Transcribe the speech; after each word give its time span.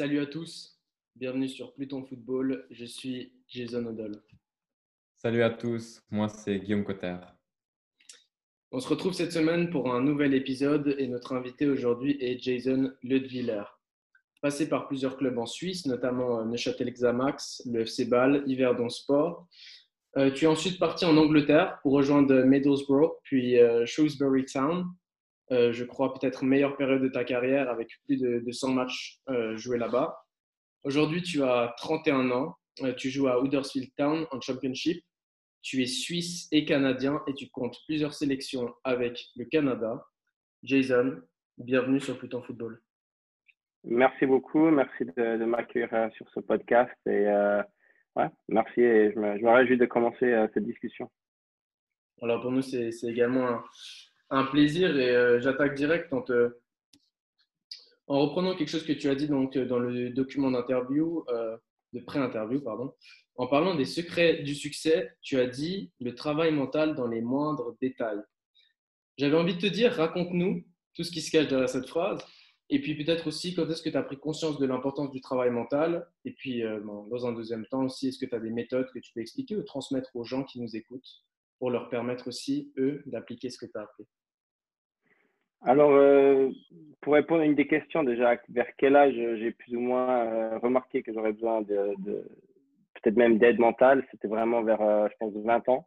Salut 0.00 0.20
à 0.20 0.24
tous, 0.24 0.80
bienvenue 1.14 1.46
sur 1.46 1.74
Pluton 1.74 2.02
Football. 2.02 2.64
Je 2.70 2.86
suis 2.86 3.34
Jason 3.46 3.84
Odell. 3.84 4.12
Salut 5.18 5.42
à 5.42 5.50
tous, 5.50 6.00
moi 6.10 6.26
c'est 6.30 6.58
Guillaume 6.58 6.84
Cotter. 6.84 7.18
On 8.72 8.80
se 8.80 8.88
retrouve 8.88 9.12
cette 9.12 9.32
semaine 9.32 9.68
pour 9.68 9.92
un 9.92 10.00
nouvel 10.00 10.32
épisode 10.32 10.96
et 10.98 11.06
notre 11.06 11.34
invité 11.34 11.68
aujourd'hui 11.68 12.16
est 12.18 12.42
Jason 12.42 12.90
Ledviller. 13.02 13.64
Passé 14.40 14.70
par 14.70 14.88
plusieurs 14.88 15.18
clubs 15.18 15.36
en 15.36 15.44
Suisse, 15.44 15.84
notamment 15.84 16.46
Neuchâtel 16.46 16.90
Xamax, 16.90 17.60
le 17.70 17.80
FC 17.80 18.06
Bâle, 18.06 18.42
Yverdon 18.46 18.88
Sport. 18.88 19.46
Euh, 20.16 20.30
tu 20.30 20.46
es 20.46 20.48
ensuite 20.48 20.78
parti 20.78 21.04
en 21.04 21.18
Angleterre 21.18 21.78
pour 21.82 21.92
rejoindre 21.92 22.42
Middlesbrough, 22.42 23.18
puis 23.22 23.58
euh, 23.58 23.84
Shrewsbury 23.84 24.46
Town, 24.46 24.86
euh, 25.52 25.72
je 25.72 25.84
crois, 25.84 26.14
peut-être 26.14 26.44
meilleure 26.44 26.76
période 26.76 27.02
de 27.02 27.08
ta 27.08 27.24
carrière 27.24 27.68
avec 27.70 27.90
plus 28.06 28.18
de, 28.18 28.50
100 28.50 28.72
matchs 28.72 29.18
euh, 29.28 29.56
joués 29.56 29.78
là-bas. 29.78 30.16
Aujourd'hui, 30.84 31.22
tu 31.22 31.42
as 31.42 31.74
31 31.78 32.30
ans, 32.30 32.56
euh, 32.82 32.94
tu 32.94 33.10
joues 33.10 33.26
à 33.26 33.42
Huddersfield 33.42 33.90
Town 33.96 34.26
en 34.30 34.40
Championship. 34.40 35.02
Tu 35.62 35.82
es 35.82 35.86
suisse 35.86 36.48
et 36.52 36.64
canadien 36.64 37.20
et 37.26 37.34
tu 37.34 37.50
comptes 37.50 37.76
plusieurs 37.86 38.14
sélections 38.14 38.72
avec 38.84 39.20
le 39.36 39.44
Canada. 39.44 40.02
Jason, 40.62 41.20
bienvenue 41.58 42.00
sur 42.00 42.16
Pluton 42.16 42.42
Football. 42.42 42.80
Merci 43.84 44.26
beaucoup, 44.26 44.70
merci 44.70 45.04
de, 45.04 45.44
m'accueillir 45.44 45.90
sur 46.14 46.28
ce 46.30 46.40
podcast 46.40 46.94
et 47.06 47.26
merci 48.48 48.80
et 48.80 49.12
je 49.12 49.18
me, 49.18 49.38
je 49.38 49.42
me 49.42 49.50
réjouis 49.50 49.78
de 49.78 49.86
commencer 49.86 50.46
cette 50.54 50.64
discussion. 50.64 51.10
Alors 52.22 52.40
pour 52.40 52.52
nous, 52.52 52.62
c'est 52.62 52.90
également 53.04 53.46
un, 53.48 53.64
un 54.30 54.44
plaisir 54.44 54.96
et 54.96 55.14
euh, 55.14 55.40
j'attaque 55.40 55.74
direct 55.74 56.12
en, 56.12 56.24
en 58.06 58.20
reprenant 58.20 58.56
quelque 58.56 58.68
chose 58.68 58.84
que 58.84 58.92
tu 58.92 59.08
as 59.08 59.14
dit 59.14 59.28
donc, 59.28 59.56
dans 59.56 59.78
le 59.78 60.10
document 60.10 60.50
d'interview, 60.50 61.24
euh, 61.28 61.56
de 61.92 62.00
pré-interview, 62.00 62.60
pardon. 62.60 62.92
En 63.36 63.46
parlant 63.46 63.74
des 63.74 63.84
secrets 63.84 64.42
du 64.42 64.54
succès, 64.54 65.12
tu 65.22 65.38
as 65.38 65.46
dit 65.46 65.92
le 66.00 66.14
travail 66.14 66.52
mental 66.52 66.94
dans 66.94 67.06
les 67.06 67.20
moindres 67.20 67.76
détails. 67.80 68.20
J'avais 69.16 69.36
envie 69.36 69.54
de 69.54 69.60
te 69.60 69.66
dire, 69.66 69.92
raconte-nous 69.92 70.64
tout 70.94 71.04
ce 71.04 71.10
qui 71.10 71.20
se 71.20 71.30
cache 71.30 71.48
derrière 71.48 71.68
cette 71.68 71.88
phrase. 71.88 72.20
Et 72.68 72.80
puis 72.80 72.94
peut-être 72.94 73.26
aussi, 73.26 73.54
quand 73.54 73.68
est-ce 73.68 73.82
que 73.82 73.90
tu 73.90 73.96
as 73.96 74.02
pris 74.02 74.16
conscience 74.16 74.58
de 74.58 74.66
l'importance 74.66 75.10
du 75.10 75.20
travail 75.20 75.50
mental 75.50 76.08
Et 76.24 76.32
puis, 76.32 76.62
euh, 76.62 76.80
dans 76.80 77.26
un 77.26 77.32
deuxième 77.32 77.66
temps 77.66 77.84
aussi, 77.84 78.08
est-ce 78.08 78.18
que 78.18 78.26
tu 78.26 78.34
as 78.34 78.40
des 78.40 78.50
méthodes 78.50 78.90
que 78.92 78.98
tu 79.00 79.12
peux 79.12 79.20
expliquer 79.20 79.56
ou 79.56 79.62
transmettre 79.62 80.10
aux 80.14 80.24
gens 80.24 80.44
qui 80.44 80.60
nous 80.60 80.76
écoutent 80.76 81.24
pour 81.58 81.70
leur 81.70 81.88
permettre 81.90 82.28
aussi, 82.28 82.72
eux, 82.78 83.02
d'appliquer 83.06 83.50
ce 83.50 83.58
que 83.58 83.66
tu 83.66 83.76
as 83.76 83.82
appris? 83.82 84.06
Alors, 85.62 85.90
euh, 85.92 86.50
pour 87.02 87.14
répondre 87.14 87.42
à 87.42 87.44
une 87.44 87.54
des 87.54 87.66
questions, 87.66 88.02
déjà, 88.02 88.36
vers 88.48 88.68
quel 88.78 88.96
âge 88.96 89.14
j'ai 89.14 89.50
plus 89.50 89.76
ou 89.76 89.80
moins 89.80 90.24
euh, 90.24 90.58
remarqué 90.58 91.02
que 91.02 91.12
j'aurais 91.12 91.32
besoin 91.32 91.60
de, 91.62 91.94
peut-être 92.94 93.16
même 93.16 93.38
d'aide 93.38 93.58
mentale, 93.58 94.06
c'était 94.10 94.28
vraiment 94.28 94.62
vers, 94.62 94.80
euh, 94.80 95.08
je 95.10 95.16
pense, 95.18 95.34
20 95.34 95.68
ans. 95.68 95.86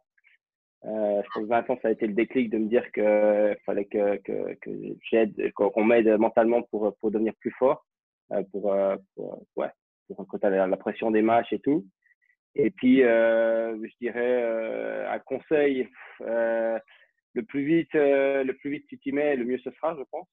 je 0.84 1.28
pense 1.34 1.46
20 1.46 1.70
ans, 1.70 1.78
ça 1.82 1.88
a 1.88 1.90
été 1.90 2.06
le 2.06 2.14
déclic 2.14 2.50
de 2.50 2.58
me 2.58 2.68
dire 2.68 2.90
qu'il 2.92 3.56
fallait 3.66 3.86
que, 3.86 4.16
que, 4.18 4.54
que 4.60 4.70
j'aide, 5.10 5.52
qu'on 5.54 5.84
m'aide 5.84 6.08
mentalement 6.18 6.62
pour, 6.62 6.94
pour 7.00 7.10
devenir 7.10 7.34
plus 7.40 7.52
fort, 7.52 7.84
pour, 8.52 8.74
pour, 9.16 9.42
ouais, 9.56 9.70
pour 10.06 10.38
la, 10.42 10.66
la 10.68 10.76
pression 10.76 11.10
des 11.10 11.22
matchs 11.22 11.52
et 11.52 11.58
tout. 11.58 11.84
Et 12.54 12.70
puis, 12.70 12.98
je 12.98 13.96
dirais, 14.00 15.06
un 15.08 15.18
conseil, 15.18 15.88
le 17.34 17.42
plus 17.42 17.64
vite, 17.64 17.94
euh, 17.94 18.44
le 18.44 18.54
plus 18.54 18.70
vite 18.70 18.86
tu 18.88 18.98
t'y 18.98 19.12
mets, 19.12 19.36
le 19.36 19.44
mieux 19.44 19.58
ce 19.58 19.70
sera, 19.72 19.96
je 19.96 20.02
pense. 20.10 20.26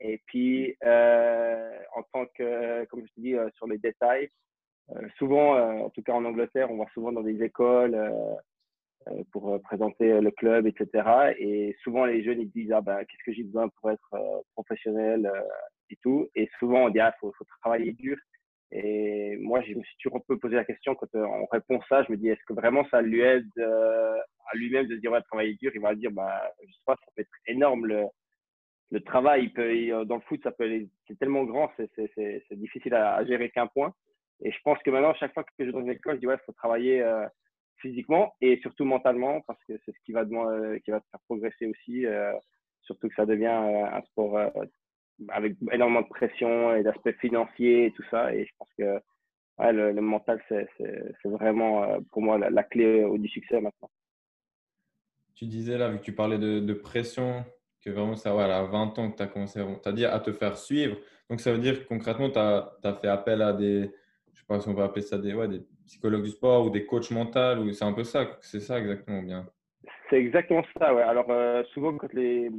Et 0.00 0.20
puis, 0.26 0.76
euh, 0.84 1.78
en 1.94 2.02
tant 2.12 2.26
que, 2.26 2.84
comme 2.86 3.04
je 3.06 3.12
te 3.12 3.20
dis, 3.20 3.34
euh, 3.34 3.48
sur 3.56 3.66
les 3.66 3.78
détails, 3.78 4.30
souvent, 5.18 5.58
en 5.84 5.90
tout 5.90 6.02
cas 6.02 6.14
en 6.14 6.24
Angleterre, 6.24 6.70
on 6.70 6.78
va 6.78 6.86
souvent 6.94 7.12
dans 7.12 7.20
des 7.20 7.42
écoles 7.42 8.10
pour 9.32 9.60
présenter 9.60 10.18
le 10.18 10.30
club, 10.30 10.66
etc. 10.66 11.34
Et 11.38 11.76
souvent, 11.82 12.06
les 12.06 12.22
jeunes, 12.24 12.40
ils 12.40 12.50
disent, 12.50 12.72
ah 12.72 12.80
ben, 12.80 13.04
qu'est-ce 13.04 13.22
que 13.22 13.32
j'ai 13.34 13.42
besoin 13.42 13.68
pour 13.68 13.90
être 13.90 14.44
professionnel 14.54 15.30
et 15.90 15.96
tout. 15.96 16.26
Et 16.34 16.48
souvent, 16.58 16.86
on 16.86 16.88
dit, 16.88 17.00
ah, 17.00 17.14
faut, 17.20 17.32
faut 17.32 17.44
travailler 17.60 17.92
dur. 17.92 18.16
Et 18.70 19.36
moi, 19.38 19.62
je 19.62 19.74
me 19.74 19.82
suis 19.82 19.96
toujours 20.02 20.18
un 20.18 20.22
peu 20.26 20.38
posé 20.38 20.56
la 20.56 20.64
question 20.64 20.94
quand 20.94 21.08
on 21.14 21.46
répond 21.46 21.80
ça, 21.88 22.02
je 22.02 22.12
me 22.12 22.18
dis, 22.18 22.28
est-ce 22.28 22.44
que 22.46 22.52
vraiment 22.52 22.86
ça 22.90 23.00
lui 23.00 23.20
aide 23.20 23.48
à 23.58 24.56
lui-même 24.56 24.86
de 24.86 24.96
se 24.96 25.00
dire 25.00 25.12
ouais, 25.12 25.22
travailler 25.22 25.54
dur, 25.54 25.72
il 25.74 25.80
va 25.80 25.94
dire 25.94 26.10
bah 26.10 26.40
je 26.66 26.72
sais 26.72 26.82
pas, 26.86 26.96
ça 26.96 27.10
peut 27.14 27.22
être 27.22 27.30
énorme 27.46 27.86
le, 27.86 28.04
le 28.90 29.00
travail. 29.00 29.44
Il 29.44 29.52
peut, 29.52 30.04
dans 30.06 30.16
le 30.16 30.22
foot, 30.22 30.40
ça 30.42 30.52
peut 30.52 30.86
c'est 31.06 31.18
tellement 31.18 31.44
grand, 31.44 31.70
c'est 31.76 32.58
difficile 32.58 32.94
à, 32.94 33.24
gérer 33.24 33.50
qu'un 33.50 33.66
point. 33.66 33.94
Et 34.42 34.52
je 34.52 34.58
pense 34.62 34.78
que 34.84 34.90
maintenant, 34.90 35.14
chaque 35.14 35.34
fois 35.34 35.44
que 35.44 35.50
je 35.58 35.70
dans 35.70 35.80
une 35.80 35.90
école, 35.90 36.14
je 36.14 36.20
dis 36.20 36.26
ouais, 36.26 36.36
il 36.36 36.44
faut 36.46 36.52
travailler 36.52 37.02
euh, 37.02 37.26
physiquement 37.78 38.34
et 38.40 38.58
surtout 38.60 38.84
mentalement 38.84 39.40
parce 39.42 39.62
que 39.64 39.74
c'est 39.84 39.92
ce 39.92 40.00
qui 40.04 40.12
va, 40.12 40.20
euh, 40.20 40.78
qui 40.80 40.90
va 40.90 41.00
te 41.00 41.06
faire 41.10 41.20
progresser 41.26 41.66
aussi. 41.66 42.06
Euh, 42.06 42.32
surtout 42.82 43.08
que 43.08 43.14
ça 43.16 43.26
devient 43.26 43.46
un 43.46 44.00
sport 44.02 44.38
avec 45.28 45.56
énormément 45.72 46.02
de 46.02 46.08
pression 46.08 46.74
et 46.74 46.82
d'aspects 46.82 47.16
financiers 47.20 47.86
et 47.86 47.90
tout 47.92 48.04
ça. 48.10 48.34
Et 48.34 48.46
je 48.46 48.52
pense 48.58 48.68
que 48.78 49.00
le, 49.72 50.00
mental, 50.00 50.40
c'est 50.48 50.68
vraiment 51.24 52.00
pour 52.12 52.22
moi 52.22 52.38
la, 52.38 52.62
clé 52.62 53.04
du 53.18 53.28
succès 53.28 53.60
maintenant 53.60 53.90
tu 55.38 55.46
disais 55.46 55.78
là, 55.78 55.88
vu 55.88 55.98
que 55.98 56.02
tu 56.02 56.12
parlais 56.12 56.36
de, 56.36 56.72
pression, 56.72 57.44
que 57.80 57.90
vraiment 57.90 58.16
ça, 58.16 58.32
voilà, 58.32 58.58
à 58.58 58.64
20 58.64 58.98
ans 58.98 59.10
que 59.12 59.16
tu 59.16 59.22
as 59.22 59.28
commencé 59.28 59.60
à, 59.84 59.92
dire, 59.92 60.12
à 60.12 60.18
te 60.18 60.32
faire 60.32 60.58
suivre. 60.58 60.96
Donc 61.30 61.40
ça 61.40 61.52
veut 61.52 61.60
dire 61.60 61.80
que 61.80 61.88
concrètement, 61.88 62.28
tu 62.28 62.38
as, 62.40 62.98
fait 63.00 63.06
appel 63.06 63.40
à 63.40 63.52
des, 63.52 63.88
je 64.32 64.40
sais 64.40 64.46
pas 64.48 64.58
si 64.58 64.68
on 64.68 64.74
peut 64.74 64.82
appeler 64.82 65.02
ça 65.02 65.16
des, 65.16 65.34
ouais, 65.34 65.46
des 65.46 65.62
psychologues 65.86 66.24
du 66.24 66.30
sport 66.30 66.66
ou 66.66 66.70
des 66.70 66.84
coachs 66.84 67.12
mentaux, 67.12 67.62
ou 67.62 67.72
c'est 67.72 67.84
un 67.84 67.92
peu 67.92 68.02
ça, 68.02 68.36
c'est 68.40 68.58
ça 68.58 68.80
exactement 68.80 69.22
bien? 69.22 69.48
C'est 70.10 70.18
exactement 70.18 70.62
ça, 70.78 70.94
ouais. 70.94 71.02
Alors 71.02 71.30
euh, 71.30 71.62
souvent, 71.74 71.96
quand 71.96 72.12
les, 72.12 72.50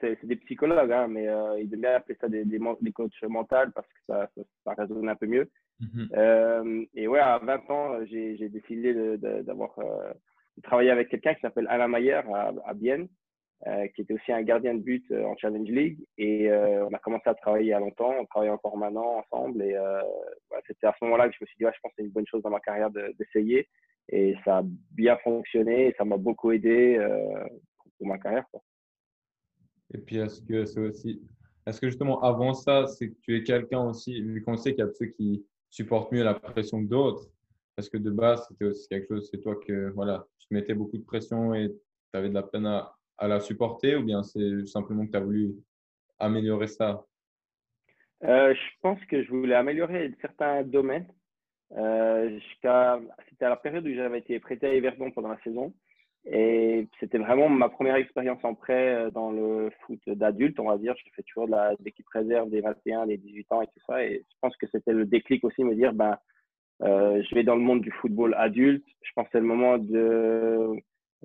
c'est, 0.00 0.24
des 0.24 0.36
psychologues, 0.36 0.92
hein, 0.92 1.06
mais 1.08 1.28
euh, 1.28 1.58
ils 1.60 1.72
aiment 1.72 1.80
bien 1.80 1.94
appeler 1.94 2.16
ça 2.20 2.28
des, 2.28 2.44
des, 2.44 2.58
coachs 2.92 3.22
mentaux 3.22 3.70
parce 3.74 3.86
que 3.86 3.98
ça, 4.06 4.28
ça, 4.64 4.74
résonne 4.74 5.08
un 5.08 5.14
peu 5.14 5.26
mieux. 5.26 5.48
Mm-hmm. 5.80 6.08
Euh, 6.16 6.84
et 6.94 7.06
ouais, 7.06 7.20
à 7.20 7.38
20 7.38 7.70
ans, 7.70 8.04
j'ai, 8.06 8.48
décidé 8.48 8.94
d'avoir 9.42 9.76
travaillé 10.62 10.90
avec 10.90 11.08
quelqu'un 11.08 11.34
qui 11.34 11.40
s'appelle 11.40 11.68
Alain 11.68 11.88
Mayer 11.88 12.20
à, 12.32 12.52
à 12.66 12.74
Bienne, 12.74 13.08
euh, 13.66 13.88
qui 13.88 14.02
était 14.02 14.14
aussi 14.14 14.30
un 14.30 14.42
gardien 14.42 14.72
de 14.74 14.78
but 14.78 15.04
euh, 15.10 15.24
en 15.24 15.36
Challenge 15.36 15.68
League. 15.68 15.98
Et 16.16 16.48
euh, 16.48 16.86
on 16.86 16.94
a 16.94 16.98
commencé 17.00 17.28
à 17.28 17.34
travailler 17.34 17.66
il 17.66 17.70
y 17.70 17.72
a 17.72 17.80
longtemps, 17.80 18.14
on 18.16 18.24
travaillait 18.24 18.52
encore 18.52 18.76
maintenant 18.76 19.16
ensemble. 19.18 19.62
Et 19.62 19.76
c'était 20.66 20.86
à 20.86 20.94
ce 20.98 21.04
moment-là 21.04 21.28
que 21.28 21.34
je 21.34 21.38
me 21.40 21.46
suis 21.46 21.56
dit, 21.58 21.64
ouais, 21.64 21.72
je 21.74 21.80
pense 21.80 21.90
que 21.90 21.96
c'est 21.98 22.04
une 22.04 22.12
bonne 22.12 22.26
chose 22.26 22.42
dans 22.42 22.50
ma 22.50 22.60
carrière 22.60 22.90
d'essayer. 22.90 23.68
Et 24.08 24.34
ça 24.44 24.58
a 24.58 24.62
bien 24.92 25.16
fonctionné 25.18 25.88
et 25.88 25.94
ça 25.96 26.04
m'a 26.04 26.16
beaucoup 26.16 26.52
aidé 26.52 26.98
pour 27.98 28.06
ma 28.06 28.18
carrière. 28.18 28.44
Quoi. 28.50 28.62
Et 29.94 29.98
puis, 29.98 30.16
est-ce 30.16 30.42
que 30.42 30.64
c'est 30.64 30.80
aussi. 30.80 31.22
Est-ce 31.66 31.80
que 31.80 31.88
justement, 31.88 32.20
avant 32.22 32.54
ça, 32.54 32.86
c'est 32.86 33.10
que 33.10 33.16
tu 33.22 33.36
es 33.36 33.42
quelqu'un 33.42 33.80
aussi, 33.80 34.22
vu 34.22 34.42
qu'on 34.42 34.56
sait 34.56 34.74
qu'il 34.74 34.84
y 34.84 34.88
a 34.88 34.92
ceux 34.92 35.06
qui 35.06 35.44
supportent 35.70 36.12
mieux 36.12 36.24
la 36.24 36.34
pression 36.34 36.82
que 36.82 36.88
d'autres, 36.88 37.30
parce 37.76 37.88
que 37.88 37.98
de 37.98 38.10
base, 38.10 38.46
c'était 38.48 38.64
aussi 38.64 38.88
quelque 38.88 39.08
chose, 39.08 39.28
c'est 39.30 39.40
toi 39.40 39.54
que 39.56 39.90
voilà, 39.90 40.26
tu 40.38 40.48
te 40.48 40.54
mettais 40.54 40.74
beaucoup 40.74 40.96
de 40.96 41.04
pression 41.04 41.54
et 41.54 41.68
tu 41.68 42.18
avais 42.18 42.30
de 42.30 42.34
la 42.34 42.42
peine 42.42 42.66
à, 42.66 42.94
la 43.20 43.40
supporter 43.40 43.96
ou 43.96 44.02
bien 44.02 44.22
c'est 44.22 44.66
simplement 44.66 45.04
que 45.06 45.10
tu 45.10 45.16
as 45.16 45.20
voulu 45.20 45.54
améliorer 46.18 46.68
ça? 46.68 47.04
Euh, 48.24 48.54
Je 48.54 48.80
pense 48.80 49.04
que 49.04 49.22
je 49.22 49.30
voulais 49.30 49.54
améliorer 49.54 50.14
certains 50.20 50.62
domaines. 50.62 51.06
Euh, 51.76 52.38
c'était 52.54 52.68
à 52.68 53.00
la 53.48 53.56
période 53.56 53.86
où 53.86 53.94
j'avais 53.94 54.18
été 54.18 54.38
prêté 54.40 54.66
à 54.66 54.74
Everdon 54.74 55.10
pendant 55.10 55.28
la 55.28 55.40
saison. 55.42 55.72
Et 56.30 56.86
c'était 57.00 57.18
vraiment 57.18 57.48
ma 57.48 57.68
première 57.68 57.96
expérience 57.96 58.42
en 58.44 58.54
prêt 58.54 58.94
euh, 58.94 59.10
dans 59.10 59.30
le 59.30 59.70
foot 59.80 60.00
d'adulte, 60.06 60.58
on 60.60 60.68
va 60.68 60.76
dire. 60.76 60.94
J'ai 60.96 61.10
fait 61.10 61.22
toujours 61.22 61.48
de 61.48 61.84
l'équipe 61.84 62.08
réserve 62.08 62.50
des 62.50 62.60
21, 62.60 63.06
des 63.06 63.16
18 63.16 63.52
ans 63.52 63.62
et 63.62 63.66
tout 63.66 63.80
ça. 63.86 64.04
Et 64.04 64.24
je 64.28 64.36
pense 64.40 64.56
que 64.56 64.66
c'était 64.70 64.92
le 64.92 65.06
déclic 65.06 65.44
aussi, 65.44 65.64
me 65.64 65.74
dire, 65.74 65.92
ben, 65.92 66.18
euh, 66.82 67.22
je 67.22 67.34
vais 67.34 67.44
dans 67.44 67.54
le 67.54 67.62
monde 67.62 67.80
du 67.80 67.90
football 67.92 68.34
adulte. 68.36 68.84
Je 69.02 69.12
pense 69.14 69.24
que 69.26 69.30
c'est 69.32 69.40
le 69.40 69.46
moment 69.46 69.78
de, 69.78 70.74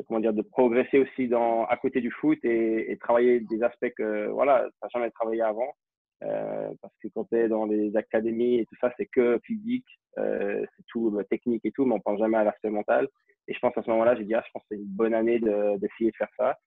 comment 0.07 0.19
dire, 0.19 0.33
de 0.33 0.41
progresser 0.41 0.99
aussi 0.99 1.27
dans, 1.27 1.65
à 1.65 1.75
côté 1.77 1.99
du 1.99 2.11
foot 2.11 2.39
et, 2.43 2.91
et 2.91 2.97
travailler 2.97 3.41
des 3.41 3.61
aspects 3.63 3.91
que, 3.97 4.27
voilà, 4.27 4.69
ça 4.79 4.87
jamais 4.93 5.11
travaillé 5.11 5.41
avant. 5.41 5.75
Euh, 6.23 6.69
parce 6.81 6.93
que 7.01 7.07
quand 7.09 7.25
tu 7.25 7.37
es 7.37 7.47
dans 7.47 7.65
les 7.65 7.95
académies 7.95 8.59
et 8.59 8.65
tout 8.65 8.75
ça, 8.79 8.93
c'est 8.97 9.05
que 9.05 9.39
physique, 9.43 9.87
euh, 10.17 10.65
c'est 10.75 10.85
tout 10.87 11.21
technique 11.29 11.65
et 11.65 11.71
tout, 11.71 11.85
mais 11.85 11.95
on 11.95 11.99
pense 11.99 12.19
jamais 12.19 12.37
à 12.37 12.43
l'aspect 12.43 12.69
mental. 12.69 13.07
Et 13.47 13.53
je 13.53 13.59
pense 13.59 13.77
à 13.77 13.83
ce 13.83 13.89
moment-là, 13.89 14.15
j'ai 14.15 14.23
dit, 14.23 14.33
ah, 14.33 14.43
je 14.45 14.51
pense 14.53 14.63
que 14.63 14.67
c'est 14.69 14.81
une 14.81 14.87
bonne 14.87 15.13
année 15.13 15.39
d'essayer 15.39 16.11
de, 16.11 16.15
faire 16.15 16.29
ça. 16.37 16.57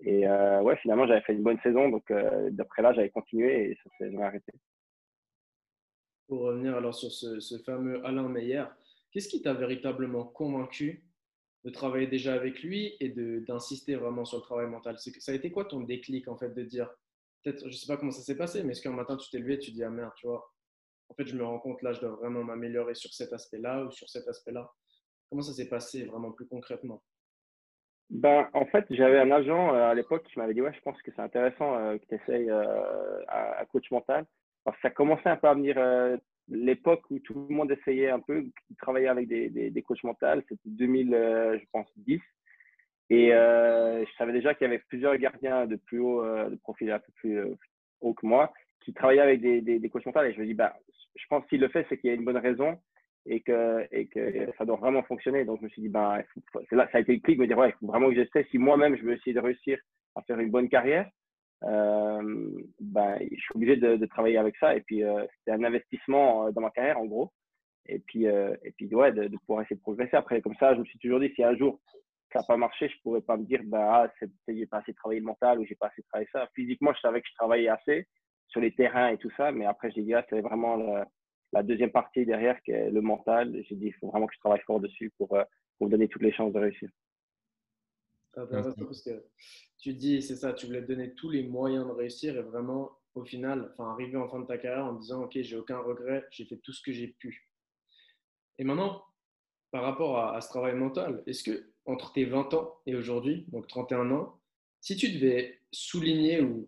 Et 0.00 0.26
euh, 0.26 0.60
ouais, 0.62 0.76
finalement, 0.78 1.06
j'avais 1.06 1.20
fait 1.20 1.34
une 1.34 1.42
bonne 1.42 1.60
saison. 1.62 1.88
Donc, 1.88 2.10
euh, 2.10 2.50
d'après 2.50 2.82
là, 2.82 2.92
j'avais 2.92 3.10
continué 3.10 3.70
et 3.70 3.78
ça 3.82 3.90
s'est 3.98 4.10
jamais 4.10 4.24
arrêté. 4.24 4.52
Pour 6.26 6.40
revenir 6.40 6.76
alors 6.76 6.94
sur 6.94 7.12
ce, 7.12 7.58
fameux 7.64 8.04
Alain 8.04 8.28
Meyer, 8.28 8.64
qu'est-ce 9.12 9.28
qui 9.28 9.42
t'a 9.42 9.52
véritablement 9.52 10.24
convaincu 10.24 11.04
de 11.64 11.70
travailler 11.70 12.06
déjà 12.06 12.34
avec 12.34 12.62
lui 12.62 12.96
et 13.00 13.08
d'insister 13.10 13.94
vraiment 13.94 14.24
sur 14.24 14.38
le 14.38 14.42
travail 14.42 14.66
mental? 14.66 14.96
Ça 14.98 15.32
a 15.32 15.34
été 15.34 15.52
quoi 15.52 15.66
ton 15.66 15.80
déclic 15.80 16.28
en 16.28 16.36
fait 16.36 16.52
de 16.52 16.62
dire, 16.62 16.90
peut-être, 17.44 17.68
je 17.68 17.76
sais 17.76 17.86
pas 17.86 17.96
comment 17.96 18.10
ça 18.10 18.22
s'est 18.22 18.36
passé, 18.36 18.62
mais 18.62 18.72
est-ce 18.72 18.82
qu'un 18.82 18.92
matin 18.92 19.16
tu 19.16 19.30
t'es 19.30 19.38
levé 19.38 19.54
et 19.54 19.58
tu 19.58 19.70
dis, 19.70 19.84
ah 19.84 19.90
merde, 19.90 20.12
tu 20.16 20.26
vois, 20.26 20.50
en 21.08 21.14
fait, 21.14 21.26
je 21.26 21.36
me 21.36 21.44
rends 21.44 21.60
compte 21.60 21.82
là, 21.82 21.92
je 21.92 22.00
dois 22.00 22.10
vraiment 22.10 22.42
m'améliorer 22.42 22.94
sur 22.94 23.12
cet 23.12 23.32
aspect-là 23.32 23.84
ou 23.84 23.90
sur 23.90 24.08
cet 24.08 24.26
aspect-là 24.26 24.70
Comment 25.30 25.42
ça 25.42 25.52
s'est 25.52 25.68
passé 25.68 26.04
vraiment 26.04 26.32
plus 26.32 26.46
concrètement? 26.46 27.02
Ben, 28.10 28.48
en 28.52 28.66
fait, 28.66 28.84
j'avais 28.90 29.18
un 29.18 29.30
agent 29.30 29.74
euh, 29.74 29.88
à 29.88 29.94
l'époque 29.94 30.22
qui 30.24 30.38
m'avait 30.38 30.54
dit 30.54 30.62
Ouais, 30.62 30.72
je 30.72 30.80
pense 30.80 31.00
que 31.02 31.10
c'est 31.10 31.22
intéressant 31.22 31.76
euh, 31.76 31.98
que 31.98 32.04
tu 32.06 32.14
essayes 32.14 32.50
euh, 32.50 33.20
à, 33.26 33.64
coach 33.66 33.90
mental. 33.90 34.26
Parce 34.62 34.76
que 34.76 34.82
ça 34.82 34.90
commençait 34.90 35.28
un 35.28 35.36
peu 35.36 35.48
à 35.48 35.54
venir 35.54 35.76
l'époque 36.48 37.02
où 37.10 37.18
tout 37.18 37.46
le 37.48 37.54
monde 37.54 37.70
essayait 37.72 38.10
un 38.10 38.20
peu, 38.20 38.42
qui 38.42 38.76
travaillait 38.76 39.08
avec 39.08 39.28
des, 39.28 39.50
des, 39.50 39.82
coachs 39.82 40.04
mentaux. 40.04 40.40
C'était 40.48 40.60
2000, 40.64 41.10
je 41.10 41.64
pense, 41.72 41.88
10. 41.96 42.20
Et 43.10 43.28
je 43.28 44.10
savais 44.16 44.32
déjà 44.32 44.54
qu'il 44.54 44.66
y 44.66 44.70
avait 44.70 44.82
plusieurs 44.88 45.16
gardiens 45.16 45.66
de 45.66 45.76
plus 45.76 46.00
haut, 46.00 46.24
de 46.24 46.56
profil 46.56 46.90
un 46.90 46.98
peu 46.98 47.12
plus 47.16 47.40
haut 48.00 48.14
que 48.14 48.26
moi, 48.26 48.52
qui 48.80 48.92
travaillaient 48.92 49.20
avec 49.20 49.40
des, 49.40 49.60
des, 49.60 49.78
des 49.78 49.88
coachs 49.88 50.06
mentaux. 50.06 50.22
Et 50.22 50.32
je 50.32 50.40
me 50.40 50.46
dis 50.46 50.54
bah, 50.54 50.74
Je 51.14 51.24
pense 51.28 51.46
qu'il 51.46 51.60
le 51.60 51.68
fait, 51.68 51.86
c'est 51.88 51.98
qu'il 51.98 52.08
y 52.08 52.12
a 52.12 52.16
une 52.16 52.24
bonne 52.24 52.38
raison 52.38 52.78
et 53.26 53.40
que, 53.40 53.86
et 53.90 54.06
que 54.06 54.50
ça 54.58 54.64
doit 54.64 54.76
vraiment 54.76 55.02
fonctionner. 55.02 55.44
Donc, 55.44 55.60
je 55.60 55.64
me 55.64 55.68
suis 55.70 55.82
dit, 55.82 55.88
ben, 55.88 56.22
là, 56.70 56.88
ça 56.92 56.98
a 56.98 57.00
été 57.00 57.14
le 57.14 57.20
clic, 57.20 57.38
me 57.38 57.46
dire, 57.46 57.58
ouais, 57.58 57.70
il 57.70 57.78
faut 57.78 57.86
vraiment 57.86 58.08
que 58.08 58.14
j'essaie. 58.14 58.46
Si 58.50 58.58
moi-même, 58.58 58.96
je 58.96 59.02
veux 59.02 59.14
essayer 59.14 59.32
de 59.32 59.40
réussir 59.40 59.78
à 60.14 60.22
faire 60.22 60.38
une 60.38 60.50
bonne 60.50 60.68
carrière, 60.68 61.08
euh, 61.62 62.50
ben, 62.80 63.18
je 63.20 63.40
suis 63.40 63.54
obligé 63.54 63.76
de, 63.76 64.04
travailler 64.06 64.36
avec 64.36 64.56
ça. 64.56 64.76
Et 64.76 64.82
puis, 64.82 65.02
euh, 65.02 65.24
c'était 65.38 65.52
un 65.52 65.64
investissement 65.64 66.46
euh, 66.46 66.50
dans 66.50 66.60
ma 66.60 66.70
carrière, 66.70 66.98
en 66.98 67.06
gros. 67.06 67.32
Et 67.86 67.98
puis, 67.98 68.26
euh, 68.26 68.54
et 68.62 68.72
puis 68.72 68.86
ouais, 68.94 69.12
de, 69.12 69.28
pouvoir 69.38 69.62
essayer 69.62 69.76
de 69.76 69.82
progresser. 69.82 70.16
Après, 70.16 70.40
comme 70.40 70.56
ça, 70.56 70.74
je 70.74 70.80
me 70.80 70.84
suis 70.84 70.98
toujours 70.98 71.20
dit, 71.20 71.32
si 71.34 71.42
un 71.42 71.56
jour 71.56 71.80
ça 72.34 72.40
n'a 72.40 72.46
pas 72.46 72.56
marché, 72.56 72.88
je 72.88 72.96
ne 72.96 73.00
pourrais 73.02 73.20
pas 73.20 73.36
me 73.36 73.44
dire, 73.44 73.60
ben, 73.64 73.78
ah, 73.80 74.12
j'ai 74.48 74.66
pas 74.66 74.78
assez 74.78 74.92
travaillé 74.92 75.20
le 75.20 75.26
mental 75.26 75.60
ou 75.60 75.64
j'ai 75.64 75.76
pas 75.76 75.86
assez 75.86 76.02
travaillé 76.02 76.28
ça. 76.32 76.48
Physiquement, 76.52 76.92
je 76.92 77.00
savais 77.00 77.22
que 77.22 77.28
je 77.28 77.34
travaillais 77.34 77.68
assez 77.68 78.08
sur 78.48 78.60
les 78.60 78.74
terrains 78.74 79.08
et 79.08 79.18
tout 79.18 79.30
ça, 79.36 79.52
mais 79.52 79.66
après, 79.66 79.92
j'ai 79.92 80.02
dit, 80.02 80.14
ah, 80.14 80.26
c'est 80.28 80.40
vraiment 80.40 80.76
le, 80.76 81.04
la 81.52 81.62
deuxième 81.62 81.92
partie 81.92 82.26
derrière, 82.26 82.60
qui 82.62 82.72
est 82.72 82.90
le 82.90 83.00
mental, 83.00 83.54
j'ai 83.68 83.76
dit, 83.76 83.86
il 83.86 83.94
faut 83.94 84.08
vraiment 84.08 84.26
que 84.26 84.34
je 84.34 84.40
travaille 84.40 84.60
fort 84.66 84.80
dessus 84.80 85.12
pour, 85.16 85.32
euh, 85.34 85.44
pour 85.78 85.86
me 85.86 85.92
donner 85.92 86.08
toutes 86.08 86.22
les 86.22 86.32
chances 86.32 86.52
de 86.52 86.58
réussir. 86.58 86.88
parce 88.34 89.02
que 89.04 89.24
tu 89.78 89.94
dis, 89.94 90.20
c'est 90.20 90.36
ça, 90.36 90.52
tu 90.52 90.66
voulais 90.66 90.82
te 90.82 90.88
donner 90.88 91.14
tous 91.14 91.30
les 91.30 91.44
moyens 91.44 91.86
de 91.86 91.92
réussir 91.92 92.36
et 92.36 92.42
vraiment, 92.42 92.98
au 93.14 93.24
final, 93.24 93.70
enfin, 93.72 93.92
arriver 93.92 94.16
en 94.16 94.28
fin 94.28 94.40
de 94.40 94.46
ta 94.46 94.58
carrière 94.58 94.86
en 94.86 94.94
disant, 94.94 95.22
OK, 95.22 95.38
j'ai 95.40 95.56
aucun 95.56 95.78
regret, 95.78 96.26
j'ai 96.32 96.46
fait 96.46 96.56
tout 96.56 96.72
ce 96.72 96.82
que 96.82 96.90
j'ai 96.90 97.08
pu. 97.08 97.48
Et 98.58 98.64
maintenant, 98.64 99.04
par 99.70 99.84
rapport 99.84 100.18
à, 100.18 100.36
à 100.36 100.40
ce 100.40 100.48
travail 100.48 100.74
mental, 100.74 101.22
est-ce 101.26 101.44
que 101.44 101.73
entre 101.86 102.12
tes 102.12 102.24
20 102.24 102.54
ans 102.54 102.74
et 102.86 102.96
aujourd'hui, 102.96 103.44
donc 103.48 103.66
31 103.66 104.10
ans, 104.10 104.38
si 104.80 104.96
tu 104.96 105.12
devais 105.12 105.58
souligner, 105.70 106.40
ou 106.40 106.66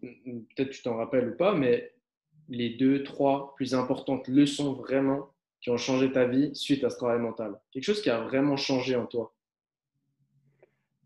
peut-être 0.54 0.70
tu 0.70 0.82
t'en 0.82 0.96
rappelles 0.96 1.28
ou 1.30 1.36
pas, 1.36 1.54
mais 1.54 1.92
les 2.48 2.70
deux, 2.70 3.02
trois 3.02 3.54
plus 3.56 3.74
importantes 3.74 4.28
leçons 4.28 4.72
vraiment 4.74 5.30
qui 5.60 5.70
ont 5.70 5.76
changé 5.76 6.12
ta 6.12 6.26
vie 6.26 6.54
suite 6.54 6.84
à 6.84 6.90
ce 6.90 6.96
travail 6.96 7.18
mental 7.18 7.58
Quelque 7.72 7.84
chose 7.84 8.02
qui 8.02 8.10
a 8.10 8.20
vraiment 8.20 8.56
changé 8.56 8.96
en 8.96 9.06
toi? 9.06 9.34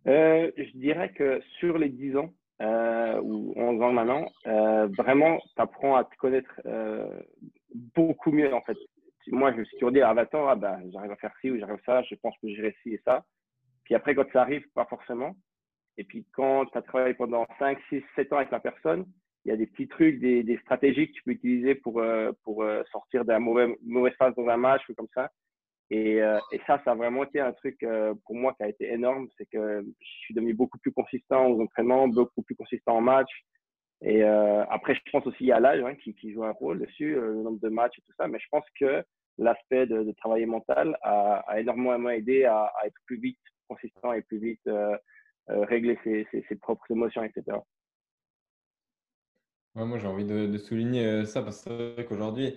Euh, 0.06 0.50
Je 0.56 0.76
dirais 0.78 1.12
que 1.12 1.40
sur 1.58 1.78
les 1.78 1.88
10 1.88 2.16
ans 2.16 2.32
euh, 2.62 3.20
ou 3.22 3.54
11 3.56 3.82
ans 3.82 3.92
maintenant, 3.92 4.30
euh, 4.46 4.86
vraiment, 4.88 5.38
tu 5.38 5.62
apprends 5.62 5.96
à 5.96 6.04
te 6.04 6.16
connaître 6.16 6.60
beaucoup 7.94 8.32
mieux 8.32 8.52
en 8.52 8.60
fait. 8.62 8.76
Moi, 9.28 9.52
je 9.52 9.58
me 9.58 9.64
suis 9.64 9.76
toujours 9.76 9.92
dit 9.92 10.00
à 10.00 10.12
20 10.12 10.34
ans, 10.34 10.48
ah 10.48 10.56
ben, 10.56 10.80
j'arrive 10.92 11.12
à 11.12 11.16
faire 11.16 11.32
ci 11.40 11.50
ou 11.50 11.58
j'arrive 11.58 11.76
à 11.76 11.84
ça, 11.84 12.02
je 12.02 12.14
pense 12.16 12.34
que 12.42 12.48
j'irai 12.48 12.74
ci 12.82 12.94
et 12.94 13.02
ça. 13.04 13.24
Puis 13.90 13.96
après, 13.96 14.14
quand 14.14 14.30
ça 14.32 14.42
arrive, 14.42 14.64
pas 14.72 14.84
forcément. 14.84 15.34
Et 15.98 16.04
puis 16.04 16.24
quand 16.32 16.64
tu 16.66 16.78
as 16.78 16.82
travaillé 16.82 17.14
pendant 17.14 17.44
5, 17.58 17.76
6, 17.88 18.04
7 18.14 18.32
ans 18.32 18.36
avec 18.36 18.52
la 18.52 18.60
personne, 18.60 19.04
il 19.44 19.48
y 19.48 19.52
a 19.52 19.56
des 19.56 19.66
petits 19.66 19.88
trucs, 19.88 20.20
des, 20.20 20.58
stratégies 20.62 21.08
que 21.08 21.12
tu 21.14 21.22
peux 21.24 21.32
utiliser 21.32 21.74
pour, 21.74 21.98
euh, 21.98 22.30
pour 22.44 22.62
euh, 22.62 22.84
sortir 22.92 23.24
d'un 23.24 23.40
mauvais, 23.40 23.76
mauvaise 23.82 24.14
phase 24.16 24.32
dans 24.36 24.46
un 24.46 24.56
match 24.56 24.88
ou 24.88 24.94
comme 24.94 25.08
ça. 25.12 25.28
Et, 25.90 26.22
euh, 26.22 26.38
et, 26.52 26.60
ça, 26.68 26.80
ça 26.84 26.92
a 26.92 26.94
vraiment 26.94 27.24
été 27.24 27.40
un 27.40 27.52
truc 27.52 27.84
pour 28.24 28.36
moi 28.36 28.54
qui 28.54 28.62
a 28.62 28.68
été 28.68 28.92
énorme. 28.92 29.26
C'est 29.36 29.46
que 29.46 29.84
je 29.98 30.08
suis 30.20 30.34
devenu 30.34 30.54
beaucoup 30.54 30.78
plus 30.78 30.92
consistant 30.92 31.48
aux 31.48 31.60
entraînements, 31.60 32.06
beaucoup 32.06 32.42
plus 32.42 32.54
consistant 32.54 32.96
en 32.96 33.00
match. 33.00 33.30
Et 34.02 34.22
après, 34.22 34.94
je 34.94 35.00
pense 35.10 35.26
aussi 35.26 35.50
à 35.50 35.58
l'âge 35.58 35.82
hein, 35.82 35.96
qui, 35.96 36.32
joue 36.32 36.44
un 36.44 36.52
rôle 36.52 36.78
dessus, 36.78 37.16
le 37.16 37.42
nombre 37.42 37.58
de 37.58 37.68
matchs 37.68 37.98
et 37.98 38.02
tout 38.02 38.12
ça. 38.16 38.28
Mais 38.28 38.38
je 38.38 38.46
pense 38.52 38.64
que 38.78 39.02
l'aspect 39.40 39.86
de, 39.86 40.12
travailler 40.12 40.46
mental 40.46 40.96
a, 41.02 41.42
énormément 41.58 42.10
aidé 42.10 42.44
à, 42.44 42.70
être 42.84 43.00
plus 43.06 43.18
vite 43.18 43.38
consistant 43.74 44.12
et 44.12 44.22
plus 44.22 44.38
vite 44.38 44.70
régler 45.48 45.98
ses, 46.04 46.26
ses, 46.30 46.44
ses 46.48 46.56
propres 46.56 46.90
émotions, 46.90 47.24
etc 47.24 47.58
moi, 49.74 49.98
j'ai 49.98 50.06
envie 50.06 50.24
de, 50.24 50.58
souligner 50.58 51.06
euh, 51.06 51.24
ça 51.24 51.42
parce 51.42 51.64
qu'aujourd'hui, 52.08 52.54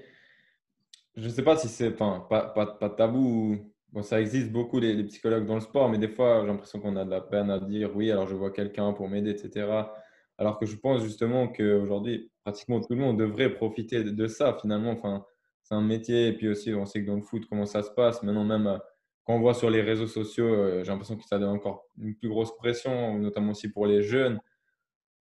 je 1.16 1.26
ne 1.26 1.30
sais 1.30 1.44
pas 1.44 1.58
si 1.58 1.68
c'est 1.68 1.92
pas, 1.92 2.28
tabou. 2.98 3.72
Bon, 3.92 4.02
ça 4.02 4.20
existe 4.20 4.52
beaucoup, 4.52 4.80
les, 4.80 5.04
psychologues 5.04 5.46
dans 5.46 5.56
le 5.56 5.62
sport, 5.62 5.90
mais 5.90 6.00
des 6.00 6.08
fois, 6.08 6.42
j'ai 6.42 6.48
l'impression 6.48 6.80
qu'on 6.80 6.96
a 6.96 7.06
de 7.06 7.12
la 7.12 7.22
peine 7.22 7.52
à 7.52 7.60
dire 7.60 7.96
oui, 7.96 8.12
alors 8.12 8.28
je 8.28 8.36
vois 8.36 8.52
quelqu'un 8.52 8.92
pour 8.94 9.08
m'aider, 9.08 9.32
etc. 9.32 9.68
Alors 10.40 10.58
que 10.58 10.66
je 10.66 10.76
pense 10.76 11.04
justement 11.04 11.48
qu'aujourd'hui, 11.48 12.32
pratiquement 12.44 12.82
tout 12.82 12.94
le 12.94 12.98
monde 12.98 13.20
devrait 13.20 13.54
profiter 13.54 14.04
de, 14.04 14.28
ça 14.28 14.58
finalement. 14.60 14.92
Enfin, 14.92 15.24
c'est 15.62 15.76
un 15.76 15.82
métier. 15.82 16.30
Et 16.30 16.34
puis 16.34 16.48
aussi, 16.50 16.74
on 16.74 16.86
sait 16.86 17.02
que 17.04 17.08
dans 17.08 17.16
le 17.16 17.22
foot, 17.22 17.46
comment 17.48 17.68
ça 17.68 17.84
se 17.84 17.92
passe. 17.92 18.24
Maintenant, 18.24 18.44
même 18.44 18.80
euh, 19.24 19.26
quand 19.26 19.36
on 19.36 19.40
voit 19.40 19.54
sur 19.54 19.70
les 19.70 19.82
réseaux 19.82 20.08
sociaux, 20.08 20.54
euh, 20.54 20.84
j'ai 20.84 20.92
l'impression 20.92 21.18
que 21.18 21.24
ça 21.24 21.40
donne 21.40 21.56
encore 21.56 21.86
une 21.98 22.16
plus 22.16 22.30
grosse 22.30 22.56
pression, 22.58 23.18
notamment 23.18 23.52
aussi 23.52 23.72
pour 23.72 23.86
les 23.86 24.02
jeunes. 24.02 24.40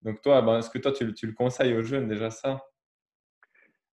Donc 0.01 0.22
toi, 0.22 0.42
ben, 0.42 0.60
est-ce 0.60 0.69
que 0.69 0.80
toi, 0.80 0.92
tu, 0.92 1.06
le 1.06 1.34
conseilles 1.34 1.74
aux 1.74 1.81
jeunes 1.81 2.07
déjà 2.07 2.30
ça? 2.30 2.62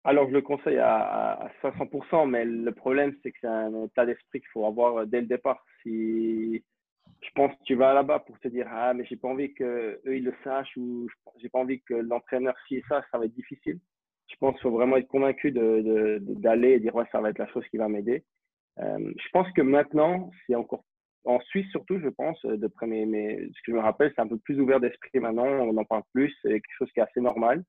Alors, 0.06 0.28
je 0.30 0.34
le 0.34 0.42
conseille 0.42 0.78
à, 0.78 1.52
500%, 1.62 2.30
mais 2.30 2.46
le 2.46 2.72
problème, 2.72 3.14
c'est 3.22 3.32
que 3.32 3.38
c'est 3.42 3.48
un 3.48 3.84
état 3.84 4.06
d'esprit 4.06 4.40
qu'il 4.40 4.50
faut 4.54 4.66
avoir 4.66 5.06
dès 5.06 5.22
le 5.22 5.28
départ. 5.28 5.64
Si 5.84 6.64
je 7.22 7.30
pense 7.36 7.52
que 7.52 7.64
tu 7.66 7.76
vas 7.76 7.94
là-bas 7.94 8.20
pour 8.20 8.40
te 8.40 8.48
dire 8.48 8.68
ah 8.70 8.94
mais 8.94 9.04
j'ai 9.06 9.18
pas 9.18 9.28
envie 9.28 9.54
que 9.54 10.00
eux 10.06 10.16
ils 10.16 10.24
le 10.24 10.34
sachent 10.44 10.78
ou 10.78 11.08
j'ai 11.42 11.50
pas 11.50 11.60
envie 11.60 11.82
que 11.82 11.96
l'entraîneur 11.96 12.56
si 12.68 12.82
ça, 12.88 13.04
ça 13.12 13.18
va 13.18 13.26
être 13.26 13.34
difficile. 13.34 13.80
Je 14.28 14.36
pense 14.38 14.54
qu'il 14.54 14.62
faut 14.62 14.72
vraiment 14.72 14.96
être 14.96 15.08
convaincu 15.08 15.52
d'aller 15.52 16.70
et 16.74 16.80
dire 16.80 16.96
ouais 16.96 17.06
ça 17.12 17.20
va 17.20 17.32
être 17.32 17.40
la 17.40 17.48
chose 17.48 17.66
qui 17.70 17.78
va 17.78 17.90
m'aider. 17.90 18.24
Euh, 18.80 19.14
je 19.18 19.30
pense 19.34 19.52
que 19.54 19.62
maintenant 19.62 20.30
c'est 20.48 20.56
encore 20.56 20.84
en 21.26 21.40
Suisse 21.42 21.70
surtout, 21.72 22.00
je 22.00 22.08
pense, 22.08 22.42
de 22.44 22.72
mes, 22.86 23.06
mes, 23.06 23.38
ce 23.38 23.62
que 23.62 23.72
je 23.72 23.74
me 23.74 23.82
rappelle, 23.82 24.12
c'est 24.16 24.22
un 24.22 24.28
peu 24.28 24.38
plus 24.38 24.60
ouvert 24.60 24.80
d'esprit 24.80 25.20
maintenant, 25.20 25.46
on 25.46 25.76
en 25.78 25.84
parle 25.84 26.04
plus, 26.14 26.34
c'est 26.42 26.50
quelque 26.50 26.78
chose 26.78 26.92
qui 26.94 27.02
est 27.02 27.04
assez 27.04 27.20
normal. 27.20 27.64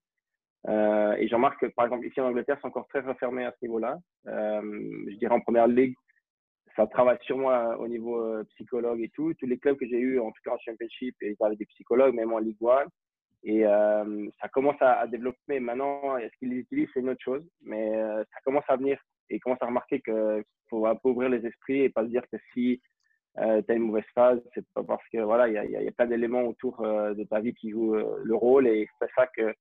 Euh, 0.68 1.14
et 1.14 1.26
j'en 1.28 1.36
remarque 1.36 1.60
que, 1.60 1.66
par 1.66 1.86
exemple, 1.86 2.06
ici 2.06 2.20
en 2.20 2.28
Angleterre, 2.28 2.58
c'est 2.60 2.68
encore 2.68 2.86
très 2.88 3.00
refermé 3.00 3.44
à 3.44 3.52
ce 3.52 3.64
niveau-là. 3.64 3.98
Euh, 4.28 4.60
je 5.08 5.16
dirais 5.16 5.34
en 5.34 5.40
première 5.40 5.66
ligue, 5.66 5.94
ça 6.76 6.86
travaille 6.86 7.18
moi 7.30 7.76
au 7.78 7.88
niveau 7.88 8.44
psychologue 8.54 9.00
et 9.00 9.08
tout. 9.08 9.34
Tous 9.34 9.46
les 9.46 9.58
clubs 9.58 9.76
que 9.76 9.86
j'ai 9.86 9.98
eu, 9.98 10.20
en 10.20 10.30
tout 10.30 10.42
cas 10.44 10.52
en 10.52 10.58
Championship, 10.58 11.16
ils 11.20 11.34
avaient 11.40 11.56
des 11.56 11.66
psychologues, 11.66 12.14
même 12.14 12.32
en 12.32 12.38
Ligue 12.38 12.56
1. 12.62 12.84
Et 13.42 13.62
ça 13.62 14.48
commence 14.52 14.80
à, 14.80 15.00
à, 15.00 15.06
développer. 15.06 15.58
Maintenant, 15.58 16.16
est-ce 16.18 16.36
qu'ils 16.38 16.50
les 16.50 16.58
utilisent, 16.58 16.88
c'est 16.94 17.00
une 17.00 17.10
autre 17.10 17.24
chose. 17.24 17.46
Mais 17.62 17.90
ça 17.92 18.40
commence 18.44 18.64
à 18.68 18.76
venir 18.76 19.00
et 19.30 19.38
commence 19.40 19.62
à 19.62 19.66
remarquer 19.66 20.00
qu'il 20.00 20.44
faut 20.68 20.86
un 20.86 20.96
peu 20.96 21.10
ouvrir 21.10 21.30
les 21.30 21.46
esprits 21.46 21.80
et 21.80 21.88
pas 21.88 22.02
se 22.02 22.08
dire 22.08 22.24
que 22.30 22.38
si 22.52 22.80
euh, 23.38 23.62
tu 23.62 23.72
as 23.72 23.74
une 23.76 23.84
mauvaise 23.84 24.04
phase, 24.14 24.40
c'est 24.54 24.66
pas 24.74 24.82
parce 24.82 25.06
que 25.12 25.18
voilà, 25.18 25.48
il 25.48 25.54
y 25.54 25.58
a, 25.58 25.64
y 25.64 25.88
a, 25.88 25.92
plein 25.92 26.06
d'éléments 26.06 26.42
autour 26.42 26.80
euh, 26.80 27.14
de 27.14 27.24
ta 27.24 27.40
vie 27.40 27.54
qui 27.54 27.70
jouent 27.70 27.94
euh, 27.94 28.20
le 28.24 28.34
rôle 28.34 28.66
et 28.66 28.88
c'est 29.00 29.08
ça 29.14 29.26
que 29.28 29.54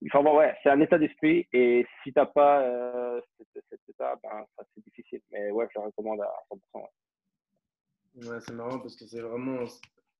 il 0.00 0.10
faut 0.12 0.20
ouais, 0.20 0.54
c'est 0.62 0.70
un 0.70 0.80
état 0.80 0.96
d'esprit 0.96 1.46
et 1.52 1.84
si 2.02 2.12
t'as 2.12 2.26
pas 2.26 2.62
euh, 2.62 3.20
cet, 3.52 3.80
état, 3.88 4.14
ben, 4.22 4.46
c'est 4.74 4.84
difficile. 4.84 5.20
Mais 5.32 5.50
ouais, 5.50 5.66
je 5.74 5.80
le 5.80 5.86
recommande 5.86 6.20
à 6.20 6.32
100%. 6.74 8.30
Ouais, 8.30 8.40
c'est 8.40 8.54
marrant 8.54 8.78
parce 8.78 8.94
que 8.94 9.04
c'est 9.06 9.20
vraiment, 9.20 9.64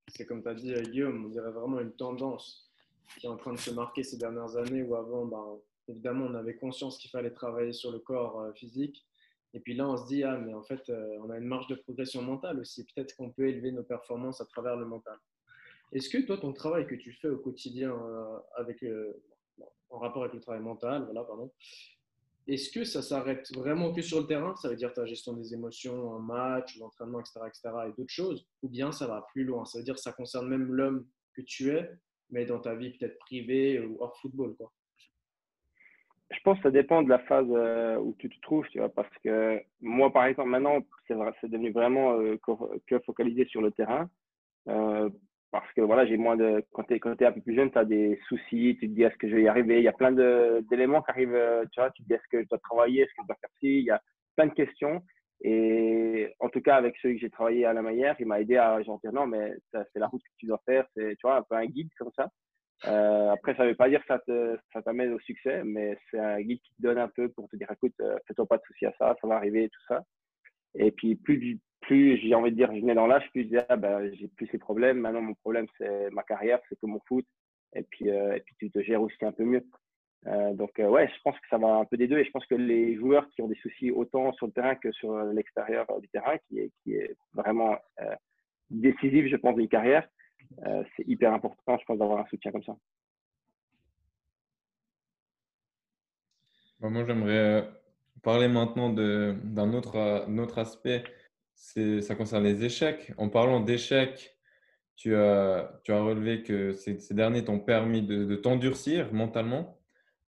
c'est 0.08 0.26
comme 0.26 0.42
tu 0.42 0.48
as 0.48 0.54
dit 0.54 0.74
Guillaume, 0.82 1.26
on 1.26 1.28
dirait 1.28 1.52
vraiment 1.52 1.78
une 1.78 1.92
tendance 1.92 2.68
qui 3.18 3.26
est 3.26 3.30
en 3.30 3.36
train 3.36 3.52
de 3.52 3.58
se 3.58 3.70
marquer 3.70 4.02
ces 4.02 4.18
dernières 4.18 4.56
années 4.56 4.82
où 4.82 4.96
avant, 4.96 5.26
ben, 5.26 5.58
évidemment, 5.88 6.26
on 6.26 6.34
avait 6.34 6.56
conscience 6.56 6.98
qu'il 6.98 7.10
fallait 7.10 7.32
travailler 7.32 7.72
sur 7.72 7.90
le 7.90 7.98
corps 7.98 8.52
physique 8.54 9.08
et 9.54 9.60
puis 9.60 9.74
là, 9.74 9.88
on 9.88 9.96
se 9.96 10.06
dit, 10.06 10.24
ah, 10.24 10.36
mais 10.36 10.52
en 10.52 10.62
fait, 10.62 10.88
euh, 10.90 11.18
on 11.22 11.30
a 11.30 11.38
une 11.38 11.46
marge 11.46 11.66
de 11.68 11.74
progression 11.74 12.22
mentale 12.22 12.60
aussi. 12.60 12.84
Peut-être 12.84 13.16
qu'on 13.16 13.30
peut 13.30 13.48
élever 13.48 13.72
nos 13.72 13.82
performances 13.82 14.40
à 14.40 14.44
travers 14.44 14.76
le 14.76 14.84
mental. 14.84 15.16
Est-ce 15.92 16.10
que 16.10 16.18
toi, 16.18 16.36
ton 16.36 16.52
travail 16.52 16.86
que 16.86 16.94
tu 16.94 17.12
fais 17.12 17.28
au 17.28 17.38
quotidien 17.38 17.92
euh, 17.92 19.12
en 19.90 19.98
rapport 19.98 20.22
avec 20.22 20.34
le 20.34 20.40
travail 20.40 20.60
mental, 20.60 21.04
voilà, 21.04 21.24
pardon, 21.24 21.50
est-ce 22.46 22.70
que 22.70 22.84
ça 22.84 23.00
s'arrête 23.00 23.50
vraiment 23.54 23.92
que 23.92 24.02
sur 24.02 24.20
le 24.20 24.26
terrain? 24.26 24.54
Ça 24.56 24.68
veut 24.68 24.76
dire 24.76 24.92
ta 24.92 25.06
gestion 25.06 25.32
des 25.32 25.54
émotions 25.54 26.10
en 26.10 26.18
match, 26.18 26.78
l'entraînement, 26.78 27.20
etc., 27.20 27.40
etc., 27.46 27.70
et 27.88 27.92
d'autres 27.92 28.12
choses? 28.12 28.46
Ou 28.62 28.68
bien 28.68 28.92
ça 28.92 29.06
va 29.06 29.26
plus 29.32 29.44
loin? 29.44 29.64
Ça 29.64 29.78
veut 29.78 29.84
dire 29.84 29.94
que 29.94 30.00
ça 30.00 30.12
concerne 30.12 30.48
même 30.48 30.72
l'homme 30.72 31.06
que 31.32 31.40
tu 31.40 31.70
es, 31.70 31.90
mais 32.30 32.44
dans 32.44 32.60
ta 32.60 32.74
vie 32.74 32.90
peut-être 32.90 33.18
privée 33.18 33.80
ou 33.80 33.96
hors 34.00 34.16
football, 34.18 34.54
quoi 34.56 34.72
je 36.30 36.38
pense 36.44 36.58
que 36.58 36.64
ça 36.64 36.70
dépend 36.70 37.02
de 37.02 37.08
la 37.08 37.18
phase 37.20 37.46
euh, 37.50 37.96
où 37.96 38.14
tu 38.18 38.28
te 38.28 38.40
trouves, 38.40 38.66
tu 38.68 38.78
vois, 38.78 38.90
parce 38.90 39.12
que 39.24 39.60
moi, 39.80 40.12
par 40.12 40.26
exemple, 40.26 40.50
maintenant, 40.50 40.78
c'est 41.06 41.50
devenu 41.50 41.72
vraiment 41.72 42.18
euh, 42.18 42.36
que 42.86 42.98
focalisé 43.00 43.46
sur 43.46 43.62
le 43.62 43.70
terrain. 43.70 44.10
Euh, 44.68 45.08
parce 45.50 45.70
que 45.72 45.80
voilà, 45.80 46.04
j'ai 46.06 46.18
moins 46.18 46.36
de. 46.36 46.62
Quand 46.72 46.84
tu 46.84 46.94
es, 46.94 47.26
un 47.26 47.32
peu 47.32 47.40
plus 47.40 47.54
jeune, 47.54 47.70
tu 47.70 47.78
as 47.78 47.84
des 47.84 48.20
soucis, 48.28 48.76
tu 48.78 48.88
te 48.88 48.94
dis 48.94 49.02
est-ce 49.02 49.16
que 49.16 49.28
je 49.28 49.36
vais 49.36 49.42
y 49.42 49.48
arriver? 49.48 49.78
Il 49.78 49.84
y 49.84 49.88
a 49.88 49.92
plein 49.92 50.12
d'éléments 50.12 51.00
qui 51.02 51.10
arrivent, 51.10 51.34
euh, 51.34 51.64
tu 51.72 51.80
vois, 51.80 51.90
tu 51.92 52.02
te 52.02 52.08
dis 52.08 52.14
est-ce 52.14 52.28
que 52.30 52.42
je 52.42 52.48
dois 52.48 52.58
travailler, 52.58 53.02
est-ce 53.02 53.14
que 53.14 53.22
je 53.22 53.26
dois 53.26 53.36
faire 53.40 53.50
ci? 53.60 53.78
Il 53.78 53.84
y 53.84 53.90
a 53.90 54.02
plein 54.36 54.46
de 54.46 54.52
questions. 54.52 55.02
Et 55.40 56.34
en 56.40 56.48
tout 56.50 56.60
cas, 56.60 56.76
avec 56.76 56.96
celui 56.98 57.14
que 57.14 57.20
j'ai 57.20 57.30
travaillé 57.30 57.64
à 57.64 57.72
la 57.72 57.80
manière, 57.80 58.16
il 58.18 58.26
m'a 58.26 58.40
aidé 58.40 58.56
à 58.56 58.82
genre, 58.82 59.00
dire 59.00 59.12
non, 59.12 59.26
mais 59.26 59.54
c'est 59.72 59.98
la 59.98 60.08
route 60.08 60.22
que 60.22 60.36
tu 60.36 60.46
dois 60.46 60.60
faire, 60.66 60.86
c'est 60.94 61.14
tu 61.16 61.22
vois, 61.22 61.36
un 61.36 61.42
peu 61.42 61.54
un 61.54 61.66
guide 61.66 61.88
comme 61.98 62.10
ça. 62.14 62.28
Euh, 62.86 63.30
après, 63.30 63.56
ça 63.56 63.64
ne 63.64 63.70
veut 63.70 63.74
pas 63.74 63.88
dire 63.88 64.00
que 64.00 64.06
ça, 64.06 64.20
ça 64.72 64.82
t'amène 64.82 65.12
au 65.12 65.18
succès, 65.20 65.62
mais 65.64 65.98
c'est 66.10 66.18
un 66.18 66.40
guide 66.40 66.60
qui 66.60 66.74
te 66.76 66.82
donne 66.82 66.98
un 66.98 67.08
peu 67.08 67.28
pour 67.28 67.48
te 67.48 67.56
dire 67.56 67.70
écoute, 67.72 67.94
euh, 68.00 68.16
fais-toi 68.26 68.46
pas 68.46 68.58
de 68.58 68.62
soucis 68.62 68.86
à 68.86 68.92
ça, 68.98 69.16
ça 69.20 69.26
va 69.26 69.36
arriver, 69.36 69.68
tout 69.68 69.80
ça. 69.88 70.04
Et 70.74 70.92
puis, 70.92 71.16
plus, 71.16 71.58
plus 71.80 72.18
j'ai 72.18 72.34
envie 72.34 72.50
de 72.50 72.56
dire, 72.56 72.72
je 72.74 72.80
venais 72.80 72.94
dans 72.94 73.06
l'âge, 73.06 73.28
plus 73.32 73.42
je 73.42 73.48
disais, 73.48 73.66
ah, 73.68 73.76
ben, 73.76 74.12
j'ai 74.14 74.28
plus 74.28 74.46
ces 74.48 74.58
problèmes. 74.58 74.98
Maintenant, 74.98 75.22
mon 75.22 75.34
problème, 75.34 75.66
c'est 75.78 76.10
ma 76.10 76.22
carrière, 76.22 76.60
c'est 76.68 76.78
que 76.78 76.86
mon 76.86 77.00
foot. 77.06 77.26
Et 77.74 77.82
puis, 77.82 78.10
euh, 78.10 78.36
et 78.36 78.40
puis, 78.40 78.54
tu 78.58 78.70
te 78.70 78.80
gères 78.80 79.02
aussi 79.02 79.24
un 79.24 79.32
peu 79.32 79.44
mieux. 79.44 79.64
Euh, 80.26 80.52
donc, 80.54 80.78
euh, 80.78 80.88
ouais, 80.88 81.08
je 81.08 81.20
pense 81.22 81.36
que 81.36 81.48
ça 81.48 81.58
va 81.58 81.76
un 81.76 81.84
peu 81.84 81.96
des 81.96 82.08
deux. 82.08 82.18
Et 82.18 82.24
je 82.24 82.30
pense 82.30 82.46
que 82.46 82.54
les 82.54 82.96
joueurs 82.96 83.28
qui 83.30 83.42
ont 83.42 83.48
des 83.48 83.56
soucis 83.56 83.90
autant 83.90 84.32
sur 84.32 84.46
le 84.46 84.52
terrain 84.52 84.74
que 84.74 84.92
sur 84.92 85.16
l'extérieur 85.24 85.86
du 86.00 86.08
terrain, 86.08 86.36
qui 86.48 86.60
est, 86.60 86.70
qui 86.82 86.94
est 86.94 87.16
vraiment 87.34 87.76
décisif, 88.70 89.26
je 89.26 89.36
pense, 89.36 89.56
d'une 89.56 89.68
carrière, 89.68 90.06
c'est 90.96 91.06
hyper 91.06 91.32
important, 91.32 91.78
je 91.78 91.84
pense, 91.84 91.98
d'avoir 91.98 92.20
un 92.20 92.26
soutien 92.26 92.52
comme 92.52 92.62
ça. 92.62 92.76
Moi, 96.80 97.04
j'aimerais 97.04 97.68
parler 98.22 98.48
maintenant 98.48 98.90
d'un 98.90 99.72
autre, 99.74 100.58
aspect, 100.58 101.04
ça 101.54 102.14
concerne 102.14 102.44
les 102.44 102.64
échecs. 102.64 103.12
En 103.18 103.28
parlant 103.28 103.60
d'échecs, 103.60 104.36
tu 104.96 105.14
as, 105.14 105.80
relevé 105.88 106.42
que 106.42 106.72
ces, 106.72 107.14
derniers 107.14 107.44
t'ont 107.44 107.60
permis 107.60 108.02
de, 108.02 108.34
t'endurcir 108.36 109.12
mentalement. 109.12 109.78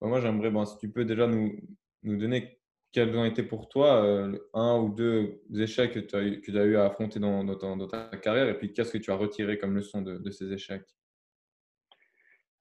Moi, 0.01 0.21
j'aimerais, 0.21 0.51
bon, 0.51 0.65
si 0.65 0.77
tu 0.77 0.89
peux 0.89 1.05
déjà 1.05 1.27
nous 1.27 1.59
donner 2.03 2.56
quels 2.97 3.15
ont 3.15 3.25
été 3.25 3.43
pour 3.43 3.69
toi 3.69 4.03
euh, 4.03 4.39
un 4.55 4.79
ou 4.79 4.89
deux 4.89 5.39
échecs 5.55 5.93
que 5.93 5.99
tu 5.99 6.15
as, 6.15 6.65
eu, 6.65 6.77
à 6.77 6.85
affronter 6.85 7.19
dans, 7.19 7.45
ta, 7.87 8.09
carrière 8.17 8.49
et 8.49 8.57
puis 8.57 8.73
qu'est-ce 8.73 8.93
que 8.93 8.97
tu 8.97 9.11
as 9.11 9.15
retiré 9.15 9.59
comme 9.59 9.75
leçon 9.75 10.01
de, 10.01 10.31
ces 10.31 10.51
échecs? 10.51 10.87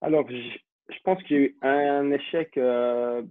Alors, 0.03 0.29
je, 0.29 0.99
pense 1.05 1.23
qu'il 1.23 1.37
y 1.37 1.39
a 1.39 1.43
eu 1.43 1.57
un 1.63 2.11
échec 2.11 2.59
euh, 2.59 3.23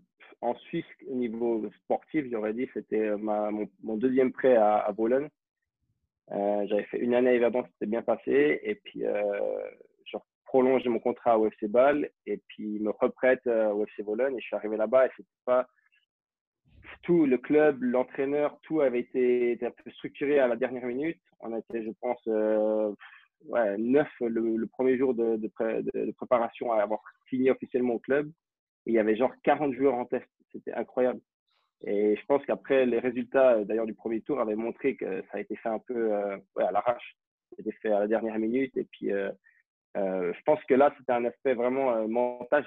en 0.42 0.56
Suisse, 0.56 0.86
au 1.08 1.14
niveau 1.14 1.70
sportif, 1.84 2.26
j'aurais 2.32 2.56
dit, 2.56 2.68
c'était 2.74 3.16
mon, 3.18 3.70
deuxième 3.84 4.32
prêt 4.32 4.56
à, 4.56 4.78
à. 4.78 4.96
Euh, 5.00 5.28
J'avais 6.66 6.86
fait 6.86 6.98
une 6.98 7.14
année 7.14 7.30
à 7.30 7.36
Yverdon, 7.36 7.66
c'était 7.74 7.92
bien 7.92 8.02
passé. 8.02 8.62
Et 8.64 8.74
puis, 8.74 9.04
je 10.06 10.18
prolonge 10.46 10.84
mon 10.88 10.98
contrat 10.98 11.38
au 11.38 11.46
FC 11.46 11.68
Bâle 11.68 12.10
et 12.26 12.42
puis 12.48 12.80
me 12.80 12.90
reprête 12.90 13.46
au 13.46 13.84
FC 13.84 14.02
Bologne. 14.02 14.36
Et 14.38 14.42
je 14.42 14.48
suis 14.48 14.56
arrivé 14.56 14.76
là-bas 14.76 15.06
et 15.06 15.10
c'était 15.16 15.30
pas 15.46 15.68
tout 17.02 17.26
le 17.26 17.38
club, 17.38 17.82
l'entraîneur, 17.84 18.58
tout 18.62 18.82
avait 18.82 19.00
été, 19.00 19.58
un 19.62 19.72
peu 19.72 19.92
structuré 19.92 20.40
à 20.40 20.48
la 20.48 20.56
dernière 20.56 20.86
minute. 20.86 21.20
On 21.40 21.56
était, 21.58 21.84
je 21.84 21.92
pense, 22.02 22.22
euh, 22.28 22.94
neuf 23.78 24.10
le, 24.20 24.66
premier 24.68 24.98
jour 24.98 25.14
de, 25.14 25.40
préparation 26.18 26.72
à 26.72 26.82
avoir 26.82 27.02
signé 27.30 27.52
officiellement 27.52 27.96
au 27.96 28.00
club. 28.00 28.32
Il 28.86 28.94
y 28.94 29.00
avait 29.00 29.16
genre 29.16 29.34
40 29.44 29.74
joueurs 29.74 29.96
en 29.96 30.06
test. 30.06 30.28
C'était 30.52 30.74
incroyable. 30.74 31.20
Et 31.86 32.16
je 32.16 32.26
pense 32.26 32.46
qu'après, 32.46 32.86
les 32.86 33.00
résultats 33.00 33.64
d'ailleurs 33.64 33.86
du 33.86 33.94
premier 33.94 34.22
tour 34.22 34.40
avaient 34.40 34.56
montré 34.56 34.96
que 34.96 35.22
ça 35.24 35.38
a 35.38 35.40
été 35.40 35.56
fait 35.58 35.70
un 35.70 35.80
peu 35.80 36.14
euh, 36.14 36.38
ouais, 36.56 36.64
à 36.64 36.72
l'arrache. 36.72 37.16
C'était 37.56 37.72
fait 37.74 37.92
à 37.92 38.00
la 38.00 38.08
dernière 38.08 38.40
minute. 38.40 38.76
Et 38.78 38.86
puis, 38.86 39.12
euh, 39.12 39.32
euh, 39.98 40.34
je 40.34 40.42
pense 40.44 40.62
que 40.66 40.74
là, 40.74 40.94
c'était 40.98 41.14
un 41.14 41.26
aspect 41.26 41.54
vraiment 41.54 41.94
euh, 41.94 42.08
mental. 42.08 42.66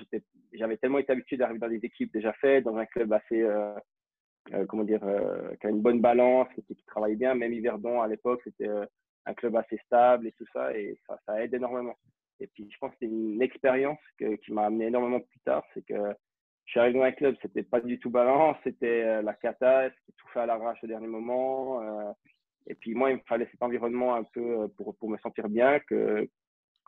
J'avais 0.55 0.79
tellement 0.79 0.99
été 0.99 1.13
habitué 1.13 1.37
d'arriver 1.37 1.59
dans 1.59 1.69
des 1.69 1.85
équipes 1.85 2.13
déjà 2.13 2.33
faites, 2.35 2.65
dans 2.65 2.77
un 2.77 2.87
club 2.87 3.13
assez, 3.13 3.43
euh, 3.43 3.75
euh, 3.75 3.81
comment 4.69 4.85
dire, 4.85 5.01
qui 5.61 5.67
a 5.67 5.71
une 5.71 5.83
bonne 5.83 6.01
balance, 6.01 6.49
qui, 6.55 6.77
travaille 6.87 7.17
bien. 7.17 7.35
Même 7.35 7.53
Yverdon, 7.53 8.01
à 8.01 8.09
l'époque, 8.09 8.41
c'était 8.45 8.69
un 9.27 9.35
club 9.35 9.57
assez 9.57 9.79
stable 9.87 10.27
et 10.27 10.33
tout 10.33 10.47
ça. 10.53 10.77
Et 10.77 10.99
ça, 11.07 11.19
ça 11.27 11.43
aide 11.43 11.55
énormément. 11.55 11.97
Et 12.41 12.47
puis, 12.47 12.69
je 12.71 12.79
pense 12.79 12.93
que 12.93 12.99
c'est 13.01 13.07
une 13.07 13.43
expérience 13.43 13.99
qui 14.19 14.53
m'a 14.53 14.67
amené 14.67 14.87
énormément 14.87 15.21
plus 15.21 15.41
tard. 15.41 15.65
C'est 15.75 15.85
que 15.85 15.95
je 16.69 16.73
suis 16.73 16.81
arrivé 16.81 16.99
dans 16.99 17.05
un 17.05 17.13
club, 17.13 17.35
c'était 17.41 17.63
pas 17.63 17.81
du 17.81 17.99
tout 17.99 18.11
balance, 18.11 18.59
c'était 18.63 19.03
euh, 19.03 19.23
la 19.23 19.33
cata, 19.33 19.89
tout 19.89 20.29
fait 20.35 20.41
à 20.41 20.47
l'arrache 20.47 20.85
au 20.85 20.87
dernier 20.87 21.07
moment. 21.07 21.81
Euh, 21.81 22.13
et 22.67 22.75
puis, 22.75 22.95
moi, 22.95 23.11
il 23.11 23.17
me 23.17 23.23
fallait 23.27 23.49
cet 23.51 23.63
environnement 23.63 24.15
un 24.15 24.25
peu 24.25 24.61
euh, 24.61 24.69
pour, 24.77 25.09
me 25.09 25.17
sentir 25.17 25.49
bien, 25.49 25.81
que 25.81 26.29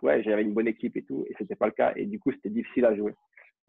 ouais, 0.02 0.22
j'avais 0.22 0.42
une 0.42 0.52
bonne 0.52 0.68
équipe 0.68 0.98
et 0.98 1.02
tout. 1.02 1.24
Et 1.30 1.34
c'était 1.38 1.56
pas 1.56 1.64
le 1.64 1.72
cas. 1.72 1.94
Et 1.96 2.04
du 2.04 2.20
coup, 2.20 2.30
c'était 2.30 2.50
difficile 2.50 2.84
à 2.84 2.94
jouer. 2.94 3.14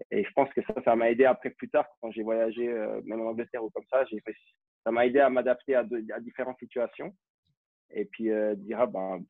Et 0.10 0.24
je 0.24 0.32
pense 0.34 0.50
que 0.54 0.62
ça, 0.64 0.74
ça 0.84 0.96
m'a 0.96 1.10
aidé 1.12 1.26
après 1.26 1.50
plus 1.52 1.70
tard, 1.70 1.86
quand 2.02 2.12
j'ai 2.12 2.24
voyagé, 2.24 2.68
même 3.04 3.22
en 3.22 3.30
Angleterre 3.30 3.64
ou 3.64 3.70
comme 3.70 3.86
ça, 3.90 4.04
ça 4.84 4.92
m'a 4.92 5.06
aidé 5.06 5.20
à 5.20 5.30
m'adapter 5.30 5.76
à, 5.76 5.84
différentes 6.20 6.60
situations. 6.60 7.14
Et 7.94 8.06
puis 8.06 8.32
euh, 8.32 8.56
dire 8.56 8.80
ah, 8.80 8.88
ben 8.88 9.22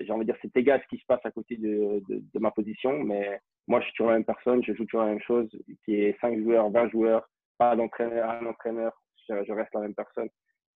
j'ai 0.00 0.10
envie 0.10 0.24
de 0.24 0.32
dire 0.32 0.40
c'est 0.40 0.56
égal 0.56 0.80
ce 0.82 0.88
qui 0.88 0.98
se 0.98 1.04
passe 1.06 1.20
à 1.24 1.30
côté 1.30 1.58
de, 1.58 2.02
de, 2.08 2.38
ma 2.38 2.50
position 2.50 3.04
mais 3.04 3.38
moi 3.66 3.80
je 3.80 3.84
suis 3.84 3.92
toujours 3.92 4.12
la 4.12 4.14
même 4.14 4.24
personne 4.24 4.64
je 4.64 4.72
joue 4.72 4.86
toujours 4.86 5.02
la 5.02 5.10
même 5.10 5.20
chose 5.20 5.46
qui 5.84 5.96
est 5.96 6.18
5 6.22 6.38
joueurs 6.38 6.70
20 6.70 6.88
joueurs 6.88 7.28
pas 7.58 7.76
d'entraîneur 7.76 8.30
un 8.30 8.46
entraîneur 8.46 8.98
je, 9.28 9.52
reste 9.52 9.74
la 9.74 9.80
même 9.80 9.94
personne. 9.94 10.28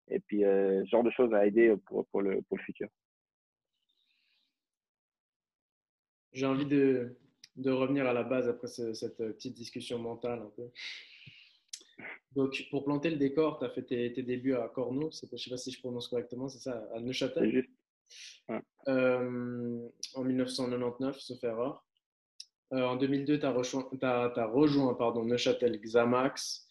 Et 0.08 0.20
puis 0.20 0.44
euh, 0.44 0.84
ce 0.84 0.90
genre 0.90 1.04
de 1.04 1.10
choses 1.10 1.32
à 1.32 1.46
aider 1.46 1.74
pour, 1.86 2.06
pour, 2.08 2.22
le, 2.22 2.42
pour 2.42 2.56
le 2.56 2.62
futur. 2.62 2.88
J'ai 6.32 6.46
envie 6.46 6.66
de, 6.66 7.16
de 7.56 7.70
revenir 7.70 8.06
à 8.06 8.12
la 8.12 8.22
base 8.22 8.48
après 8.48 8.68
ce, 8.68 8.94
cette 8.94 9.18
petite 9.18 9.54
discussion 9.54 9.98
mentale 9.98 10.40
un 10.40 10.50
peu 10.56 10.70
donc, 12.36 12.64
pour 12.70 12.84
planter 12.84 13.10
le 13.10 13.16
décor, 13.16 13.58
tu 13.58 13.64
as 13.64 13.70
fait 13.70 13.82
tes, 13.82 14.12
tes, 14.12 14.22
débuts 14.22 14.54
à 14.54 14.68
Corneau, 14.68 15.10
je 15.10 15.24
ne 15.24 15.38
sais 15.38 15.50
pas 15.50 15.56
si 15.56 15.72
je 15.72 15.80
prononce 15.80 16.08
correctement, 16.08 16.48
c'est 16.48 16.60
ça, 16.60 16.86
à 16.94 17.00
Neuchâtel. 17.00 17.66
Ouais. 18.48 18.60
Euh, 18.88 19.88
en 20.14 20.24
1999, 20.24 21.18
sauf 21.18 21.42
erreur. 21.44 21.84
Euh, 22.72 22.84
en 22.84 22.96
2002, 22.96 23.40
tu 23.40 23.46
as, 23.46 23.50
as, 24.02 24.32
as, 24.36 24.46
rejoint 24.46 24.94
pardon, 24.94 25.24
Neuchâtel 25.24 25.80
Xamax, 25.80 26.68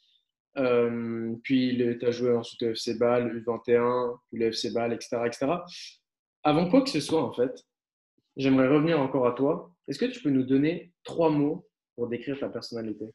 euh, 0.57 1.35
puis 1.43 1.77
tu 1.99 2.05
as 2.05 2.11
joué 2.11 2.31
ensuite 2.31 2.63
au 2.63 2.69
FC 2.69 2.97
Bâle, 2.97 3.37
U21, 3.37 4.17
puis 4.29 4.39
le 4.39 4.47
FC 4.47 4.71
Bâle, 4.71 4.93
etc., 4.93 5.17
etc. 5.25 5.47
Avant 6.43 6.69
quoi 6.69 6.81
que 6.81 6.89
ce 6.89 7.01
soit, 7.01 7.21
en 7.21 7.33
fait, 7.33 7.65
j'aimerais 8.37 8.69
revenir 8.69 8.99
encore 9.01 9.27
à 9.27 9.33
toi. 9.33 9.73
Est-ce 9.89 9.97
que 9.97 10.05
tu 10.05 10.21
peux 10.21 10.29
nous 10.29 10.43
donner 10.43 10.91
trois 11.03 11.31
mots 11.31 11.67
pour 11.95 12.07
décrire 12.07 12.39
ta 12.39 12.47
personnalité? 12.47 13.05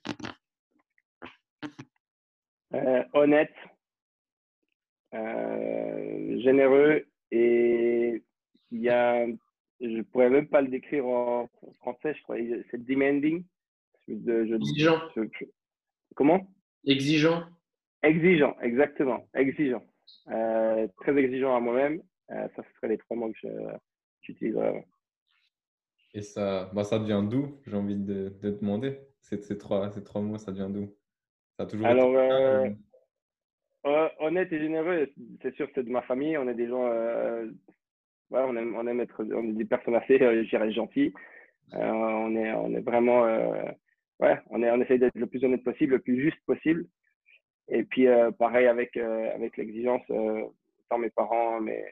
Euh, 2.75 3.05
honnête, 3.13 3.55
euh, 5.15 6.41
généreux 6.41 7.07
et 7.31 8.25
il 8.73 8.81
y 8.81 8.89
a, 8.89 9.25
je 9.81 10.03
pourrais 10.03 10.31
même 10.31 10.49
pas 10.49 10.63
le 10.63 10.69
décrire 10.69 11.07
en 11.07 11.49
français, 11.79 12.13
je 12.13 12.23
crois, 12.25 12.39
c'est 12.73 12.85
demanding. 12.85 13.45
Je, 14.09 14.55
Exigeant. 14.57 15.01
Je, 15.15 15.23
comment? 16.17 16.45
Exigeant. 16.85 17.45
Exigeant, 18.03 18.57
exactement, 18.61 19.29
exigeant. 19.33 19.85
Euh, 20.29 20.89
très 20.97 21.17
exigeant 21.17 21.55
à 21.55 21.61
moi-même. 21.61 22.03
Ça, 22.29 22.49
ce 22.57 22.75
serait 22.77 22.89
les 22.89 22.99
trois 22.99 23.17
mots 23.17 23.31
que 23.31 23.49
j'utiliserais. 24.23 24.85
Et 26.15 26.23
ça, 26.23 26.71
bah, 26.73 26.85
ça 26.85 26.99
devient 26.99 27.23
d'où 27.29 27.61
J'ai 27.67 27.77
envie 27.77 27.97
de, 27.97 28.33
de 28.41 28.51
demander. 28.51 28.99
Ces, 29.21 29.39
ces, 29.39 29.59
trois, 29.59 29.91
ces 29.91 30.05
trois 30.05 30.21
mots, 30.23 30.39
ça 30.39 30.53
devient 30.53 30.71
d'où 30.71 30.95
alors, 31.59 32.11
euh, 33.87 34.09
honnête 34.19 34.53
et 34.53 34.59
généreux, 34.59 35.09
c'est 35.43 35.55
sûr 35.55 35.67
que 35.67 35.73
c'est 35.77 35.85
de 35.85 35.91
ma 35.91 36.03
famille. 36.03 36.37
On 36.37 36.49
est 36.49 36.55
des 36.55 36.67
gens, 36.67 36.87
euh, 36.87 37.47
ouais, 38.31 38.41
on, 38.45 38.57
aime, 38.57 38.75
on 38.77 38.87
aime 38.87 39.01
être 39.01 39.23
on 39.23 39.45
est 39.45 39.53
des 39.53 39.65
personnes 39.65 39.95
assez, 39.95 40.21
euh, 40.21 40.45
je 40.45 40.71
gentilles. 40.71 41.13
On, 41.73 42.35
est, 42.37 42.53
on 42.53 42.75
est 42.75 42.81
vraiment, 42.81 43.23
ouais, 43.23 44.39
on, 44.51 44.63
est, 44.63 44.71
on 44.71 44.81
essaie 44.81 44.99
d'être 44.99 45.15
le 45.15 45.27
plus 45.27 45.45
honnête 45.45 45.63
possible, 45.65 45.93
le 45.93 45.99
plus 46.01 46.21
juste 46.21 46.41
possible. 46.47 46.87
Et 47.69 47.85
puis, 47.85 48.07
pareil 48.39 48.67
avec, 48.67 48.97
avec 48.97 49.57
l'exigence, 49.57 50.03
tant 50.89 50.99
mes 50.99 51.11
parents, 51.11 51.61
mes, 51.61 51.85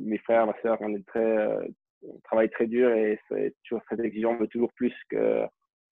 mes 0.00 0.18
frères, 0.18 0.46
ma 0.46 0.58
soeur, 0.62 0.78
on 0.80 0.94
est 0.94 1.06
très, 1.06 1.48
on 2.08 2.18
travaille 2.20 2.50
très 2.50 2.66
dur 2.66 2.90
et 2.90 3.18
c'est 3.28 3.54
toujours 3.64 3.84
très 3.84 4.00
exigeant, 4.04 4.32
on 4.32 4.38
veut 4.38 4.48
toujours 4.48 4.72
plus 4.74 4.94
que, 5.08 5.44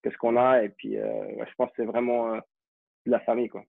que 0.02 0.10
ce 0.10 0.16
qu'on 0.18 0.36
a. 0.36 0.62
Et 0.62 0.68
puis, 0.68 0.94
je 0.94 1.54
pense 1.56 1.70
que 1.70 1.76
c'est 1.76 1.84
vraiment 1.84 2.34
de 2.34 3.10
la 3.10 3.20
famille. 3.20 3.48
Quoi. 3.48 3.64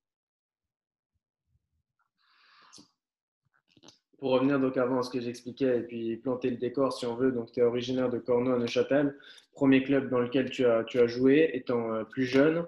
Pour 4.23 4.31
revenir 4.31 4.57
donc 4.57 4.77
avant 4.77 5.00
à 5.00 5.03
ce 5.03 5.09
que 5.09 5.19
j'expliquais 5.19 5.79
et 5.79 5.81
puis 5.81 6.15
planter 6.15 6.50
le 6.50 6.55
décor 6.55 6.93
si 6.93 7.05
on 7.05 7.15
veut, 7.15 7.33
donc 7.33 7.51
tu 7.51 7.59
es 7.59 7.63
originaire 7.63 8.09
de 8.09 8.19
Cornouailles, 8.19 8.62
Neuchâtel, 8.62 9.17
premier 9.51 9.83
club 9.83 10.09
dans 10.09 10.19
lequel 10.19 10.50
tu 10.50 10.65
as, 10.65 10.85
tu 10.85 10.97
as 11.00 11.07
joué 11.07 11.50
étant 11.53 11.93
euh, 11.93 12.03
plus 12.05 12.23
jeune. 12.23 12.65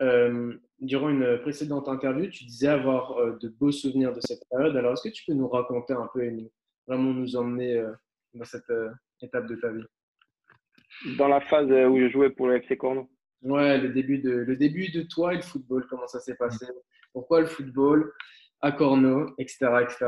Euh, 0.00 0.54
durant 0.80 1.10
une 1.10 1.38
précédente 1.42 1.88
interview, 1.88 2.30
tu 2.30 2.44
disais 2.44 2.68
avoir 2.68 3.18
euh, 3.18 3.36
de 3.38 3.48
beaux 3.48 3.70
souvenirs 3.70 4.14
de 4.14 4.20
cette 4.20 4.48
période. 4.48 4.76
Alors 4.76 4.94
est-ce 4.94 5.06
que 5.06 5.14
tu 5.14 5.24
peux 5.26 5.34
nous 5.34 5.46
raconter 5.46 5.92
un 5.92 6.08
peu 6.12 6.24
et 6.24 6.50
vraiment 6.86 7.12
nous 7.12 7.36
emmener 7.36 7.76
euh, 7.76 7.92
dans 8.32 8.44
cette, 8.44 8.70
euh, 8.70 8.90
étape 9.22 9.46
de 9.46 9.56
ta 9.56 9.70
vie? 9.70 9.84
Dans 11.18 11.28
la 11.28 11.40
phase 11.40 11.66
où 11.66 11.98
je 11.98 12.08
jouais 12.10 12.30
pour 12.30 12.48
le 12.48 12.56
FC 12.56 12.76
Corno. 12.76 13.10
Ouais, 13.42 13.78
le 13.78 13.90
début, 13.90 14.18
de, 14.18 14.30
le 14.30 14.56
début 14.56 14.90
de 14.90 15.02
toi 15.02 15.34
et 15.34 15.36
le 15.36 15.42
football, 15.42 15.86
comment 15.88 16.06
ça 16.06 16.20
s'est 16.20 16.36
passé? 16.36 16.66
Pourquoi 17.12 17.40
le 17.40 17.46
football 17.46 18.12
à 18.62 18.72
Corno, 18.72 19.34
etc. 19.38 19.66
etc. 19.82 20.06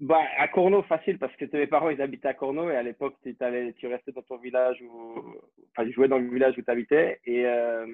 Bah, 0.00 0.20
à 0.38 0.48
Corno, 0.48 0.82
facile, 0.82 1.18
parce 1.18 1.34
que 1.36 1.44
mes 1.56 1.68
parents, 1.68 1.90
ils 1.90 2.02
habitaient 2.02 2.28
à 2.28 2.34
Corno 2.34 2.68
et 2.68 2.76
à 2.76 2.82
l'époque, 2.82 3.14
tu, 3.22 3.36
tu 3.78 3.86
restais 3.86 4.10
dans 4.10 4.22
ton 4.22 4.38
village, 4.38 4.82
ou 4.82 5.22
enfin, 5.70 5.86
tu 5.86 5.92
jouais 5.92 6.08
dans 6.08 6.18
le 6.18 6.28
village 6.28 6.58
où 6.58 6.62
tu 6.62 6.70
habitais. 6.70 7.20
Et, 7.24 7.46
euh, 7.46 7.86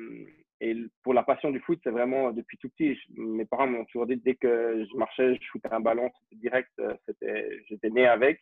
et 0.62 0.74
pour 1.02 1.12
la 1.12 1.22
passion 1.22 1.50
du 1.50 1.60
foot, 1.60 1.78
c'est 1.84 1.90
vraiment 1.90 2.32
depuis 2.32 2.56
tout 2.56 2.70
petit. 2.70 2.98
mes 3.16 3.44
parents 3.44 3.66
m'ont 3.66 3.84
toujours 3.84 4.06
dit, 4.06 4.16
dès 4.16 4.34
que 4.34 4.86
je 4.90 4.96
marchais, 4.96 5.34
je 5.34 5.42
shootais 5.42 5.72
un 5.72 5.80
ballon, 5.80 6.10
c'était 6.22 6.40
direct, 6.40 6.70
euh, 6.80 6.94
j'étais 7.68 7.90
né 7.90 8.06
avec. 8.06 8.40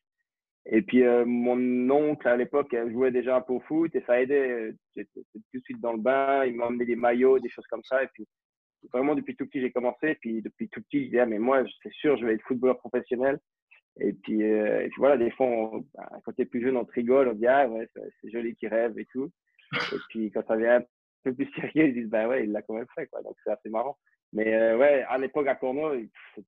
Et 0.71 0.83
puis, 0.83 1.03
euh, 1.03 1.25
mon 1.25 1.91
oncle, 1.91 2.29
à 2.29 2.37
l'époque, 2.37 2.77
jouait 2.91 3.11
déjà 3.11 3.37
un 3.37 3.41
peu 3.41 3.55
au 3.55 3.61
foot 3.61 3.95
et 3.95 4.03
ça 4.03 4.21
aidait. 4.21 4.75
J'étais 4.95 5.23
tout 5.33 5.41
de 5.55 5.61
suite 5.65 5.81
dans 5.81 5.93
le 5.93 5.99
bain, 5.99 6.45
il 6.45 6.57
m'a 6.57 6.67
emmené 6.67 6.85
des 6.85 6.97
maillots, 6.97 7.39
des 7.39 7.49
choses 7.49 7.67
comme 7.69 7.85
ça. 7.85 8.03
Et 8.03 8.09
puis, 8.13 8.27
vraiment, 8.93 9.15
depuis 9.15 9.35
tout 9.35 9.47
petit, 9.47 9.63
j'ai 9.63 9.73
commencé. 9.73 10.09
Et 10.11 10.15
puis, 10.17 10.43
depuis 10.43 10.69
tout 10.69 10.83
petit, 10.83 11.01
je 11.01 11.05
disais, 11.07 11.21
ah, 11.21 11.27
mais 11.27 11.39
moi, 11.39 11.65
c'est 11.83 11.93
sûr, 11.93 12.19
je 12.19 12.27
vais 12.27 12.35
être 12.35 12.43
footballeur 12.43 12.79
professionnel. 12.79 13.39
Et 14.01 14.13
puis, 14.13 14.43
euh, 14.45 14.83
et 14.83 14.89
puis 14.89 14.99
voilà, 14.99 15.17
des 15.17 15.31
fois, 15.31 15.71
bah, 15.95 16.09
quand 16.25 16.33
tu 16.33 16.43
es 16.43 16.45
plus 16.45 16.61
jeune, 16.61 16.77
on 16.77 16.85
te 16.85 16.93
rigole, 16.93 17.29
on 17.29 17.33
dit, 17.33 17.47
ah 17.47 17.67
ouais, 17.67 17.89
c'est 18.21 18.31
joli 18.31 18.55
qui 18.55 18.69
rêve 18.69 18.99
et 18.99 19.07
tout. 19.07 19.31
Et 19.73 19.99
puis, 20.11 20.31
quand 20.31 20.47
ça 20.47 20.57
vient 20.57 20.77
un 20.81 20.85
peu 21.25 21.35
plus 21.35 21.51
sérieux, 21.55 21.89
ils 21.89 21.95
disent, 21.95 22.11
bah 22.11 22.29
ouais, 22.29 22.45
il 22.45 22.53
l'a 22.53 22.61
quand 22.63 22.75
même 22.75 22.87
fait, 22.95 23.07
quoi. 23.07 23.23
Donc, 23.23 23.35
c'est 23.43 23.51
assez 23.51 23.71
marrant. 23.71 23.97
Mais 24.33 24.55
euh, 24.55 24.77
ouais, 24.77 25.05
à 25.09 25.17
l'époque, 25.19 25.47
à 25.47 25.55
Corneau, 25.55 25.95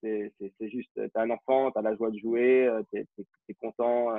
c'est 0.03 0.33
juste, 0.61 0.91
tu 0.95 1.11
as 1.15 1.21
un 1.21 1.31
enfant, 1.31 1.71
tu 1.71 1.79
as 1.79 1.83
la 1.83 1.97
joie 1.97 2.11
de 2.11 2.19
jouer, 2.19 2.67
euh, 2.67 2.83
tu 2.93 3.07
es, 3.49 3.55
content, 3.55 4.15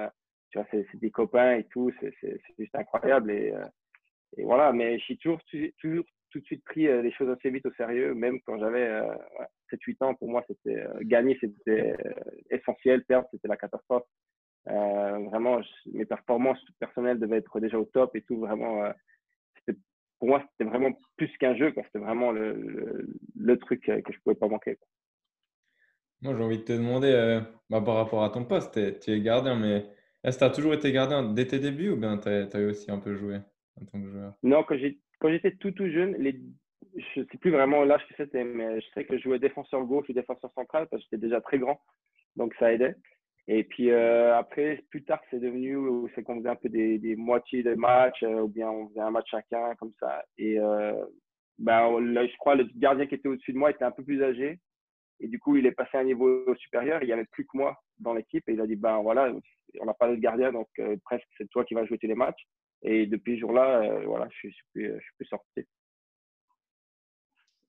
tu 0.49 0.57
vois, 0.57 0.67
c'est 0.71 0.85
des 0.95 1.11
copains 1.11 1.57
et 1.57 1.65
tout, 1.65 1.91
c'est 1.99 2.41
juste 2.57 2.75
incroyable. 2.75 3.31
Et, 3.31 3.53
et 4.37 4.43
voilà, 4.43 4.71
mais 4.73 4.97
je 4.97 5.03
suis 5.03 5.17
toujours, 5.17 5.39
toujours 5.79 6.05
tout 6.31 6.39
de 6.39 6.45
suite 6.45 6.63
pris 6.63 6.83
les 6.83 7.11
choses 7.11 7.29
assez 7.29 7.49
vite 7.49 7.65
au 7.65 7.73
sérieux, 7.73 8.13
même 8.15 8.39
quand 8.41 8.57
j'avais 8.57 8.89
7-8 9.71 10.05
ans, 10.05 10.15
pour 10.15 10.29
moi, 10.29 10.43
c'était 10.47 10.83
gagner, 11.01 11.37
c'était 11.39 11.95
essentiel, 12.49 13.03
perdre, 13.05 13.27
c'était 13.31 13.47
la 13.47 13.57
catastrophe. 13.57 14.07
vraiment, 14.65 15.61
mes 15.93 16.05
performances 16.05 16.63
personnelles 16.79 17.19
devaient 17.19 17.37
être 17.37 17.59
déjà 17.59 17.77
au 17.77 17.85
top 17.85 18.15
et 18.15 18.21
tout. 18.21 18.39
Vraiment, 18.39 18.91
pour 20.21 20.29
moi, 20.29 20.43
c'était 20.51 20.69
vraiment 20.69 20.91
plus 21.17 21.35
qu'un 21.39 21.55
jeu. 21.55 21.73
C'était 21.75 21.97
vraiment 21.97 22.31
le, 22.31 23.07
le, 23.35 23.57
truc 23.57 23.81
que 23.81 23.91
je 23.91 24.17
ne 24.17 24.21
pouvais 24.23 24.35
pas 24.35 24.47
manquer. 24.47 24.77
Moi, 26.21 26.35
j'ai 26.37 26.43
envie 26.43 26.59
de 26.59 26.63
te 26.63 26.73
demander, 26.73 27.41
bah, 27.71 27.81
par 27.81 27.95
rapport 27.95 28.23
à 28.23 28.29
ton 28.29 28.45
poste, 28.45 28.99
tu 28.99 29.09
es 29.09 29.21
gardien, 29.21 29.55
mais 29.55 29.83
est-ce 30.23 30.37
que 30.37 30.45
tu 30.45 30.51
as 30.51 30.53
toujours 30.53 30.75
été 30.75 30.91
gardien 30.91 31.23
dès 31.33 31.47
tes 31.47 31.57
débuts 31.57 31.89
ou 31.89 31.97
bien 31.97 32.19
tu 32.19 32.29
as, 32.29 32.47
as, 32.53 32.59
aussi 32.59 32.91
un 32.91 32.99
peu 32.99 33.15
joué 33.15 33.37
en 33.81 33.85
tant 33.85 33.99
que 33.99 34.11
joueur? 34.11 34.35
Non, 34.43 34.63
quand 34.63 34.77
j'étais 34.77 35.55
tout 35.55 35.71
tout 35.71 35.89
jeune, 35.89 36.15
les, 36.19 36.39
je 37.15 37.21
ne 37.21 37.25
sais 37.25 37.37
plus 37.39 37.49
vraiment 37.49 37.83
l'âge 37.83 38.07
que 38.07 38.13
c'était, 38.15 38.43
mais 38.43 38.79
je 38.79 38.85
sais 38.93 39.05
que 39.05 39.17
je 39.17 39.23
jouais 39.23 39.39
défenseur 39.39 39.83
gauche 39.85 40.07
ou 40.07 40.13
défenseur 40.13 40.51
central 40.53 40.87
parce 40.91 41.01
que 41.01 41.07
j'étais 41.09 41.25
déjà 41.25 41.41
très 41.41 41.57
grand, 41.57 41.81
donc 42.35 42.53
ça 42.59 42.71
aidait. 42.71 42.95
Et 43.47 43.63
puis 43.63 43.89
euh, 43.91 44.37
après, 44.37 44.83
plus 44.89 45.03
tard, 45.03 45.19
c'est 45.29 45.39
devenu, 45.39 45.77
c'est 46.13 46.23
qu'on 46.23 46.37
faisait 46.37 46.49
un 46.49 46.55
peu 46.55 46.69
des, 46.69 47.15
moitiés 47.15 47.63
de 47.63 47.73
matchs, 47.73 48.23
euh, 48.23 48.41
ou 48.41 48.47
bien 48.47 48.69
on 48.69 48.89
faisait 48.89 49.01
un 49.01 49.11
match 49.11 49.29
chacun, 49.29 49.75
comme 49.75 49.93
ça. 49.99 50.23
Et 50.37 50.59
euh, 50.59 50.93
ben, 51.57 51.99
là, 51.99 52.25
je 52.27 52.37
crois 52.37 52.55
le 52.55 52.67
gardien 52.75 53.07
qui 53.07 53.15
était 53.15 53.27
au-dessus 53.27 53.53
de 53.53 53.57
moi 53.57 53.71
était 53.71 53.83
un 53.83 53.91
peu 53.91 54.03
plus 54.03 54.23
âgé. 54.23 54.59
Et 55.19 55.27
du 55.27 55.39
coup, 55.39 55.55
il 55.55 55.65
est 55.65 55.71
passé 55.71 55.97
à 55.97 55.99
un 55.99 56.05
niveau 56.05 56.55
supérieur. 56.55 57.03
Il 57.03 57.07
n'y 57.07 57.13
avait 57.13 57.25
plus 57.25 57.45
que 57.45 57.55
moi 57.55 57.77
dans 57.99 58.13
l'équipe. 58.13 58.47
Et 58.47 58.53
il 58.53 58.61
a 58.61 58.67
dit, 58.67 58.75
ben 58.75 59.01
voilà, 59.01 59.31
on 59.79 59.85
n'a 59.85 59.93
pas 59.93 60.09
de 60.09 60.15
gardien, 60.15 60.51
donc 60.51 60.67
presque 61.05 61.27
c'est 61.37 61.47
toi 61.49 61.63
qui 61.63 61.75
vas 61.75 61.85
jouer 61.85 61.99
tous 61.99 62.07
les 62.07 62.15
matchs. 62.15 62.43
Et 62.81 63.05
depuis 63.05 63.35
ce 63.35 63.41
jour-là, 63.41 64.01
voilà, 64.05 64.27
je 64.31 64.37
suis, 64.37 64.51
suis 64.51 65.13
plus 65.17 65.27
sorti. 65.27 65.67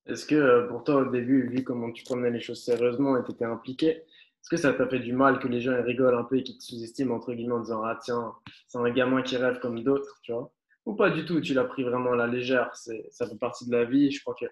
Est-ce 0.06 0.26
que 0.26 0.66
pour 0.68 0.82
toi, 0.82 1.02
au 1.02 1.10
début, 1.10 1.48
vu 1.48 1.62
comment 1.62 1.92
tu 1.92 2.04
prenais 2.04 2.30
les 2.30 2.40
choses 2.40 2.64
sérieusement 2.64 3.18
et 3.18 3.24
tu 3.24 3.32
étais 3.32 3.44
impliqué, 3.44 4.02
est-ce 4.42 4.50
que 4.50 4.56
ça 4.56 4.74
t'a 4.74 4.88
fait 4.88 4.98
du 4.98 5.12
mal 5.12 5.38
que 5.38 5.46
les 5.46 5.60
gens 5.60 5.80
rigolent 5.82 6.18
un 6.18 6.24
peu 6.24 6.38
et 6.38 6.42
qu'ils 6.42 6.58
te 6.58 6.64
sous-estiment 6.64 7.14
entre 7.14 7.32
guillemets 7.32 7.54
en 7.54 7.60
disant 7.60 7.84
Ah, 7.84 7.96
tiens, 8.02 8.34
c'est 8.66 8.78
un 8.78 8.90
gamin 8.90 9.22
qui 9.22 9.36
rêve 9.36 9.60
comme 9.60 9.82
d'autres, 9.84 10.18
tu 10.22 10.32
vois? 10.32 10.52
Ou 10.84 10.94
pas 10.94 11.10
du 11.10 11.24
tout 11.24 11.40
Tu 11.40 11.54
l'as 11.54 11.64
pris 11.64 11.84
vraiment 11.84 12.12
à 12.12 12.16
la 12.16 12.26
légère 12.26 12.74
Ça 12.74 13.28
fait 13.28 13.38
partie 13.38 13.68
de 13.68 13.72
la 13.72 13.84
vie. 13.84 14.10
Je 14.10 14.20
crois 14.20 14.34
que 14.34 14.46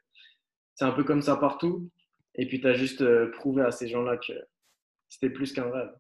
c'est 0.77 0.85
un 0.85 0.93
peu 0.93 1.03
comme 1.03 1.23
ça 1.23 1.37
partout. 1.37 1.91
Et 2.37 2.47
puis, 2.47 2.61
tu 2.61 2.69
as 2.69 2.75
juste 2.75 3.03
euh, 3.03 3.33
prouvé 3.33 3.63
à 3.63 3.73
ces 3.73 3.89
gens-là 3.89 4.17
que 4.17 4.33
c'était 5.09 5.31
plus 5.31 5.53
qu'un 5.53 5.69
rêve. 5.69 5.93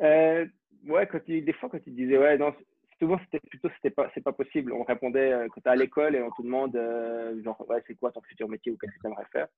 Euh, 0.00 0.46
ouais, 0.86 1.08
des 1.26 1.52
fois, 1.54 1.68
quand 1.68 1.80
tu 1.80 1.90
disais 1.90 2.16
Ouais, 2.16 2.38
non, 2.38 2.54
souvent 3.02 3.18
c'était 3.24 3.40
plutôt 3.40 3.68
c'était 3.74 3.90
pas 3.90 4.08
c'est 4.14 4.22
pas 4.22 4.32
possible 4.32 4.72
on 4.72 4.84
répondait 4.84 5.32
euh, 5.32 5.48
quand 5.48 5.60
tu 5.60 5.68
es 5.68 5.72
à 5.72 5.74
l'école 5.74 6.14
et 6.14 6.22
on 6.22 6.30
te 6.30 6.40
demande 6.40 6.76
euh, 6.76 7.42
genre 7.42 7.60
ouais 7.68 7.82
c'est 7.84 7.96
quoi 7.96 8.12
ton 8.12 8.22
futur 8.22 8.48
métier 8.48 8.70
ou 8.70 8.76
qu'est-ce 8.76 8.92
que 8.92 9.00
tu 9.00 9.06
aimerais 9.08 9.26
faire? 9.32 9.48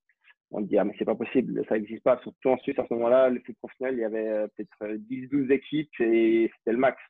On 0.54 0.60
dit 0.60 0.78
ah 0.78 0.84
mais 0.84 0.94
c'est 0.98 1.04
pas 1.04 1.14
possible 1.14 1.64
ça 1.68 1.74
n'existe 1.74 2.02
pas. 2.02 2.18
Surtout 2.22 2.50
en 2.50 2.58
Suisse 2.58 2.78
à 2.78 2.86
ce 2.88 2.94
moment-là 2.94 3.28
le 3.28 3.40
foot 3.40 3.56
professionnel 3.58 3.94
il 3.94 4.00
y 4.00 4.04
avait 4.04 4.28
euh, 4.28 4.46
peut-être 4.56 4.96
10 4.96 5.28
12 5.28 5.50
équipes 5.50 6.00
et 6.00 6.50
c'était 6.56 6.72
le 6.72 6.78
max. 6.78 7.00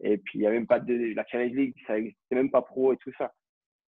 Et 0.00 0.18
puis 0.18 0.38
il 0.38 0.42
y 0.42 0.46
avait 0.46 0.56
même 0.56 0.66
pas 0.66 0.80
de 0.80 1.14
la 1.14 1.24
Challenge 1.26 1.52
League 1.52 1.74
ça 1.86 1.94
n'existait 1.94 2.34
même 2.34 2.50
pas 2.50 2.62
pro 2.62 2.92
et 2.92 2.96
tout 2.96 3.12
ça. 3.18 3.32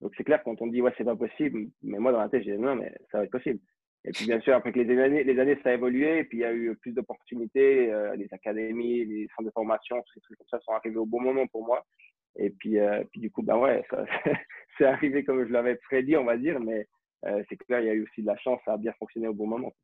Donc 0.00 0.12
c'est 0.16 0.24
clair 0.24 0.42
quand 0.44 0.60
on 0.60 0.66
dit 0.66 0.82
ouais 0.82 0.92
c'est 0.96 1.04
pas 1.04 1.16
possible 1.16 1.68
mais 1.82 1.98
moi 1.98 2.12
dans 2.12 2.20
la 2.20 2.28
tête 2.28 2.44
j'ai 2.44 2.56
dit 2.56 2.62
non 2.62 2.76
mais 2.76 2.94
ça 3.10 3.18
va 3.18 3.24
être 3.24 3.30
possible. 3.30 3.60
Et 4.06 4.12
puis 4.12 4.26
bien 4.26 4.38
sûr, 4.40 4.54
après 4.54 4.70
que 4.70 4.80
les 4.80 5.00
années, 5.00 5.24
les 5.24 5.38
années 5.40 5.58
ça 5.62 5.70
a 5.70 5.72
évolué, 5.72 6.18
et 6.18 6.24
puis 6.24 6.38
il 6.38 6.40
y 6.42 6.44
a 6.44 6.52
eu 6.52 6.76
plus 6.76 6.92
d'opportunités, 6.92 7.90
euh, 7.90 8.14
les 8.16 8.28
académies, 8.32 9.04
les 9.06 9.28
centres 9.28 9.48
de 9.48 9.52
formation, 9.52 9.96
tous 10.02 10.12
ces 10.12 10.20
trucs 10.20 10.36
comme 10.36 10.46
ça 10.50 10.60
sont 10.60 10.72
arrivés 10.72 10.98
au 10.98 11.06
bon 11.06 11.22
moment 11.22 11.46
pour 11.46 11.64
moi. 11.64 11.86
Et 12.36 12.50
puis, 12.50 12.78
euh, 12.78 13.02
puis 13.10 13.20
du 13.20 13.30
coup, 13.30 13.42
ben 13.42 13.56
ouais, 13.56 13.82
c'est 14.78 14.84
arrivé 14.84 15.24
comme 15.24 15.46
je 15.46 15.52
l'avais 15.52 15.76
prédit, 15.76 16.16
on 16.16 16.24
va 16.24 16.36
dire, 16.36 16.60
mais 16.60 16.80
euh, 16.80 16.84
c'est 17.22 17.56
clair, 17.56 17.80
il 17.80 17.86
y 17.86 17.90
a 17.90 17.94
eu 17.94 18.04
aussi 18.04 18.22
de 18.22 18.26
la 18.26 18.36
chance, 18.36 18.60
ça 18.64 18.74
a 18.74 18.76
bien 18.76 18.92
fonctionné 18.98 19.28
au 19.28 19.34
bon 19.34 19.46
moment. 19.46 19.74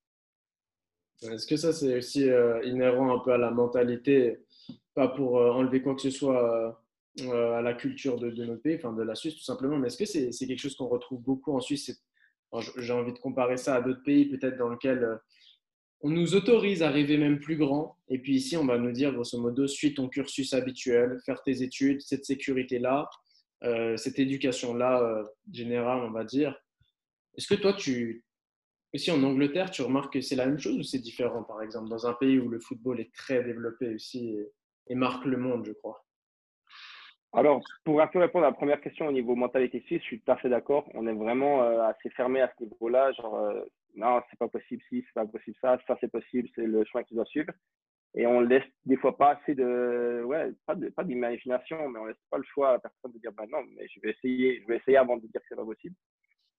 Est-ce 1.23 1.47
que 1.47 1.57
ça, 1.57 1.73
c'est 1.73 1.99
aussi 1.99 2.29
inhérent 2.65 3.15
un 3.15 3.19
peu 3.21 3.33
à 3.33 3.39
la 3.39 3.51
mentalité, 3.51 4.39
pas 4.95 5.09
pour 5.09 5.37
enlever 5.37 5.83
quoi 5.83 5.95
que 5.95 6.03
ce 6.03 6.11
soit 6.11 6.83
à 7.19 7.63
la 7.63 7.75
culture 7.75 8.19
de, 8.19 8.31
de, 8.31 8.45
notre 8.45 8.63
pays, 8.63 8.77
enfin 8.77 8.93
de 8.93 9.03
la 9.03 9.15
Suisse 9.15 9.37
tout 9.37 9.43
simplement, 9.43 9.79
mais 9.79 9.89
est-ce 9.89 9.99
que 9.99 10.05
c'est 10.05 10.47
quelque 10.47 10.61
chose 10.61 10.77
qu'on 10.77 10.89
retrouve 10.89 11.23
beaucoup 11.23 11.53
en 11.53 11.61
Suisse? 11.61 12.03
J'ai 12.79 12.93
envie 12.93 13.13
de 13.13 13.19
comparer 13.19 13.57
ça 13.57 13.77
à 13.77 13.81
d'autres 13.81 14.03
pays 14.03 14.27
peut-être 14.27 14.57
dans 14.57 14.69
lesquels 14.69 15.05
euh, 15.05 15.17
on 16.01 16.11
nous 16.11 16.35
autorise 16.35 16.83
à 16.83 16.91
rêver 16.91 17.17
même 17.17 17.39
plus 17.39 17.57
grand. 17.57 17.97
Et 18.09 18.19
puis 18.19 18.35
ici, 18.35 18.57
on 18.57 18.65
va 18.65 18.79
nous 18.79 18.91
dire, 18.91 19.13
grosso 19.13 19.39
modo, 19.41 19.67
suis 19.67 19.95
ton 19.95 20.09
cursus 20.09 20.53
habituel, 20.53 21.19
faire 21.25 21.43
tes 21.43 21.63
études, 21.63 22.01
cette 22.01 22.25
sécurité-là, 22.25 23.09
euh, 23.63 23.97
cette 23.97 24.19
éducation-là 24.19 25.03
euh, 25.03 25.25
générale, 25.53 26.01
on 26.03 26.11
va 26.11 26.25
dire. 26.25 26.57
Est-ce 27.37 27.47
que 27.47 27.61
toi, 27.61 27.73
tu, 27.73 28.25
ici 28.93 29.11
en 29.11 29.23
Angleterre, 29.23 29.71
tu 29.71 29.83
remarques 29.83 30.15
que 30.15 30.21
c'est 30.21 30.37
la 30.37 30.47
même 30.47 30.59
chose 30.59 30.79
ou 30.79 30.83
c'est 30.83 30.99
différent, 30.99 31.43
par 31.43 31.63
exemple, 31.63 31.89
dans 31.89 32.07
un 32.07 32.15
pays 32.15 32.39
où 32.39 32.49
le 32.49 32.61
football 32.61 33.01
est 33.01 33.15
très 33.15 33.43
développé 33.43 33.95
aussi 33.95 34.37
et 34.89 34.95
marque 34.95 35.25
le 35.25 35.37
monde, 35.37 35.65
je 35.65 35.73
crois? 35.73 36.05
Alors, 37.33 37.63
pour 37.85 38.01
un 38.01 38.09
peu 38.09 38.19
répondre 38.19 38.45
à 38.45 38.51
la 38.51 38.57
première 38.57 38.81
question 38.81 39.07
au 39.07 39.13
niveau 39.13 39.37
mentalité 39.37 39.81
suisse, 39.83 40.01
je 40.03 40.07
suis 40.07 40.21
tout 40.21 40.33
à 40.33 40.37
fait 40.37 40.49
d'accord. 40.49 40.91
On 40.95 41.07
est 41.07 41.13
vraiment 41.13 41.63
euh, 41.63 41.83
assez 41.83 42.11
fermé 42.11 42.41
à 42.41 42.53
ce 42.59 42.65
niveau-là. 42.65 43.13
Genre, 43.13 43.37
euh, 43.37 43.63
non, 43.95 44.21
c'est 44.29 44.39
pas 44.39 44.49
possible 44.49 44.83
si, 44.89 45.05
c'est 45.07 45.15
pas 45.15 45.27
possible 45.27 45.57
ça, 45.61 45.79
ça 45.87 45.97
c'est 46.01 46.11
possible, 46.11 46.49
c'est 46.57 46.67
le 46.67 46.85
chemin 46.85 47.05
qu'ils 47.05 47.15
doivent 47.15 47.29
suivre. 47.29 47.53
Et 48.15 48.27
on 48.27 48.41
laisse 48.41 48.65
des 48.85 48.97
fois 48.97 49.17
pas 49.17 49.37
assez 49.37 49.55
de, 49.55 50.23
ouais, 50.25 50.51
pas 50.67 50.75
de, 50.75 50.89
pas 50.89 51.05
d'imagination, 51.05 51.89
mais 51.89 52.01
on 52.01 52.07
laisse 52.07 52.17
pas 52.29 52.39
le 52.39 52.45
choix 52.45 52.71
à 52.71 52.73
la 52.73 52.79
personne 52.81 53.13
de 53.13 53.19
dire, 53.19 53.31
bah 53.31 53.47
non, 53.49 53.63
mais 53.77 53.87
je 53.87 54.01
vais 54.01 54.11
essayer, 54.11 54.61
je 54.63 54.67
vais 54.67 54.79
essayer 54.79 54.97
avant 54.97 55.17
de 55.17 55.23
dire 55.29 55.41
que 55.41 55.47
c'est 55.49 55.55
pas 55.55 55.65
possible. 55.65 55.95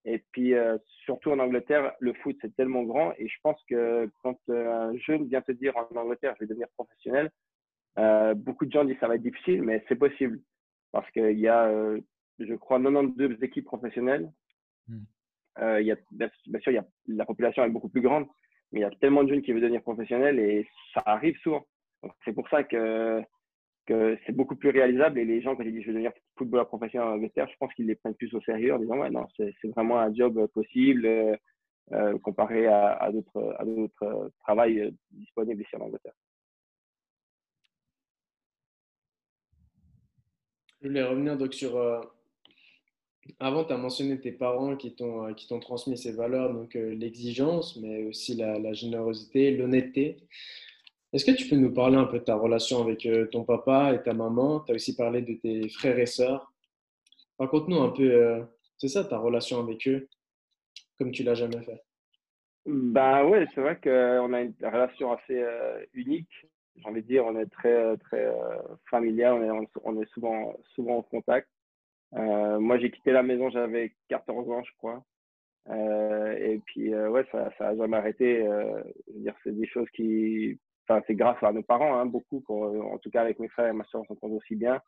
Et 0.05 0.23
puis, 0.31 0.55
euh, 0.55 0.77
surtout 1.05 1.31
en 1.31 1.39
Angleterre, 1.39 1.93
le 1.99 2.13
foot, 2.13 2.35
c'est 2.41 2.55
tellement 2.55 2.83
grand. 2.83 3.13
Et 3.17 3.27
je 3.27 3.37
pense 3.43 3.61
que 3.69 4.09
quand 4.23 4.37
un 4.49 4.95
jeune 4.97 5.27
vient 5.27 5.41
te 5.41 5.51
dire 5.51 5.77
en 5.77 5.87
Angleterre, 5.95 6.33
je 6.35 6.43
vais 6.43 6.47
devenir 6.47 6.67
professionnel, 6.75 7.29
beaucoup 8.35 8.65
de 8.65 8.71
gens 8.71 8.83
disent 8.85 8.97
ça 8.99 9.07
va 9.07 9.15
être 9.15 9.21
difficile, 9.21 9.61
mais 9.61 9.83
c'est 9.87 9.95
possible 9.95 10.39
parce 10.91 11.09
qu'il 11.11 11.39
y 11.39 11.47
a, 11.47 11.65
euh, 11.65 11.99
je 12.39 12.53
crois, 12.55 12.77
92 12.79 13.41
équipes 13.43 13.65
professionnelles. 13.65 14.31
Hmm. 14.87 15.03
Euh, 15.59 15.81
il 15.81 15.87
y 15.87 15.91
a, 15.91 15.97
bien 16.11 16.29
sûr, 16.59 16.71
il 16.71 16.75
y 16.75 16.77
a, 16.77 16.85
la 17.07 17.25
population 17.25 17.63
est 17.63 17.69
beaucoup 17.69 17.89
plus 17.89 18.01
grande, 18.01 18.27
mais 18.71 18.79
il 18.79 18.83
y 18.83 18.85
a 18.85 18.91
tellement 19.01 19.23
de 19.23 19.29
jeunes 19.29 19.41
qui 19.41 19.51
veulent 19.51 19.61
devenir 19.61 19.81
professionnels 19.81 20.39
et 20.39 20.67
ça 20.93 21.03
arrive 21.05 21.37
souvent. 21.39 21.65
C'est 22.25 22.33
pour 22.33 22.47
ça 22.49 22.63
que, 22.63 23.21
c'est 24.25 24.35
beaucoup 24.35 24.55
plus 24.55 24.69
réalisable 24.69 25.19
et 25.19 25.25
les 25.25 25.41
gens, 25.41 25.55
quand 25.55 25.63
ils 25.63 25.71
disent 25.71 25.83
je 25.83 25.87
veux 25.87 25.93
devenir 25.93 26.11
footballeur 26.37 26.67
professionnel 26.67 27.07
en 27.07 27.13
Angleterre, 27.13 27.47
je 27.51 27.57
pense 27.59 27.73
qu'ils 27.73 27.87
les 27.87 27.95
prennent 27.95 28.15
plus 28.15 28.33
au 28.33 28.41
sérieux 28.41 28.73
en 28.73 28.79
disant 28.79 28.97
ouais, 28.97 29.09
non, 29.09 29.27
c'est 29.37 29.53
vraiment 29.75 29.99
un 29.99 30.13
job 30.13 30.45
possible 30.47 31.05
euh, 31.05 32.19
comparé 32.19 32.67
à, 32.67 33.09
d'autres 33.11 34.31
travails 34.39 34.93
disponibles 35.11 35.61
ici 35.61 35.75
en 35.75 35.81
Angleterre. 35.81 36.13
Je 40.81 40.87
voulais 40.87 41.03
revenir 41.03 41.37
donc 41.37 41.53
sur. 41.53 41.77
Euh, 41.77 42.01
avant, 43.39 43.63
tu 43.63 43.71
as 43.71 43.77
mentionné 43.77 44.19
tes 44.19 44.31
parents 44.31 44.75
qui 44.75 44.95
t'ont 44.95 45.27
euh, 45.27 45.59
transmis 45.59 45.95
ces 45.95 46.11
valeurs, 46.11 46.53
donc 46.53 46.75
euh, 46.75 46.95
l'exigence, 46.95 47.77
mais 47.77 48.03
aussi 48.05 48.35
la, 48.35 48.73
générosité, 48.73 49.55
l'honnêteté. 49.55 50.17
Est-ce 51.13 51.25
que 51.25 51.31
tu 51.31 51.49
peux 51.49 51.57
nous 51.57 51.73
parler 51.73 51.97
un 51.97 52.05
peu 52.05 52.19
de 52.19 52.23
ta 52.23 52.35
relation 52.35 52.81
avec 52.81 53.05
euh, 53.05 53.25
ton 53.27 53.43
papa 53.43 53.93
et 53.93 54.01
ta 54.01 54.13
maman? 54.13 54.61
Tu 54.61 54.71
as 54.71 54.75
aussi 54.75 54.95
parlé 54.95 55.21
de 55.21 55.33
tes 55.33 55.67
frères 55.67 55.99
et 55.99 56.05
sœurs. 56.05 56.53
Raconte-nous 57.37 57.81
un 57.81 57.89
peu, 57.89 58.03
euh, 58.03 58.43
c'est 58.77 58.87
ça 58.87 59.03
ta 59.03 59.17
relation 59.17 59.59
avec 59.59 59.85
eux, 59.89 60.07
comme 60.97 61.11
tu 61.11 61.23
l'as 61.23 61.33
jamais 61.33 61.61
fait. 61.63 61.83
Ben 62.65 63.25
ouais, 63.25 63.45
c'est 63.53 63.59
vrai 63.59 63.77
qu'on 63.83 64.31
a 64.33 64.41
une 64.41 64.53
relation 64.61 65.11
assez 65.11 65.41
euh, 65.41 65.83
unique. 65.93 66.47
J'ai 66.77 66.87
envie 66.87 67.01
de 67.01 67.07
dire, 67.07 67.25
on 67.25 67.37
est 67.37 67.51
très, 67.51 67.97
très 67.97 68.33
familial, 68.89 69.33
on 69.33 69.43
est, 69.43 69.67
on 69.83 70.01
est 70.01 70.09
souvent, 70.13 70.55
souvent 70.73 70.99
en 70.99 71.01
contact. 71.01 71.49
Moi, 72.13 72.77
j'ai 72.79 72.89
quitté 72.89 73.11
la 73.11 73.23
maison, 73.23 73.49
j'avais 73.49 73.93
14 74.07 74.49
ans, 74.49 74.63
je 74.63 74.71
crois. 74.77 75.03
et 75.69 76.61
puis, 76.65 76.95
ouais, 76.95 77.25
ça 77.31 77.51
n'a 77.59 77.75
jamais 77.75 77.97
arrêté. 77.97 78.47
c'est 79.43 79.55
des 79.55 79.67
choses 79.67 79.89
qui 79.89 80.57
c'est 81.07 81.15
grâce 81.15 81.41
à 81.41 81.51
nos 81.51 81.63
parents, 81.63 81.97
hein, 81.97 82.05
beaucoup, 82.05 82.43
en 82.49 82.97
tout 82.97 83.09
cas 83.09 83.21
avec 83.21 83.39
mes 83.39 83.47
frères 83.49 83.67
et 83.67 83.73
ma 83.73 83.85
soeur, 83.85 84.01
on 84.01 84.05
s'entend 84.05 84.29
aussi 84.29 84.55
bien. 84.55 84.81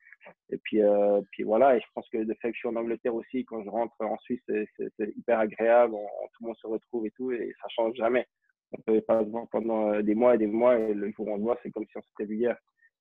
Et 0.50 0.58
puis, 0.58 0.82
euh, 0.82 1.22
puis 1.32 1.44
voilà, 1.44 1.76
et 1.76 1.80
je 1.80 1.86
pense 1.94 2.08
que 2.10 2.18
le 2.18 2.34
fait 2.36 2.50
que 2.50 2.56
je 2.56 2.60
suis 2.60 2.68
en 2.68 2.76
Angleterre 2.76 3.16
aussi, 3.16 3.46
quand 3.46 3.64
je 3.64 3.70
rentre 3.70 3.94
en 4.00 4.18
Suisse, 4.20 4.42
c'est 4.48 5.18
hyper 5.18 5.40
agréable, 5.40 5.94
tout 6.34 6.44
le 6.44 6.48
monde 6.48 6.58
se 6.58 6.68
retrouve 6.68 7.06
et 7.06 7.12
tout, 7.12 7.32
et 7.32 7.54
ça 7.62 7.68
change 7.70 7.96
jamais. 7.96 8.26
On 8.74 8.82
peut 8.82 9.02
pas 9.02 9.24
se 9.24 9.30
voir 9.30 9.48
pendant 9.52 9.94
euh, 9.94 10.02
des 10.02 10.16
mois 10.16 10.36
et 10.36 10.38
des 10.38 10.48
mois, 10.48 10.78
et 10.78 10.94
le 10.94 11.12
jour 11.12 11.28
où 11.28 11.32
on 11.32 11.38
se 11.38 11.42
voit, 11.42 11.60
c'est 11.62 11.72
comme 11.72 11.86
si 11.86 11.98
on 11.98 12.02
s'était 12.02 12.26
vu 12.26 12.38
hier. 12.38 12.58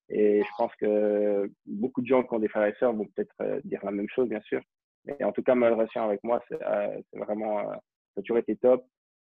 Et 0.08 0.42
je 0.42 0.50
pense 0.58 0.74
que 0.76 1.50
beaucoup 1.64 2.02
de 2.02 2.06
gens 2.06 2.22
qui 2.22 2.34
ont 2.34 2.38
des 2.38 2.48
frères 2.48 2.66
et 2.66 2.74
sœurs 2.78 2.92
vont 2.92 3.06
peut-être 3.06 3.34
euh, 3.40 3.60
dire 3.64 3.80
la 3.82 3.90
même 3.90 4.08
chose, 4.08 4.28
bien 4.28 4.42
sûr. 4.42 4.60
Mais 5.04 5.24
en 5.24 5.32
tout 5.32 5.42
cas, 5.42 5.54
ma 5.54 5.70
relation 5.70 6.04
avec 6.04 6.22
moi, 6.22 6.42
c'est 6.48 6.58
vraiment, 7.12 7.62
ça 7.70 7.80
a 8.18 8.20
toujours 8.20 8.38
été 8.38 8.54
top. 8.54 8.84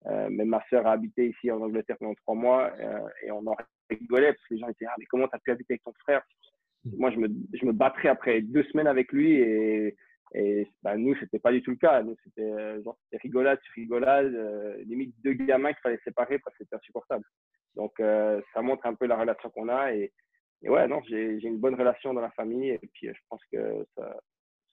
Euh, 0.07 0.29
mais 0.31 0.45
ma 0.45 0.63
sœur 0.69 0.87
a 0.87 0.93
habité 0.93 1.27
ici 1.27 1.51
en 1.51 1.61
Angleterre 1.61 1.97
pendant 1.99 2.15
trois 2.15 2.33
mois 2.33 2.71
euh, 2.79 3.07
et 3.23 3.31
on 3.31 3.45
en 3.45 3.55
rigolait 3.89 4.33
parce 4.33 4.47
que 4.47 4.55
les 4.55 4.59
gens 4.59 4.67
étaient 4.67 4.85
ah 4.85 4.95
mais 4.97 5.05
comment 5.05 5.27
tu 5.27 5.35
as 5.35 5.39
pu 5.39 5.51
habiter 5.51 5.73
avec 5.73 5.83
ton 5.83 5.93
frère? 5.99 6.23
Moi 6.97 7.11
je 7.11 7.17
me, 7.17 7.27
je 7.53 7.65
me 7.65 7.71
battrais 7.71 8.09
après 8.09 8.41
deux 8.41 8.63
semaines 8.63 8.87
avec 8.87 9.11
lui 9.11 9.33
et, 9.33 9.95
et 10.33 10.67
bah, 10.81 10.97
nous 10.97 11.15
c'était 11.17 11.37
pas 11.37 11.51
du 11.51 11.61
tout 11.61 11.69
le 11.69 11.77
cas. 11.77 12.01
Nous 12.01 12.15
c'était 12.23 12.41
euh, 12.41 12.81
genre 12.81 12.97
rigolade 13.21 13.59
sur 13.61 13.73
rigolade, 13.75 14.33
limite 14.87 15.13
deux 15.23 15.33
gamins 15.33 15.71
qu'il 15.71 15.81
fallait 15.81 15.99
séparer 16.03 16.39
parce 16.39 16.57
que 16.57 16.63
c'était 16.63 16.77
insupportable. 16.77 17.23
Donc 17.75 17.93
ça 17.99 18.61
montre 18.61 18.87
un 18.87 18.95
peu 18.95 19.05
la 19.05 19.17
relation 19.17 19.49
qu'on 19.51 19.69
a 19.69 19.93
et, 19.93 20.11
et, 20.63 20.69
ouais 20.69 20.87
non 20.87 21.01
j'ai 21.07 21.37
une 21.43 21.59
bonne 21.59 21.75
relation 21.75 22.13
dans 22.13 22.21
la 22.21 22.31
famille 22.31 22.69
et 22.69 22.79
puis 22.93 23.07
je 23.07 23.19
pense 23.29 23.41
que 23.51 23.85
ça, 23.95 24.19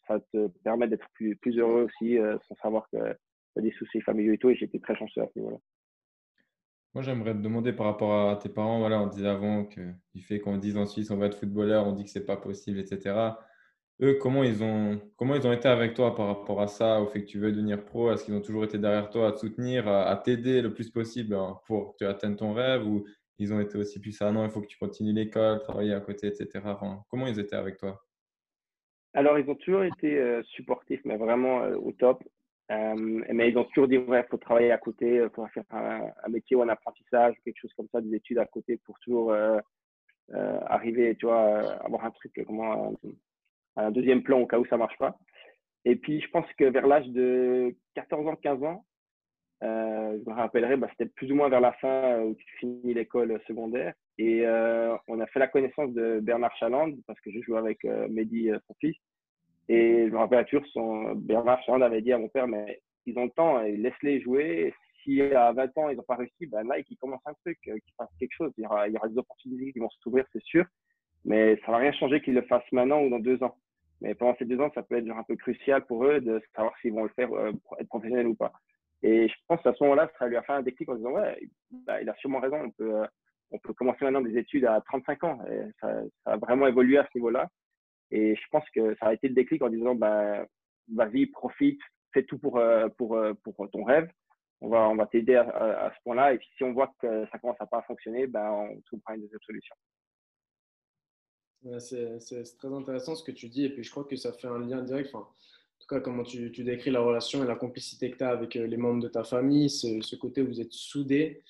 ça 0.08 0.20
te 0.32 0.48
permet 0.64 0.88
d'être 0.88 1.06
plus, 1.12 1.36
plus 1.36 1.58
heureux 1.58 1.84
aussi 1.84 2.18
sans 2.48 2.54
savoir 2.56 2.88
que 2.90 3.14
des 3.60 3.72
soucis 3.72 4.00
familiaux 4.00 4.32
et 4.32 4.38
tout, 4.38 4.50
et 4.50 4.56
j'étais 4.56 4.78
très 4.78 4.96
chanceux 4.96 5.22
à 5.22 5.28
ce 5.32 5.38
niveau-là. 5.38 5.58
Moi, 6.94 7.02
j'aimerais 7.02 7.34
te 7.34 7.38
demander 7.38 7.72
par 7.72 7.86
rapport 7.86 8.30
à 8.30 8.36
tes 8.36 8.48
parents, 8.48 8.78
voilà, 8.78 9.00
on 9.00 9.06
disait 9.06 9.28
avant 9.28 9.64
que 9.64 9.92
du 10.14 10.22
fait 10.22 10.40
qu'on 10.40 10.56
dise 10.56 10.76
en 10.76 10.86
Suisse 10.86 11.10
on 11.10 11.16
va 11.16 11.26
être 11.26 11.38
footballeur, 11.38 11.86
on 11.86 11.92
dit 11.92 12.04
que 12.04 12.10
c'est 12.10 12.24
pas 12.24 12.36
possible, 12.36 12.78
etc. 12.78 13.14
Eux, 14.00 14.14
comment 14.20 14.44
ils, 14.44 14.62
ont, 14.62 15.00
comment 15.16 15.34
ils 15.34 15.46
ont 15.46 15.52
été 15.52 15.68
avec 15.68 15.94
toi 15.94 16.14
par 16.14 16.26
rapport 16.28 16.60
à 16.60 16.68
ça, 16.68 17.00
au 17.00 17.06
fait 17.06 17.22
que 17.22 17.26
tu 17.26 17.38
veux 17.38 17.50
devenir 17.50 17.84
pro? 17.84 18.12
Est-ce 18.12 18.24
qu'ils 18.24 18.34
ont 18.34 18.40
toujours 18.40 18.64
été 18.64 18.78
derrière 18.78 19.10
toi 19.10 19.28
à 19.28 19.32
te 19.32 19.38
soutenir, 19.38 19.88
à, 19.88 20.16
t'aider 20.16 20.62
le 20.62 20.72
plus 20.72 20.90
possible 20.90 21.34
hein, 21.34 21.58
pour 21.66 21.92
que 21.92 21.98
tu 21.98 22.06
atteignes 22.06 22.36
ton 22.36 22.52
rêve 22.52 22.86
Ou 22.86 23.04
ils 23.38 23.52
ont 23.52 23.60
été 23.60 23.76
aussi 23.76 24.00
plus 24.00 24.12
ça, 24.12 24.30
non, 24.32 24.44
il 24.44 24.50
faut 24.50 24.60
que 24.60 24.66
tu 24.66 24.78
continues 24.78 25.12
l'école, 25.12 25.60
travailler 25.62 25.94
à 25.94 26.00
côté, 26.00 26.28
etc. 26.28 26.60
comment 27.08 27.26
ils 27.26 27.38
étaient 27.38 27.56
avec 27.56 27.76
toi? 27.78 28.04
Alors, 29.14 29.38
ils 29.38 29.48
ont 29.50 29.54
toujours 29.54 29.84
été 29.84 30.18
euh, 30.18 30.42
supportifs, 30.44 31.00
mais 31.04 31.16
vraiment 31.16 31.62
euh, 31.62 31.76
au 31.76 31.92
top. 31.92 32.22
Euh, 32.70 33.24
mais 33.33 33.48
ils 33.48 33.57
ont 33.57 33.64
toujours 33.64 33.88
dit, 33.88 33.96
ouais, 33.96 34.26
faut 34.31 34.37
travailler 34.37 34.72
à 34.72 34.78
côté, 34.78 35.22
il 35.24 35.31
faut 35.35 35.46
faire 35.48 35.64
un, 35.70 36.28
métier 36.28 36.54
ou 36.54 36.62
un 36.62 36.68
apprentissage 36.68 37.35
quelque 37.44 37.61
chose 37.61 37.72
comme 37.74 37.88
ça, 37.92 38.00
des 38.00 38.14
études 38.14 38.38
à 38.38 38.46
côté 38.46 38.78
pour 38.85 38.98
toujours 39.00 39.33
euh, 39.33 39.59
euh, 40.35 40.61
arriver, 40.66 41.16
tu 41.16 41.26
vois, 41.26 41.72
avoir 41.85 42.04
un 42.04 42.11
truc, 42.11 42.33
comment, 42.46 42.92
un, 43.76 43.90
deuxième 43.90 44.22
plan 44.22 44.40
au 44.40 44.46
cas 44.46 44.59
où 44.59 44.66
ça 44.66 44.76
marche 44.76 44.98
pas. 44.98 45.18
Et 45.87 45.96
puis, 45.96 46.20
je 46.20 46.28
pense 46.28 46.46
que 46.59 46.64
vers 46.64 46.87
l'âge 46.87 47.09
de 47.09 47.74
14 47.94 48.26
ans, 48.26 48.37
15 48.37 48.62
ans, 48.62 48.85
je 49.62 50.28
me 50.28 50.35
rappellerai, 50.35 50.76
bah, 50.76 50.88
c'était 50.90 51.11
plus 51.11 51.33
ou 51.33 51.37
moins 51.37 51.48
vers 51.48 51.61
la 51.62 51.72
fin 51.72 52.20
où 52.20 52.35
tu 52.35 52.44
finis 52.59 52.92
l'école 52.92 53.40
secondaire. 53.46 53.94
Et 54.18 54.44
on 55.07 55.20
a 55.20 55.26
fait 55.28 55.38
la 55.38 55.48
connaissance 55.48 55.92
de 55.94 56.20
Bernard 56.20 56.54
Chaland 56.57 56.92
parce 57.07 57.20
que 57.20 57.31
je 57.31 57.40
jouais 57.40 57.59
avec 57.59 57.83
Mehdi, 57.85 58.50
son 58.66 58.74
fils. 58.74 58.96
Et 59.68 60.07
je 60.07 60.12
me 60.12 60.18
rappelle 60.18 60.46
son, 60.72 61.14
Bernard 61.14 61.62
Charles 61.64 61.83
avait 61.83 62.00
dit 62.00 62.12
à 62.12 62.18
mon 62.18 62.28
père, 62.28 62.48
mais 62.48 62.81
ils 63.07 63.18
ont 63.18 63.24
le 63.24 63.31
temps, 63.31 63.61
laisse-les 63.61 64.20
jouer. 64.20 64.74
Si 65.02 65.20
à 65.22 65.52
20 65.52 65.78
ans, 65.78 65.88
ils 65.88 65.96
n'ont 65.96 66.02
pas 66.02 66.16
réussi, 66.16 66.46
ben 66.46 66.64
Nike, 66.64 66.88
ils 66.90 66.96
commencent 66.96 67.26
un 67.26 67.35
truc, 67.44 67.59
euh, 67.68 67.78
qu'ils 67.78 67.94
fassent 67.96 68.14
quelque 68.18 68.35
chose. 68.35 68.52
Il 68.59 68.64
y, 68.64 68.66
aura, 68.66 68.88
des 68.88 69.18
opportunités 69.18 69.72
qui 69.72 69.78
vont 69.78 69.88
s'ouvrir, 70.02 70.24
c'est 70.33 70.42
sûr. 70.42 70.64
Mais 71.24 71.57
ça 71.61 71.68
ne 71.68 71.72
va 71.72 71.78
rien 71.78 71.92
changer 71.92 72.20
qu'ils 72.20 72.35
le 72.35 72.42
fassent 72.42 72.70
maintenant 72.72 73.02
ou 73.02 73.11
dans 73.11 73.18
deux 73.18 73.42
ans. 73.42 73.57
Mais 74.00 74.14
pendant 74.14 74.37
ces 74.38 74.44
deux 74.44 74.61
ans, 74.61 74.70
ça 74.74 74.83
peut 74.83 74.96
être 74.96 75.11
un 75.11 75.22
peu 75.22 75.37
crucial 75.37 75.85
pour 75.87 76.04
eux 76.04 76.20
de 76.20 76.40
savoir 76.54 76.74
s'ils 76.81 76.92
vont 76.92 77.04
le 77.04 77.11
faire 77.11 77.33
euh, 77.33 77.52
être 77.78 77.88
professionnels 77.88 78.26
ou 78.26 78.35
pas. 78.35 78.52
Et 79.02 79.28
je 79.28 79.35
pense 79.46 79.64
à 79.64 79.72
ce 79.72 79.83
moment-là, 79.85 80.11
ça 80.18 80.26
lui 80.26 80.37
a 80.37 80.42
fait 80.42 80.52
un 80.52 80.62
déclic 80.62 80.88
en 80.88 80.96
disant, 80.96 81.12
ouais, 81.12 81.38
bah, 81.87 82.02
il 82.02 82.09
a 82.09 82.14
sûrement 82.16 82.40
raison, 82.40 82.57
on 82.64 82.70
peut, 82.70 82.96
euh, 82.96 83.07
on 83.50 83.59
peut 83.59 83.72
commencer 83.72 84.04
maintenant 84.04 84.20
des 84.20 84.37
études 84.37 84.64
à 84.64 84.81
35 84.81 85.24
ans. 85.24 85.38
Ça 85.81 86.02
a 86.26 86.37
vraiment 86.37 86.66
évolué 86.66 86.98
à 86.98 87.04
ce 87.04 87.18
niveau-là. 87.18 87.48
Et 88.10 88.34
je 88.34 88.42
pense 88.50 88.64
que 88.74 88.94
ça 88.96 89.06
a 89.06 89.14
été 89.14 89.28
le 89.28 89.34
déclic 89.34 89.62
en 89.62 89.68
disant, 89.68 89.94
bah, 89.94 90.46
vas-y, 90.92 91.26
profite, 91.26 91.80
fais 92.12 92.24
tout 92.24 92.38
pour, 92.38 92.58
euh, 92.58 92.88
euh, 93.00 93.34
ton 93.72 93.84
rêve. 93.84 94.10
On 94.60 94.68
va, 94.68 94.88
on 94.88 94.96
va 94.96 95.06
t'aider 95.06 95.36
à, 95.36 95.92
ce 95.96 96.02
point-là. 96.02 96.34
Et 96.34 96.38
puis, 96.38 96.48
si 96.56 96.64
on 96.64 96.72
voit 96.72 96.92
que 97.00 97.26
ça 97.30 97.38
commence 97.38 97.60
à 97.60 97.66
pas 97.66 97.82
fonctionner, 97.82 98.26
ben, 98.26 98.50
on 98.50 98.80
trouvera 98.80 99.14
une 99.14 99.22
deuxième 99.22 99.40
solution. 99.42 99.76
c'est 101.78 102.58
très 102.58 102.72
intéressant 102.72 103.14
ce 103.14 103.22
que 103.22 103.30
tu 103.30 103.48
dis. 103.48 103.66
Et 103.66 103.70
puis, 103.70 103.84
je 103.84 103.90
crois 103.90 104.04
que 104.04 104.16
ça 104.16 104.32
fait 104.32 104.48
un 104.48 104.58
lien 104.58 104.82
direct. 104.82 105.14
En 105.14 105.28
tout 105.78 105.86
cas, 105.88 106.00
comment 106.00 106.24
tu, 106.24 106.50
tu 106.50 106.64
décris 106.64 106.90
la 106.90 107.00
relation 107.00 107.44
et 107.44 107.46
la 107.46 107.54
complicité 107.54 108.10
que 108.10 108.16
tu 108.16 108.24
as 108.24 108.30
avec 108.30 108.56
euh, 108.56 108.66
les 108.66 108.76
membres 108.76 109.00
de 109.00 109.08
ta 109.08 109.22
famille, 109.22 109.70
ce, 109.70 110.00
ce 110.00 110.16
côté 110.16 110.42
où 110.42 110.48
vous 110.48 110.60
êtes 110.60 110.72
soudés, 110.72 111.44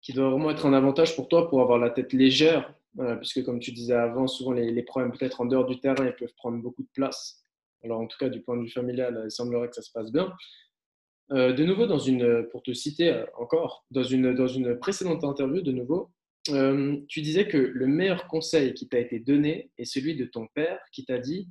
qui 0.00 0.12
doit 0.12 0.30
vraiment 0.30 0.50
être 0.50 0.66
un 0.66 0.72
avantage 0.72 1.14
pour 1.14 1.28
toi 1.28 1.48
pour 1.48 1.60
avoir 1.60 1.78
la 1.78 1.90
tête 1.90 2.12
légère 2.12 2.74
puisque 3.18 3.44
comme 3.44 3.60
tu 3.60 3.72
disais 3.72 3.94
avant, 3.94 4.26
souvent 4.26 4.52
les, 4.52 4.82
problèmes 4.82 5.12
peut-être 5.12 5.40
en 5.40 5.46
dehors 5.46 5.66
du 5.66 5.78
terrain, 5.80 6.06
ils 6.06 6.16
peuvent 6.16 6.34
prendre 6.36 6.60
beaucoup 6.60 6.82
de 6.82 6.88
place. 6.92 7.44
Alors 7.84 8.00
en 8.00 8.06
tout 8.06 8.18
cas, 8.18 8.28
du 8.28 8.40
point 8.42 8.56
de 8.56 8.62
vue 8.62 8.70
familial, 8.70 9.22
il 9.24 9.30
semblerait 9.30 9.68
que 9.68 9.76
ça 9.76 9.82
se 9.82 9.92
passe 9.92 10.12
bien. 10.12 10.32
Euh, 11.32 11.52
de 11.52 11.64
nouveau, 11.64 11.86
dans 11.86 11.98
une, 11.98 12.48
pour 12.50 12.62
te 12.62 12.72
citer 12.72 13.10
euh, 13.10 13.24
encore, 13.38 13.84
dans 13.90 14.02
une, 14.02 14.34
dans 14.34 14.48
une 14.48 14.78
précédente 14.78 15.22
interview, 15.22 15.62
de 15.62 15.70
nouveau, 15.70 16.10
euh, 16.48 16.96
tu 17.08 17.20
disais 17.20 17.46
que 17.46 17.56
le 17.56 17.86
meilleur 17.86 18.26
conseil 18.26 18.74
qui 18.74 18.88
t'a 18.88 18.98
été 18.98 19.20
donné 19.20 19.70
est 19.78 19.84
celui 19.84 20.16
de 20.16 20.24
ton 20.24 20.48
père 20.48 20.80
qui 20.90 21.04
t'a 21.04 21.18
dit 21.18 21.48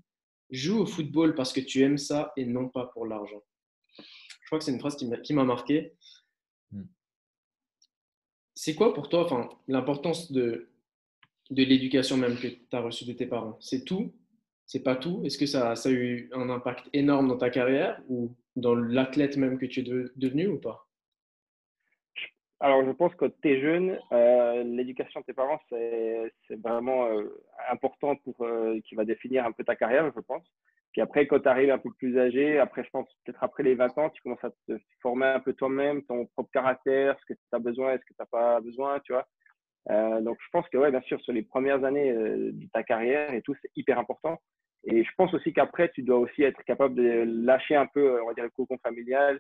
joue 0.50 0.80
au 0.80 0.86
football 0.86 1.36
parce 1.36 1.54
que 1.54 1.62
tu 1.62 1.82
aimes 1.82 2.00
ça 2.00 2.34
et 2.36 2.46
non 2.46 2.70
pas 2.70 2.88
pour 2.88 3.06
l'argent. 3.06 3.44
Je 3.98 4.48
crois 4.48 4.58
que 4.58 4.66
c'est 4.66 4.72
une 4.72 4.80
phrase 4.80 4.98
qui 4.98 5.34
m'a 5.34 5.44
marqué. 5.44 5.94
Hmm. 6.72 6.86
C'est 8.56 8.74
quoi 8.74 8.94
pour 8.94 9.08
toi 9.08 9.26
enfin, 9.26 9.48
l'importance 9.68 10.32
de, 10.32 10.70
de 11.50 11.64
l'éducation 11.64 12.18
même 12.18 12.36
que 12.36 12.48
tu 12.48 12.66
as 12.72 12.82
reçue 12.82 13.06
de 13.06 13.14
tes 13.14 13.26
parents 13.26 13.58
C'est 13.60 13.84
tout? 13.84 14.14
C'est 14.66 14.84
pas 14.84 14.96
tout? 14.96 15.22
Est-ce 15.26 15.38
que 15.38 15.48
ça, 15.48 15.76
ça, 15.76 15.90
a 15.90 15.92
eu 15.92 16.30
un 16.34 16.50
impact 16.50 16.90
énorme 16.94 17.28
dans 17.28 17.38
ta 17.38 17.50
carrière 17.50 18.02
ou 18.08 18.36
dans 18.56 18.76
l'athlète 18.76 19.36
même 19.38 19.58
que 19.58 19.66
tu 19.66 19.80
es 19.80 19.84
devenu 20.16 20.48
ou 20.48 20.60
pas? 20.60 20.86
Alors, 22.62 22.86
je 22.86 22.92
pense 22.92 23.16
que 23.16 23.26
tu 23.26 23.50
es 23.50 23.62
jeune, 23.62 23.98
euh, 24.12 24.64
l'éducation 24.64 25.22
de 25.22 25.26
tes 25.26 25.34
parents, 25.34 25.60
c'est 25.70 26.32
vraiment 26.62 27.06
euh, 27.06 27.24
important 27.72 28.18
pour 28.18 28.36
euh, 28.42 28.80
qui 28.82 28.96
va 28.96 29.06
définir 29.06 29.46
un 29.46 29.54
peu 29.54 29.64
ta 29.64 29.78
carrière, 29.78 30.12
je 30.14 30.20
pense. 30.20 30.46
Puis 30.92 31.02
après, 31.02 31.26
quand 31.26 31.40
tu 31.40 31.48
arrives 31.48 31.72
un 31.72 31.78
peu 31.78 31.92
plus 31.94 32.20
âgé, 32.20 32.60
après, 32.60 32.84
je 32.84 32.90
pense 32.90 33.08
peut-être 33.24 33.42
après 33.44 33.64
les 33.64 33.76
20 33.76 33.98
ans, 33.98 34.10
tu 34.10 34.22
commences 34.22 34.44
à 34.44 34.50
te 34.68 34.78
former 35.02 35.28
un 35.28 35.40
peu 35.40 35.54
toi-même, 35.54 36.04
ton 36.04 36.26
propre 36.26 36.50
caractère, 36.52 37.18
ce 37.22 37.34
que 37.34 37.34
tu 37.34 37.40
as 37.54 37.60
besoin, 37.60 37.94
est-ce 37.94 38.02
que 38.02 38.14
tu 38.14 38.20
n'as 38.20 38.26
pas 38.26 38.60
besoin, 38.60 39.00
tu 39.00 39.14
vois. 39.14 39.26
Euh, 39.90 40.22
donc, 40.22 40.38
je 40.42 40.50
pense 40.52 40.68
que, 40.70 40.78
ouais, 40.78 40.92
bien 40.92 41.02
sûr, 41.02 41.20
sur 41.22 41.34
les 41.34 41.42
premières 41.42 41.84
années 41.84 42.12
euh, 42.12 42.52
de 42.52 42.68
ta 42.72 42.84
carrière 42.84 43.34
et 43.34 43.42
tout, 43.42 43.56
c'est 43.62 43.72
hyper 43.76 43.98
important. 43.98 44.40
Et 44.86 45.04
je 45.04 45.10
pense 45.18 45.34
aussi 45.34 45.52
qu'après, 45.52 45.90
tu 45.90 46.04
dois 46.04 46.20
aussi 46.20 46.44
être 46.44 46.64
capable 46.64 46.96
de 46.96 47.24
lâcher 47.46 47.76
un 47.76 47.88
peu, 47.88 48.22
on 48.22 48.28
va 48.28 48.34
dire, 48.34 48.44
le 48.44 48.50
cocon 48.52 48.78
familial. 48.78 49.40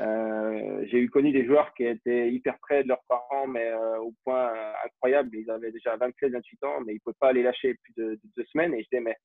Euh, 0.00 0.84
j'ai 0.86 0.98
eu 0.98 1.08
connu 1.08 1.30
des 1.30 1.46
joueurs 1.46 1.72
qui 1.74 1.84
étaient 1.84 2.30
hyper 2.32 2.58
près 2.58 2.82
de 2.82 2.88
leurs 2.88 3.04
parents, 3.08 3.46
mais 3.46 3.72
au 4.00 4.12
point 4.24 4.52
incroyable. 4.84 5.30
Ils 5.36 5.50
avaient 5.50 5.70
déjà 5.70 5.96
27, 5.96 6.32
28 6.32 6.64
ans, 6.64 6.80
mais 6.84 6.92
ils 6.92 6.96
ne 6.96 7.00
pouvaient 7.00 7.16
pas 7.20 7.32
les 7.32 7.44
lâcher 7.44 7.74
plus 7.74 7.94
de, 7.96 8.20
deux 8.36 8.44
semaines. 8.46 8.74
Et 8.74 8.82
je 8.82 8.88
disais, 8.90 9.00
mais 9.00 9.16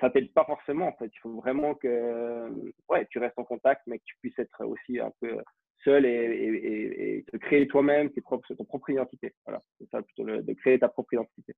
ça 0.00 0.10
t'aide 0.10 0.32
pas 0.34 0.44
forcément, 0.44 0.88
en 0.88 0.96
fait. 0.96 1.10
Il 1.14 1.20
faut 1.20 1.40
vraiment 1.40 1.74
que 1.74 2.50
ouais, 2.88 3.06
tu 3.08 3.20
restes 3.20 3.38
en 3.38 3.44
contact, 3.44 3.82
mais 3.86 3.98
que 3.98 4.04
tu 4.04 4.16
puisses 4.20 4.38
être 4.38 4.66
aussi 4.66 4.98
un 4.98 5.12
peu 5.20 5.38
seul 5.84 6.06
et, 6.06 7.18
et, 7.18 7.24
te 7.30 7.36
créer 7.36 7.66
toi-même 7.68 8.10
ton 8.10 8.64
propre 8.64 8.90
identité. 8.90 9.34
Voilà, 9.44 9.62
c'est 9.78 9.88
ça 9.90 10.02
plutôt, 10.02 10.24
de 10.24 10.52
créer 10.54 10.78
ta 10.78 10.88
propre 10.88 11.14
identité. 11.14 11.54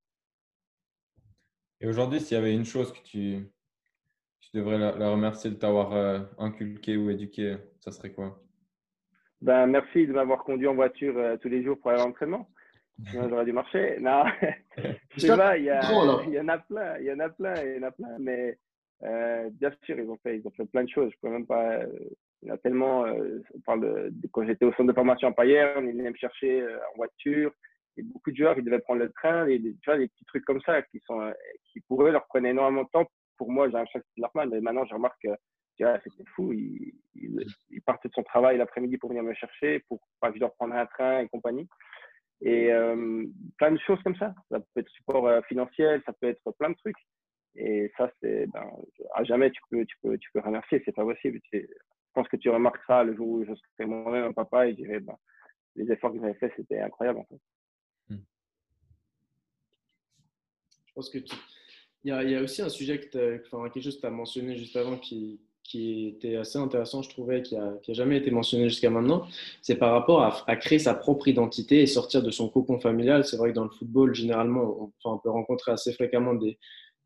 Et 1.81 1.87
aujourd'hui, 1.87 2.21
s'il 2.21 2.37
y 2.37 2.41
avait 2.41 2.55
une 2.55 2.65
chose 2.65 2.93
que 2.93 3.03
tu, 3.03 3.47
tu 4.41 4.51
devrais 4.55 4.79
la, 4.79 5.11
remercier 5.11 5.51
de 5.51 5.57
t'avoir 5.57 5.93
euh, 5.93 6.21
inculqué 6.39 6.97
ou 6.97 7.11
éduqué, 7.11 7.57
ça 7.81 7.91
serait 7.91 8.12
quoi? 8.12 8.43
Ben, 9.41 9.67
Merci 9.67 10.07
de 10.07 10.12
m'avoir 10.12 10.45
conduit 10.45 10.67
en 10.67 10.75
voiture 10.75 11.17
euh, 11.19 11.37
tous 11.37 11.49
les 11.49 11.62
jours 11.62 11.79
pour 11.79 11.91
aller 11.91 12.01
à 12.01 12.05
l'entraînement. 12.05 12.49
j'aurais 13.12 13.45
dû 13.45 13.53
marcher. 13.53 13.99
Non, 14.01 14.25
je 15.17 15.21
sais 15.21 15.37
pas, 15.37 15.59
il 15.59 15.65
y, 15.65 16.29
il 16.29 16.35
y 16.35 16.41
en 16.41 16.49
a 16.49 16.59
plein, 16.59 16.99
il 16.99 17.05
y 17.05 17.12
en 17.12 17.21
a 17.21 17.29
plein, 17.29 17.55
il 17.62 17.77
y 17.77 17.79
en 17.79 17.83
a 17.83 17.91
plein, 17.91 18.19
mais 18.19 18.59
euh, 19.03 19.51
bien 19.53 19.71
sûr, 19.85 19.99
ils 19.99 20.09
ont 20.09 20.19
fait, 20.23 20.39
ils 20.39 20.47
ont 20.47 20.53
fait 20.53 20.65
plein 20.67 20.85
de 20.85 20.89
choses. 20.89 21.12
Je 21.12 21.19
peux 21.21 21.31
même 21.31 21.47
pas. 21.47 21.81
Euh, 22.44 22.46
il 22.46 22.49
y 22.49 22.51
a 22.51 22.59
tellement. 22.59 23.07
Euh, 23.07 23.40
on 23.55 23.61
parle 23.61 23.81
de, 23.81 24.29
quand 24.33 24.46
j'étais 24.46 24.64
au 24.64 24.72
centre 24.72 24.88
de 24.88 24.92
formation 24.92 25.29
à 25.29 25.33
Payerne, 25.33 25.88
ils 25.88 25.96
venaient 25.96 26.11
me 26.11 26.16
chercher 26.16 26.64
en 26.64 26.96
voiture. 26.96 27.53
Et 27.96 28.03
beaucoup 28.03 28.31
de 28.31 28.37
joueurs, 28.37 28.59
ils 28.59 28.64
devaient 28.64 28.81
prendre 28.81 29.01
le 29.01 29.11
train. 29.11 29.46
Et, 29.46 29.59
tu 29.59 29.75
vois, 29.87 29.96
des 29.99 30.09
petits 30.09 30.25
trucs 30.27 30.44
comme 30.44 30.61
ça 30.62 30.83
qui 30.83 31.01
sont, 31.07 31.33
qui 31.72 31.81
pour 31.81 32.05
eux 32.05 32.11
leur 32.11 32.27
prenaient 32.27 32.51
énormément 32.51 32.85
de 32.85 32.88
temps. 32.90 33.07
Pour 33.38 33.51
moi, 33.51 33.68
j'ai 33.68 33.75
l'impression 33.75 34.01
que 34.01 34.07
c'est 34.14 34.22
normal, 34.22 34.49
mais 34.51 34.61
maintenant, 34.61 34.85
je 34.87 34.94
remarque 34.94 35.20
que 35.22 35.29
c'était 35.79 36.25
fou. 36.35 36.53
Il, 36.53 36.92
il, 37.14 37.83
partait 37.83 38.09
de 38.09 38.14
son 38.14 38.22
travail 38.22 38.57
l'après-midi 38.57 38.96
pour 38.96 39.11
venir 39.11 39.22
me 39.22 39.35
chercher, 39.35 39.81
pour 39.88 40.01
pas 40.20 40.33
que 40.33 40.38
je 40.38 40.44
un 40.44 40.87
train 40.87 41.20
et 41.20 41.29
compagnie. 41.29 41.68
Et 42.42 42.70
plein 43.59 43.72
de 43.72 43.79
choses 43.81 44.03
comme 44.03 44.16
ça. 44.16 44.35
Ça 44.51 44.59
peut 44.61 44.81
être 44.81 44.90
support 44.90 45.29
financier, 45.46 46.01
ça 46.05 46.12
peut 46.14 46.29
être 46.29 46.51
plein 46.59 46.70
de 46.70 46.77
trucs. 46.77 46.96
Et 47.57 47.90
ça, 47.96 48.11
c'est, 48.20 48.46
ben, 48.49 48.70
à 49.14 49.25
jamais 49.25 49.51
tu 49.51 49.61
peux, 49.70 49.85
tu 49.87 49.96
peux, 50.03 50.18
tu 50.18 50.31
peux 50.33 50.40
remercier, 50.40 50.83
c'est 50.85 50.94
pas 50.94 51.05
possible. 51.05 51.40
Je 52.16 52.22
pense 52.22 52.29
que 52.31 52.37
tu 52.38 52.48
remarqueras 52.48 53.05
le 53.05 53.14
jour 53.14 53.29
où 53.29 53.44
je 53.44 53.52
serai 53.55 53.87
moi-même 53.87 54.24
un 54.24 54.33
papa 54.33 54.66
et 54.66 54.70
je 54.70 54.76
dirais, 54.76 55.00
ben, 55.00 55.16
les 55.74 55.92
efforts 55.92 56.14
que 56.14 56.18
j'avais 56.18 56.33
faits, 56.33 56.50
c'était 56.57 56.81
incroyable, 56.81 57.18
en 57.18 57.26
fait. 57.26 57.40
Hmm. 58.09 58.22
Je 60.87 60.92
pense 60.94 61.11
que 61.11 61.18
il 61.18 62.09
y, 62.09 62.12
a, 62.12 62.22
il 62.22 62.31
y 62.31 62.35
a 62.35 62.40
aussi 62.40 62.62
un 62.62 62.70
sujet 62.70 63.00
que 63.00 63.42
enfin, 63.44 63.68
quelque 63.68 63.85
chose 63.85 63.96
que 63.96 64.00
tu 64.00 64.07
as 64.07 64.11
mentionné 64.11 64.57
juste 64.57 64.76
avant 64.76 64.96
qui, 64.96 65.42
qui 65.62 66.07
était 66.07 66.37
assez 66.37 66.57
intéressant, 66.57 67.02
je 67.02 67.11
trouvais, 67.11 67.42
qui 67.42 67.55
n'a 67.55 67.74
a 67.87 67.92
jamais 67.92 68.16
été 68.16 68.31
mentionné 68.31 68.70
jusqu'à 68.70 68.88
maintenant, 68.88 69.26
c'est 69.61 69.76
par 69.76 69.92
rapport 69.92 70.22
à, 70.22 70.50
à, 70.50 70.57
créer 70.57 70.79
sa 70.79 70.94
propre 70.94 71.29
identité 71.29 71.83
et 71.83 71.87
sortir 71.87 72.22
de 72.22 72.31
son 72.31 72.48
cocon 72.48 72.81
familial. 72.81 73.26
C'est 73.26 73.37
vrai 73.37 73.50
que 73.50 73.57
dans 73.57 73.64
le 73.64 73.70
football, 73.70 74.14
généralement, 74.14 74.62
on, 74.62 74.92
enfin, 75.05 75.16
on 75.16 75.18
peut 75.18 75.29
rencontrer 75.29 75.72
assez 75.72 75.92
fréquemment 75.92 76.33
des, 76.33 76.59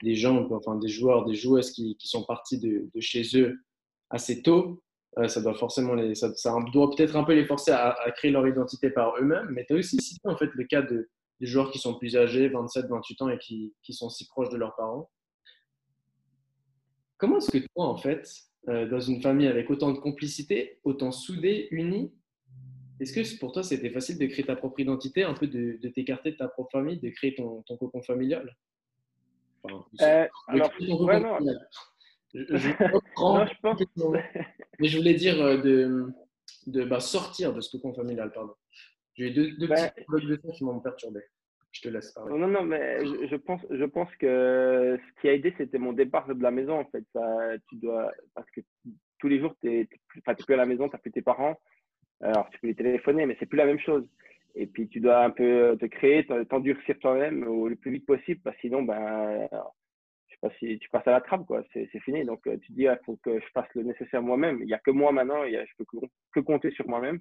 des 0.04 0.14
gens, 0.14 0.46
enfin 0.52 0.76
des 0.76 0.88
joueurs, 0.88 1.24
des 1.24 1.34
joueuses 1.34 1.72
qui, 1.72 1.96
qui 1.96 2.06
sont 2.06 2.22
partis 2.22 2.60
de, 2.60 2.88
de, 2.94 3.00
chez 3.00 3.24
eux 3.34 3.58
assez 4.08 4.42
tôt. 4.42 4.84
Ça 5.26 5.40
doit 5.40 5.54
forcément 5.54 5.94
les, 5.94 6.14
ça, 6.14 6.28
doit 6.72 6.90
peut-être 6.94 7.16
un 7.16 7.24
peu 7.24 7.34
les 7.34 7.44
forcer 7.44 7.72
à, 7.72 7.90
à 7.90 8.10
créer 8.12 8.30
leur 8.30 8.46
identité 8.46 8.90
par 8.90 9.16
eux-mêmes. 9.18 9.48
Mais 9.50 9.64
tu 9.66 9.74
as 9.74 9.76
aussi 9.76 10.00
cité 10.00 10.28
en 10.28 10.36
fait 10.36 10.50
le 10.54 10.64
cas 10.64 10.82
de, 10.82 11.08
des 11.40 11.46
joueurs 11.46 11.70
qui 11.70 11.78
sont 11.78 11.98
plus 11.98 12.16
âgés, 12.16 12.48
27, 12.48 12.86
28 12.86 13.22
ans 13.22 13.28
et 13.28 13.38
qui, 13.38 13.74
qui 13.82 13.92
sont 13.92 14.10
si 14.10 14.26
proches 14.26 14.50
de 14.50 14.56
leurs 14.56 14.76
parents. 14.76 15.10
Comment 17.16 17.38
est-ce 17.38 17.50
que 17.50 17.58
toi, 17.74 17.86
en 17.86 17.96
fait, 17.96 18.28
euh, 18.68 18.88
dans 18.88 19.00
une 19.00 19.20
famille 19.20 19.46
avec 19.46 19.68
autant 19.70 19.92
de 19.92 19.98
complicité, 19.98 20.78
autant 20.84 21.12
soudée, 21.12 21.68
unie, 21.70 22.12
est-ce 23.00 23.12
que 23.14 23.38
pour 23.38 23.52
toi, 23.52 23.62
c'était 23.62 23.90
facile 23.90 24.18
de 24.18 24.26
créer 24.26 24.44
ta 24.44 24.56
propre 24.56 24.80
identité, 24.80 25.22
un 25.22 25.32
peu 25.32 25.46
de, 25.46 25.78
de 25.82 25.88
t'écarter 25.88 26.32
de 26.32 26.36
ta 26.36 26.48
propre 26.48 26.70
famille, 26.72 27.00
de 27.00 27.08
créer 27.08 27.34
ton, 27.34 27.62
ton 27.62 27.76
cocon 27.78 28.02
familial? 28.02 28.54
Euh, 29.66 30.26
alors, 30.48 30.70
ouais, 30.80 31.20
non. 31.20 31.38
Je, 32.34 32.44
je, 32.56 32.68
non, 33.18 33.46
je 33.46 33.60
pense... 33.60 33.82
Mais 34.78 34.88
je 34.88 34.98
voulais 34.98 35.14
dire 35.14 35.40
euh, 35.40 35.56
de, 35.58 36.06
de 36.66 36.84
bah, 36.84 37.00
sortir 37.00 37.52
de 37.52 37.60
ce 37.60 37.76
cocon 37.76 37.94
familial, 37.94 38.32
pardon. 38.32 38.54
J'ai 39.14 39.28
eu 39.28 39.30
deux, 39.32 39.50
deux 39.56 39.66
ben... 39.66 39.90
petits 40.08 40.26
de 40.26 40.40
son 40.42 40.52
qui 40.52 40.64
m'ont 40.64 40.80
perturbé. 40.80 41.20
Je 41.72 41.82
te 41.82 41.88
laisse 41.88 42.12
parler. 42.12 42.36
Non, 42.36 42.48
non, 42.48 42.62
mais 42.64 43.04
je, 43.04 43.28
je, 43.28 43.36
pense, 43.36 43.64
je 43.70 43.84
pense 43.84 44.08
que 44.16 44.98
ce 44.98 45.20
qui 45.20 45.28
a 45.28 45.34
aidé, 45.34 45.54
c'était 45.56 45.78
mon 45.78 45.92
départ 45.92 46.26
de 46.26 46.42
la 46.42 46.50
maison, 46.50 46.80
en 46.80 46.84
fait. 46.86 47.04
Ça, 47.12 47.20
tu 47.68 47.76
dois, 47.76 48.10
parce 48.34 48.50
que 48.50 48.60
tous 49.18 49.28
les 49.28 49.38
jours, 49.38 49.54
tu 49.60 49.68
n'es 49.68 49.84
plus 49.84 50.54
à 50.54 50.56
la 50.56 50.66
maison, 50.66 50.88
tu 50.88 50.94
n'as 50.94 50.98
plus 50.98 51.12
tes 51.12 51.22
parents. 51.22 51.60
Alors, 52.20 52.48
tu 52.50 52.58
peux 52.58 52.66
les 52.66 52.74
téléphoner, 52.74 53.26
mais 53.26 53.36
c'est 53.38 53.46
plus 53.46 53.56
la 53.56 53.66
même 53.66 53.78
chose. 53.78 54.04
Et 54.56 54.66
puis, 54.66 54.88
tu 54.88 54.98
dois 55.00 55.22
un 55.22 55.30
peu 55.30 55.76
te 55.80 55.86
créer, 55.86 56.26
t'endurcir 56.48 56.98
toi-même 56.98 57.44
le 57.68 57.76
plus 57.76 57.92
vite 57.92 58.06
possible, 58.06 58.40
parce 58.42 58.56
que 58.56 58.62
sinon, 58.62 58.82
ben, 58.82 59.48
si 60.58 60.78
tu 60.78 60.88
passes 60.88 61.06
à 61.06 61.12
la 61.12 61.20
trappe, 61.20 61.46
quoi. 61.46 61.62
C'est 61.72 61.86
fini. 62.00 62.24
Donc, 62.24 62.40
tu 62.44 62.58
te 62.58 62.72
dis, 62.72 62.82
il 62.82 62.88
ah, 62.88 62.98
faut 63.04 63.18
que 63.22 63.38
je 63.38 63.46
fasse 63.52 63.68
le 63.74 63.82
nécessaire 63.82 64.22
moi-même. 64.22 64.58
Il 64.60 64.66
n'y 64.66 64.74
a 64.74 64.78
que 64.78 64.90
moi 64.90 65.12
maintenant, 65.12 65.42
a, 65.42 65.48
je 65.48 65.72
peux 65.76 65.84
que, 66.32 66.40
compter 66.40 66.70
sur 66.70 66.88
moi-même. 66.88 67.20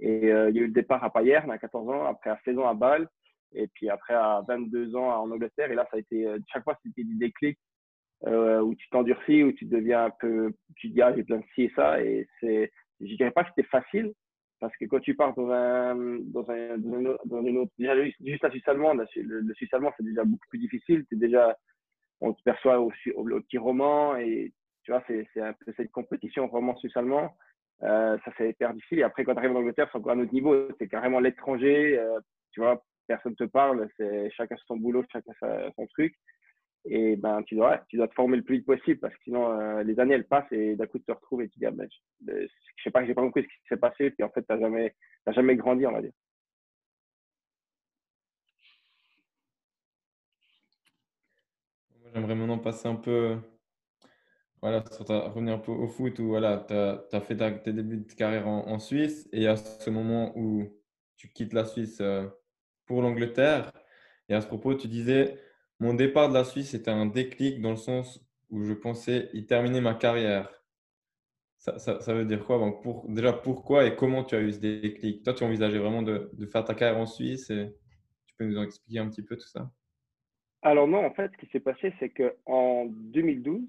Et 0.00 0.32
euh, 0.32 0.50
il 0.50 0.56
y 0.56 0.58
a 0.58 0.62
eu 0.62 0.66
le 0.66 0.72
départ 0.72 1.04
à 1.04 1.12
Payerne 1.12 1.50
à 1.50 1.58
14 1.58 1.88
ans, 1.88 2.04
après 2.06 2.30
à 2.30 2.40
16 2.44 2.58
ans 2.58 2.68
à 2.68 2.74
Bâle, 2.74 3.08
et 3.52 3.68
puis 3.68 3.88
après 3.90 4.14
à 4.14 4.42
22 4.48 4.96
ans 4.96 5.22
en 5.22 5.30
Angleterre. 5.30 5.70
Et 5.70 5.74
là, 5.74 5.86
ça 5.90 5.96
a 5.98 6.00
été, 6.00 6.26
euh, 6.26 6.38
chaque 6.52 6.64
fois, 6.64 6.78
c'était 6.82 7.04
des 7.04 7.14
déclics 7.14 7.58
euh, 8.26 8.60
où 8.60 8.74
tu 8.74 8.88
t'endurcis, 8.88 9.42
où 9.42 9.52
tu 9.52 9.66
deviens 9.66 10.06
un 10.06 10.10
peu, 10.10 10.52
tu 10.76 10.88
te 10.88 10.94
dis, 10.94 11.02
ah, 11.02 11.14
j'ai 11.14 11.22
plein 11.22 11.38
de 11.38 11.44
ci 11.54 11.64
et 11.64 11.72
ça. 11.76 12.02
Et 12.02 12.26
c'est, 12.40 12.72
je 13.00 13.14
dirais 13.14 13.30
pas 13.30 13.44
que 13.44 13.50
c'était 13.54 13.68
facile, 13.68 14.12
parce 14.58 14.74
que 14.78 14.86
quand 14.86 15.00
tu 15.00 15.14
pars 15.14 15.34
dans 15.34 15.50
un, 15.50 15.94
dans 15.94 16.50
un, 16.50 16.78
dans 16.78 17.42
une 17.42 17.58
autre, 17.58 17.72
déjà, 17.78 17.94
juste 18.02 18.42
la 18.42 18.50
Suisse 18.50 18.66
allemande, 18.66 19.04
le, 19.16 19.40
le 19.40 19.54
Suisse 19.54 19.72
allemand, 19.74 19.92
c'est 19.96 20.04
déjà 20.04 20.24
beaucoup 20.24 20.48
plus 20.48 20.58
difficile. 20.58 21.04
C'est 21.10 21.18
déjà, 21.18 21.56
on 22.20 22.32
te 22.32 22.42
perçoit 22.42 22.80
au, 22.80 22.92
au, 23.14 23.40
petit 23.40 23.58
roman 23.58 24.16
et 24.16 24.52
tu 24.84 24.92
vois, 24.92 25.02
c'est, 25.06 25.26
un 25.40 25.52
peu 25.52 25.72
cette 25.76 25.90
compétition 25.90 26.46
roman 26.46 26.76
Suisse 26.76 26.96
allemand. 26.96 27.36
Euh, 27.82 28.16
ça, 28.24 28.32
c'est 28.36 28.50
hyper 28.50 28.74
difficile. 28.74 29.00
Et 29.00 29.02
après, 29.02 29.24
quand 29.24 29.32
tu 29.32 29.38
arrives 29.38 29.52
en 29.52 29.60
Angleterre, 29.60 29.88
c'est 29.90 29.98
encore 29.98 30.12
un 30.12 30.20
autre 30.20 30.32
niveau. 30.32 30.68
C'est 30.78 30.88
carrément 30.88 31.20
l'étranger. 31.20 31.98
Euh, 31.98 32.20
tu 32.52 32.60
vois, 32.60 32.82
personne 33.06 33.34
te 33.34 33.44
parle. 33.44 33.88
C'est 33.96 34.30
chacun 34.30 34.56
son 34.66 34.76
boulot, 34.76 35.04
chacun 35.10 35.32
son 35.74 35.86
truc. 35.88 36.14
Et 36.86 37.16
ben, 37.16 37.42
tu 37.44 37.54
dois, 37.54 37.78
tu 37.88 37.96
dois 37.96 38.08
te 38.08 38.14
former 38.14 38.36
le 38.36 38.42
plus 38.42 38.56
vite 38.56 38.66
possible 38.66 39.00
parce 39.00 39.14
que 39.14 39.22
sinon, 39.24 39.58
euh, 39.58 39.82
les 39.82 39.98
années, 39.98 40.14
elles 40.14 40.26
passent 40.26 40.50
et 40.52 40.76
d'un 40.76 40.86
coup, 40.86 40.98
tu 40.98 41.06
te 41.06 41.12
retrouves 41.12 41.40
et 41.40 41.48
tu 41.48 41.58
dis, 41.58 41.66
ah, 41.66 41.70
ben, 41.70 41.88
je, 42.26 42.32
ne 42.32 42.46
sais 42.82 42.90
pas, 42.90 43.04
j'ai 43.06 43.14
pas 43.14 43.22
compris 43.22 43.42
ce 43.42 43.46
qui 43.46 43.68
s'est 43.68 43.78
passé. 43.78 44.10
Puis 44.10 44.22
en 44.22 44.28
fait, 44.28 44.42
tu 44.42 44.52
n'as 44.52 44.60
jamais, 44.60 44.94
jamais 45.28 45.56
grandi, 45.56 45.86
on 45.86 45.92
va 45.92 46.02
dire. 46.02 46.12
J'aimerais 52.14 52.36
maintenant 52.36 52.58
passer 52.58 52.86
un 52.86 52.94
peu, 52.94 53.36
voilà, 54.62 54.84
revenir 55.08 55.54
un 55.54 55.58
peu 55.58 55.72
au 55.72 55.88
foot 55.88 56.16
où 56.20 56.28
voilà, 56.28 56.64
tu 56.68 56.74
as, 57.16 57.20
fait 57.20 57.36
tes 57.62 57.72
débuts 57.72 57.96
de 57.96 58.12
carrière 58.12 58.46
en, 58.46 58.78
Suisse 58.78 59.28
et 59.32 59.48
à 59.48 59.56
ce 59.56 59.90
moment 59.90 60.32
où 60.38 60.72
tu 61.16 61.28
quittes 61.32 61.52
la 61.52 61.64
Suisse 61.64 62.00
euh, 62.00 62.28
pour 62.86 63.02
l'Angleterre. 63.02 63.72
Et 64.28 64.34
à 64.34 64.40
ce 64.40 64.46
propos, 64.46 64.74
tu 64.74 64.86
disais, 64.86 65.40
mon 65.80 65.92
départ 65.94 66.28
de 66.28 66.34
la 66.34 66.44
Suisse 66.44 66.72
était 66.74 66.90
un 66.90 67.06
déclic 67.06 67.60
dans 67.60 67.70
le 67.70 67.76
sens 67.76 68.20
où 68.50 68.62
je 68.64 68.74
pensais 68.74 69.28
y 69.32 69.46
terminer 69.46 69.80
ma 69.80 69.94
carrière. 69.94 70.62
Ça, 71.58 71.78
ça, 71.78 72.14
veut 72.14 72.26
dire 72.26 72.44
quoi? 72.44 72.58
Pour, 72.82 73.08
Déjà, 73.08 73.32
pourquoi 73.32 73.86
et 73.86 73.96
comment 73.96 74.22
tu 74.22 74.36
as 74.36 74.40
eu 74.40 74.52
ce 74.52 74.58
déclic? 74.58 75.24
Toi, 75.24 75.34
tu 75.34 75.44
envisageais 75.44 75.78
vraiment 75.78 76.02
de, 76.02 76.30
de, 76.34 76.46
faire 76.46 76.64
ta 76.64 76.74
carrière 76.74 77.00
en 77.00 77.06
Suisse 77.06 77.50
et 77.50 77.74
tu 78.26 78.34
peux 78.36 78.44
nous 78.46 78.58
en 78.58 78.62
expliquer 78.62 79.00
un 79.00 79.08
petit 79.08 79.22
peu 79.22 79.36
tout 79.36 79.48
ça? 79.48 79.70
Alors 80.64 80.88
non, 80.88 81.04
en 81.04 81.10
fait, 81.10 81.30
ce 81.32 81.36
qui 81.36 81.46
s'est 81.52 81.60
passé, 81.60 81.92
c'est 82.00 82.08
qu'en 82.08 82.86
2012, 82.86 83.60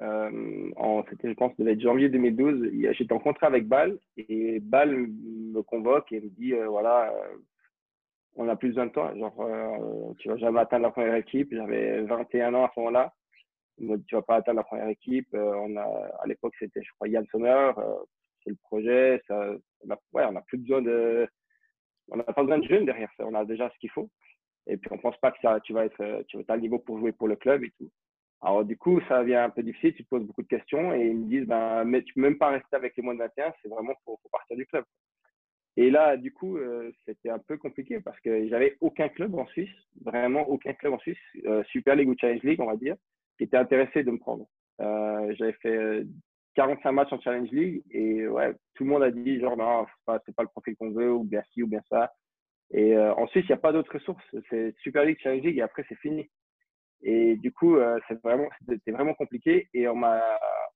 euh, 0.00 1.02
c'était, 1.10 1.28
je 1.28 1.34
pense, 1.34 1.54
devait 1.58 1.72
être 1.72 1.80
janvier 1.82 2.08
2012, 2.08 2.70
j'étais 2.92 3.12
en 3.12 3.18
contrat 3.18 3.48
avec 3.48 3.68
Bâle 3.68 3.98
et 4.16 4.58
Bâle 4.60 5.08
me 5.08 5.60
convoque 5.62 6.10
et 6.10 6.20
me 6.22 6.30
dit, 6.30 6.54
euh, 6.54 6.68
voilà, 6.68 7.12
euh, 7.12 7.36
on 8.36 8.48
a 8.48 8.56
plus 8.56 8.70
besoin 8.70 8.86
de 8.86 8.92
temps. 8.92 9.14
Genre, 9.14 10.14
tu 10.18 10.28
vas 10.28 10.38
jamais 10.38 10.60
atteindre 10.60 10.84
la 10.84 10.90
première 10.90 11.16
équipe. 11.16 11.52
J'avais 11.52 12.00
21 12.00 12.54
ans 12.54 12.64
à 12.64 12.72
ce 12.74 12.80
moment-là. 12.80 13.12
Tu 13.78 14.14
vas 14.14 14.22
pas 14.22 14.36
atteindre 14.36 14.56
la 14.56 14.64
première 14.64 14.88
équipe. 14.88 15.28
On 15.34 15.76
à 15.76 16.26
l'époque, 16.26 16.54
c'était, 16.58 16.82
je 16.82 16.90
crois, 16.94 17.08
Yann 17.08 17.26
Sommer. 17.26 17.72
C'est 18.42 18.50
le 18.50 18.56
projet. 18.62 19.20
Ça, 19.28 19.50
on 19.86 19.90
a, 19.90 19.98
ouais, 20.14 20.24
on 20.30 20.36
a 20.36 20.40
plus 20.40 20.56
besoin 20.56 20.80
de, 20.80 21.28
on 22.08 22.16
n'a 22.16 22.24
pas 22.24 22.42
besoin 22.42 22.58
de 22.58 22.64
jeunes 22.66 22.86
derrière 22.86 23.10
ça. 23.18 23.26
On 23.26 23.34
a 23.34 23.44
déjà 23.44 23.68
ce 23.68 23.78
qu'il 23.78 23.90
faut. 23.90 24.08
Et 24.66 24.76
puis, 24.76 24.90
on 24.92 24.98
pense 24.98 25.16
pas 25.18 25.32
que 25.32 25.60
tu 25.60 25.72
vas 25.72 25.84
être, 25.84 26.24
tu 26.28 26.36
vas 26.36 26.42
être 26.42 26.56
niveau 26.60 26.78
pour 26.78 26.98
jouer 26.98 27.12
pour 27.12 27.28
le 27.28 27.36
club 27.36 27.64
et 27.64 27.72
tout. 27.78 27.90
Alors, 28.42 28.64
du 28.64 28.76
coup, 28.76 29.00
ça 29.08 29.20
devient 29.20 29.36
un 29.36 29.50
peu 29.50 29.62
difficile. 29.62 29.94
Tu 29.94 30.04
te 30.04 30.08
poses 30.08 30.24
beaucoup 30.24 30.42
de 30.42 30.48
questions 30.48 30.92
et 30.92 31.06
ils 31.06 31.16
me 31.16 31.28
disent, 31.28 31.46
ben, 31.46 31.84
mais 31.84 32.02
tu 32.02 32.14
peux 32.14 32.20
même 32.20 32.38
pas 32.38 32.50
rester 32.50 32.74
avec 32.76 32.96
les 32.96 33.02
moins 33.02 33.14
de 33.14 33.20
21. 33.20 33.52
C'est 33.62 33.68
vraiment 33.68 33.94
pour, 34.04 34.20
pour 34.20 34.30
partir 34.30 34.56
du 34.56 34.66
club. 34.66 34.84
Et 35.76 35.90
là, 35.90 36.16
du 36.16 36.32
coup, 36.32 36.58
euh, 36.58 36.90
c'était 37.06 37.30
un 37.30 37.38
peu 37.38 37.56
compliqué 37.56 38.00
parce 38.00 38.18
que 38.20 38.46
j'avais 38.48 38.76
aucun 38.80 39.08
club 39.08 39.34
en 39.34 39.46
Suisse, 39.46 39.70
vraiment 40.04 40.46
aucun 40.48 40.74
club 40.74 40.92
en 40.92 40.98
Suisse, 40.98 41.16
euh, 41.46 41.62
Super 41.64 41.96
League 41.96 42.08
ou 42.08 42.14
Challenge 42.20 42.42
League, 42.42 42.60
on 42.60 42.66
va 42.66 42.76
dire, 42.76 42.96
qui 43.38 43.44
était 43.44 43.56
intéressé 43.56 44.02
de 44.02 44.10
me 44.10 44.18
prendre. 44.18 44.46
Euh, 44.80 45.34
j'avais 45.38 45.54
fait 45.54 46.04
45 46.56 46.92
matchs 46.92 47.12
en 47.12 47.20
Challenge 47.20 47.50
League 47.50 47.82
et 47.90 48.26
ouais, 48.26 48.52
tout 48.74 48.84
le 48.84 48.90
monde 48.90 49.02
a 49.02 49.10
dit 49.10 49.40
genre 49.40 49.56
non, 49.56 49.86
c'est 49.86 50.04
pas, 50.04 50.18
pas 50.18 50.42
le 50.42 50.48
profil 50.48 50.76
qu'on 50.76 50.90
veut 50.90 51.10
ou 51.10 51.24
bien 51.24 51.42
ci 51.52 51.62
ou 51.62 51.66
bien 51.66 51.80
ça. 51.88 52.12
Et 52.72 52.96
en 52.96 53.26
Suisse, 53.26 53.44
il 53.48 53.52
n'y 53.52 53.58
a 53.58 53.58
pas 53.58 53.72
d'autres 53.72 53.92
ressources. 53.92 54.24
C'est 54.48 54.74
Super 54.78 55.04
League, 55.04 55.18
Challenge 55.22 55.42
League 55.42 55.58
et 55.58 55.62
après 55.62 55.84
c'est 55.88 55.98
fini. 55.98 56.30
Et 57.02 57.36
du 57.36 57.52
coup, 57.52 57.76
c'est 58.08 58.20
vraiment, 58.22 58.48
c'était 58.66 58.92
vraiment 58.92 59.14
compliqué 59.14 59.68
et 59.74 59.88
on 59.88 59.96
m'a 59.96 60.22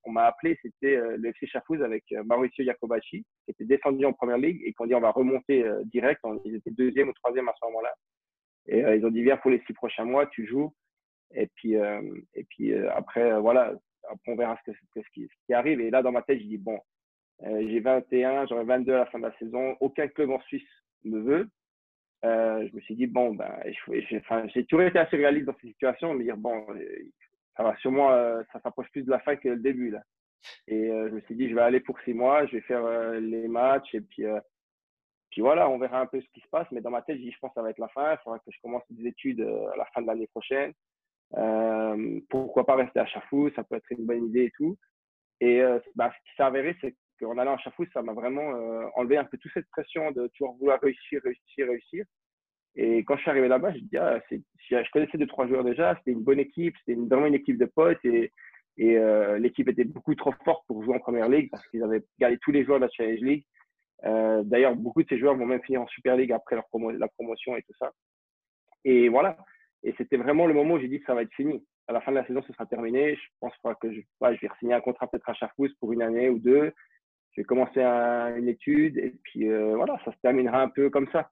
on 0.06 0.12
m'a 0.12 0.24
appelé, 0.24 0.58
c'était 0.62 0.96
euh, 0.96 1.16
le 1.18 1.30
FC 1.30 1.46
Chafouz 1.46 1.82
avec 1.82 2.04
euh, 2.12 2.22
Mauricio 2.24 2.64
Jacobacci, 2.64 3.24
qui 3.44 3.50
était 3.50 3.64
descendu 3.64 4.06
en 4.06 4.12
première 4.12 4.38
ligue 4.38 4.62
et 4.64 4.72
qu'on 4.72 4.86
dit 4.86 4.94
on 4.94 5.00
va 5.00 5.10
remonter 5.10 5.64
euh, 5.64 5.82
direct. 5.86 6.20
Ils 6.44 6.54
étaient 6.54 6.70
deuxième 6.70 7.08
ou 7.08 7.12
troisième 7.14 7.48
à 7.48 7.54
ce 7.60 7.66
moment-là. 7.66 7.92
Et 8.68 8.80
ils 8.80 9.06
ont 9.06 9.10
dit 9.10 9.22
viens 9.22 9.36
pour 9.36 9.50
les 9.50 9.62
six 9.66 9.72
prochains 9.74 10.04
mois, 10.04 10.26
tu 10.26 10.46
joues. 10.46 10.72
Et 11.34 11.48
puis, 11.54 11.74
et 11.74 12.44
puis 12.50 12.74
après, 12.74 13.38
voilà, 13.40 13.72
après 14.10 14.32
on 14.32 14.36
verra 14.36 14.58
ce, 14.64 14.72
que, 14.72 14.76
ce, 14.96 15.10
qui, 15.12 15.22
ce, 15.22 15.46
qui, 15.46 15.54
arrive. 15.54 15.80
Et 15.80 15.90
là, 15.90 16.02
dans 16.02 16.10
ma 16.10 16.22
tête, 16.22 16.40
je 16.40 16.46
dis 16.46 16.58
bon, 16.58 16.80
j'ai 17.40 17.78
21, 17.78 18.46
j'aurai 18.48 18.64
22 18.64 18.92
à 18.92 18.98
la 18.98 19.06
fin 19.06 19.18
de 19.20 19.24
la 19.26 19.38
saison. 19.38 19.76
Aucun 19.78 20.08
club 20.08 20.30
en 20.30 20.40
Suisse 20.40 20.66
me 21.04 21.20
veut. 21.20 21.48
Je 22.22 22.74
me 22.74 22.80
suis 22.80 22.94
dit, 22.96 23.06
bon, 23.06 23.34
ben, 23.34 23.52
j'ai 24.54 24.64
toujours 24.64 24.86
été 24.86 24.98
assez 24.98 25.16
réaliste 25.16 25.46
dans 25.46 25.56
ces 25.60 25.68
situations, 25.68 26.14
me 26.14 26.22
dire, 26.22 26.36
bon, 26.36 26.66
ça 27.56 27.62
va 27.62 27.76
sûrement, 27.76 28.10
ça 28.52 28.60
s'approche 28.62 28.90
plus 28.90 29.02
de 29.02 29.10
la 29.10 29.20
fin 29.20 29.36
que 29.36 29.48
le 29.48 29.60
début. 29.60 29.90
Là. 29.90 30.02
Et 30.66 30.88
je 30.88 31.14
me 31.14 31.20
suis 31.20 31.36
dit, 31.36 31.48
je 31.48 31.54
vais 31.54 31.62
aller 31.62 31.80
pour 31.80 31.98
six 32.00 32.14
mois, 32.14 32.46
je 32.46 32.52
vais 32.56 32.62
faire 32.62 33.12
les 33.20 33.48
matchs 33.48 33.94
et 33.94 34.00
puis 34.00 34.24
puis 35.36 35.42
voilà, 35.42 35.68
on 35.68 35.78
verra 35.78 36.00
un 36.00 36.06
peu 36.06 36.18
ce 36.18 36.26
qui 36.32 36.40
se 36.40 36.48
passe. 36.48 36.66
Mais 36.72 36.80
dans 36.80 36.88
ma 36.90 37.02
tête, 37.02 37.18
je, 37.18 37.22
dis, 37.22 37.30
je 37.30 37.38
pense 37.38 37.50
que 37.50 37.56
ça 37.56 37.62
va 37.62 37.68
être 37.68 37.78
la 37.78 37.88
fin. 37.88 38.12
Il 38.12 38.18
faudra 38.24 38.38
que 38.38 38.50
je 38.50 38.58
commence 38.62 38.82
des 38.88 39.06
études 39.06 39.42
euh, 39.42 39.70
à 39.72 39.76
la 39.76 39.84
fin 39.86 40.00
de 40.00 40.06
l'année 40.06 40.28
prochaine. 40.28 40.72
Euh, 41.36 42.20
pourquoi 42.30 42.64
pas 42.64 42.76
rester 42.76 43.00
à 43.00 43.06
Chafou 43.06 43.50
Ça 43.54 43.62
peut 43.62 43.76
être 43.76 43.90
une 43.90 44.06
bonne 44.06 44.26
idée 44.26 44.44
et 44.44 44.52
tout. 44.56 44.78
Et 45.40 45.60
euh, 45.60 45.78
bah, 45.94 46.10
ce 46.10 46.30
qui 46.30 46.36
s'est 46.36 46.42
avéré, 46.42 46.74
c'est 46.80 46.96
qu'en 47.20 47.38
allant 47.38 47.54
à 47.54 47.58
Chafou, 47.58 47.84
ça 47.92 48.02
m'a 48.02 48.12
vraiment 48.12 48.48
enlevé 48.94 49.16
un 49.16 49.24
peu 49.24 49.38
toute 49.38 49.52
cette 49.52 49.68
pression 49.70 50.10
de 50.12 50.28
toujours 50.28 50.56
vouloir 50.56 50.80
réussir, 50.80 51.20
réussir, 51.22 51.66
réussir. 51.66 52.04
Et 52.74 53.04
quand 53.04 53.16
je 53.16 53.22
suis 53.22 53.30
arrivé 53.30 53.48
là-bas, 53.48 53.72
je 53.72 53.78
dis, 53.78 53.96
ah, 53.96 54.20
je 54.30 54.90
connaissais 54.92 55.16
deux, 55.16 55.26
trois 55.26 55.46
joueurs 55.46 55.64
déjà. 55.64 55.96
C'était 55.96 56.12
une 56.12 56.22
bonne 56.22 56.40
équipe. 56.40 56.74
C'était 56.78 57.00
vraiment 57.00 57.26
une 57.26 57.34
équipe 57.34 57.58
de 57.58 57.64
potes. 57.64 58.04
Et, 58.04 58.32
et 58.76 58.98
l'équipe 59.38 59.68
était 59.68 59.84
beaucoup 59.84 60.14
trop 60.14 60.32
forte 60.44 60.66
pour 60.66 60.84
jouer 60.84 60.96
en 60.96 61.00
première 61.00 61.28
ligue 61.28 61.50
parce 61.50 61.66
qu'ils 61.68 61.82
avaient 61.82 62.04
gardé 62.18 62.38
tous 62.38 62.52
les 62.52 62.64
joueurs 62.64 62.78
de 62.78 62.84
la 62.84 62.90
Challenge 62.90 63.20
League. 63.20 63.44
Euh, 64.04 64.42
d'ailleurs, 64.44 64.76
beaucoup 64.76 65.02
de 65.02 65.08
ces 65.08 65.18
joueurs 65.18 65.36
vont 65.36 65.46
même 65.46 65.62
finir 65.62 65.82
en 65.82 65.86
Super 65.86 66.16
League 66.16 66.32
après 66.32 66.56
leur 66.56 66.66
la 66.98 67.08
promotion 67.08 67.56
et 67.56 67.62
tout 67.62 67.74
ça. 67.78 67.92
Et 68.84 69.08
voilà. 69.08 69.36
Et 69.82 69.94
c'était 69.96 70.16
vraiment 70.16 70.46
le 70.46 70.54
moment 70.54 70.74
où 70.74 70.80
j'ai 70.80 70.88
dit 70.88 71.02
ça 71.06 71.14
va 71.14 71.22
être 71.22 71.34
fini. 71.34 71.64
À 71.88 71.92
la 71.92 72.00
fin 72.00 72.10
de 72.10 72.16
la 72.16 72.26
saison, 72.26 72.42
ce 72.42 72.52
sera 72.52 72.66
terminé. 72.66 73.14
Je 73.14 73.28
pense 73.40 73.52
que 73.80 73.92
je, 73.92 74.00
vais 74.20 74.48
signer 74.58 74.74
un 74.74 74.80
contrat 74.80 75.06
peut-être 75.06 75.28
à 75.28 75.34
Charfous 75.34 75.68
pour 75.80 75.92
une 75.92 76.02
année 76.02 76.28
ou 76.28 76.38
deux. 76.38 76.72
Je 77.36 77.42
vais 77.42 77.44
commencer 77.44 77.82
une 77.82 78.48
étude 78.48 78.96
et 78.96 79.14
puis 79.22 79.48
euh, 79.48 79.76
voilà, 79.76 80.00
ça 80.04 80.12
se 80.12 80.16
terminera 80.22 80.62
un 80.62 80.70
peu 80.70 80.88
comme 80.88 81.08
ça. 81.12 81.30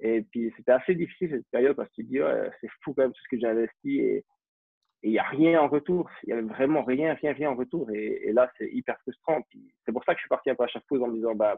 Et 0.00 0.20
puis 0.22 0.52
c'était 0.56 0.72
assez 0.72 0.94
difficile 0.94 1.30
cette 1.30 1.50
période 1.50 1.74
parce 1.74 1.88
que 1.88 1.94
tu 1.94 2.04
te 2.04 2.08
dis, 2.08 2.18
c'est 2.60 2.68
fou 2.82 2.92
quand 2.92 3.02
même 3.02 3.12
tout 3.12 3.22
ce 3.22 3.28
que 3.34 3.40
j'ai 3.40 3.46
investi 3.46 4.00
et 4.00 4.24
il 5.02 5.12
n'y 5.12 5.18
a 5.18 5.24
rien 5.24 5.60
en 5.60 5.68
retour. 5.68 6.10
Il 6.24 6.34
n'y 6.34 6.40
a 6.40 6.42
vraiment 6.42 6.82
rien, 6.84 7.14
rien, 7.14 7.32
rien 7.32 7.50
en 7.50 7.54
retour. 7.54 7.90
Et, 7.92 8.32
là, 8.32 8.50
c'est 8.58 8.68
hyper 8.72 8.98
frustrant. 9.00 9.40
C'est 9.84 9.92
pour 9.92 10.04
ça 10.04 10.12
que 10.12 10.18
je 10.18 10.22
suis 10.22 10.28
parti 10.28 10.50
un 10.50 10.54
peu 10.54 10.64
à 10.64 10.68
Charfous 10.68 11.02
en 11.02 11.08
me 11.08 11.14
disant, 11.14 11.34
bah, 11.34 11.56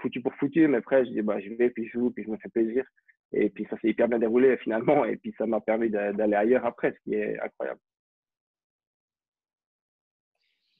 foutu 0.00 0.20
pour 0.20 0.34
foutu, 0.34 0.66
mais 0.68 0.78
après, 0.78 1.04
je 1.04 1.10
dis, 1.10 1.22
bah, 1.22 1.40
je 1.40 1.50
vais, 1.54 1.70
puis 1.70 1.86
je 1.86 1.92
joue, 1.92 2.10
puis 2.10 2.24
je 2.24 2.30
me 2.30 2.36
fais 2.36 2.48
plaisir. 2.48 2.84
Et 3.32 3.48
puis 3.48 3.66
ça 3.70 3.78
s'est 3.78 3.88
hyper 3.88 4.08
bien 4.08 4.18
déroulé 4.18 4.58
finalement, 4.58 5.06
et 5.06 5.16
puis 5.16 5.34
ça 5.38 5.46
m'a 5.46 5.60
permis 5.60 5.88
d'aller 5.88 6.34
ailleurs 6.34 6.66
après, 6.66 6.92
ce 6.92 6.98
qui 7.02 7.14
est 7.14 7.40
incroyable. 7.40 7.80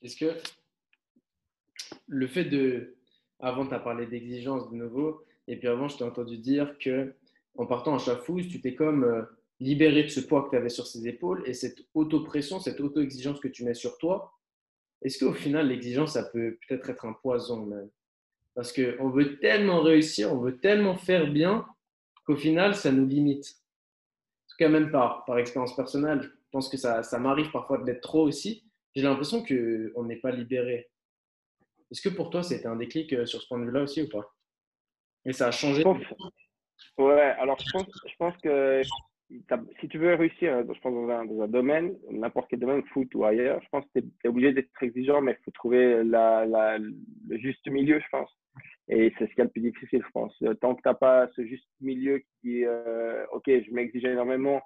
Est-ce 0.02 0.16
que 0.16 0.61
le 2.06 2.26
fait 2.26 2.44
de. 2.44 2.96
Avant, 3.40 3.66
tu 3.66 3.74
as 3.74 3.80
parlé 3.80 4.06
d'exigence 4.06 4.70
de 4.70 4.76
nouveau, 4.76 5.24
et 5.48 5.56
puis 5.56 5.68
avant, 5.68 5.88
je 5.88 5.96
t'ai 5.96 6.04
entendu 6.04 6.38
dire 6.38 6.78
que 6.78 7.12
en 7.56 7.66
partant 7.66 7.94
en 7.94 7.98
chafouze, 7.98 8.48
tu 8.48 8.60
t'es 8.60 8.74
comme 8.74 9.04
euh, 9.04 9.22
libéré 9.60 10.04
de 10.04 10.08
ce 10.08 10.20
poids 10.20 10.44
que 10.44 10.50
tu 10.50 10.56
avais 10.56 10.68
sur 10.68 10.86
ses 10.86 11.06
épaules 11.06 11.42
et 11.46 11.54
cette 11.54 11.78
auto-pression, 11.94 12.60
cette 12.60 12.80
auto-exigence 12.80 13.40
que 13.40 13.48
tu 13.48 13.64
mets 13.64 13.74
sur 13.74 13.98
toi. 13.98 14.32
Est-ce 15.02 15.22
qu'au 15.22 15.32
final, 15.32 15.68
l'exigence, 15.68 16.12
ça 16.12 16.24
peut 16.24 16.58
peut-être 16.66 16.90
être 16.90 17.04
un 17.04 17.12
poison 17.12 17.66
même? 17.66 17.90
Parce 18.54 18.72
qu'on 18.72 19.10
veut 19.10 19.38
tellement 19.38 19.80
réussir, 19.80 20.32
on 20.32 20.38
veut 20.38 20.58
tellement 20.58 20.96
faire 20.96 21.30
bien 21.30 21.66
qu'au 22.26 22.36
final, 22.36 22.74
ça 22.74 22.92
nous 22.92 23.06
limite. 23.06 23.46
En 23.46 24.48
tout 24.50 24.56
cas, 24.58 24.68
même 24.68 24.90
par, 24.90 25.24
par 25.24 25.38
expérience 25.38 25.74
personnelle, 25.74 26.22
je 26.22 26.28
pense 26.50 26.68
que 26.68 26.76
ça, 26.76 27.02
ça 27.02 27.18
m'arrive 27.18 27.50
parfois 27.50 27.78
d'être 27.78 28.02
trop 28.02 28.26
aussi. 28.26 28.64
J'ai 28.94 29.02
l'impression 29.02 29.42
qu'on 29.42 30.04
n'est 30.04 30.16
pas 30.16 30.30
libéré. 30.30 30.90
Est-ce 31.92 32.00
que 32.00 32.14
pour 32.14 32.30
toi, 32.30 32.42
c'était 32.42 32.66
un 32.66 32.76
déclic 32.76 33.12
euh, 33.12 33.26
sur 33.26 33.42
ce 33.42 33.46
point 33.46 33.58
de 33.58 33.66
vue-là 33.66 33.82
aussi 33.82 34.00
ou 34.00 34.08
pas? 34.08 34.24
Et 35.26 35.32
ça 35.32 35.48
a 35.48 35.50
changé 35.50 35.84
Ouais, 36.98 37.34
alors 37.38 37.58
je 37.60 37.70
pense, 37.70 37.86
je 38.06 38.16
pense 38.18 38.36
que 38.38 38.82
si 39.80 39.88
tu 39.88 39.98
veux 39.98 40.14
réussir 40.14 40.64
je 40.66 40.80
pense, 40.80 40.92
dans, 40.92 41.08
un, 41.10 41.24
dans 41.26 41.42
un 41.42 41.48
domaine, 41.48 41.96
n'importe 42.10 42.48
quel 42.50 42.60
domaine, 42.60 42.82
foot 42.92 43.14
ou 43.14 43.24
ailleurs, 43.24 43.60
je 43.62 43.68
pense 43.68 43.84
que 43.94 44.00
tu 44.00 44.06
es, 44.24 44.28
obligé 44.28 44.52
d'être 44.52 44.82
exigeant, 44.82 45.20
mais 45.20 45.36
il 45.38 45.44
faut 45.44 45.50
trouver 45.52 46.02
la, 46.02 46.46
la, 46.46 46.78
le 46.78 47.38
juste 47.38 47.68
milieu, 47.68 48.00
je 48.00 48.08
pense. 48.10 48.30
Et 48.88 49.12
c'est 49.18 49.28
ce 49.28 49.34
qui 49.34 49.40
est 49.40 49.44
le 49.44 49.50
plus 49.50 49.60
difficile, 49.60 50.02
je 50.04 50.10
pense. 50.12 50.34
Tant 50.60 50.74
que 50.74 50.82
tu 50.82 50.88
n'as 50.88 50.94
pas 50.94 51.28
ce 51.36 51.44
juste 51.46 51.68
milieu 51.80 52.22
qui, 52.40 52.64
euh, 52.64 53.24
OK, 53.32 53.44
je 53.46 53.70
m'exige 53.70 54.04
énormément, 54.04 54.60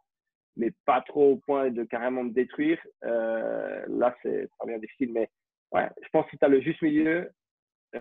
mais 0.57 0.73
pas 0.85 1.03
trop 1.03 1.33
au 1.33 1.37
point 1.37 1.71
de 1.71 1.85
carrément 1.85 2.25
me 2.25 2.31
détruire, 2.31 2.81
euh, 3.05 3.85
là, 3.89 4.17
c'est 4.23 4.49
pas 4.59 4.67
bien 4.67 4.79
difficile. 4.79 5.13
Mais 5.13 5.29
ouais, 5.73 5.89
je 6.03 6.09
pense 6.11 6.25
que 6.27 6.31
si 6.33 6.39
tu 6.39 6.45
as 6.45 6.49
le 6.49 6.61
juste 6.61 6.83
milieu, 6.83 7.31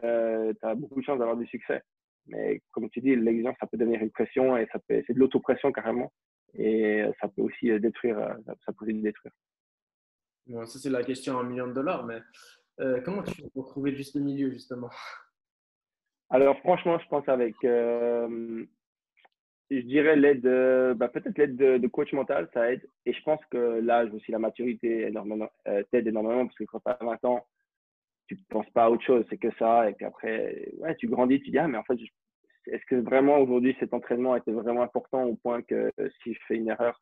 euh, 0.04 0.54
tu 0.54 0.68
as 0.68 0.76
beaucoup 0.76 1.00
de 1.00 1.06
chances 1.06 1.20
d'avoir 1.20 1.38
du 1.38 1.48
succès. 1.48 1.82
Mais 2.28 2.62
comme 2.72 2.90
tu 2.90 3.02
dis, 3.02 3.16
l'exigence, 3.16 3.56
ça 3.60 3.68
peut 3.68 3.78
devenir 3.78 4.02
une 4.02 4.12
pression 4.12 4.58
et 4.58 4.68
ça 4.72 4.80
peut, 4.80 5.04
c'est 5.06 5.14
de 5.14 5.20
l'autopression 5.20 5.72
carrément. 5.72 6.12
Et 6.56 7.04
ça 7.20 7.28
peut 7.28 7.42
aussi 7.42 7.80
détruire, 7.80 8.38
ça 8.66 8.72
peut 8.72 8.86
aussi 8.86 8.94
détruire. 9.02 9.34
Bon, 10.48 10.66
ça, 10.66 10.80
c'est 10.80 10.90
la 10.90 11.04
question 11.04 11.38
à 11.38 11.42
un 11.42 11.44
million 11.44 11.68
de 11.68 11.74
dollars, 11.74 12.06
mais 12.06 12.22
comment 13.04 13.22
tu 13.24 13.36
fais 13.36 13.50
pour 13.54 13.68
trouver 13.68 13.92
le 13.92 13.98
juste 13.98 14.16
milieu, 14.16 14.50
justement? 14.52 14.90
Alors, 16.30 16.58
franchement, 16.60 16.98
je 17.00 17.08
pense 17.08 17.28
avec, 17.30 17.56
euh, 17.64 18.66
je 19.70 19.80
dirais 19.80 20.16
l'aide, 20.16 20.98
bah, 20.98 21.08
peut-être 21.08 21.38
l'aide 21.38 21.56
de, 21.56 21.88
coach 21.88 22.12
mental, 22.14 22.50
ça 22.54 22.72
aide. 22.72 22.88
Et 23.06 23.14
je 23.14 23.22
pense 23.24 23.40
que 23.52 23.80
l'âge 23.80 24.12
aussi, 24.14 24.32
la 24.32 24.40
maturité 24.40 25.08
énormément, 25.08 25.50
euh, 25.68 25.84
t'aide 25.92 26.08
énormément 26.08 26.46
parce 26.46 26.58
que 26.58 26.64
quand 26.64 26.80
tu 26.80 26.90
as 26.90 26.98
20 27.00 27.26
ans, 27.26 27.46
tu 28.28 28.36
ne 28.36 28.40
penses 28.50 28.70
pas 28.72 28.86
à 28.86 28.90
autre 28.90 29.04
chose, 29.04 29.26
c'est 29.30 29.38
que 29.38 29.52
ça. 29.58 29.90
Et 29.90 29.94
puis 29.94 30.06
après, 30.06 30.72
ouais, 30.80 30.96
tu 30.96 31.08
grandis, 31.08 31.42
tu 31.42 31.52
dis, 31.52 31.58
ah, 31.58 31.68
mais 31.68 31.78
en 31.78 31.84
fait, 31.84 31.98
est-ce 32.68 32.86
que 32.88 32.96
vraiment 32.96 33.38
aujourd'hui 33.38 33.76
cet 33.80 33.94
entraînement 33.94 34.36
était 34.36 34.52
vraiment 34.52 34.82
important 34.82 35.24
au 35.24 35.36
point 35.36 35.62
que 35.62 35.92
si 36.24 36.34
je 36.34 36.40
fais 36.48 36.56
une 36.56 36.70
erreur, 36.70 37.00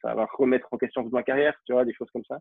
ça 0.00 0.14
va 0.14 0.26
remettre 0.34 0.68
en 0.70 0.78
question 0.78 1.02
toute 1.02 1.12
ma 1.12 1.22
carrière, 1.22 1.54
tu 1.66 1.72
vois, 1.72 1.84
des 1.84 1.94
choses 1.94 2.10
comme 2.10 2.24
ça 2.24 2.38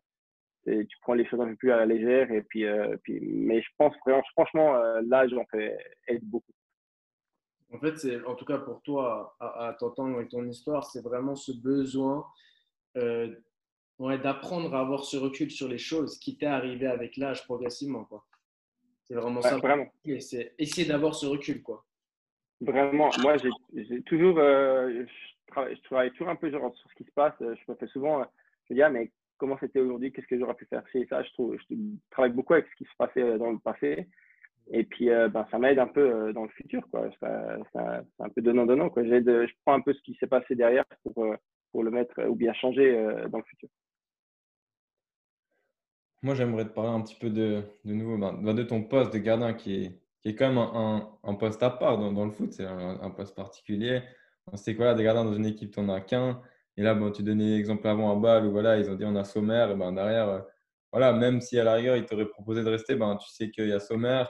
tu 0.66 0.98
prends 1.02 1.14
les 1.14 1.26
choses 1.26 1.42
un 1.42 1.48
peu 1.48 1.56
plus 1.56 1.72
à 1.72 1.78
la 1.78 1.86
légère. 1.86 2.32
Et 2.32 2.42
puis, 2.44 2.66
euh, 2.66 2.96
puis, 3.04 3.20
mais 3.22 3.62
je 3.62 3.70
pense 3.78 3.94
vraiment, 4.06 4.24
franchement, 4.34 4.76
euh, 4.76 5.02
là, 5.08 5.28
j'en 5.28 5.46
fais 5.52 5.78
aide 6.08 6.24
beaucoup. 6.24 6.54
En 7.74 7.80
fait, 7.80 7.98
c'est, 7.98 8.24
en 8.26 8.36
tout 8.36 8.46
cas 8.46 8.58
pour 8.58 8.82
toi, 8.82 9.36
à, 9.40 9.76
t'entendre 9.80 10.16
avec 10.18 10.30
ton 10.30 10.46
histoire, 10.46 10.84
c'est 10.84 11.02
vraiment 11.02 11.36
ce 11.36 11.54
besoin 11.54 12.26
euh, 12.98 13.34
d'apprendre 14.10 14.74
à 14.76 14.82
avoir 14.82 15.04
ce 15.06 15.18
recul 15.18 15.52
sur 15.52 15.68
les 15.68 15.78
choses 15.78 16.18
qui 16.20 16.38
t'est 16.38 16.46
arrivé 16.46 16.88
avec 16.88 17.18
l'âge 17.18 17.44
progressivement. 17.46 18.06
Quoi. 18.06 18.26
C'est 19.06 19.16
vraiment 19.16 19.42
ça. 19.42 19.58
Vraiment. 19.58 19.88
C'est 20.20 20.54
essayer 20.58 20.88
d'avoir 20.88 21.16
ce 21.16 21.26
recul. 21.26 21.62
Quoi. 21.62 21.86
Vraiment. 22.62 23.10
Moi, 23.22 23.38
j'ai, 23.38 24.02
toujours, 24.04 24.38
je 24.38 25.06
travaille, 25.48 25.76
je, 25.76 25.82
travaille, 25.82 26.12
toujours 26.12 26.30
un 26.30 26.36
peu 26.36 26.50
sur 26.50 26.60
ce 26.90 26.96
qui 26.96 27.04
se 27.04 27.12
passe. 27.14 27.34
Je 27.40 27.72
me 27.72 27.76
fais 27.76 27.88
souvent, 27.88 28.24
je 28.68 28.74
me 28.74 28.76
dis, 28.76 28.82
ah, 28.82 28.90
mais 28.90 29.12
comment 29.42 29.58
c'était 29.60 29.80
aujourd'hui, 29.80 30.12
qu'est-ce 30.12 30.28
que 30.28 30.38
j'aurais 30.38 30.54
pu 30.54 30.68
faire? 30.68 30.84
C'est 30.94 31.08
ça, 31.10 31.24
je, 31.24 31.32
trouve, 31.32 31.58
je 31.58 31.76
travaille 32.12 32.32
beaucoup 32.32 32.54
avec 32.54 32.68
ce 32.68 32.76
qui 32.76 32.84
se 32.84 32.96
passait 32.96 33.24
euh, 33.24 33.40
dans 33.40 33.50
le 33.50 33.58
passé. 33.58 34.08
Et 34.70 34.84
puis, 34.84 35.10
euh, 35.10 35.30
ben, 35.30 35.48
ça 35.50 35.58
m'aide 35.58 35.80
un 35.80 35.88
peu 35.88 36.00
euh, 36.00 36.32
dans 36.32 36.44
le 36.44 36.50
futur. 36.50 36.88
Quoi. 36.92 37.10
Ça, 37.20 37.58
c'est 37.74 38.24
un 38.24 38.30
peu 38.30 38.44
donnant-donnant. 38.44 38.92
Quoi. 38.92 39.04
je 39.04 39.52
prends 39.66 39.74
un 39.74 39.82
peu 39.82 39.94
ce 39.94 40.02
qui 40.04 40.14
s'est 40.20 40.28
passé 40.28 40.54
derrière 40.54 40.86
pour, 41.04 41.36
pour 41.72 41.84
le 41.84 41.90
mettre 41.90 42.24
ou 42.28 42.36
bien 42.36 42.54
changer 42.54 42.94
dans 43.30 43.40
le 43.40 43.44
futur. 43.46 43.70
Moi, 46.24 46.36
j'aimerais 46.36 46.66
te 46.66 46.70
parler 46.70 46.92
un 46.92 47.02
petit 47.02 47.16
peu 47.16 47.30
de, 47.30 47.64
de 47.84 47.94
nouveau 47.94 48.18
ben, 48.18 48.34
ben, 48.34 48.54
de 48.54 48.64
ton 48.64 48.84
poste 48.84 49.12
de 49.14 49.18
gardien 49.18 49.54
qui 49.54 49.76
est, 49.76 50.02
qui 50.22 50.30
est 50.30 50.36
quand 50.36 50.50
même 50.50 50.60
un, 50.60 51.10
un, 51.24 51.34
poste 51.34 51.64
à 51.64 51.72
part 51.72 51.98
dans, 51.98 52.26
le 52.26 52.32
foot. 52.32 52.54
C'est 52.54 52.66
un, 52.66 53.10
poste 53.10 53.36
particulier. 53.36 54.04
On 54.52 54.56
sait 54.56 54.76
quoi, 54.76 54.94
des 54.94 55.04
gardiens 55.04 55.26
dans 55.26 55.34
une 55.34 55.48
équipe, 55.48 55.74
tu 55.74 55.82
n'en 55.82 55.94
as 55.94 56.02
qu'un. 56.02 56.42
Et 56.78 56.84
là, 56.84 56.94
bon, 56.94 57.12
tu 57.12 57.24
donnais 57.24 57.58
l'exemple 57.58 57.88
avant 57.88 58.12
à 58.12 58.16
balle 58.20 58.46
où 58.46 58.52
voilà, 58.52 58.78
ils 58.78 58.90
ont 58.90 58.96
dit 58.96 59.06
on 59.06 59.16
a 59.16 59.24
Sommer, 59.24 59.68
et 59.72 59.76
ben 59.76 59.94
derrière, 59.94 60.30
euh, 60.30 60.42
voilà, 60.92 61.14
même 61.14 61.42
si 61.42 61.60
à 61.60 61.64
la 61.64 61.74
rigueur, 61.74 61.98
ils 61.98 62.06
t'auraient 62.06 62.30
proposé 62.30 62.64
de 62.64 62.70
rester, 62.70 62.96
ben, 62.96 63.18
tu 63.18 63.30
sais 63.30 63.50
qu'il 63.50 63.68
y 63.70 63.74
a 63.74 63.80
Sommer. 63.80 64.24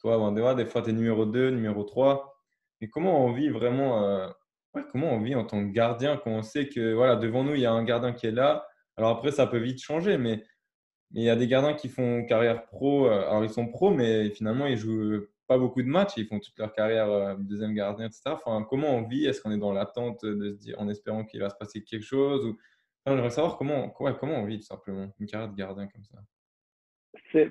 Toi, 0.00 0.18
ben, 0.18 0.54
des 0.54 0.66
fois, 0.66 0.82
tu 0.82 0.90
es 0.90 0.92
numéro 0.92 1.24
2, 1.26 1.50
numéro 1.50 1.84
3. 1.84 2.36
Mais 2.80 2.88
comment 2.88 3.24
on 3.24 3.32
vit 3.32 3.48
vraiment, 3.50 4.04
euh, 4.04 4.28
comment 4.92 5.12
on 5.12 5.20
vit 5.20 5.34
en 5.34 5.44
tant 5.44 5.60
que 5.66 5.72
gardien 5.72 6.16
quand 6.18 6.30
on 6.30 6.42
sait 6.42 6.68
que 6.68 6.94
voilà, 6.94 7.16
devant 7.16 7.44
nous, 7.44 7.54
il 7.54 7.60
y 7.60 7.66
a 7.66 7.72
un 7.72 7.84
gardien 7.84 8.12
qui 8.12 8.26
est 8.26 8.30
là? 8.32 8.66
Alors 8.96 9.10
après, 9.10 9.30
ça 9.32 9.46
peut 9.46 9.58
vite 9.58 9.80
changer, 9.82 10.18
mais 10.18 10.42
il 11.12 11.22
y 11.22 11.30
a 11.30 11.36
des 11.36 11.46
gardiens 11.46 11.74
qui 11.74 11.88
font 11.88 12.24
carrière 12.24 12.64
pro. 12.66 13.06
Euh, 13.06 13.28
alors, 13.28 13.44
ils 13.44 13.50
sont 13.50 13.66
pros, 13.66 13.90
mais 13.90 14.30
finalement, 14.30 14.66
ils 14.66 14.76
jouent 14.76 15.26
pas 15.48 15.58
beaucoup 15.58 15.82
de 15.82 15.88
matchs, 15.88 16.12
ils 16.16 16.26
font 16.26 16.38
toute 16.38 16.56
leur 16.58 16.72
carrière 16.72 17.10
euh, 17.10 17.34
deuxième 17.36 17.74
gardien, 17.74 18.06
etc. 18.06 18.22
Enfin, 18.26 18.64
comment 18.68 18.94
on 18.94 19.02
vit? 19.02 19.26
Est-ce 19.26 19.42
qu'on 19.42 19.50
est 19.50 19.58
dans 19.58 19.72
l'attente 19.72 20.24
de 20.24 20.52
se 20.52 20.58
dire, 20.58 20.76
en 20.78 20.88
espérant 20.88 21.24
qu'il 21.24 21.40
va 21.40 21.50
se 21.50 21.56
passer 21.56 21.82
quelque 21.82 22.04
chose 22.04 22.46
ou... 22.46 22.50
enfin, 23.04 23.16
J'aimerais 23.16 23.30
savoir 23.30 23.58
comment, 23.58 23.88
comment 23.90 24.36
on 24.36 24.44
vit 24.44 24.58
tout 24.58 24.66
simplement 24.66 25.12
une 25.18 25.26
carrière 25.26 25.50
de 25.50 25.56
gardien 25.56 25.88
comme 25.88 26.04
ça? 26.04 26.18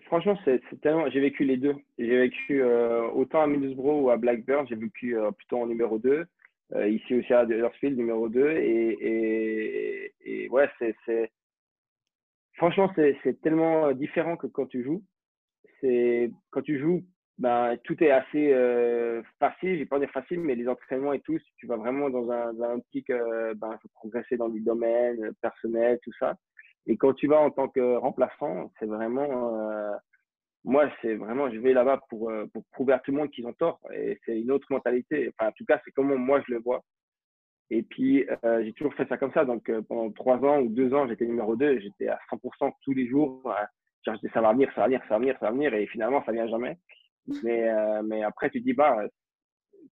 Franchement, 0.06 0.38
c'est 0.46 0.62
tellement. 0.82 1.10
J'ai 1.10 1.20
vécu 1.20 1.44
les 1.44 1.58
deux. 1.58 1.76
J'ai 1.98 2.18
vécu 2.18 2.64
euh, 2.64 3.10
autant 3.10 3.42
à 3.42 3.48
Middlesbrough 3.48 4.02
ou 4.02 4.10
à 4.10 4.16
Blackburn, 4.16 4.66
j'ai 4.70 4.76
vécu 4.76 5.18
euh, 5.18 5.32
plutôt 5.32 5.58
en 5.58 5.68
numéro 5.68 6.00
2. 6.00 6.26
ici 6.88 7.16
aussi 7.16 7.34
à 7.34 7.44
Huddersfield, 7.44 7.98
numéro 7.98 8.30
2. 8.30 8.50
Et, 8.52 8.98
et, 9.02 10.14
et 10.22 10.50
ouais, 10.50 10.70
c'est. 10.80 10.96
Franchement, 12.60 12.92
c'est 12.96 13.42
tellement 13.42 13.92
différent 13.94 14.38
que 14.38 14.48
quand 14.48 14.68
tu 14.68 14.84
joues. 14.84 15.04
C'est 15.82 16.32
quand 16.52 16.62
tu 16.62 16.80
joues 16.80 17.04
ben, 17.40 17.78
tout 17.86 18.04
est 18.04 18.12
assez 18.12 18.52
euh, 18.52 19.24
facile, 19.40 19.76
je 19.76 19.80
vais 19.80 19.86
pas 19.86 20.00
dire 20.00 20.12
facile, 20.12 20.42
mais 20.42 20.56
les 20.56 20.68
entraînements 20.68 21.14
et 21.14 21.22
tout, 21.22 21.40
si 21.40 21.54
tu 21.56 21.68
vas 21.68 21.78
vraiment 21.78 22.10
dans 22.10 22.30
un, 22.30 22.54
dans 22.54 22.72
un 22.72 22.80
euh, 23.12 23.54
ben, 23.56 23.78
faut 23.82 23.88
progresser 23.94 24.36
dans 24.36 24.50
des 24.50 24.60
domaines 24.60 25.32
personnels, 25.42 26.00
tout 26.04 26.12
ça. 26.20 26.36
Et 26.86 26.98
quand 26.98 27.14
tu 27.14 27.28
vas 27.28 27.40
en 27.40 27.50
tant 27.50 27.70
que 27.70 27.96
remplaçant, 27.96 28.74
c'est 28.78 28.88
vraiment, 28.88 29.58
euh, 29.58 29.94
moi, 30.66 30.92
c'est 31.02 31.16
vraiment, 31.16 31.50
je 31.50 31.60
vais 31.60 31.72
là-bas 31.72 32.02
pour, 32.10 32.30
euh, 32.30 32.46
pour 32.54 32.66
prouver 32.74 32.92
à 32.92 33.00
tout 33.00 33.12
le 33.12 33.18
monde 33.18 33.32
qu'ils 33.32 33.48
ont 33.48 33.54
tort. 33.54 33.80
Et 33.94 34.20
c'est 34.26 34.38
une 34.38 34.52
autre 34.52 34.68
mentalité. 34.70 35.32
Enfin, 35.40 35.50
en 35.50 35.54
tout 35.54 35.66
cas, 35.66 35.80
c'est 35.86 35.92
comment 35.92 36.18
moi 36.18 36.44
je 36.46 36.54
le 36.54 36.60
vois. 36.60 36.84
Et 37.72 37.84
puis, 37.84 38.26
euh, 38.44 38.64
j'ai 38.64 38.74
toujours 38.74 38.94
fait 38.96 39.08
ça 39.08 39.18
comme 39.18 39.32
ça. 39.32 39.46
Donc, 39.46 39.70
euh, 39.70 39.82
pendant 39.82 40.12
trois 40.12 40.38
ans 40.38 40.60
ou 40.60 40.70
deux 40.70 40.94
ans, 40.94 41.08
j'étais 41.08 41.26
numéro 41.26 41.56
deux. 41.56 41.80
J'étais 41.80 42.08
à 42.08 42.20
100% 42.30 42.74
tous 42.84 42.94
les 42.94 43.08
jours. 43.08 43.54
Genre, 44.06 44.16
ça 44.34 44.42
va 44.42 44.54
venir, 44.54 44.72
ça 44.74 44.82
va 44.82 44.88
venir, 44.88 45.02
ça 45.04 45.16
va 45.16 45.20
venir, 45.20 45.38
ça 45.40 45.46
va 45.48 45.52
venir. 45.52 45.74
Et 45.74 45.86
finalement, 45.88 46.24
ça 46.26 46.32
vient 46.32 46.48
jamais. 46.48 46.78
Mais, 47.44 47.70
euh, 47.70 48.02
mais 48.04 48.24
après, 48.24 48.50
tu 48.50 48.60
te 48.60 48.66
dis, 48.66 48.74
bah, 48.74 49.06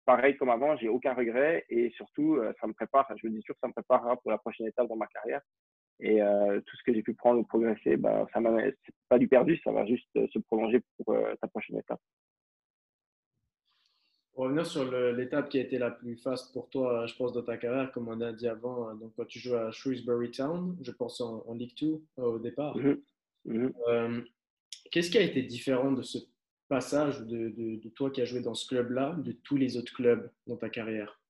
pareil 0.05 0.37
comme 0.37 0.49
avant, 0.49 0.77
j'ai 0.77 0.87
aucun 0.87 1.13
regret. 1.13 1.65
Et 1.69 1.89
surtout, 1.91 2.39
ça 2.61 2.67
me 2.67 2.73
prépare, 2.73 3.07
je 3.15 3.27
me 3.27 3.31
dis 3.31 3.41
sûr 3.41 3.55
ça 3.59 3.67
me 3.67 3.73
préparera 3.73 4.17
pour 4.17 4.29
la 4.29 4.37
prochaine 4.37 4.67
étape 4.67 4.87
dans 4.87 4.95
ma 4.95 5.07
carrière. 5.07 5.41
Et 5.99 6.19
tout 6.65 6.75
ce 6.75 6.83
que 6.83 6.93
j'ai 6.93 7.01
pu 7.01 7.13
prendre 7.15 7.39
ou 7.39 7.43
progresser, 7.43 7.97
bah, 7.97 8.27
ça 8.33 8.39
c'est 8.85 8.95
pas 9.09 9.17
du 9.17 9.27
perdu, 9.27 9.57
ça 9.63 9.71
va 9.71 9.85
juste 9.85 10.09
se 10.13 10.39
prolonger 10.39 10.81
pour 10.97 11.15
ta 11.41 11.47
prochaine 11.47 11.77
étape. 11.77 12.01
Revenir 14.35 14.65
sur 14.65 14.91
l'étape 15.13 15.49
qui 15.49 15.59
a 15.59 15.61
été 15.61 15.77
la 15.77 15.91
plus 15.91 16.15
faste 16.15 16.53
pour 16.53 16.67
toi, 16.69 17.05
je 17.05 17.15
pense, 17.15 17.33
dans 17.33 17.43
ta 17.43 17.57
carrière, 17.57 17.91
comme 17.91 18.07
on 18.07 18.19
a 18.19 18.31
dit 18.31 18.47
avant, 18.47 18.89
euh, 18.89 18.93
donc 18.95 19.13
quand 19.15 19.25
tu 19.25 19.37
joues 19.37 19.55
à 19.55 19.71
Shrewsbury 19.71 20.31
Town, 20.31 20.75
je 20.81 20.91
pense 20.91 21.21
en, 21.21 21.53
League 21.53 21.75
2 21.79 21.87
euh, 21.87 22.23
au 22.23 22.39
départ. 22.39 22.75
Mhm. 22.75 23.01
Mhm. 23.45 23.73
Euh, 23.89 24.21
qu'est-ce 24.91 25.11
qui 25.11 25.19
a 25.19 25.21
été 25.21 25.43
différent 25.43 25.91
de 25.91 26.01
ce 26.01 26.17
passage 26.67 27.19
de, 27.21 27.49
de, 27.49 27.89
toi 27.89 28.09
qui 28.09 28.21
as 28.21 28.25
joué 28.25 28.41
dans 28.41 28.55
ce 28.55 28.67
club-là, 28.67 29.15
de 29.19 29.33
tous 29.33 29.55
les 29.55 29.77
autres 29.77 29.93
clubs 29.93 30.31
dans 30.47 30.57
ta 30.57 30.69
carrière? 30.69 31.21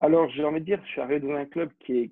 Alors, 0.00 0.30
j'ai 0.30 0.44
envie 0.44 0.60
de 0.60 0.64
dire, 0.64 0.80
je 0.82 0.90
suis 0.92 1.00
arrivé 1.02 1.20
dans 1.20 1.34
un 1.34 1.44
club 1.44 1.70
qui, 1.80 1.92
est, 1.98 2.10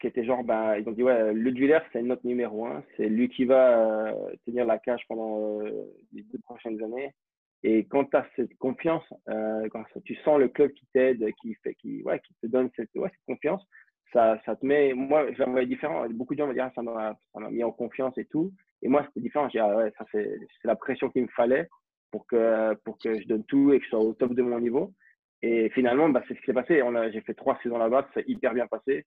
qui 0.00 0.06
était 0.06 0.24
genre, 0.24 0.44
ben, 0.44 0.76
ils 0.76 0.88
ont 0.88 0.92
dit, 0.92 1.02
ouais, 1.02 1.34
Ludwiller, 1.34 1.80
c'est 1.92 2.00
notre 2.00 2.26
numéro 2.26 2.64
un, 2.64 2.82
c'est 2.96 3.08
lui 3.10 3.28
qui 3.28 3.44
va 3.44 4.14
tenir 4.46 4.64
la 4.64 4.78
cage 4.78 5.02
pendant 5.08 5.60
les 5.60 6.22
deux 6.22 6.38
prochaines 6.38 6.82
années. 6.82 7.12
Et 7.64 7.86
quand 7.86 8.04
tu 8.04 8.16
as 8.16 8.26
cette 8.36 8.56
confiance, 8.58 9.04
euh, 9.28 9.68
quand 9.70 9.84
tu 10.04 10.14
sens 10.16 10.38
le 10.38 10.48
club 10.48 10.72
qui 10.72 10.86
t'aide, 10.92 11.24
qui, 11.40 11.54
fait, 11.56 11.74
qui, 11.74 12.02
ouais, 12.02 12.20
qui 12.20 12.34
te 12.40 12.46
donne 12.46 12.70
cette, 12.76 12.90
ouais, 12.94 13.10
cette 13.10 13.26
confiance, 13.26 13.64
ça, 14.12 14.40
ça 14.46 14.56
te 14.56 14.64
met. 14.64 14.94
Moi, 14.94 15.30
la 15.30 15.64
différent. 15.64 16.08
Beaucoup 16.10 16.34
de 16.34 16.38
gens 16.38 16.46
me 16.46 16.52
disent, 16.52 16.62
ah, 16.62 16.72
ça 16.74 16.82
m'a 16.82 17.50
mis 17.50 17.64
en 17.64 17.72
confiance 17.72 18.16
et 18.16 18.26
tout. 18.26 18.52
Et 18.82 18.88
moi, 18.88 19.04
c'était 19.06 19.20
différent. 19.20 19.48
Dis, 19.48 19.58
ah, 19.58 19.76
ouais, 19.76 19.92
ça, 19.98 20.04
c'est 20.12 20.38
la 20.64 20.76
pression 20.76 21.10
qu'il 21.10 21.22
me 21.22 21.28
fallait 21.28 21.68
pour 22.10 22.26
que, 22.26 22.74
pour 22.84 22.96
que 22.98 23.20
je 23.20 23.26
donne 23.26 23.44
tout 23.44 23.72
et 23.72 23.78
que 23.78 23.84
je 23.84 23.90
sois 23.90 24.00
au 24.00 24.14
top 24.14 24.34
de 24.34 24.42
mon 24.42 24.60
niveau. 24.60 24.92
Et 25.42 25.68
finalement, 25.70 26.08
bah, 26.08 26.22
c'est 26.26 26.34
ce 26.34 26.40
qui 26.40 26.46
s'est 26.46 26.52
passé. 26.52 26.82
J'ai 27.12 27.20
fait 27.22 27.34
trois 27.34 27.58
saisons 27.62 27.78
là-bas, 27.78 28.08
ça 28.08 28.20
s'est 28.20 28.28
hyper 28.28 28.54
bien 28.54 28.66
passé. 28.66 29.04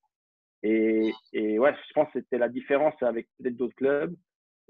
Et, 0.63 1.11
et 1.33 1.57
ouais, 1.57 1.73
je 1.87 1.93
pense 1.93 2.11
que 2.11 2.19
c'était 2.19 2.37
la 2.37 2.49
différence 2.49 2.93
avec 3.01 3.27
peut-être 3.39 3.55
d'autres 3.55 3.75
clubs 3.75 4.15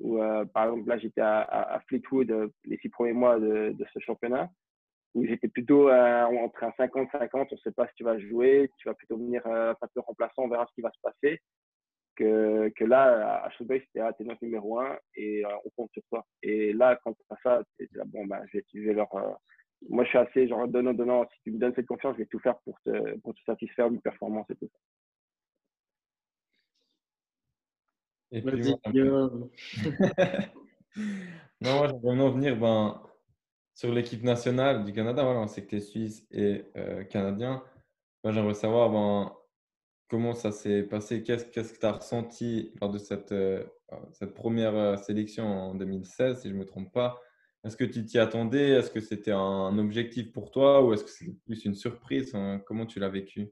où, 0.02 0.22
euh, 0.22 0.46
par 0.46 0.66
exemple, 0.66 0.90
là, 0.90 0.98
j'étais 0.98 1.22
à, 1.22 1.82
Fleetwood 1.88 2.32
euh, 2.32 2.48
les 2.66 2.78
six 2.78 2.90
premiers 2.90 3.14
mois 3.14 3.40
de, 3.40 3.76
ce 3.94 4.00
championnat, 4.00 4.50
où 5.14 5.26
j'étais 5.26 5.48
plutôt 5.48 5.90
euh, 5.90 6.24
entre 6.24 6.64
un 6.64 6.72
50-50, 6.72 7.30
on 7.34 7.40
ne 7.52 7.58
sait 7.58 7.72
pas 7.72 7.88
si 7.88 7.94
tu 7.96 8.04
vas 8.04 8.20
jouer, 8.20 8.70
tu 8.78 8.88
vas 8.88 8.96
plutôt 8.96 9.18
venir 9.18 9.46
euh, 9.46 9.74
faire 9.76 9.90
le 9.96 10.02
remplaçant, 10.02 10.44
on 10.44 10.50
verra 10.50 10.66
ce 10.68 10.74
qui 10.74 10.82
va 10.82 10.92
se 10.92 11.02
passer. 11.02 11.40
Que, 12.16 12.70
que 12.76 12.84
là, 12.84 13.42
à 13.44 13.50
Shrewsbury, 13.52 13.82
c'était 13.86 14.02
ah, 14.02 14.14
notre 14.20 14.44
numéro 14.44 14.80
un 14.80 14.98
et 15.16 15.44
on 15.66 15.70
compte 15.76 15.92
sur 15.94 16.04
toi. 16.10 16.26
Et 16.44 16.74
là, 16.74 17.00
quand 17.04 17.14
tu 17.14 17.24
fais 17.28 17.36
ça, 17.42 17.64
bon, 18.08 18.26
bah, 18.26 18.42
je 18.52 18.58
vais, 18.58 18.66
je 18.74 18.82
vais 18.82 18.94
leur. 18.94 19.08
moi, 19.90 20.04
je 20.04 20.10
suis 20.10 20.18
assez 20.18 20.48
genre 20.48 20.68
donnant, 20.68 20.94
donnant. 20.94 21.26
Si 21.34 21.42
tu 21.44 21.52
me 21.52 21.58
donnes 21.58 21.74
cette 21.74 21.88
confiance, 21.88 22.16
je 22.16 22.24
vais 22.24 22.28
tout 22.28 22.40
faire 22.40 22.60
pour 22.60 22.78
te, 22.82 23.18
pour 23.20 23.34
te 23.34 23.40
satisfaire 23.46 23.90
d'une 23.90 24.02
performance 24.02 24.46
et 24.50 24.56
tout 24.56 24.68
ça. 24.68 24.80
Et 28.32 28.42
puis, 28.42 28.62
non, 28.94 29.42
moi, 31.62 31.88
j'aimerais 31.88 32.00
vraiment 32.02 32.30
venir 32.30 32.58
ben, 32.58 33.02
sur 33.74 33.92
l'équipe 33.92 34.24
nationale 34.24 34.86
du 34.86 34.94
Canada. 34.94 35.24
Voilà, 35.24 35.42
on 35.42 35.48
sait 35.48 35.64
que 35.64 35.70
tu 35.70 35.76
es 35.78 35.82
suisse 35.82 36.26
et 36.32 36.66
euh, 36.78 37.04
canadien. 37.04 37.64
Moi, 38.24 38.32
j'aimerais 38.32 38.54
savoir 38.54 38.90
ben, 38.90 39.34
comment 40.10 40.34
ça 40.34 40.52
s'est 40.52 40.84
passé? 40.84 41.24
Qu'est-ce 41.24 41.46
que 41.46 41.80
tu 41.80 41.86
as 41.86 41.92
ressenti 41.92 42.72
lors 42.80 42.90
de 42.90 42.98
cette, 42.98 43.34
euh, 43.34 43.64
cette 44.12 44.34
première 44.34 44.76
euh, 44.76 44.96
sélection 44.96 45.46
en 45.46 45.76
2016, 45.76 46.42
si 46.42 46.50
je 46.50 46.54
ne 46.54 46.60
me 46.60 46.66
trompe 46.66 46.94
pas? 46.94 47.20
Est-ce 47.64 47.78
que 47.78 47.84
tu 47.84 48.06
t'y 48.06 48.18
attendais? 48.18 48.70
Est-ce 48.70 48.90
que 48.90 49.02
c'était 49.02 49.34
un 49.34 49.78
objectif 49.78 50.32
pour 50.32 50.52
toi 50.52 50.84
ou 50.84 50.94
est-ce 50.94 51.04
que 51.04 51.12
c'était 51.12 51.38
plus 51.46 51.64
une 51.66 51.76
surprise? 51.76 52.36
Comment 52.66 52.88
tu 52.88 53.00
l'as 53.00 53.10
vécu? 53.10 53.52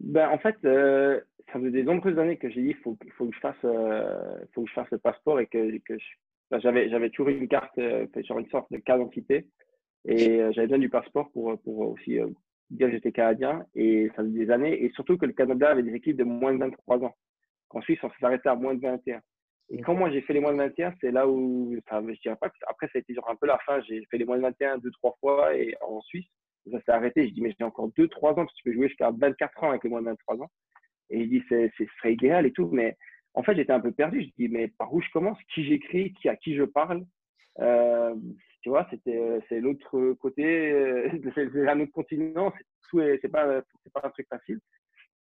Ben, 0.00 0.28
En 0.28 0.38
fait, 0.38 0.56
euh, 0.64 1.20
ça 1.52 1.60
faisait 1.60 1.82
de 1.82 1.82
nombreuses 1.82 2.18
années 2.18 2.36
que 2.36 2.50
j'ai 2.50 2.62
dit 2.62 2.68
il 2.68 2.76
faut, 2.76 2.96
faut, 3.16 3.26
que 3.28 3.34
je 3.34 3.40
fasse, 3.40 3.56
euh, 3.64 4.38
faut 4.54 4.62
que 4.62 4.68
je 4.68 4.74
fasse 4.74 4.90
le 4.90 4.98
passeport 4.98 5.40
et 5.40 5.46
que, 5.46 5.78
que 5.78 5.94
ben, 6.50 6.60
j'avais, 6.60 6.88
j'avais 6.88 7.10
toujours 7.10 7.30
une 7.30 7.48
carte, 7.48 7.76
euh, 7.78 8.06
sur 8.22 8.38
une 8.38 8.48
sorte 8.48 8.70
de 8.72 8.78
carte 8.78 9.00
d'identité. 9.00 9.46
Et 10.08 10.38
j'avais 10.52 10.68
besoin 10.68 10.78
du 10.78 10.88
passeport 10.88 11.30
pour, 11.32 11.58
pour 11.62 11.80
aussi 11.80 12.18
dire 12.70 12.86
que 12.86 12.92
j'étais 12.92 13.10
canadien. 13.10 13.66
Et 13.74 14.08
ça 14.14 14.22
faisait 14.22 14.46
des 14.46 14.50
années. 14.52 14.84
Et 14.84 14.90
surtout 14.90 15.18
que 15.18 15.26
le 15.26 15.32
Canada 15.32 15.70
avait 15.70 15.82
des 15.82 15.94
équipes 15.94 16.16
de 16.16 16.22
moins 16.22 16.52
de 16.52 16.58
23 16.58 17.02
ans. 17.02 17.14
En 17.70 17.80
Suisse, 17.82 17.98
on 18.04 18.10
s'arrêtait 18.20 18.48
à 18.48 18.54
moins 18.54 18.74
de 18.74 18.80
21. 18.80 19.20
Et 19.70 19.80
quand 19.80 19.94
moi 19.94 20.12
j'ai 20.12 20.20
fait 20.20 20.32
les 20.32 20.38
moins 20.38 20.52
de 20.52 20.58
21, 20.58 20.94
c'est 21.00 21.10
là 21.10 21.26
où, 21.26 21.76
enfin, 21.78 22.00
je 22.08 22.20
dirais 22.20 22.36
pas 22.40 22.48
que, 22.48 22.54
après 22.68 22.86
ça 22.86 22.92
a 22.94 22.98
été 23.00 23.14
genre 23.14 23.28
un 23.28 23.34
peu 23.34 23.48
la 23.48 23.58
fin, 23.66 23.80
j'ai 23.80 24.06
fait 24.08 24.16
les 24.16 24.24
moins 24.24 24.36
de 24.36 24.42
21 24.42 24.78
deux, 24.78 24.92
trois 24.92 25.16
fois 25.20 25.56
et 25.56 25.74
en 25.80 26.00
Suisse 26.02 26.28
ça 26.70 26.80
s'est 26.82 26.92
arrêté. 26.92 27.28
Je 27.28 27.34
dis, 27.34 27.40
mais 27.40 27.54
j'ai 27.58 27.64
encore 27.64 27.88
2-3 27.90 28.30
ans, 28.30 28.34
parce 28.34 28.52
que 28.52 28.56
tu 28.56 28.64
peux 28.64 28.72
jouer 28.72 28.88
jusqu'à 28.88 29.10
24 29.10 29.64
ans 29.64 29.70
avec 29.70 29.84
les 29.84 29.90
moins 29.90 30.00
de 30.00 30.06
23 30.06 30.36
ans. 30.36 30.50
Et 31.10 31.20
il 31.20 31.30
dit, 31.30 31.42
c'est, 31.48 31.72
ce 31.78 31.84
serait 31.98 32.14
idéal 32.14 32.46
et 32.46 32.52
tout. 32.52 32.68
Mais 32.72 32.96
en 33.34 33.42
fait, 33.42 33.54
j'étais 33.54 33.72
un 33.72 33.80
peu 33.80 33.92
perdu. 33.92 34.22
Je 34.22 34.42
dis, 34.42 34.48
mais 34.48 34.68
par 34.68 34.92
où 34.92 35.00
je 35.00 35.10
commence? 35.10 35.38
Qui 35.54 35.64
j'écris? 35.64 36.12
Qui, 36.14 36.28
À 36.28 36.36
qui 36.36 36.54
je 36.56 36.64
parle? 36.64 37.04
Euh, 37.60 38.14
Tu 38.62 38.68
vois, 38.70 38.86
c'était, 38.90 39.40
c'est 39.48 39.60
l'autre 39.60 40.14
côté, 40.14 40.72
euh, 40.72 41.08
c'est 41.34 41.68
un 41.68 41.80
autre 41.80 41.92
continent. 41.92 42.52
C'est, 42.90 43.18
c'est, 43.22 43.28
pas, 43.28 43.62
c'est 43.82 43.92
pas 43.92 44.00
un 44.04 44.10
truc 44.10 44.26
facile. 44.28 44.60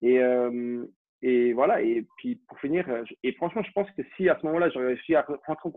Et, 0.02 0.18
euh, 0.18 0.84
et 1.22 1.52
voilà. 1.52 1.82
Et 1.82 2.06
puis, 2.18 2.36
pour 2.48 2.58
finir, 2.60 2.86
et 3.22 3.32
franchement, 3.32 3.62
je 3.62 3.72
pense 3.72 3.90
que 3.92 4.02
si 4.16 4.28
à 4.28 4.38
ce 4.38 4.46
moment-là, 4.46 4.70
j'aurais 4.70 4.88
réussi 4.88 5.14
à 5.14 5.26
rentrer 5.46 5.70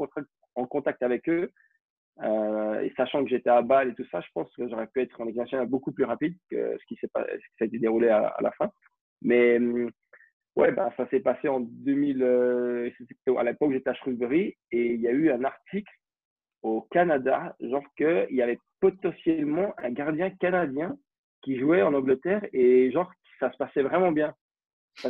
en 0.56 0.66
contact 0.66 1.04
avec 1.04 1.28
eux, 1.30 1.52
et 2.24 2.92
sachant 2.98 3.24
que 3.24 3.30
j'étais 3.30 3.50
à 3.50 3.62
Bâle 3.62 3.90
et 3.90 3.94
tout 3.94 4.06
ça, 4.12 4.22
je 4.22 4.28
pense 4.34 4.54
que 4.56 4.68
j'aurais 4.68 4.88
pu 4.88 5.02
être 5.02 5.20
en 5.22 5.28
exercice 5.28 5.60
beaucoup 5.68 5.92
plus 5.92 6.04
rapide 6.04 6.36
que 6.50 6.78
ce 6.80 6.86
qui 6.88 6.98
s'est 7.00 7.68
déroulé 7.68 8.10
à, 8.10 8.36
la 8.42 8.52
fin. 8.52 8.72
Mais 9.22 9.58
hum, 9.58 9.92
ouais, 10.56 10.72
bah, 10.72 10.94
ça 10.98 11.08
s'est 11.10 11.20
passé 11.20 11.48
en 11.48 11.62
2000. 11.62 12.24
Euh, 12.24 12.90
à 13.38 13.44
l'époque, 13.44 13.72
j'étais 13.72 13.90
à 13.90 13.94
Shrewsbury 13.94 14.56
et 14.72 14.86
il 14.94 15.02
y 15.02 15.08
a 15.08 15.12
eu 15.12 15.32
un 15.32 15.44
article 15.44 15.92
au 16.64 16.82
Canada, 16.92 17.56
genre 17.62 17.84
qu'il 17.96 18.28
y 18.32 18.42
avait 18.42 18.60
potentiellement 18.80 19.74
un 19.78 19.92
gardien 19.92 20.30
canadien 20.32 20.98
qui 21.42 21.60
jouait 21.60 21.82
en 21.82 21.94
Angleterre 21.94 22.46
et 22.52 22.92
genre 22.92 23.12
ça 23.40 23.52
se 23.52 23.58
passait 23.58 23.84
vraiment 23.84 24.12
bien. 24.12 24.34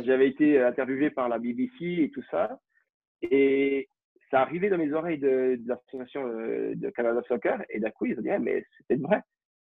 J'avais 0.04 0.28
été 0.28 0.60
interviewé 0.60 1.10
par 1.10 1.28
la 1.28 1.38
BBC 1.38 1.76
et 1.80 2.10
tout 2.10 2.22
ça. 2.30 2.60
Et 3.22 3.88
ça 4.30 4.42
arrivait 4.42 4.68
dans 4.68 4.78
mes 4.78 4.92
oreilles 4.92 5.18
de, 5.18 5.58
l'association 5.66 6.26
euh, 6.26 6.74
de 6.74 6.90
Canada 6.90 7.22
Soccer 7.26 7.62
et 7.70 7.80
d'un 7.80 7.90
coup, 7.90 8.06
ils 8.06 8.18
ont 8.18 8.22
dit, 8.22 8.28
mais 8.40 8.64
c'était 8.76 8.96
vrai. 8.96 9.22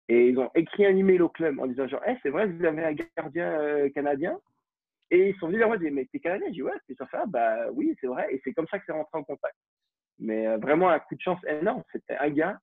Et 0.09 0.29
ils 0.29 0.39
ont 0.39 0.51
écrit 0.55 0.87
un 0.87 0.97
email 0.97 1.21
au 1.21 1.29
club 1.29 1.59
en 1.61 1.67
disant, 1.67 1.87
genre, 1.87 2.03
hey, 2.05 2.19
c'est 2.23 2.31
vrai, 2.31 2.47
vous 2.47 2.65
avez 2.65 2.85
un 2.85 2.97
gardien 3.17 3.53
euh, 3.53 3.89
canadien? 3.91 4.39
Et 5.11 5.31
ils 5.31 5.37
sont 5.37 5.47
venus 5.47 5.59
vers 5.59 5.69
moi, 5.69 5.77
mais 5.79 6.07
t'es 6.07 6.19
canadien? 6.19 6.47
J'ai 6.49 6.55
dit, 6.55 6.63
ouais, 6.63 6.73
c'est 6.87 6.97
ça, 6.97 7.07
ça. 7.11 7.25
Bah 7.27 7.71
oui, 7.73 7.95
c'est 8.01 8.07
vrai. 8.07 8.27
Et 8.33 8.41
c'est 8.43 8.53
comme 8.53 8.67
ça 8.69 8.79
que 8.79 8.85
c'est 8.87 8.93
rentré 8.93 9.19
en 9.19 9.25
contact. 9.25 9.55
Mais 10.19 10.47
euh, 10.47 10.57
vraiment 10.59 10.89
un 10.89 10.99
coup 10.99 11.15
de 11.15 11.21
chance 11.21 11.41
énorme. 11.47 11.83
C'était 11.93 12.17
un 12.17 12.31
gars 12.31 12.59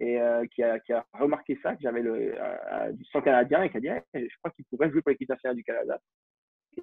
et, 0.00 0.18
qui, 0.52 0.62
a, 0.62 0.80
qui, 0.80 0.92
a, 0.92 1.04
remarqué 1.14 1.58
ça, 1.62 1.74
que 1.74 1.82
j'avais 1.82 2.02
du 2.02 3.04
sang 3.06 3.22
canadien 3.22 3.62
et 3.62 3.70
qui 3.70 3.76
a 3.76 3.80
dit, 3.80 3.88
je 4.14 4.36
crois 4.38 4.50
qu'il 4.50 4.64
pourrait 4.66 4.90
jouer 4.90 5.02
pour 5.02 5.10
l'équipe 5.10 5.28
nationale 5.28 5.56
du 5.56 5.64
Canada. 5.64 5.98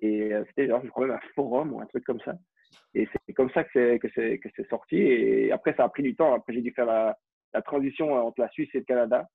Et 0.01 0.31
c'était 0.47 0.67
genre, 0.67 0.81
je 0.83 0.89
crois 0.89 1.07
même 1.07 1.17
un 1.17 1.27
forum 1.35 1.73
ou 1.73 1.81
un 1.81 1.85
truc 1.87 2.05
comme 2.05 2.21
ça. 2.21 2.33
Et 2.93 3.07
c'est 3.27 3.33
comme 3.33 3.51
ça 3.51 3.65
que 3.65 3.99
c'est, 4.15 4.69
sorti. 4.69 4.95
Et 4.95 5.51
après, 5.51 5.73
ça 5.75 5.83
a 5.83 5.89
pris 5.89 6.03
du 6.03 6.15
temps. 6.15 6.33
Après, 6.33 6.53
j'ai 6.53 6.61
dû 6.61 6.71
faire 6.71 6.85
la 6.85 7.61
transition 7.63 8.13
entre 8.13 8.39
la 8.39 8.49
Suisse 8.49 8.69
et 8.73 8.79
le 8.79 8.85
Canada. 8.85 9.27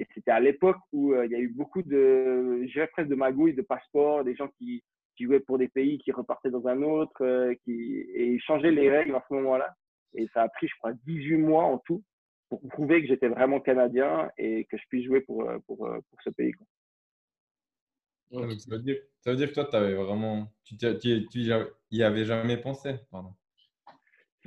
Et 0.00 0.06
c'était 0.14 0.30
à 0.30 0.40
l'époque 0.40 0.78
où 0.92 1.12
euh, 1.12 1.26
il 1.26 1.32
y 1.32 1.34
a 1.34 1.38
eu 1.38 1.48
beaucoup 1.48 1.82
de, 1.82 2.66
je 2.66 2.86
presque 2.86 3.10
de 3.10 3.14
magouilles, 3.14 3.52
de 3.52 3.60
passeports, 3.60 4.24
des 4.24 4.34
gens 4.34 4.48
qui, 4.58 4.82
jouaient 5.20 5.40
pour 5.40 5.58
des 5.58 5.68
pays, 5.68 5.98
qui 5.98 6.12
repartaient 6.12 6.50
dans 6.50 6.66
un 6.66 6.80
autre, 6.80 7.22
euh, 7.22 7.54
qui, 7.62 8.06
et 8.14 8.38
changeaient 8.38 8.70
les 8.70 8.88
règles 8.88 9.14
à 9.14 9.22
ce 9.28 9.34
moment-là. 9.34 9.76
Et 10.14 10.26
ça 10.32 10.44
a 10.44 10.48
pris, 10.48 10.66
je 10.66 10.74
crois, 10.78 10.94
18 11.04 11.36
mois 11.36 11.64
en 11.64 11.76
tout 11.76 12.02
pour 12.48 12.66
prouver 12.68 13.02
que 13.02 13.08
j'étais 13.08 13.28
vraiment 13.28 13.60
canadien 13.60 14.30
et 14.38 14.64
que 14.64 14.78
je 14.78 14.82
puisse 14.88 15.04
jouer 15.04 15.20
pour, 15.20 15.46
euh, 15.46 15.58
pour, 15.66 15.76
pour 15.76 16.22
ce 16.24 16.30
pays. 16.30 16.54
Ça, 18.30 18.40
veut 18.40 18.78
dire, 19.36 19.48
que 19.50 19.52
toi, 19.52 19.66
tu 19.66 19.76
avais 19.76 19.94
vraiment. 19.94 20.50
Tu, 20.64 20.78
tu, 20.78 21.52
y 21.90 22.02
avais 22.02 22.24
jamais 22.24 22.56
pensé. 22.56 22.94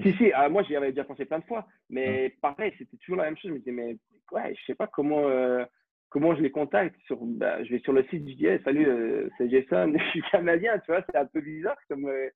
Si, 0.02 0.12
si, 0.14 0.32
ah, 0.34 0.50
moi 0.50 0.64
j'y 0.64 0.76
avais 0.76 0.90
déjà 0.90 1.04
pensé 1.04 1.26
plein 1.26 1.40
de 1.40 1.46
fois, 1.46 1.68
mais 1.90 2.36
pareil, 2.42 2.74
c'était 2.78 2.98
toujours 2.98 3.18
la 3.18 3.26
même 3.26 3.38
chose. 3.38 3.50
Je 3.50 3.54
me 3.54 3.60
disais, 3.60 3.72
mais 3.72 3.98
ouais, 4.32 4.56
je 4.56 4.66
sais 4.66 4.76
pas 4.76 4.88
comment, 4.88 5.28
euh, 5.28 5.64
comment 6.10 6.36
je 6.36 6.42
les 6.42 6.52
contacte. 6.52 6.96
Sur, 7.06 7.24
bah, 7.24 7.64
je 7.64 7.70
vais 7.72 7.80
sur 7.80 7.94
le 7.94 8.04
site, 8.06 8.28
je 8.28 8.36
dis, 8.36 8.64
salut, 8.64 8.88
euh, 8.88 9.30
c'est 9.38 9.50
Jason, 9.50 9.94
je 9.98 10.10
suis 10.10 10.22
canadien, 10.32 10.80
tu 10.80 10.92
vois, 10.92 11.04
c'est 11.08 11.18
un 11.18 11.28
peu 11.28 11.42
bizarre 11.42 11.78
comme, 11.88 12.08
euh, 12.08 12.30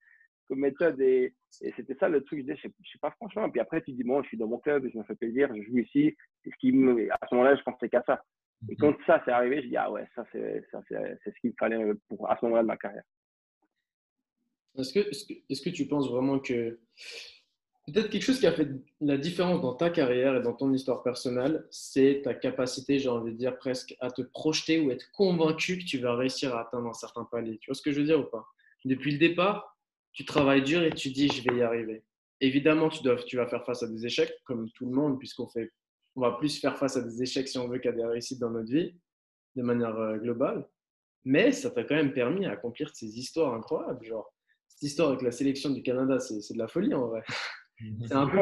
comme 0.47 0.59
méthode. 0.59 1.01
Et, 1.01 1.33
c'était 1.49 1.95
ça 1.95 2.09
le 2.09 2.23
truc, 2.23 2.39
je 2.39 2.43
disais, 2.43 2.57
je 2.57 2.67
sais, 2.67 2.99
pas 3.01 3.11
franchement. 3.11 3.47
Et 3.47 3.51
puis 3.51 3.59
après, 3.59 3.81
tu 3.81 3.91
dis, 3.91 4.03
bon, 4.03 4.21
je 4.21 4.27
suis 4.27 4.37
dans 4.37 4.47
mon 4.47 4.59
club, 4.59 4.87
je 4.93 4.97
me 4.97 5.03
fais 5.03 5.15
plaisir, 5.15 5.49
je 5.55 5.63
joue 5.63 5.79
ici. 5.79 6.15
Ce 6.45 6.55
qui 6.59 6.71
me, 6.71 7.11
à 7.11 7.19
ce 7.27 7.33
moment-là, 7.33 7.55
je 7.55 7.63
pensais 7.63 7.89
qu'à 7.89 8.03
ça. 8.05 8.23
Et 8.69 8.73
mhm. 8.73 8.77
quand 8.77 8.95
ça 9.07 9.21
c'est 9.25 9.31
arrivé, 9.31 9.63
je 9.63 9.67
dis, 9.67 9.77
ah 9.77 9.91
ouais, 9.91 10.05
ça 10.15 10.25
c'est 10.31 10.63
ce 10.71 11.39
qu'il 11.41 11.51
me 11.51 11.55
fallait 11.57 11.93
pour, 12.07 12.29
à 12.29 12.37
ce 12.37 12.45
moment-là 12.45 12.61
de 12.61 12.67
ma 12.67 12.77
carrière. 12.77 13.03
Est-ce 14.77 14.93
que, 14.93 14.99
est 14.99 15.27
que, 15.27 15.33
est 15.49 15.63
que, 15.63 15.69
tu 15.71 15.87
penses 15.87 16.09
vraiment 16.11 16.37
que 16.37 16.79
peut-être 17.87 18.09
quelque 18.09 18.23
chose 18.23 18.39
qui 18.39 18.47
a 18.47 18.51
fait 18.51 18.67
la 18.99 19.17
différence 19.17 19.61
dans 19.61 19.73
ta 19.73 19.89
carrière 19.89 20.35
et 20.35 20.41
dans 20.41 20.53
ton 20.53 20.73
histoire 20.73 21.03
personnelle, 21.03 21.65
c'est 21.71 22.21
ta 22.23 22.33
capacité, 22.33 22.99
j'ai 22.99 23.09
envie 23.09 23.31
de 23.31 23.37
dire 23.37 23.57
presque, 23.57 23.95
à 23.99 24.11
te 24.11 24.21
projeter 24.21 24.79
ou 24.79 24.91
être 24.91 25.09
convaincu 25.11 25.77
que 25.77 25.85
tu 25.85 25.97
vas 25.99 26.15
réussir 26.15 26.53
à 26.55 26.61
atteindre 26.61 26.89
un 26.89 26.93
certain 26.93 27.23
palier. 27.23 27.57
Tu 27.59 27.69
vois 27.69 27.75
ce 27.75 27.81
que 27.81 27.91
je 27.91 28.01
veux 28.01 28.05
dire 28.05 28.19
ou 28.19 28.25
pas? 28.25 28.45
Depuis 28.83 29.11
le 29.11 29.17
départ, 29.17 29.77
tu 30.11 30.25
travailles 30.25 30.63
dur 30.63 30.83
et 30.83 30.91
tu 30.91 31.09
dis, 31.09 31.29
je 31.29 31.49
vais 31.49 31.57
y 31.57 31.61
arriver. 31.61 32.03
Évidemment, 32.41 32.89
tu, 32.89 33.03
dois, 33.03 33.15
tu 33.15 33.37
vas 33.37 33.47
faire 33.47 33.65
face 33.65 33.83
à 33.83 33.87
des 33.87 34.05
échecs, 34.05 34.33
comme 34.43 34.69
tout 34.71 34.85
le 34.85 34.91
monde, 34.91 35.17
puisqu'on 35.17 35.47
fait, 35.47 35.71
on 36.15 36.21
va 36.21 36.31
plus 36.33 36.59
faire 36.59 36.77
face 36.77 36.97
à 36.97 37.01
des 37.01 37.23
échecs 37.23 37.47
si 37.47 37.57
on 37.57 37.67
veut 37.67 37.79
qu'à 37.79 37.91
des 37.91 38.05
réussites 38.05 38.39
dans 38.39 38.49
notre 38.49 38.71
vie, 38.71 38.95
de 39.55 39.63
manière 39.63 39.95
euh, 39.95 40.17
globale. 40.17 40.67
Mais 41.23 41.51
ça 41.51 41.71
t'a 41.71 41.83
quand 41.83 41.95
même 41.95 42.13
permis 42.13 42.45
d'accomplir 42.45 42.89
ces 42.93 43.17
histoires 43.17 43.53
incroyables. 43.53 44.03
Genre, 44.05 44.31
cette 44.67 44.83
histoire 44.83 45.09
avec 45.09 45.21
la 45.21 45.31
sélection 45.31 45.69
du 45.69 45.81
Canada, 45.81 46.19
c'est 46.19 46.53
de 46.53 46.57
la 46.59 46.67
folie 46.67 46.93
en 46.93 47.07
vrai. 47.07 47.23
C'est 48.07 48.13
un 48.13 48.27
peu. 48.27 48.39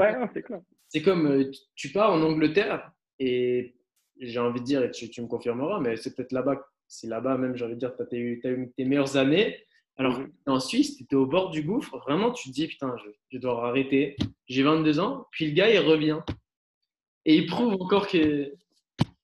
c'est 0.88 1.02
comme 1.02 1.28
euh, 1.28 1.52
tu 1.76 1.92
pars 1.92 2.14
en 2.14 2.22
Angleterre 2.22 2.92
et 3.20 3.76
j'ai 4.20 4.40
envie 4.40 4.62
de 4.62 4.66
dire, 4.66 4.84
et 4.84 4.92
tu, 4.92 5.22
me 5.22 5.28
confirmeras, 5.28 5.80
mais 5.80 5.98
c'est 5.98 6.16
peut-être 6.16 6.32
là-bas, 6.32 6.66
c'est 6.88 7.08
là-bas 7.08 7.38
même, 7.38 7.56
j'ai 7.56 7.66
envie 7.66 7.74
de 7.74 7.80
dire, 7.80 7.94
tu 7.96 8.16
as, 8.16 8.20
eu 8.20 8.42
tes 8.76 8.86
meilleures 8.86 9.18
années. 9.18 9.62
Alors 9.98 10.20
mhm. 10.20 10.32
en 10.48 10.60
Suisse, 10.60 10.98
tu 10.98 11.04
étais 11.04 11.16
au 11.16 11.26
bord 11.26 11.50
du 11.50 11.64
gouffre, 11.64 11.98
vraiment, 12.00 12.32
tu 12.32 12.50
te 12.50 12.54
dis, 12.54 12.68
putain, 12.68 12.96
je, 13.32 13.38
dois 13.38 13.68
arrêter. 13.68 14.16
J'ai 14.48 14.64
22 14.64 15.00
ans, 15.00 15.28
puis 15.32 15.48
le 15.48 15.54
gars, 15.54 15.70
il 15.70 15.80
revient. 15.80 16.20
Et 17.26 17.36
il 17.36 17.48
prouve 17.48 17.74
encore 17.74 18.08
que, 18.08 18.54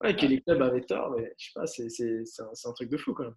que 0.02 0.26
les 0.26 0.42
clubs 0.42 0.62
avaient 0.62 0.82
tort, 0.82 1.16
mais 1.18 1.34
je 1.38 1.46
sais 1.46 1.52
pas, 1.54 1.68
c'est 1.68 2.42
un, 2.42 2.70
un, 2.70 2.74
truc 2.74 2.90
de 2.90 2.98
fou 2.98 3.14
quand 3.14 3.24
même. 3.24 3.36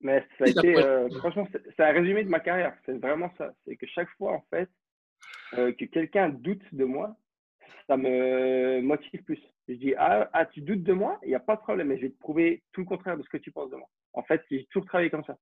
Mais 0.00 0.26
ça 0.38 0.44
a 0.44 0.48
été, 0.48 0.76
euh, 0.76 1.08
franchement, 1.18 1.46
c'est 1.52 1.82
un 1.82 1.92
résumé 1.92 2.24
de 2.24 2.28
ma 2.28 2.40
carrière. 2.40 2.76
C'est 2.84 2.98
vraiment 2.98 3.32
ça. 3.38 3.54
C'est 3.64 3.76
que 3.76 3.86
chaque 3.86 4.10
fois, 4.16 4.32
en 4.32 4.44
fait, 4.50 4.68
euh, 5.58 5.72
que 5.72 5.84
quelqu'un 5.84 6.30
doute 6.30 6.62
de 6.72 6.84
moi, 6.84 7.14
ça 7.86 7.96
me 7.96 8.80
motive 8.80 9.22
plus. 9.24 9.40
Je 9.68 9.74
dis, 9.74 9.94
ah, 9.98 10.28
ah 10.32 10.46
tu 10.46 10.60
doutes 10.62 10.82
de 10.82 10.92
moi? 10.92 11.18
Il 11.22 11.28
n'y 11.28 11.34
a 11.34 11.40
pas 11.40 11.56
de 11.56 11.60
problème, 11.60 11.88
mais 11.88 11.96
je 11.96 12.02
vais 12.02 12.10
te 12.10 12.18
prouver 12.18 12.62
tout 12.72 12.80
le 12.80 12.86
contraire 12.86 13.18
de 13.18 13.22
ce 13.22 13.28
que 13.28 13.36
tu 13.36 13.50
penses 13.50 13.70
de 13.70 13.76
moi. 13.76 13.88
En 14.14 14.22
fait, 14.22 14.42
j'ai 14.50 14.64
toujours 14.66 14.86
travaillé 14.86 15.10
comme 15.10 15.24
ça. 15.24 15.36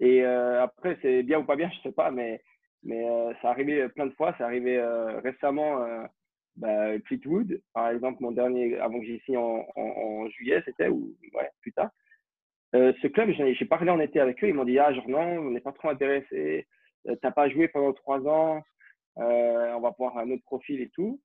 Et 0.00 0.24
euh, 0.24 0.62
après, 0.62 0.98
c'est 1.02 1.22
bien 1.22 1.40
ou 1.40 1.44
pas 1.44 1.56
bien, 1.56 1.70
je 1.70 1.78
ne 1.78 1.82
sais 1.82 1.92
pas, 1.92 2.10
mais, 2.10 2.42
mais 2.82 3.08
euh, 3.08 3.32
ça 3.42 3.50
arrivé 3.50 3.88
plein 3.88 4.06
de 4.06 4.12
fois. 4.12 4.34
C'est 4.38 4.44
arrivé 4.44 4.80
récemment, 5.24 5.84
bah, 6.56 6.98
Fleetwood, 7.06 7.60
par 7.72 7.90
exemple, 7.90 8.22
mon 8.22 8.30
dernier, 8.32 8.78
avant 8.78 9.00
que 9.00 9.06
j'y 9.06 9.16
ici 9.16 9.36
en, 9.36 10.28
juillet, 10.28 10.62
c'était, 10.64 10.88
ou 10.88 11.16
ouais, 11.34 11.50
plus 11.60 11.72
tard. 11.72 11.90
ce 12.72 13.06
club, 13.08 13.30
j'ai 13.30 13.66
parlé 13.66 13.90
en 13.90 14.00
été 14.00 14.20
avec 14.20 14.42
eux, 14.44 14.48
ils 14.48 14.54
m'ont 14.54 14.64
dit, 14.64 14.78
ah, 14.78 14.92
genre 14.92 15.08
non, 15.08 15.38
on 15.38 15.50
n'est 15.50 15.60
pas 15.60 15.72
trop 15.72 15.88
intéressé, 15.88 16.66
t'as 17.20 17.32
pas 17.32 17.48
joué 17.48 17.68
pendant 17.68 17.92
trois 17.92 18.20
ans, 18.26 18.56
euh, 18.56 18.60
on 19.16 19.80
va 19.80 19.94
voir 19.98 20.18
un 20.18 20.30
autre 20.30 20.44
profil 20.44 20.80
et 20.80 20.90
tout. 20.90 21.20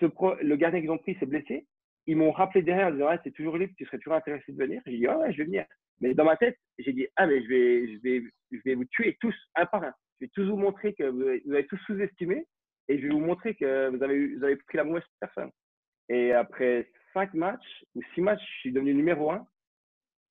Le 0.00 0.56
gardien 0.56 0.80
qu'ils 0.80 0.90
ont 0.90 0.98
pris 0.98 1.16
s'est 1.16 1.26
blessé. 1.26 1.66
Ils 2.06 2.16
m'ont 2.16 2.32
rappelé 2.32 2.62
derrière 2.62 2.88
en 2.88 2.92
disant 2.92 3.10
c'est 3.22 3.32
toujours 3.32 3.58
libre, 3.58 3.74
tu 3.76 3.84
serais 3.84 3.98
toujours 3.98 4.14
intéressé 4.14 4.52
de 4.52 4.56
venir. 4.56 4.80
J'ai 4.86 4.96
dit 4.96 5.06
ah 5.06 5.18
ouais, 5.18 5.32
je 5.32 5.38
vais 5.38 5.44
venir. 5.44 5.66
Mais 6.00 6.14
dans 6.14 6.24
ma 6.24 6.36
tête, 6.36 6.56
j'ai 6.78 6.92
dit 6.92 7.06
ah 7.16 7.26
mais 7.26 7.42
je 7.42 7.48
vais, 7.48 7.94
je 7.94 8.02
vais, 8.02 8.22
je 8.52 8.58
vais 8.64 8.74
vous 8.74 8.86
tuer 8.86 9.16
tous 9.20 9.34
un 9.56 9.66
par 9.66 9.84
un. 9.84 9.92
Je 10.20 10.26
vais 10.26 10.30
tous 10.34 10.48
vous 10.48 10.56
montrer 10.56 10.94
que 10.94 11.04
vous 11.04 11.52
avez, 11.52 11.66
tous 11.66 11.78
sous-estimé 11.86 12.46
et 12.88 12.98
je 12.98 13.02
vais 13.06 13.12
vous 13.12 13.20
montrer 13.20 13.54
que 13.54 13.88
vous 13.90 14.02
avez, 14.02 14.34
vous 14.34 14.44
avez 14.44 14.56
pris 14.56 14.78
la 14.78 14.84
mauvaise 14.84 15.04
personne. 15.20 15.50
Et 16.08 16.32
après 16.32 16.90
cinq 17.12 17.34
matchs 17.34 17.84
ou 17.94 18.02
six 18.14 18.20
matchs, 18.20 18.42
je 18.54 18.60
suis 18.60 18.72
devenu 18.72 18.94
numéro 18.94 19.30
un. 19.30 19.46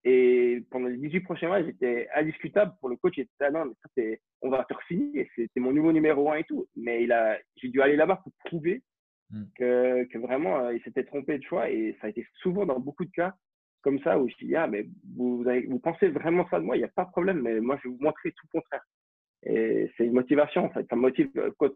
Et 0.10 0.64
pendant 0.72 0.88
les 0.88 0.96
18 0.96 1.20
prochains 1.22 1.50
matchs, 1.50 1.66
j'étais 1.66 2.08
indiscutable 2.16 2.74
pour 2.80 2.88
le 2.88 2.96
coach. 2.96 3.16
Il 3.18 3.22
était 3.22 3.32
ah 3.42 3.52
non, 3.52 3.66
mais 3.66 3.74
ça, 3.84 3.90
c'est, 3.94 4.22
on 4.42 4.50
va 4.50 4.64
te 4.64 4.74
re-signer. 4.74 5.30
C'était 5.36 5.60
mon 5.60 5.74
nouveau 5.74 5.92
numéro 5.92 6.32
un 6.32 6.36
et 6.36 6.46
tout. 6.46 6.66
Mais 6.78 7.04
il 7.04 7.12
a, 7.12 7.38
j'ai 7.58 7.68
dû 7.68 7.82
aller 7.82 7.98
là-bas 7.98 8.22
pour 8.24 8.32
prouver 8.46 8.84
hmm. 9.32 9.44
que, 9.58 10.06
que, 10.06 10.18
vraiment, 10.18 10.60
euh, 10.60 10.76
il 10.76 10.82
s'était 10.84 11.04
trompé 11.04 11.38
de 11.38 11.44
choix. 11.44 11.70
Et 11.70 11.98
ça 12.00 12.08
a 12.08 12.10
été 12.10 12.26
souvent 12.42 12.66
dans 12.66 12.80
beaucoup 12.80 13.04
de 13.04 13.12
cas 13.12 13.36
comme 13.82 14.00
ça 14.00 14.18
où 14.18 14.30
je 14.30 14.46
dis, 14.46 14.56
ah, 14.56 14.68
mais 14.68 14.88
vous, 15.16 15.44
vous 15.44 15.80
pensez 15.80 16.08
vraiment 16.08 16.48
ça 16.50 16.60
de 16.60 16.66
moi, 16.66 16.78
il 16.78 16.80
n'y 16.80 16.86
a 16.86 16.90
pas 16.90 17.06
de 17.06 17.12
problème, 17.12 17.42
mais 17.42 17.60
moi, 17.60 17.78
je 17.84 17.90
vais 17.90 17.96
vous 17.96 18.04
montrer 18.04 18.32
tout 18.32 18.48
le 18.54 18.60
contraire. 18.60 18.84
Et 19.44 19.92
c'est 19.98 20.06
une 20.06 20.14
motivation, 20.14 20.66
en 20.66 20.70
fait. 20.70 20.86
Ça 20.90 20.96
me 20.96 21.02
motive. 21.02 21.30
Euh, 21.36 21.52
quand, 21.60 21.70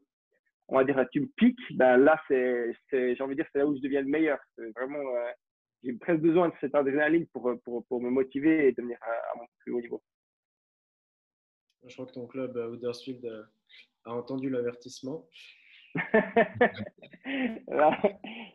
on 0.69 0.77
va 0.77 0.85
dire, 0.85 1.05
tu 1.11 1.19
me 1.19 1.27
piques, 1.35 1.59
ben 1.75 1.97
là, 1.97 2.17
c'est, 2.29 2.73
j'ai 2.91 3.21
envie 3.21 3.35
de 3.35 3.41
dire, 3.41 3.49
c'est 3.51 3.59
là 3.59 3.67
où 3.67 3.75
je 3.75 3.81
deviens 3.81 4.01
le 4.01 4.07
meilleur. 4.07 4.39
C'est 4.55 4.71
vraiment, 4.71 4.99
euh, 4.99 5.31
j'ai 5.83 5.93
presque 5.93 6.21
besoin 6.21 6.49
de 6.49 6.53
cette 6.61 6.75
adrénaline 6.75 7.27
pour, 7.27 7.51
pour, 7.63 7.85
pour 7.85 8.01
me 8.01 8.09
motiver 8.09 8.67
et 8.67 8.71
devenir 8.71 8.97
à, 9.01 9.37
mon 9.37 9.45
plus 9.59 9.73
haut 9.73 9.81
niveau. 9.81 10.03
Je 11.87 11.93
crois 11.93 12.05
que 12.05 12.13
ton 12.13 12.27
club 12.27 12.55
euh, 12.57 12.75
Huddersfield 12.75 13.25
euh, 13.25 13.43
a 14.05 14.13
entendu 14.13 14.49
l'avertissement. 14.49 15.27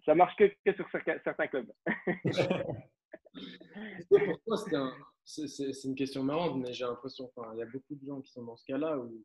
ça 0.07 0.14
marche 0.14 0.37
que, 0.37 0.45
que, 0.64 0.72
sur 0.74 0.89
certains 0.91 1.49
clubs. 1.49 1.70
pour 4.09 4.41
toi, 4.47 4.57
c'est 5.24 5.85
une 5.85 5.97
question 5.97 6.22
marrante, 6.22 6.57
mais 6.59 6.72
j'ai 6.72 6.85
l'impression 6.85 7.29
qu'il 7.29 7.59
y 7.59 7.62
a 7.62 7.66
beaucoup 7.66 7.97
de 7.97 8.07
gens 8.07 8.20
qui 8.20 8.31
sont 8.31 8.45
dans 8.45 8.57
ce 8.57 8.64
cas-là 8.66 8.97
où 8.99 9.24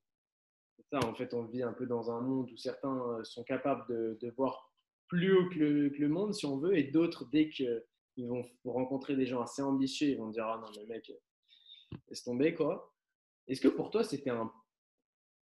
ça, 0.92 1.00
en 1.06 1.14
fait, 1.14 1.34
on 1.34 1.46
vit 1.46 1.64
un 1.64 1.74
peu 1.74 1.86
dans 1.86 2.12
un 2.12 2.22
monde 2.22 2.50
où 2.52 2.58
certains 2.58 2.98
euh, 2.98 3.24
sont 3.24 3.44
capables 3.44 3.86
de, 3.88 4.18
de 4.20 4.30
voir 4.32 4.74
plus 5.08 5.34
haut 5.34 5.50
que 5.50 5.60
le, 5.60 5.90
que 5.90 6.02
le, 6.02 6.10
monde, 6.10 6.34
si 6.34 6.46
on 6.46 6.58
veut, 6.58 6.78
et 6.78 6.84
d'autres, 6.84 7.30
dès 7.32 7.50
que 7.50 7.86
ils 8.18 8.28
vont 8.28 8.44
rencontrer 8.66 9.16
des 9.16 9.26
gens 9.26 9.42
assez 9.42 9.62
ambitieux, 9.62 10.10
ils 10.10 10.18
vont 10.18 10.30
dire 10.30 10.46
Ah 10.46 10.60
non, 10.62 10.72
mais 10.78 10.86
mec, 10.86 11.12
laisse 12.10 12.24
tomber 12.24 12.54
quoi. 12.54 12.94
Est-ce 13.48 13.62
que 13.62 13.68
pour 13.68 13.90
toi, 13.90 14.04
c'était 14.04 14.30
un. 14.30 14.52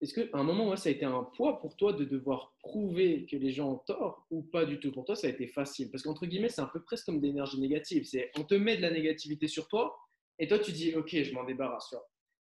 Est-ce 0.01 0.13
qu'à 0.13 0.37
un 0.37 0.43
moment, 0.43 0.75
ça 0.77 0.89
a 0.89 0.91
été 0.93 1.03
un 1.03 1.23
poids 1.23 1.59
pour 1.59 1.75
toi 1.75 1.91
de 1.91 2.05
devoir 2.05 2.55
prouver 2.59 3.25
que 3.25 3.35
les 3.35 3.51
gens 3.51 3.73
ont 3.73 3.77
tort 3.79 4.25
ou 4.31 4.43
pas 4.43 4.65
du 4.65 4.79
tout? 4.79 4.93
Pour 4.93 5.03
toi, 5.03 5.15
ça 5.15 5.27
a 5.27 5.29
été 5.29 5.47
facile? 5.47 5.91
Parce 5.91 6.03
qu'entre 6.03 6.25
guillemets, 6.25 6.49
c'est 6.49 6.61
un 6.61 6.69
peu 6.71 6.81
presque 6.81 7.05
comme 7.05 7.19
d'énergie 7.19 7.59
négative. 7.59 8.05
C'est 8.05 8.31
on 8.37 8.43
te 8.43 8.55
met 8.55 8.77
de 8.77 8.81
la 8.81 8.91
négativité 8.91 9.47
sur 9.47 9.67
toi 9.67 9.97
et 10.37 10.47
toi, 10.47 10.59
tu 10.59 10.71
dis 10.71 10.95
Ok, 10.95 11.09
je 11.09 11.33
m'en 11.33 11.43
débarrasse. 11.43 11.93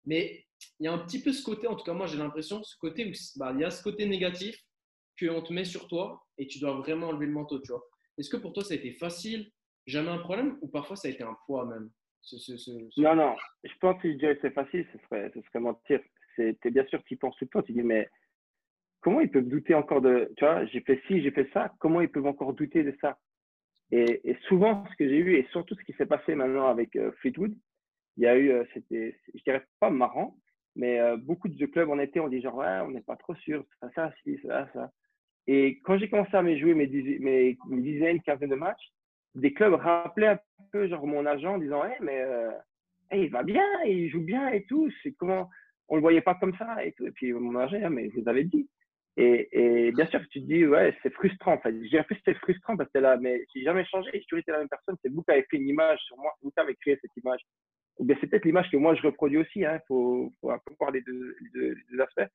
Mais 0.05 0.45
il 0.79 0.85
y 0.85 0.87
a 0.87 0.93
un 0.93 0.99
petit 0.99 1.21
peu 1.21 1.33
ce 1.33 1.43
côté, 1.43 1.67
en 1.67 1.75
tout 1.75 1.83
cas, 1.83 1.93
moi, 1.93 2.07
j'ai 2.07 2.17
l'impression, 2.17 2.63
ce 2.63 2.77
côté 2.77 3.05
où 3.05 3.11
bah, 3.37 3.51
il 3.53 3.61
y 3.61 3.63
a 3.63 3.69
ce 3.69 3.83
côté 3.83 4.05
négatif 4.05 4.63
qu'on 5.19 5.41
te 5.41 5.51
met 5.51 5.65
sur 5.65 5.87
toi 5.87 6.23
et 6.37 6.47
tu 6.47 6.59
dois 6.59 6.73
vraiment 6.73 7.07
enlever 7.07 7.25
le 7.25 7.33
manteau, 7.33 7.59
tu 7.59 7.71
vois. 7.71 7.83
Est-ce 8.17 8.29
que 8.29 8.37
pour 8.37 8.53
toi, 8.53 8.63
ça 8.63 8.73
a 8.73 8.77
été 8.77 8.91
facile 8.91 9.51
jamais 9.87 10.09
un 10.09 10.19
problème 10.19 10.57
ou 10.61 10.67
parfois 10.67 10.95
ça 10.95 11.07
a 11.07 11.11
été 11.11 11.23
un 11.23 11.37
poids 11.45 11.65
même 11.65 11.89
Non, 12.97 13.15
non. 13.15 13.35
Je 13.63 13.73
pense 13.79 13.95
que 14.01 14.07
si 14.07 14.13
je 14.13 14.17
disais 14.17 14.39
c'est 14.41 14.53
facile, 14.53 14.85
ce 14.93 14.99
serait, 15.05 15.31
ce 15.33 15.41
serait 15.41 15.59
mentir. 15.59 15.99
C'était 16.35 16.71
bien 16.71 16.85
sûr, 16.85 17.03
tu 17.03 17.15
y 17.15 17.17
penses 17.17 17.35
tout 17.37 17.45
le 17.45 17.49
temps. 17.49 17.61
Tu 17.63 17.73
dis, 17.73 17.81
mais 17.81 18.09
comment 19.01 19.21
ils 19.21 19.31
peuvent 19.31 19.47
douter 19.47 19.73
encore 19.73 20.01
de. 20.01 20.31
Tu 20.37 20.45
vois, 20.45 20.65
j'ai 20.65 20.81
fait 20.81 21.01
ci, 21.07 21.21
j'ai 21.21 21.31
fait 21.31 21.49
ça. 21.53 21.73
Comment 21.79 22.01
ils 22.01 22.11
peuvent 22.11 22.27
encore 22.27 22.53
douter 22.53 22.83
de 22.83 22.95
ça? 23.01 23.17
Et, 23.91 24.35
souvent, 24.47 24.83
ce 24.91 24.95
que 24.97 25.07
j'ai 25.07 25.17
eu, 25.17 25.35
et 25.35 25.47
surtout 25.51 25.75
ce 25.75 25.83
qui 25.83 25.93
s'est 25.93 26.05
passé 26.05 26.35
maintenant 26.35 26.67
avec 26.67 26.95
euh, 26.97 27.11
Fleetwood, 27.21 27.55
il 28.17 28.23
y 28.23 28.27
a 28.27 28.35
eu, 28.35 28.51
euh, 28.51 28.65
c'était, 28.73 29.17
je 29.33 29.41
dirais 29.43 29.65
pas 29.79 29.89
marrant, 29.89 30.37
mais 30.75 30.99
euh, 30.99 31.15
beaucoup 31.15 31.47
de 31.47 31.65
clubs 31.65 31.89
en 31.89 31.99
été 31.99 32.19
ont 32.19 32.27
dit 32.27 32.41
genre, 32.41 32.55
ouais, 32.55 32.81
on 32.83 32.91
n'est 32.91 33.01
pas 33.01 33.15
trop 33.15 33.33
sûr, 33.35 33.65
ça, 33.79 33.89
ça, 33.95 34.13
ci, 34.23 34.39
ça, 34.45 34.67
ça. 34.73 34.91
Et 35.47 35.79
quand 35.85 35.97
j'ai 35.97 36.09
commencé 36.09 36.35
à 36.35 36.41
me 36.41 36.57
jouer 36.57 36.73
mes, 36.73 36.87
mes, 36.87 37.57
mes 37.69 37.81
dizaines, 37.81 38.21
quinzaines 38.21 38.49
de 38.49 38.55
matchs, 38.55 38.91
des 39.37 39.53
clubs 39.53 39.73
rappelaient 39.73 40.27
un 40.27 40.39
peu 40.71 40.87
genre 40.87 41.05
mon 41.07 41.25
agent 41.25 41.55
en 41.55 41.57
disant 41.57 41.85
hey, 41.85 41.95
mais 42.01 42.21
euh, 42.21 42.51
il 43.13 43.29
va 43.29 43.43
bien, 43.43 43.65
il 43.85 44.09
joue 44.09 44.21
bien 44.21 44.49
et 44.49 44.65
tout. 44.65 44.89
C'est 45.03 45.13
comment? 45.13 45.49
On 45.87 45.95
le 45.95 46.01
voyait 46.01 46.21
pas 46.21 46.35
comme 46.35 46.55
ça 46.57 46.83
et 46.83 46.93
puis 47.15 47.31
mon 47.31 47.57
agent, 47.57 47.79
ah, 47.83 47.89
mais 47.89 48.09
vous 48.09 48.27
avez 48.27 48.43
dit. 48.43 48.69
Et, 49.19 49.47
et, 49.51 49.91
bien 49.93 50.05
sûr, 50.05 50.21
tu 50.29 50.41
te 50.41 50.45
dis, 50.45 50.65
ouais, 50.67 50.95
c'est 51.01 51.11
frustrant. 51.11 51.53
En 51.53 51.59
fait, 51.59 51.73
j'ai 51.89 52.03
fait 52.03 52.15
c'était 52.15 52.35
frustrant 52.35 52.77
parce 52.77 52.91
que 52.91 52.99
là, 52.99 53.17
mais 53.17 53.43
j'ai 53.53 53.63
jamais 53.63 53.83
changé. 53.85 54.11
J'ai 54.13 54.21
toujours 54.21 54.39
été 54.39 54.51
la 54.51 54.59
même 54.59 54.69
personne. 54.69 54.95
C'est 55.01 55.11
vous 55.11 55.23
qui 55.23 55.31
avez 55.31 55.43
fait 55.49 55.57
une 55.57 55.67
image 55.67 55.99
sur 56.01 56.17
moi. 56.17 56.31
Vous 56.43 56.51
qui 56.51 56.59
avez 56.59 56.75
créé 56.75 56.99
cette 57.01 57.15
image. 57.17 57.41
C'est 57.99 58.29
peut-être 58.29 58.45
l'image 58.45 58.69
que 58.69 58.77
moi 58.77 58.93
je 58.93 59.01
reproduis 59.01 59.39
aussi. 59.39 59.65
Hein. 59.65 59.79
faut, 59.87 60.31
un 60.43 60.59
peu 60.59 60.75
voir 60.79 60.91
les 60.91 61.01
deux, 61.01 61.35
deux, 61.53 61.99
aspects. 61.99 62.31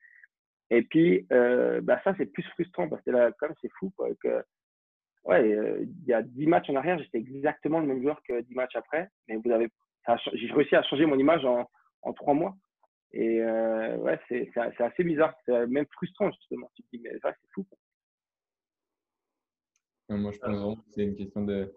Et 0.71 0.83
puis, 0.83 1.27
euh, 1.33 1.81
bah, 1.83 2.01
ça, 2.03 2.15
c'est 2.19 2.27
plus 2.27 2.43
frustrant 2.55 2.89
parce 2.89 3.03
que 3.03 3.11
là, 3.11 3.31
comme 3.39 3.55
c'est 3.61 3.71
fou, 3.79 3.93
ouais, 5.25 5.53
euh, 5.53 5.85
il 5.85 6.09
y 6.09 6.13
a 6.13 6.23
10 6.23 6.47
matchs 6.47 6.71
en 6.71 6.77
arrière, 6.77 6.99
j'étais 6.99 7.19
exactement 7.19 7.81
le 7.81 7.87
même 7.87 8.03
joueur 8.03 8.23
que 8.23 8.41
10 8.41 8.55
matchs 8.55 8.77
après. 8.77 9.09
Mais 9.29 9.37
vous 9.37 9.51
avez, 9.51 9.69
j'ai 10.35 10.53
réussi 10.53 10.77
à 10.77 10.83
changer 10.83 11.07
mon 11.07 11.19
image 11.19 11.45
en, 11.45 11.69
en 12.03 12.13
3 12.13 12.35
mois. 12.35 12.57
Et 13.13 13.43
euh, 13.43 13.97
ouais, 13.99 14.19
c'est 14.29 14.57
assez 14.57 15.05
bizarre, 15.05 15.35
c'est 15.45 15.67
même 15.67 15.87
frustrant 15.93 16.31
justement. 16.33 16.71
Tu 16.75 16.83
te 16.83 16.89
dis, 16.93 17.03
mais 17.03 17.19
ça, 17.21 17.33
c'est 17.33 17.49
fou. 17.53 17.67
Moi, 20.09 20.33
je 20.33 20.39
pense 20.39 20.57
vraiment 20.57 20.77
que 20.77 20.91
c'est 20.91 21.05
une 21.05 21.17
question 21.17 21.45
de. 21.45 21.75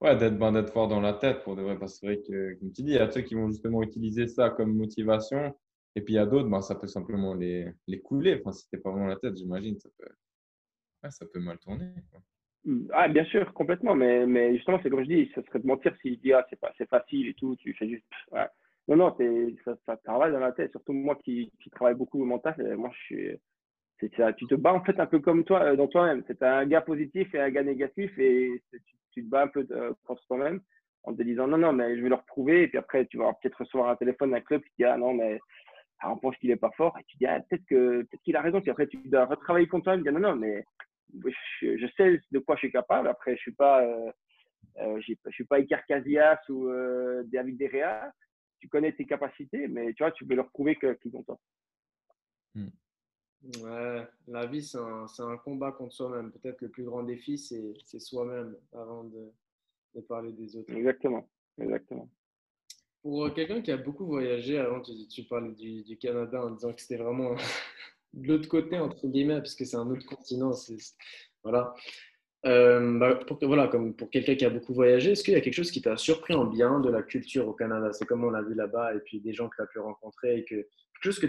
Ouais, 0.00 0.14
d'être 0.16 0.38
ben, 0.38 0.66
fort 0.66 0.88
dans 0.88 1.00
la 1.00 1.14
tête 1.14 1.42
pour 1.42 1.56
de 1.56 1.62
vrai. 1.62 1.78
Parce 1.78 1.94
que 1.94 1.98
c'est 2.00 2.06
vrai 2.06 2.22
que, 2.26 2.54
comme 2.58 2.72
tu 2.72 2.82
dis, 2.82 2.92
il 2.92 2.96
y 2.96 2.98
a 2.98 3.10
ceux 3.10 3.22
qui 3.22 3.34
vont 3.34 3.48
justement 3.48 3.82
utiliser 3.82 4.26
ça 4.26 4.50
comme 4.50 4.76
motivation. 4.76 5.56
Et 5.94 6.02
puis 6.02 6.14
il 6.14 6.16
y 6.16 6.20
a 6.20 6.26
d'autres, 6.26 6.48
ben, 6.50 6.60
ça 6.60 6.74
peut 6.74 6.86
simplement 6.86 7.32
les, 7.32 7.72
les 7.86 8.00
couler. 8.00 8.38
Enfin, 8.38 8.52
si 8.52 8.68
t'es 8.68 8.76
pas 8.76 8.90
vraiment 8.90 9.06
la 9.06 9.16
tête, 9.16 9.36
j'imagine, 9.36 9.78
ça 9.78 9.88
peut, 9.98 10.08
ouais, 11.02 11.10
ça 11.10 11.24
peut 11.26 11.40
mal 11.40 11.58
tourner. 11.58 11.90
Ah, 12.92 13.08
bien 13.08 13.24
sûr, 13.24 13.52
complètement. 13.54 13.94
Mais, 13.94 14.26
mais 14.26 14.54
justement, 14.56 14.80
c'est 14.82 14.90
comme 14.90 15.04
je 15.04 15.08
dis, 15.08 15.32
ça 15.34 15.42
serait 15.44 15.60
de 15.60 15.66
mentir 15.66 15.94
s'il 16.02 16.18
dit, 16.20 16.32
ah, 16.32 16.44
c'est 16.50 16.58
pas, 16.58 16.72
c'est 16.78 16.88
facile 16.88 17.28
et 17.28 17.34
tout, 17.34 17.56
tu 17.56 17.72
fais 17.74 17.88
juste. 17.88 18.04
Non, 18.88 18.96
non, 18.96 19.16
ça, 19.64 19.76
ça, 19.84 19.96
travaille 19.96 20.32
dans 20.32 20.38
la 20.38 20.52
tête. 20.52 20.70
Surtout 20.70 20.92
moi 20.92 21.16
qui, 21.16 21.50
qui 21.62 21.70
travaille 21.70 21.94
beaucoup 21.96 22.22
au 22.22 22.24
mental, 22.24 22.54
moi, 22.76 22.90
je 22.92 22.98
suis. 23.04 23.40
C'est 23.98 24.10
tu 24.36 24.46
te 24.46 24.54
bats 24.54 24.74
en 24.74 24.84
fait 24.84 25.00
un 25.00 25.06
peu 25.06 25.20
comme 25.20 25.42
toi, 25.44 25.62
euh, 25.62 25.76
dans 25.76 25.86
toi-même. 25.88 26.22
C'est 26.26 26.42
un 26.42 26.66
gars 26.66 26.82
positif 26.82 27.34
et 27.34 27.40
un 27.40 27.48
gars 27.48 27.62
négatif 27.62 28.12
et 28.18 28.62
tu, 28.70 28.80
tu 29.12 29.24
te 29.24 29.30
bats 29.30 29.44
un 29.44 29.48
peu 29.48 29.66
euh, 29.70 29.94
contre 30.04 30.22
toi-même 30.26 30.60
en 31.04 31.14
te 31.14 31.22
disant 31.22 31.46
non, 31.46 31.56
non, 31.56 31.72
mais 31.72 31.96
je 31.96 32.02
vais 32.02 32.10
leur 32.10 32.24
prouver. 32.24 32.64
Et 32.64 32.68
puis 32.68 32.76
après, 32.76 33.06
tu 33.06 33.16
vas 33.16 33.32
peut-être 33.40 33.58
recevoir 33.58 33.88
un 33.88 33.96
téléphone 33.96 34.32
d'un 34.32 34.40
club 34.40 34.60
qui 34.62 34.70
dit 34.78 34.84
ah 34.84 34.98
non, 34.98 35.14
mais 35.14 35.40
on 36.04 36.18
pense 36.18 36.36
qu'il 36.36 36.50
est 36.50 36.56
pas 36.56 36.70
fort. 36.76 36.96
Et 36.98 37.04
tu 37.04 37.16
dis 37.16 37.26
ah, 37.26 37.40
peut-être 37.40 37.64
que 37.64 38.02
peut-être 38.02 38.22
qu'il 38.22 38.36
a 38.36 38.42
raison. 38.42 38.60
Puis 38.60 38.70
après, 38.70 38.86
tu 38.86 38.98
dois 39.06 39.24
retravailler 39.24 39.66
contre 39.66 39.84
toi-même. 39.84 40.04
non, 40.04 40.20
non, 40.20 40.36
mais 40.36 40.62
je, 41.14 41.86
sais 41.96 42.20
de 42.30 42.38
quoi 42.38 42.56
je 42.56 42.60
suis 42.60 42.72
capable. 42.72 43.08
Après, 43.08 43.36
je 43.36 43.40
suis 43.40 43.52
pas, 43.52 43.84
euh, 43.84 44.10
euh 44.78 45.00
je 45.00 45.30
suis 45.30 45.44
pas 45.44 45.56
Iker 45.56 45.84
Casillas 45.86 46.40
ou 46.48 46.68
euh, 46.68 47.22
David 47.26 47.56
Derrea. 47.58 48.12
Tu 48.58 48.68
connais 48.68 48.92
tes 48.92 49.04
capacités, 49.04 49.68
mais 49.68 49.92
tu 49.92 50.02
vois, 50.02 50.12
tu 50.12 50.24
veux 50.24 50.34
leur 50.34 50.50
prouver 50.50 50.76
qu'ils 50.76 51.16
ont 51.16 51.22
tort. 51.22 51.40
Hmm. 52.54 52.68
Ouais, 53.60 54.06
la 54.28 54.46
vie, 54.46 54.62
c'est 54.62 54.78
un, 54.78 55.06
un, 55.18 55.36
combat 55.36 55.72
contre 55.72 55.94
soi-même. 55.94 56.32
Peut-être 56.32 56.62
le 56.62 56.70
plus 56.70 56.84
grand 56.84 57.02
défi, 57.02 57.38
c'est 57.38 57.98
soi-même 58.00 58.56
avant 58.72 59.04
de, 59.04 59.30
de, 59.94 60.00
parler 60.00 60.32
des 60.32 60.56
autres. 60.56 60.72
Exactement, 60.74 61.28
exactement. 61.60 62.10
Pour 63.02 63.32
quelqu'un 63.34 63.60
qui 63.60 63.70
a 63.70 63.76
beaucoup 63.76 64.06
voyagé, 64.06 64.58
avant 64.58 64.80
tu, 64.80 65.06
tu 65.06 65.22
parlais 65.24 65.52
du, 65.52 65.84
du, 65.84 65.96
Canada 65.96 66.44
en 66.44 66.50
disant 66.50 66.72
que 66.72 66.80
c'était 66.80 66.96
vraiment 66.96 67.36
de 68.16 68.28
l'autre 68.28 68.48
côté, 68.48 68.78
entre 68.78 69.06
guillemets, 69.06 69.36
parce 69.36 69.54
que 69.54 69.64
c'est 69.64 69.76
un 69.76 69.88
autre 69.90 70.06
continent. 70.06 70.52
voilà. 71.44 71.74
Euh, 72.46 72.98
bah, 72.98 73.16
pour, 73.26 73.38
voilà, 73.42 73.68
comme 73.68 73.94
pour 73.94 74.10
quelqu'un 74.10 74.34
qui 74.36 74.44
a 74.44 74.50
beaucoup 74.50 74.72
voyagé, 74.72 75.12
est-ce 75.12 75.22
qu'il 75.22 75.34
y 75.34 75.36
a 75.36 75.40
quelque 75.40 75.54
chose 75.54 75.70
qui 75.70 75.82
t'a 75.82 75.96
surpris 75.96 76.34
en 76.34 76.44
bien 76.44 76.80
de 76.80 76.90
la 76.90 77.02
culture 77.02 77.46
au 77.48 77.52
Canada? 77.52 77.92
C'est 77.92 78.06
comme 78.06 78.24
on 78.24 78.30
l'a 78.30 78.42
vu 78.42 78.54
là-bas, 78.54 78.94
et 78.94 79.00
puis 79.00 79.20
des 79.20 79.32
gens 79.32 79.48
que 79.48 79.56
tu 79.56 79.62
as 79.62 79.66
pu 79.66 79.78
rencontrer, 79.80 80.38
et 80.38 80.44
que 80.44 80.54
quelque 80.54 81.02
chose 81.02 81.18
que, 81.18 81.26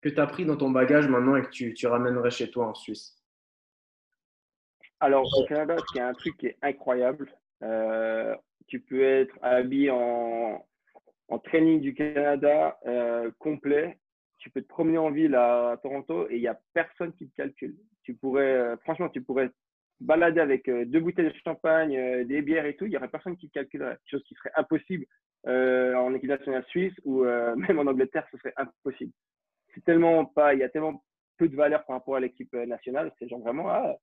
que 0.00 0.08
tu 0.08 0.20
as 0.20 0.26
pris 0.26 0.44
dans 0.44 0.56
ton 0.56 0.70
bagage 0.70 1.08
maintenant 1.08 1.36
et 1.36 1.42
que 1.42 1.50
tu, 1.50 1.86
ramènerais 1.86 2.30
chez 2.30 2.50
toi 2.50 2.68
en 2.68 2.74
Suisse? 2.74 3.16
Alors, 5.00 5.26
au 5.36 5.44
Canada, 5.46 5.76
il 5.94 5.98
y 5.98 6.00
a 6.00 6.08
un 6.08 6.14
truc 6.14 6.36
qui 6.38 6.46
est 6.46 6.58
incroyable. 6.62 7.32
Euh, 7.62 8.34
tu 8.68 8.80
peux 8.80 9.02
être 9.02 9.36
habillé 9.42 9.90
en, 9.90 10.64
en 11.28 11.38
training 11.38 11.80
du 11.80 11.94
Canada 11.94 12.78
euh, 12.86 13.30
complet 13.38 13.98
tu 14.40 14.50
peux 14.50 14.62
te 14.62 14.68
promener 14.68 14.98
en 14.98 15.10
ville 15.10 15.34
à 15.34 15.78
Toronto 15.82 16.28
et 16.28 16.36
il 16.36 16.40
n'y 16.40 16.48
a 16.48 16.58
personne 16.72 17.12
qui 17.12 17.28
te 17.28 17.36
calcule. 17.36 17.76
Tu 18.02 18.14
pourrais, 18.14 18.54
euh, 18.54 18.76
franchement, 18.78 19.08
tu 19.10 19.22
pourrais 19.22 19.50
balader 20.00 20.40
avec 20.40 20.66
euh, 20.68 20.86
deux 20.86 21.00
bouteilles 21.00 21.26
de 21.26 21.34
champagne, 21.44 21.96
euh, 21.96 22.24
des 22.24 22.40
bières 22.40 22.64
et 22.64 22.74
tout, 22.74 22.86
il 22.86 22.90
n'y 22.90 22.96
aurait 22.96 23.08
personne 23.08 23.36
qui 23.36 23.48
te 23.48 23.54
calculerait. 23.54 23.98
Chose 24.06 24.24
qui 24.24 24.34
serait 24.34 24.52
impossible 24.56 25.06
en 25.46 26.14
équipe 26.14 26.28
nationale 26.28 26.64
suisse 26.66 26.92
ou 27.04 27.24
même 27.56 27.78
en 27.78 27.86
Angleterre, 27.86 28.26
ce 28.30 28.38
serait 28.38 28.52
impossible. 28.56 29.12
C'est 29.74 29.84
tellement 29.84 30.24
pas, 30.24 30.52
il 30.54 30.60
y 30.60 30.64
a 30.64 30.68
tellement 30.68 31.02
peu 31.38 31.48
de 31.48 31.56
valeur 31.56 31.84
par 31.86 31.96
rapport 31.96 32.16
à 32.16 32.20
l'équipe 32.20 32.52
nationale. 32.52 33.12
C'est 33.18 33.28
genre 33.28 33.40
vraiment, 33.40 33.70
ah, 33.70 33.96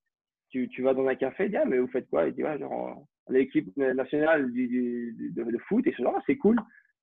tu, 0.50 0.68
tu, 0.70 0.82
vas 0.82 0.96
dans 0.96 1.06
un 1.08 1.16
café, 1.16 1.50
dis, 1.50 1.58
ah, 1.58 1.66
mais 1.66 1.78
vous 1.78 1.88
faites 1.88 2.10
quoi? 2.10 2.28
Il 2.28 2.34
dit, 2.34 2.44
ouais, 2.44 2.58
genre, 2.58 3.06
l'équipe 3.30 3.76
nationale 3.78 4.52
de, 4.52 5.58
foot, 5.68 5.86
et 5.86 5.92
ce 5.92 6.02
genre, 6.02 6.20
c'est 6.26 6.38
cool. 6.38 6.58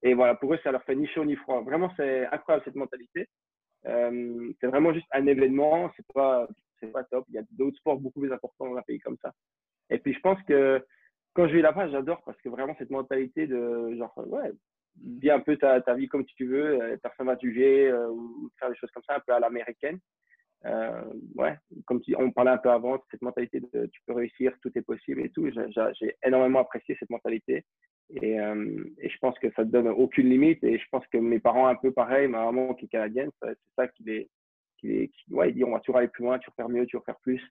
Et 0.05 0.15
voilà, 0.15 0.35
pour 0.35 0.53
eux, 0.53 0.59
ça 0.63 0.71
leur 0.71 0.85
fait 0.85 0.95
ni 0.95 1.07
chaud 1.09 1.25
ni 1.25 1.35
froid. 1.35 1.63
Vraiment, 1.63 1.91
c'est 1.97 2.27
incroyable 2.27 2.65
cette 2.65 2.77
mentalité. 2.77 3.27
Euh, 3.87 4.53
c'est 4.61 4.67
vraiment 4.67 4.93
juste 4.93 5.09
un 5.13 5.27
événement. 5.27 5.91
C'est 5.97 6.07
pas, 6.13 6.47
c'est 6.79 6.93
pas 6.93 7.05
top. 7.05 7.25
Il 7.31 7.35
y 7.35 7.39
a 7.39 7.43
d'autres 7.51 7.79
sports 7.79 7.99
beaucoup 7.99 8.21
plus 8.21 8.33
importants 8.33 8.69
dans 8.69 8.77
un 8.77 8.83
pays 8.83 9.01
comme 9.01 9.17
ça. 9.23 9.33
Et 9.89 9.99
puis, 9.99 10.13
je 10.13 10.21
pense 10.21 10.41
que 10.43 10.85
quand 11.33 11.49
je 11.49 11.55
vais 11.55 11.63
là-bas, 11.63 11.89
j'adore 11.89 12.23
parce 12.25 12.41
que 12.43 12.51
vraiment 12.51 12.77
cette 12.79 12.91
mentalité 12.91 13.47
de 13.47 13.97
genre, 13.97 14.13
ouais, 14.27 14.53
vis 15.03 15.31
un 15.31 15.41
peu 15.41 15.57
ta, 15.57 15.81
ta 15.81 15.95
vie 15.95 16.07
comme 16.07 16.27
tu 16.27 16.47
veux, 16.47 16.99
personne 17.03 17.27
va 17.27 17.37
te 17.37 17.47
juger 17.47 17.89
euh, 17.89 18.11
ou 18.11 18.51
faire 18.59 18.69
des 18.71 18.77
choses 18.77 18.91
comme 18.91 19.03
ça, 19.09 19.17
un 19.17 19.21
peu 19.21 19.33
à 19.33 19.41
l'américaine. 19.41 19.99
Euh, 20.67 21.03
ouais, 21.35 21.57
comme 21.87 22.01
on 22.19 22.31
parlait 22.31 22.53
un 22.53 22.59
peu 22.59 22.71
avant, 22.71 23.03
cette 23.11 23.23
mentalité 23.23 23.61
de 23.61 23.87
tu 23.87 24.01
peux 24.07 24.15
réussir, 24.15 24.53
tout 24.63 24.71
est 24.77 24.83
possible 24.83 25.21
et 25.23 25.31
tout. 25.31 25.51
J'ai 25.99 26.17
énormément 26.25 26.61
apprécié 26.61 26.97
cette 26.99 27.11
mentalité. 27.11 27.65
Euh, 28.23 28.85
et, 28.99 29.09
je 29.09 29.19
pense 29.19 29.39
que 29.39 29.51
ça 29.53 29.65
te 29.65 29.71
donne 29.71 29.89
aucune 29.89 30.29
limite. 30.29 30.63
Et 30.63 30.79
je 30.79 30.85
pense 30.91 31.07
que 31.09 31.19
mes 31.19 31.41
parents, 31.41 31.67
un 31.67 31.75
peu 31.75 31.93
pareil, 31.93 32.29
ma 32.29 32.45
maman 32.45 32.75
qui 32.75 32.85
est 32.85 32.89
canadienne, 32.89 33.31
c'est 33.43 33.57
ça 33.77 33.89
qui 33.89 34.05
les, 34.05 34.31
qui 34.79 34.87
les 34.89 35.11
ouais, 35.31 35.51
il 35.51 35.55
dit 35.55 35.65
on 35.65 35.73
va 35.73 35.81
toujours 35.81 35.99
aller 35.99 36.09
plus 36.09 36.25
loin, 36.25 36.37
vas 36.37 36.53
faire 36.57 36.69
mieux, 36.69 36.87
vas 36.93 37.01
faire 37.01 37.19
plus. 37.21 37.43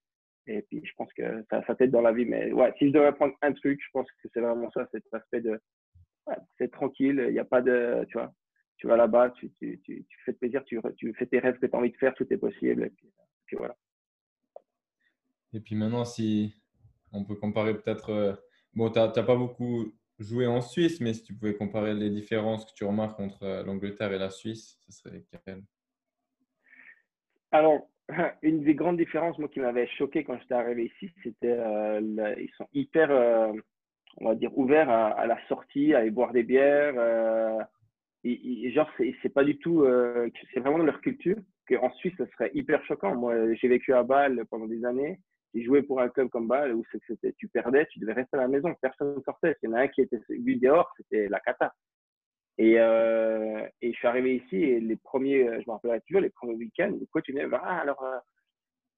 Et 0.45 0.61
puis 0.63 0.81
je 0.83 0.91
pense 0.97 1.11
que 1.13 1.43
ça, 1.49 1.63
ça 1.65 1.75
t'aide 1.75 1.91
dans 1.91 2.01
la 2.01 2.11
vie. 2.11 2.25
Mais 2.25 2.51
ouais, 2.51 2.73
si 2.77 2.87
je 2.87 2.93
devais 2.93 3.11
prendre 3.13 3.35
un 3.41 3.53
truc, 3.53 3.79
je 3.81 3.89
pense 3.91 4.07
que 4.09 4.29
c'est 4.33 4.41
vraiment 4.41 4.69
ça, 4.71 4.87
cet 4.91 5.03
aspect 5.11 5.41
de 5.41 5.59
c'est 6.57 6.71
tranquille, 6.71 7.21
il 7.27 7.33
n'y 7.33 7.39
a 7.39 7.45
pas 7.45 7.61
de, 7.61 8.05
tu 8.09 8.17
vois, 8.17 8.33
tu 8.77 8.87
vas 8.87 8.95
là-bas, 8.95 9.31
tu, 9.31 9.51
tu, 9.53 9.79
tu, 9.83 10.05
tu, 10.05 10.17
fais 10.25 10.33
plaisir, 10.33 10.63
tu, 10.65 10.79
tu 10.97 11.13
fais 11.15 11.25
tes 11.25 11.39
rêves 11.39 11.59
que 11.59 11.65
tu 11.65 11.75
as 11.75 11.77
envie 11.77 11.91
de 11.91 11.97
faire, 11.97 12.13
tout 12.15 12.27
est 12.29 12.37
possible. 12.37 12.85
Et 12.85 12.89
puis, 12.89 13.11
puis 13.45 13.57
voilà. 13.57 13.75
Et 15.53 15.59
puis 15.59 15.75
maintenant, 15.75 16.05
si 16.05 16.55
on 17.11 17.25
peut 17.25 17.35
comparer 17.35 17.73
peut-être, 17.77 18.09
euh, 18.09 18.33
bon, 18.73 18.89
tu 18.89 18.99
n'as 18.99 19.09
pas 19.09 19.35
beaucoup 19.35 19.93
jouer 20.19 20.47
en 20.47 20.61
Suisse, 20.61 21.01
mais 21.01 21.13
si 21.13 21.23
tu 21.23 21.33
pouvais 21.33 21.55
comparer 21.55 21.93
les 21.93 22.09
différences 22.09 22.65
que 22.65 22.73
tu 22.75 22.83
remarques 22.83 23.19
entre 23.19 23.43
euh, 23.43 23.63
l'Angleterre 23.63 24.13
et 24.13 24.19
la 24.19 24.29
Suisse, 24.29 24.77
ce 24.85 24.91
serait 24.91 25.15
lesquelles 25.15 25.63
Alors, 27.51 27.87
une 28.41 28.63
des 28.63 28.75
grandes 28.75 28.97
différences, 28.97 29.37
moi, 29.37 29.49
qui 29.49 29.59
m'avait 29.59 29.87
choqué 29.87 30.23
quand 30.23 30.37
j'étais 30.39 30.53
arrivé 30.53 30.85
ici, 30.85 31.13
c'était 31.23 31.57
euh, 31.57 31.99
ils 32.37 32.51
sont 32.57 32.67
hyper, 32.73 33.11
euh, 33.11 33.53
on 34.17 34.29
va 34.29 34.35
dire, 34.35 34.55
ouverts 34.57 34.89
à, 34.89 35.25
la 35.25 35.37
sortie, 35.47 35.93
à 35.93 35.99
aller 35.99 36.11
boire 36.11 36.33
des 36.33 36.43
bières. 36.43 36.95
Euh, 36.97 37.59
genre, 38.73 38.89
c'est 39.21 39.33
pas 39.33 39.43
du 39.43 39.57
tout, 39.57 39.85
c'est 40.53 40.59
vraiment 40.59 40.77
leur 40.77 41.01
culture. 41.01 41.37
Qu'en 41.67 41.91
Suisse, 41.93 42.13
ce 42.17 42.25
serait 42.27 42.51
hyper 42.53 42.83
choquant. 42.85 43.15
Moi, 43.15 43.53
j'ai 43.55 43.67
vécu 43.67 43.93
à 43.93 44.03
Bâle 44.03 44.43
pendant 44.49 44.67
des 44.67 44.83
années 44.85 45.19
qui 45.53 45.63
jouait 45.63 45.83
pour 45.83 46.01
un 46.01 46.09
club 46.09 46.29
comme 46.29 46.47
Bâle 46.47 46.73
où 46.73 46.83
c'était, 47.07 47.31
tu 47.33 47.47
perdais, 47.47 47.85
tu 47.85 47.99
devais 47.99 48.13
rester 48.13 48.35
à 48.35 48.41
la 48.41 48.47
maison, 48.47 48.73
personne 48.81 49.15
ne 49.15 49.21
sortait. 49.21 49.55
S'il 49.59 49.69
y 49.69 49.73
en 49.73 49.75
a 49.75 49.81
un 49.81 49.87
qui 49.87 50.01
était 50.01 50.19
vu 50.29 50.55
dehors, 50.55 50.91
c'était 50.97 51.29
la 51.29 51.39
cata. 51.39 51.73
Et, 52.57 52.75
euh, 52.79 53.65
et 53.81 53.93
je 53.93 53.97
suis 53.97 54.07
arrivé 54.07 54.35
ici 54.35 54.57
et 54.57 54.79
les 54.79 54.95
premiers, 54.95 55.45
je 55.45 55.67
me 55.67 55.71
rappelle 55.71 56.01
toujours, 56.07 56.21
les 56.21 56.29
premiers 56.31 56.55
week-ends, 56.55 56.91
le 56.99 57.05
coach 57.05 57.29
venait 57.29 57.47
ah, 57.53 57.79
alors, 57.81 58.03
euh, 58.03 58.17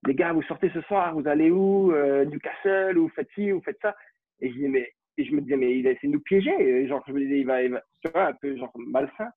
les 0.08 0.16
gars, 0.16 0.34
vous 0.34 0.44
sortez 0.44 0.70
ce 0.74 0.82
soir, 0.82 1.14
vous 1.14 1.28
allez 1.28 1.52
où 1.52 1.92
euh, 1.92 2.26
Newcastle, 2.26 2.98
ou 2.98 3.10
faites 3.10 3.30
ci, 3.34 3.52
vous 3.52 3.62
faites 3.62 3.80
ça? 3.82 3.96
Et 4.40 4.50
je, 4.50 5.24
je 5.24 5.32
me 5.32 5.42
disais, 5.42 5.58
mais 5.58 5.78
il 5.78 5.88
essaie 5.88 6.08
de 6.08 6.14
nous 6.14 6.22
piéger. 6.22 6.88
Genre, 6.88 7.04
je 7.08 7.14
me 7.14 7.20
disais, 7.20 7.40
il 7.40 7.46
va, 7.46 7.64
il 7.64 7.82
un 8.14 8.34
peu 8.34 8.56
genre 8.58 8.72
malsain. 8.76 9.30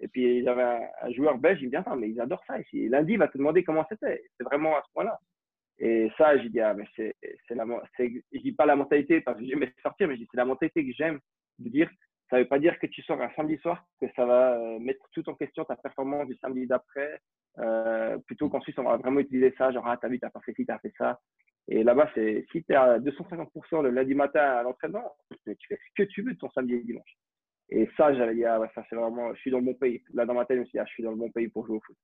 Et 0.00 0.08
puis, 0.08 0.38
il 0.38 0.44
y 0.44 0.48
avait 0.48 0.88
un, 1.02 1.12
joueur 1.12 1.38
belge, 1.38 1.60
il 1.60 1.66
me 1.66 1.70
dit, 1.70 1.76
attends, 1.76 1.96
mais 1.96 2.08
ils 2.08 2.20
adorent 2.20 2.44
ça 2.46 2.58
ici. 2.58 2.88
lundi, 2.88 3.12
il 3.12 3.18
va 3.18 3.28
te 3.28 3.36
demander 3.36 3.62
comment 3.62 3.84
c'était. 3.88 4.22
C'est 4.36 4.44
vraiment 4.44 4.76
à 4.76 4.82
ce 4.86 4.92
point-là. 4.94 5.18
Et 5.80 6.10
ça, 6.18 6.36
j'ai 6.38 6.50
dit, 6.50 6.60
ah, 6.60 6.74
mais 6.74 6.84
c'est, 6.94 7.14
la, 7.50 7.64
c'est, 7.96 8.12
dis 8.32 8.52
pas 8.52 8.66
la 8.66 8.76
mentalité 8.76 9.22
parce 9.22 9.38
que 9.38 9.46
j'aime 9.46 9.64
sortir, 9.82 10.08
mais 10.08 10.16
c'est 10.18 10.36
la 10.36 10.44
mentalité 10.44 10.86
que 10.86 10.92
j'aime 10.92 11.18
de 11.58 11.70
dire, 11.70 11.90
ça 12.28 12.38
veut 12.38 12.46
pas 12.46 12.58
dire 12.58 12.78
que 12.78 12.86
tu 12.86 13.02
sors 13.02 13.20
un 13.20 13.30
samedi 13.34 13.56
soir, 13.58 13.84
que 13.98 14.06
ça 14.14 14.26
va 14.26 14.58
euh, 14.58 14.78
mettre 14.78 15.08
tout 15.12 15.28
en 15.28 15.34
question 15.34 15.64
ta 15.64 15.76
performance 15.76 16.28
du 16.28 16.36
samedi 16.36 16.66
d'après. 16.66 17.18
Euh, 17.58 18.18
plutôt 18.26 18.48
qu'ensuite, 18.50 18.78
on 18.78 18.84
va 18.84 18.98
vraiment 18.98 19.20
utiliser 19.20 19.54
ça, 19.56 19.72
genre, 19.72 19.86
ah, 19.86 19.96
t'as 19.96 20.08
vu, 20.08 20.20
t'as 20.20 20.30
pas 20.30 20.40
fait 20.40 20.54
ci, 20.54 20.66
t'as 20.66 20.78
fait 20.78 20.92
ça. 20.98 21.18
Et 21.66 21.82
là-bas, 21.82 22.10
c'est, 22.14 22.44
si 22.52 22.62
tu 22.62 22.72
es 22.72 22.76
à 22.76 22.98
250% 22.98 23.82
le 23.82 23.90
lundi 23.90 24.14
matin 24.14 24.40
à 24.40 24.62
l'entraînement, 24.62 25.16
tu 25.30 25.56
fais 25.66 25.76
ce 25.76 26.02
que 26.02 26.08
tu 26.08 26.22
veux 26.22 26.34
de 26.34 26.38
ton 26.38 26.50
samedi 26.50 26.74
et 26.74 26.84
dimanche. 26.84 27.16
Et 27.70 27.88
ça, 27.96 28.12
j'avais 28.14 28.34
dit, 28.34 28.44
ah, 28.44 28.60
ça, 28.74 28.84
c'est 28.90 28.96
vraiment, 28.96 29.32
je 29.34 29.40
suis 29.40 29.50
dans 29.50 29.58
le 29.58 29.64
bon 29.64 29.74
pays. 29.74 30.02
Là, 30.12 30.26
dans 30.26 30.34
ma 30.34 30.44
tête, 30.44 30.62
je 30.72 30.78
ah, 30.78 30.84
je 30.84 30.92
suis 30.92 31.02
dans 31.02 31.12
le 31.12 31.16
bon 31.16 31.30
pays 31.30 31.48
pour 31.48 31.66
jouer 31.66 31.76
au 31.76 31.80
foot. 31.80 31.96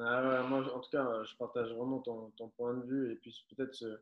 Ah 0.00 0.42
moi, 0.48 0.60
en 0.74 0.80
tout 0.80 0.90
cas, 0.90 1.22
je 1.24 1.36
partage 1.36 1.72
vraiment 1.72 1.98
ton, 1.98 2.30
ton 2.36 2.48
point 2.50 2.74
de 2.74 2.86
vue. 2.86 3.12
Et 3.12 3.16
puis, 3.16 3.34
peut-être, 3.56 3.74
ce, 3.74 3.98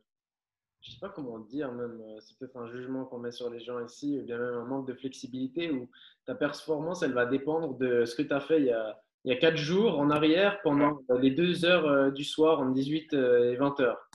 je 0.81 0.91
sais 0.91 0.99
pas 0.99 1.09
comment 1.09 1.39
dire, 1.39 1.71
même, 1.71 1.99
euh, 2.01 2.19
c'est 2.19 2.37
peut-être 2.37 2.57
un 2.57 2.67
jugement 2.67 3.05
qu'on 3.05 3.19
met 3.19 3.31
sur 3.31 3.49
les 3.49 3.59
gens 3.59 3.83
ici, 3.83 4.19
ou 4.19 4.25
bien 4.25 4.37
même 4.37 4.53
un 4.53 4.65
manque 4.65 4.87
de 4.87 4.93
flexibilité 4.93 5.71
où 5.71 5.89
ta 6.25 6.35
performance, 6.35 7.03
elle 7.03 7.13
va 7.13 7.25
dépendre 7.25 7.75
de 7.77 8.05
ce 8.05 8.15
que 8.15 8.21
tu 8.21 8.33
as 8.33 8.39
fait 8.39 8.59
il 8.59 8.67
y 8.67 8.71
a, 8.71 9.01
il 9.23 9.33
y 9.33 9.35
a 9.35 9.37
4 9.37 9.57
jours 9.57 9.99
en 9.99 10.09
arrière 10.09 10.61
pendant 10.61 11.01
les 11.19 11.31
2 11.31 11.65
heures 11.65 11.87
euh, 11.87 12.11
du 12.11 12.23
soir 12.23 12.61
entre 12.61 12.73
18 12.73 13.13
euh, 13.13 13.51
et 13.51 13.55
20 13.57 13.79
heures. 13.79 14.09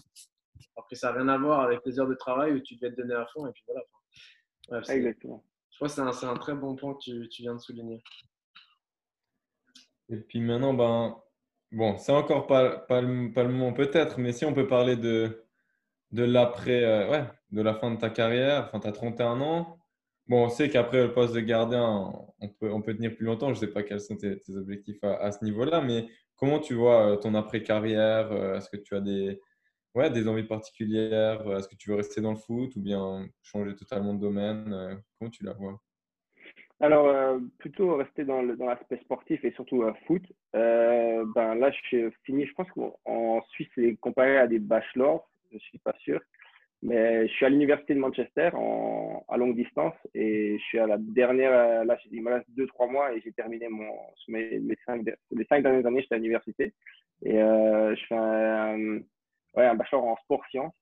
Alors 0.76 0.88
que 0.88 0.96
ça 0.96 1.08
n'a 1.12 1.18
rien 1.18 1.28
à 1.28 1.38
voir 1.38 1.60
avec 1.60 1.80
les 1.84 1.98
heures 1.98 2.08
de 2.08 2.14
travail 2.14 2.52
où 2.52 2.60
tu 2.60 2.76
devais 2.76 2.90
te 2.90 3.00
donner 3.00 3.14
à 3.14 3.26
fond. 3.26 3.46
Et 3.46 3.52
puis 3.52 3.64
voilà. 3.66 4.94
Exactement. 4.94 5.44
Je 5.70 5.76
crois 5.76 5.88
que 5.88 5.94
c'est 5.94 6.26
un, 6.26 6.30
un, 6.30 6.36
très 6.36 6.54
bon 6.54 6.76
point 6.76 6.94
que 6.94 7.00
tu, 7.00 7.28
tu 7.28 7.42
viens 7.42 7.54
de 7.54 7.60
souligner. 7.60 8.02
Et 10.08 10.16
puis 10.16 10.40
maintenant, 10.40 10.72
ben, 10.72 11.16
bon, 11.72 11.96
c'est 11.98 12.12
encore 12.12 12.46
pas, 12.46 12.86
le, 13.00 13.32
pas 13.32 13.44
moment 13.44 13.72
peut-être, 13.72 14.18
mais 14.18 14.32
si 14.32 14.44
on 14.44 14.54
peut 14.54 14.66
parler 14.66 14.96
de, 14.96 15.44
de 16.12 16.24
l'après, 16.24 16.84
euh, 16.84 17.10
ouais, 17.10 17.24
de 17.50 17.62
la 17.62 17.74
fin 17.74 17.90
de 17.90 17.98
ta 17.98 18.10
carrière, 18.10 18.66
enfin, 18.66 18.80
tu 18.80 18.88
as 18.88 18.92
31 18.92 19.40
ans. 19.40 19.78
Bon, 20.28 20.44
on 20.46 20.48
sait 20.48 20.70
qu'après 20.70 21.02
le 21.02 21.12
poste 21.12 21.34
de 21.34 21.40
gardien, 21.40 22.12
on 22.40 22.48
peut, 22.48 22.72
on 22.72 22.82
peut 22.82 22.94
tenir 22.94 23.16
plus 23.16 23.26
longtemps. 23.26 23.48
Je 23.48 23.54
ne 23.54 23.66
sais 23.66 23.72
pas 23.72 23.82
quels 23.82 24.00
sont 24.00 24.16
tes, 24.16 24.38
objectifs 24.56 25.02
à, 25.02 25.32
ce 25.32 25.44
niveau-là, 25.44 25.80
mais 25.80 26.06
comment 26.36 26.60
tu 26.60 26.74
vois 26.74 27.12
euh, 27.12 27.16
ton 27.16 27.34
après-carrière 27.34 28.30
euh, 28.32 28.56
Est-ce 28.56 28.70
que 28.70 28.76
tu 28.76 28.94
as 28.94 29.00
des, 29.00 29.40
ouais, 29.94 30.10
des 30.10 30.28
envies 30.28 30.44
particulières 30.44 31.42
Est-ce 31.56 31.68
que 31.68 31.76
tu 31.76 31.90
veux 31.90 31.96
rester 31.96 32.20
dans 32.20 32.32
le 32.32 32.36
foot 32.38 32.76
ou 32.76 32.80
bien 32.80 33.26
changer 33.42 33.74
totalement 33.74 34.14
de 34.14 34.20
domaine 34.20 35.02
Comment 35.18 35.30
tu 35.30 35.44
la 35.44 35.54
vois? 35.54 35.80
Alors, 36.80 37.38
plutôt 37.58 37.96
rester 37.96 38.24
dans, 38.24 38.42
l'aspect 38.42 38.98
sportif 38.98 39.44
et 39.44 39.52
surtout 39.52 39.84
foot. 40.06 40.22
Euh, 40.54 41.24
ben, 41.34 41.54
là, 41.54 41.70
je 41.70 41.78
suis 41.86 42.04
fini, 42.24 42.46
je 42.46 42.52
pense 42.54 42.70
qu'en 42.70 43.42
Suisse, 43.50 43.68
c'est 43.74 43.96
comparé 44.00 44.38
à 44.38 44.46
des 44.46 44.58
bachelors, 44.58 45.28
je 45.50 45.56
ne 45.56 45.60
suis 45.60 45.78
pas 45.78 45.94
sûr. 46.00 46.20
Mais 46.82 47.28
je 47.28 47.32
suis 47.34 47.46
à 47.46 47.48
l'université 47.48 47.94
de 47.94 48.00
Manchester 48.00 48.50
en, 48.54 49.24
à 49.28 49.36
longue 49.36 49.54
distance 49.54 49.94
et 50.14 50.58
je 50.58 50.64
suis 50.64 50.78
à 50.80 50.86
la 50.88 50.96
dernière, 50.98 51.84
là, 51.84 51.96
il 52.10 52.22
me 52.22 52.30
reste 52.32 52.48
2-3 52.56 52.90
mois 52.90 53.14
et 53.14 53.20
j'ai 53.20 53.32
terminé 53.32 53.68
mon, 53.68 53.88
mes, 54.26 54.58
mes, 54.58 54.76
cinq, 54.84 55.06
les 55.30 55.44
5 55.44 55.62
dernières 55.62 55.86
années, 55.86 56.02
j'étais 56.02 56.16
à 56.16 56.18
l'université. 56.18 56.74
Et 57.24 57.34
je 57.34 58.04
fais 58.08 58.16
un, 58.16 58.96
ouais, 59.54 59.66
un 59.66 59.74
bachelor 59.76 60.04
en 60.04 60.16
sport-sciences 60.24 60.74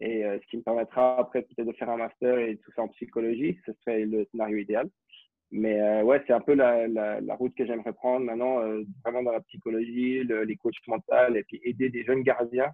et 0.00 0.22
ce 0.22 0.46
qui 0.50 0.58
me 0.58 0.62
permettra 0.62 1.18
après 1.18 1.42
peut-être 1.42 1.66
de 1.66 1.72
faire 1.72 1.90
un 1.90 1.96
master 1.96 2.38
et 2.38 2.56
tout 2.58 2.70
ça 2.76 2.82
en 2.82 2.88
psychologie, 2.88 3.58
ce 3.66 3.72
serait 3.80 4.04
le 4.04 4.24
scénario 4.30 4.58
idéal. 4.58 4.88
Mais 5.50 5.80
euh, 5.80 6.02
ouais, 6.02 6.22
c'est 6.26 6.32
un 6.34 6.40
peu 6.40 6.54
la, 6.54 6.86
la, 6.88 7.20
la 7.20 7.34
route 7.34 7.54
que 7.54 7.64
j'aimerais 7.64 7.92
prendre 7.94 8.26
maintenant, 8.26 8.60
euh, 8.60 8.82
vraiment 9.02 9.22
dans 9.22 9.32
la 9.32 9.40
psychologie, 9.40 10.22
le, 10.22 10.44
les 10.44 10.56
coachs 10.56 10.74
mentaux 10.86 11.34
et 11.34 11.42
puis 11.44 11.60
aider 11.64 11.88
des 11.88 12.04
jeunes 12.04 12.22
gardiens 12.22 12.70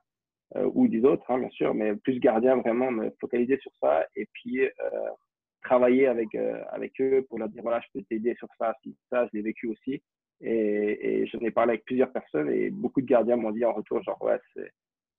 euh, 0.57 0.69
ou 0.75 0.89
des 0.89 1.05
autres, 1.05 1.25
hein, 1.31 1.39
bien 1.39 1.51
sûr, 1.51 1.73
mais 1.75 1.95
plus 1.97 2.19
gardiens 2.19 2.57
vraiment, 2.57 2.91
me 2.91 3.11
focaliser 3.21 3.59
sur 3.59 3.71
ça 3.81 4.05
et 4.17 4.27
puis 4.33 4.63
travailler 5.63 6.07
avec, 6.09 6.35
avec 6.71 7.01
eux 7.01 7.25
pour 7.29 7.39
leur 7.39 7.49
dire 7.49 7.63
voilà, 7.63 7.81
je 7.81 7.87
peux 7.99 8.05
t'aider 8.05 8.35
sur 8.37 8.49
ça, 8.59 8.75
si 8.83 8.97
ça, 9.11 9.27
je 9.27 9.31
l'ai 9.37 9.43
vécu 9.43 9.69
aussi. 9.69 10.03
Et, 10.41 11.23
et 11.23 11.27
j'en 11.27 11.39
ai 11.41 11.51
parlé 11.53 11.73
avec 11.75 11.85
plusieurs 11.85 12.13
personnes 12.13 12.51
et 12.51 12.71
beaucoup 12.71 13.01
de 13.01 13.07
gardiens 13.07 13.37
m'ont 13.37 13.53
dit 13.53 13.65
en 13.65 13.73
retour 13.73 14.03
genre 14.03 14.21
ouais, 14.23 14.39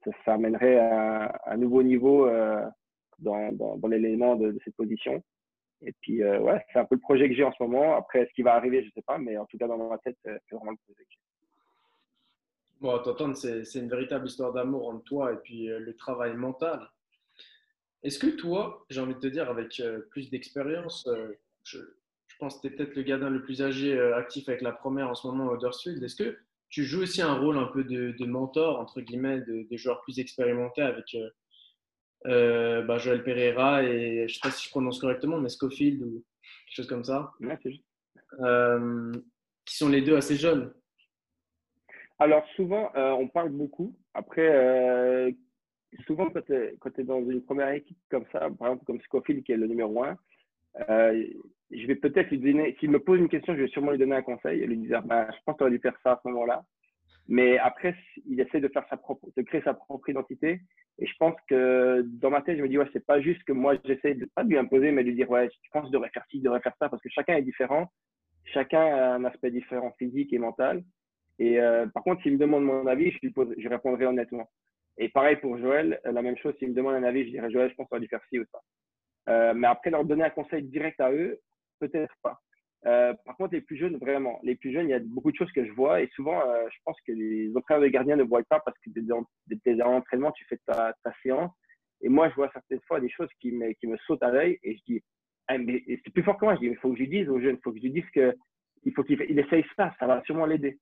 ça, 0.03 0.11
ça 0.25 0.33
amènerait 0.33 0.77
à 0.77 1.39
un 1.47 1.57
nouveau 1.57 1.81
niveau 1.83 2.29
dans, 3.19 3.51
dans, 3.53 3.77
dans 3.77 3.87
l'élément 3.87 4.35
de, 4.35 4.51
de 4.51 4.59
cette 4.63 4.75
position. 4.75 5.23
Et 5.85 5.93
puis, 6.01 6.23
euh, 6.23 6.39
ouais, 6.39 6.65
c'est 6.73 6.79
un 6.79 6.85
peu 6.85 6.95
le 6.95 7.01
projet 7.01 7.29
que 7.29 7.35
j'ai 7.35 7.43
en 7.43 7.51
ce 7.51 7.61
moment. 7.61 7.95
Après, 7.95 8.25
ce 8.25 8.33
qui 8.33 8.41
va 8.41 8.55
arriver, 8.55 8.81
je 8.81 8.87
ne 8.87 8.91
sais 8.91 9.03
pas, 9.03 9.19
mais 9.19 9.37
en 9.37 9.45
tout 9.45 9.57
cas, 9.57 9.67
dans 9.67 9.77
ma 9.77 9.97
tête, 9.99 10.17
c'est 10.23 10.55
vraiment 10.55 10.71
le 10.71 10.77
projet 10.77 11.03
que 11.03 11.09
j'ai. 11.11 11.19
Bon, 12.81 12.97
t'entendre, 12.99 13.35
c'est 13.37 13.79
une 13.79 13.89
véritable 13.89 14.27
histoire 14.27 14.51
d'amour 14.51 14.89
entre 14.89 15.03
toi 15.03 15.31
et 15.31 15.37
puis 15.37 15.69
euh, 15.69 15.79
le 15.79 15.95
travail 15.95 16.35
mental. 16.35 16.89
Est-ce 18.03 18.19
que 18.19 18.27
toi, 18.27 18.85
j'ai 18.89 18.99
envie 18.99 19.15
de 19.15 19.19
te 19.19 19.27
dire, 19.27 19.49
avec 19.49 19.79
euh, 19.79 20.01
plus 20.11 20.29
d'expérience, 20.29 21.07
je, 21.63 21.77
je, 21.77 22.35
pense 22.37 22.57
que 22.57 22.67
tu 22.67 22.73
es 22.73 22.75
peut-être 22.75 22.95
le 22.95 23.03
gardien 23.03 23.29
le 23.29 23.43
plus 23.43 23.61
âgé 23.61 23.97
actif 24.13 24.49
avec 24.49 24.61
la 24.61 24.71
première 24.73 25.09
en 25.09 25.15
ce 25.15 25.25
moment 25.27 25.45
au 25.45 25.57
Dorsfield. 25.57 26.03
Est-ce 26.03 26.15
que 26.15 26.37
tu 26.69 26.83
joues 26.83 27.03
aussi 27.03 27.21
un 27.21 27.33
rôle 27.33 27.57
un 27.57 27.67
peu 27.67 27.83
de, 27.83 28.11
de 28.11 28.25
mentor, 28.25 28.79
entre 28.79 29.01
guillemets, 29.01 29.39
de, 29.39 29.65
de 29.69 29.77
joueurs 29.77 30.01
plus 30.01 30.19
expérimentés 30.19 30.81
avec 30.81 31.15
euh, 32.25 32.81
bah, 32.83 32.97
Joël 32.97 33.23
Pereira 33.23 33.83
et 33.83 34.17
je 34.17 34.23
ne 34.23 34.27
sais 34.27 34.39
pas 34.41 34.51
si 34.51 34.65
je 34.65 34.69
prononce 34.69 34.99
correctement, 34.99 35.37
mais 35.37 35.49
Schofield 35.49 36.01
ou 36.01 36.23
quelque 36.65 36.75
chose 36.75 36.87
comme 36.87 37.03
ça. 37.03 37.31
Euh, 38.41 39.11
qui 39.65 39.77
sont 39.77 39.89
les 39.89 40.01
deux 40.01 40.15
assez 40.15 40.35
jeunes. 40.35 40.73
Alors 42.19 42.45
souvent, 42.55 42.91
euh, 42.95 43.11
on 43.11 43.27
parle 43.27 43.49
beaucoup. 43.49 43.95
Après, 44.13 45.35
souvent 46.05 46.29
quand 46.29 46.41
tu 46.45 46.53
es, 47.01 47.03
dans 47.03 47.21
une 47.29 47.43
première 47.43 47.69
équipe 47.69 47.97
comme 48.09 48.25
ça, 48.31 48.39
par 48.57 48.69
exemple 48.69 48.85
comme 48.85 49.01
Schofield 49.11 49.43
qui 49.43 49.51
est 49.51 49.57
le 49.57 49.67
numéro 49.67 50.03
un, 50.03 50.17
je 51.71 51.87
vais 51.87 51.95
peut-être 51.95 52.29
lui 52.29 52.39
donner, 52.39 52.75
s'il 52.79 52.91
me 52.91 52.99
pose 52.99 53.19
une 53.19 53.29
question, 53.29 53.55
je 53.55 53.61
vais 53.61 53.67
sûrement 53.67 53.91
lui 53.91 53.97
donner 53.97 54.15
un 54.15 54.21
conseil 54.21 54.61
et 54.61 54.67
lui 54.67 54.77
dire, 54.77 55.01
bah, 55.01 55.27
je 55.31 55.37
pense 55.45 55.55
que 55.55 55.57
tu 55.57 55.63
aurais 55.63 55.71
dû 55.71 55.79
faire 55.79 55.97
ça 56.03 56.13
à 56.13 56.21
ce 56.23 56.27
moment-là. 56.29 56.63
Mais 57.27 57.57
après, 57.57 57.95
il 58.27 58.39
essaie 58.39 58.59
de 58.59 58.67
faire 58.67 58.85
sa 58.89 58.97
propre, 58.97 59.27
de 59.35 59.41
créer 59.41 59.61
sa 59.61 59.73
propre 59.73 60.09
identité. 60.09 60.61
Et 60.99 61.07
je 61.07 61.13
pense 61.17 61.35
que 61.49 62.03
dans 62.05 62.29
ma 62.29 62.41
tête, 62.41 62.57
je 62.57 62.61
me 62.61 62.69
dis, 62.69 62.77
ouais, 62.77 62.87
c'est 62.93 63.05
pas 63.05 63.19
juste 63.19 63.43
que 63.43 63.51
moi, 63.51 63.75
j'essaie 63.83 64.13
de 64.13 64.25
pas 64.35 64.43
lui 64.43 64.57
imposer, 64.57 64.91
mais 64.91 65.03
de 65.03 65.09
lui 65.09 65.15
dire, 65.15 65.29
ouais, 65.29 65.49
je 65.49 65.69
pense 65.71 65.83
que 65.83 65.87
je 65.87 65.93
devrais 65.93 66.09
faire 66.09 66.25
ci, 66.29 66.37
je 66.37 66.43
devrais 66.43 66.61
faire 66.61 66.75
ça, 66.79 66.87
parce 66.87 67.01
que 67.01 67.09
chacun 67.09 67.35
est 67.35 67.41
différent. 67.41 67.91
Chacun 68.45 68.81
a 68.81 69.15
un 69.15 69.25
aspect 69.25 69.51
différent 69.51 69.91
physique 69.97 70.31
et 70.33 70.37
mental. 70.37 70.83
Et 71.39 71.59
euh, 71.59 71.87
par 71.87 72.03
contre, 72.03 72.21
s'il 72.21 72.33
me 72.33 72.37
demande 72.37 72.63
mon 72.63 72.87
avis, 72.87 73.11
je 73.11 73.19
lui 73.23 73.31
pose, 73.31 73.53
je 73.57 73.67
répondrai 73.67 74.05
honnêtement. 74.05 74.49
Et 74.97 75.09
pareil 75.09 75.35
pour 75.37 75.57
Joël, 75.57 75.99
la 76.05 76.21
même 76.21 76.37
chose, 76.37 76.53
s'il 76.59 76.69
me 76.69 76.73
demande 76.73 76.95
un 76.95 77.03
avis, 77.03 77.25
je 77.25 77.31
dirais, 77.31 77.51
Joël, 77.51 77.69
je 77.69 77.75
pense 77.75 77.87
qu'on 77.89 77.97
va 77.97 77.99
lui 77.99 78.07
faire 78.07 78.23
ci 78.29 78.39
ou 78.39 78.45
ça. 78.51 78.59
Euh, 79.27 79.53
mais 79.53 79.67
après, 79.67 79.89
leur 79.89 80.05
donner 80.05 80.23
un 80.23 80.29
conseil 80.29 80.63
direct 80.63 81.01
à 81.01 81.11
eux, 81.11 81.39
peut-être 81.79 82.15
pas. 82.21 82.39
Euh, 82.85 83.13
par 83.25 83.35
contre, 83.37 83.53
les 83.53 83.61
plus 83.61 83.77
jeunes, 83.77 83.97
vraiment, 83.97 84.39
les 84.43 84.55
plus 84.55 84.71
jeunes, 84.71 84.87
il 84.87 84.91
y 84.91 84.93
a 84.93 84.99
beaucoup 84.99 85.31
de 85.31 85.35
choses 85.35 85.51
que 85.51 85.65
je 85.65 85.71
vois 85.71 86.01
et 86.01 86.09
souvent, 86.15 86.39
euh, 86.47 86.67
je 86.71 86.77
pense 86.83 86.97
que 87.01 87.11
les 87.11 87.51
entraîneurs 87.55 87.81
de 87.81 87.87
gardiens 87.87 88.15
ne 88.15 88.23
voient 88.23 88.43
pas 88.43 88.59
parce 88.59 88.77
que 88.79 88.91
des 88.91 89.81
entraînements, 89.81 90.31
tu 90.33 90.45
fais 90.45 90.59
ta, 90.67 90.93
ta, 91.03 91.11
séance. 91.23 91.51
Et 92.01 92.09
moi, 92.09 92.29
je 92.29 92.35
vois 92.35 92.49
certaines 92.53 92.81
fois 92.81 92.99
des 92.99 93.09
choses 93.09 93.29
qui 93.39 93.51
me, 93.51 93.71
qui 93.73 93.87
me 93.87 93.97
sautent 94.05 94.21
à 94.21 94.31
l'œil 94.31 94.59
et 94.61 94.75
je 94.75 94.81
dis, 94.85 95.03
ah, 95.47 95.57
mais 95.57 95.83
c'est 95.87 96.13
plus 96.13 96.23
fort 96.23 96.37
que 96.37 96.45
moi. 96.45 96.55
Je 96.55 96.59
dis, 96.59 96.67
il 96.67 96.77
faut 96.77 96.91
que 96.91 96.99
je 96.99 97.05
dise 97.05 97.29
aux 97.29 97.39
jeunes, 97.39 97.55
il 97.55 97.61
faut 97.63 97.71
que 97.71 97.79
je 97.79 97.87
dise 97.87 98.09
que 98.13 98.35
il 98.83 98.93
faut 98.93 99.03
qu'il 99.03 99.19
il 99.29 99.39
essaye 99.39 99.65
ça, 99.75 99.93
ça 99.99 100.05
va 100.05 100.21
sûrement 100.23 100.45
l'aider. 100.45 100.77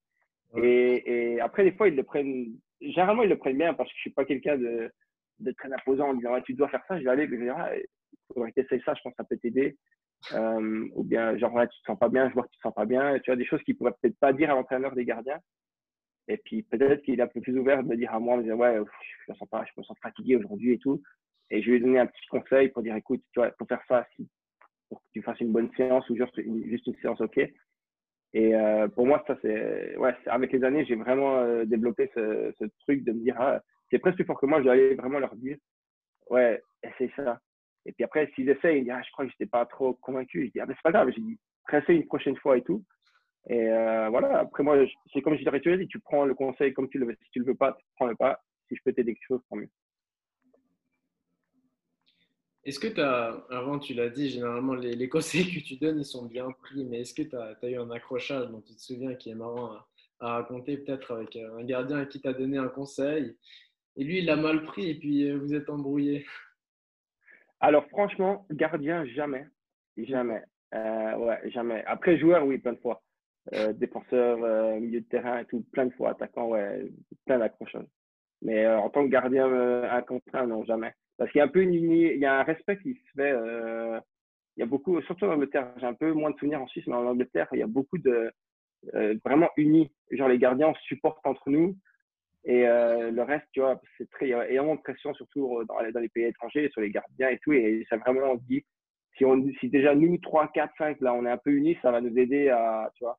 Et, 0.57 1.33
et, 1.33 1.39
après, 1.39 1.63
des 1.63 1.71
fois, 1.71 1.87
ils 1.87 1.95
le 1.95 2.03
prennent, 2.03 2.47
généralement, 2.81 3.23
ils 3.23 3.29
le 3.29 3.37
prennent 3.37 3.57
bien 3.57 3.73
parce 3.73 3.89
que 3.89 3.95
je 3.95 4.01
suis 4.01 4.11
pas 4.11 4.25
quelqu'un 4.25 4.57
de, 4.57 4.91
de 5.39 5.51
très 5.53 5.71
imposant 5.71 6.09
en 6.09 6.13
disant, 6.13 6.39
tu 6.41 6.53
dois 6.53 6.69
faire 6.69 6.83
ça. 6.87 6.99
Je 6.99 7.03
vais 7.03 7.09
aller, 7.09 7.25
je 7.25 7.31
vais 7.31 7.45
dire, 7.45 7.55
ah, 7.57 7.75
il 7.75 7.85
faudrait 8.33 8.51
que 8.51 8.59
tu 8.59 8.65
essayes 8.65 8.83
ça, 8.85 8.93
je 8.93 9.01
pense 9.01 9.13
que 9.13 9.17
ça 9.17 9.23
peut 9.23 9.37
t'aider. 9.37 9.77
Euh, 10.31 10.87
ou 10.95 11.03
bien 11.03 11.37
genre 11.37 11.59
tu 11.69 11.79
te 11.81 11.85
sens 11.85 11.99
pas 11.99 12.07
bien, 12.07 12.29
je 12.29 12.33
vois 12.33 12.43
que 12.43 12.49
tu 12.49 12.57
te 12.57 12.61
sens 12.61 12.73
pas 12.73 12.85
bien. 12.85 13.19
Tu 13.19 13.31
as 13.31 13.35
des 13.35 13.45
choses 13.45 13.61
qu'il 13.63 13.77
pourrait 13.77 13.93
peut-être 14.01 14.17
pas 14.19 14.33
dire 14.33 14.51
à 14.51 14.55
l'entraîneur 14.55 14.95
des 14.95 15.05
gardiens. 15.05 15.39
Et 16.27 16.37
puis 16.37 16.63
peut-être 16.63 17.01
qu'il 17.03 17.19
est 17.19 17.23
un 17.23 17.27
peu 17.27 17.41
plus 17.41 17.57
ouvert 17.57 17.83
de 17.83 17.89
me 17.89 17.97
dire 17.97 18.13
à 18.13 18.19
moi, 18.19 18.37
de 18.37 18.43
dire 18.43 18.57
ouais, 18.57 18.75
je 18.75 19.31
me 19.31 19.37
sens 19.37 19.49
pas, 19.49 19.65
je 19.65 19.71
me 19.79 19.83
sens 19.83 19.97
fatigué 20.01 20.37
aujourd'hui 20.37 20.73
et 20.73 20.77
tout. 20.77 21.01
Et 21.49 21.61
je 21.61 21.69
lui 21.69 21.77
ai 21.77 21.79
donné 21.79 21.99
un 21.99 22.07
petit 22.07 22.25
conseil 22.29 22.69
pour 22.69 22.81
dire 22.81 22.95
écoute, 22.95 23.21
tu 23.33 23.39
vois, 23.39 23.51
faut 23.59 23.65
faire 23.65 23.83
ça 23.87 24.07
pour 24.89 24.99
que 24.99 25.07
tu 25.11 25.21
fasses 25.21 25.39
une 25.41 25.51
bonne 25.51 25.69
séance 25.75 26.09
ou 26.09 26.15
juste 26.15 26.37
une, 26.37 26.79
séance 27.01 27.19
ok. 27.19 27.39
Et 28.35 28.55
euh, 28.55 28.87
pour 28.87 29.05
moi, 29.05 29.23
ça 29.27 29.37
c'est 29.41 29.95
ouais, 29.97 30.15
avec 30.27 30.51
les 30.53 30.63
années, 30.63 30.85
j'ai 30.85 30.95
vraiment 30.95 31.39
euh, 31.39 31.65
développé 31.65 32.09
ce, 32.15 32.53
truc 32.79 33.03
de 33.03 33.11
me 33.11 33.19
dire 33.19 33.35
ah, 33.37 33.61
c'est 33.91 33.99
presque 33.99 34.15
plus 34.15 34.25
fort 34.25 34.39
que 34.39 34.45
moi, 34.45 34.59
je 34.59 34.63
dois 34.63 34.75
vraiment 34.95 35.19
leur 35.19 35.35
dire 35.35 35.57
ouais, 36.29 36.61
essaye 36.81 37.11
ça. 37.15 37.39
Et 37.85 37.91
puis 37.91 38.03
après, 38.03 38.31
s'ils 38.33 38.49
essayent, 38.49 38.79
ils 38.79 38.83
disent, 38.83 38.93
ah, 38.95 39.01
je 39.05 39.11
crois 39.11 39.25
que 39.25 39.31
je 39.31 39.35
n'étais 39.39 39.49
pas 39.49 39.65
trop 39.65 39.93
convaincu. 39.93 40.45
Je 40.47 40.51
dis, 40.51 40.59
ah, 40.59 40.65
ben, 40.65 40.73
c'est 40.75 40.83
pas 40.83 40.91
grave. 40.91 41.11
J'ai 41.15 41.21
dit, 41.21 41.37
réessaye 41.67 41.97
une 41.97 42.07
prochaine 42.07 42.37
fois 42.37 42.57
et 42.57 42.61
tout. 42.61 42.83
Et 43.49 43.67
euh, 43.69 44.09
voilà, 44.09 44.39
après 44.39 44.63
moi, 44.63 44.77
c'est 45.11 45.21
comme 45.21 45.35
je 45.35 45.43
dirais, 45.43 45.59
tu 45.59 45.87
tu 45.87 45.99
prends 45.99 46.25
le 46.25 46.33
conseil 46.33 46.73
comme 46.73 46.89
tu 46.89 46.97
le 46.97 47.07
veux. 47.07 47.17
Si 47.23 47.29
tu 47.31 47.39
le 47.39 47.45
veux 47.45 47.55
pas, 47.55 47.73
tu 47.73 47.85
prends 47.95 48.07
le 48.07 48.15
pas. 48.15 48.41
Si 48.69 48.75
je 48.75 48.81
peux 48.83 48.93
t'aider 48.93 49.13
quelque 49.13 49.27
chose, 49.27 49.41
tant 49.49 49.57
mieux. 49.57 49.69
Est-ce 52.63 52.79
que 52.79 52.87
tu 52.87 53.01
as, 53.01 53.45
avant 53.49 53.77
tu 53.77 53.93
l'as 53.93 54.07
dit, 54.07 54.29
généralement 54.29 54.75
les, 54.75 54.93
les, 54.93 55.09
conseils 55.09 55.53
que 55.53 55.59
tu 55.59 55.75
donnes, 55.75 55.99
ils 55.99 56.05
sont 56.05 56.25
bien 56.25 56.49
pris, 56.51 56.85
mais 56.85 57.01
est-ce 57.01 57.13
que 57.13 57.23
tu 57.23 57.35
as, 57.35 57.57
as, 57.61 57.69
eu 57.69 57.77
un 57.77 57.91
accrochage 57.91 58.47
dont 58.47 58.61
tu 58.61 58.73
te 58.73 58.79
souviens 58.79 59.15
qui 59.15 59.31
est 59.31 59.35
marrant 59.35 59.73
à, 59.73 59.87
à 60.21 60.33
raconter 60.35 60.77
peut-être 60.77 61.13
avec 61.13 61.35
un 61.35 61.63
gardien 61.65 62.05
qui 62.05 62.21
t'a 62.21 62.31
donné 62.31 62.57
un 62.57 62.69
conseil? 62.69 63.35
Et 63.97 64.05
lui 64.05 64.19
il 64.19 64.25
l'a 64.25 64.37
mal 64.37 64.63
pris 64.63 64.89
et 64.89 64.95
puis 64.95 65.29
euh, 65.29 65.37
vous 65.37 65.53
êtes 65.53 65.69
embrouillé 65.69 66.25
alors, 67.63 67.87
franchement, 67.87 68.45
gardien, 68.51 69.05
jamais. 69.05 69.45
Jamais. 69.95 70.41
Euh, 70.75 71.15
ouais, 71.15 71.49
jamais. 71.51 71.81
Après, 71.87 72.17
joueur, 72.17 72.45
oui, 72.45 72.57
plein 72.57 72.73
de 72.73 72.79
fois. 72.79 73.01
Euh, 73.53 73.71
défenseur, 73.71 74.43
euh, 74.43 74.77
milieu 74.81 74.99
de 74.99 75.05
terrain 75.05 75.45
tout, 75.45 75.63
plein 75.71 75.85
de 75.85 75.93
fois. 75.93 76.09
Attaquant, 76.09 76.49
ouais, 76.49 76.91
plein 77.25 77.39
d'accrochages. 77.39 77.87
Mais 78.41 78.67
en 78.67 78.89
tant 78.89 79.05
que 79.05 79.09
gardien 79.09 79.45
un 79.45 80.01
contre 80.01 80.25
un, 80.33 80.47
non, 80.47 80.65
jamais. 80.65 80.91
Parce 81.17 81.31
qu'il 81.31 81.39
y 81.39 81.41
a 81.41 81.45
un 81.45 81.49
peu 81.49 81.61
une, 81.61 81.73
il 81.73 82.17
y 82.17 82.25
a 82.25 82.37
un 82.37 82.43
respect 82.43 82.79
qui 82.79 82.95
se 82.95 83.11
fait. 83.15 83.31
il 83.31 84.59
y 84.59 84.63
a 84.63 84.65
beaucoup, 84.65 85.01
surtout 85.03 85.23
en 85.23 85.35
Angleterre, 85.35 85.71
j'ai 85.77 85.85
un 85.85 85.93
peu 85.93 86.11
moins 86.11 86.31
de 86.31 86.37
souvenirs 86.37 86.61
en 86.61 86.67
Suisse, 86.67 86.85
mais 86.87 86.95
en 86.95 87.07
Angleterre, 87.07 87.47
il 87.53 87.59
y 87.59 87.63
a 87.63 87.67
beaucoup 87.67 87.97
de 87.97 88.29
vraiment 89.23 89.49
unis. 89.55 89.89
Genre, 90.11 90.27
les 90.27 90.37
gardiens, 90.37 90.67
on 90.67 90.75
supporte 90.75 91.25
entre 91.25 91.49
nous. 91.49 91.77
Et 92.45 92.67
euh, 92.67 93.11
le 93.11 93.21
reste, 93.21 93.45
tu 93.53 93.61
vois, 93.61 93.79
c'est 93.97 94.09
très, 94.09 94.27
il 94.27 94.29
y 94.29 94.33
a 94.33 94.49
énormément 94.49 94.75
de 94.75 94.81
pression, 94.81 95.13
surtout 95.13 95.59
euh, 95.59 95.65
dans, 95.65 95.99
les 95.99 96.09
pays 96.09 96.25
étrangers, 96.25 96.69
sur 96.69 96.81
les 96.81 96.91
gardiens 96.91 97.29
et 97.29 97.39
tout. 97.39 97.53
Et 97.53 97.85
ça 97.89 97.97
vraiment, 97.97 98.33
on 98.33 98.35
dit, 98.35 98.63
si, 99.17 99.23
on, 99.25 99.41
si 99.59 99.69
déjà 99.69 99.95
nous, 99.95 100.17
3, 100.17 100.49
4, 100.49 100.73
5, 100.77 101.01
là, 101.01 101.13
on 101.13 101.25
est 101.25 101.31
un 101.31 101.37
peu 101.37 101.51
unis, 101.51 101.77
ça 101.81 101.91
va 101.91 102.01
nous 102.01 102.17
aider 102.17 102.49
à, 102.49 102.91
tu 102.95 103.05
vois. 103.05 103.17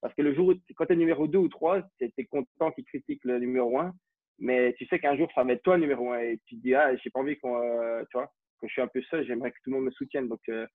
Parce 0.00 0.14
que 0.14 0.22
le 0.22 0.34
jour 0.34 0.48
où, 0.48 0.54
quand 0.76 0.86
tu 0.86 0.92
es 0.92 0.96
numéro 0.96 1.26
2 1.26 1.38
ou 1.38 1.48
3, 1.48 1.82
tu 1.98 2.12
es 2.16 2.24
content 2.24 2.72
qu'ils 2.72 2.84
critiquent 2.84 3.24
le 3.24 3.38
numéro 3.38 3.78
1. 3.78 3.92
Mais 4.40 4.74
tu 4.74 4.86
sais 4.86 4.98
qu'un 4.98 5.16
jour, 5.16 5.30
ça 5.34 5.44
va 5.44 5.52
être 5.52 5.62
toi 5.62 5.78
numéro 5.78 6.12
1. 6.12 6.18
Et 6.20 6.40
tu 6.46 6.56
te 6.56 6.62
dis, 6.62 6.74
ah, 6.74 6.94
j'ai 6.96 7.10
pas 7.10 7.20
envie 7.20 7.38
qu'on, 7.38 7.56
euh, 7.62 8.02
tu 8.10 8.18
vois, 8.18 8.26
que 8.60 8.66
je 8.66 8.72
suis 8.72 8.82
un 8.82 8.88
peu 8.88 9.00
seul, 9.02 9.24
j'aimerais 9.24 9.52
que 9.52 9.56
tout 9.62 9.70
le 9.70 9.76
monde 9.76 9.84
me 9.86 9.90
soutienne. 9.92 10.28
Donc, 10.28 10.40
euh, 10.48 10.66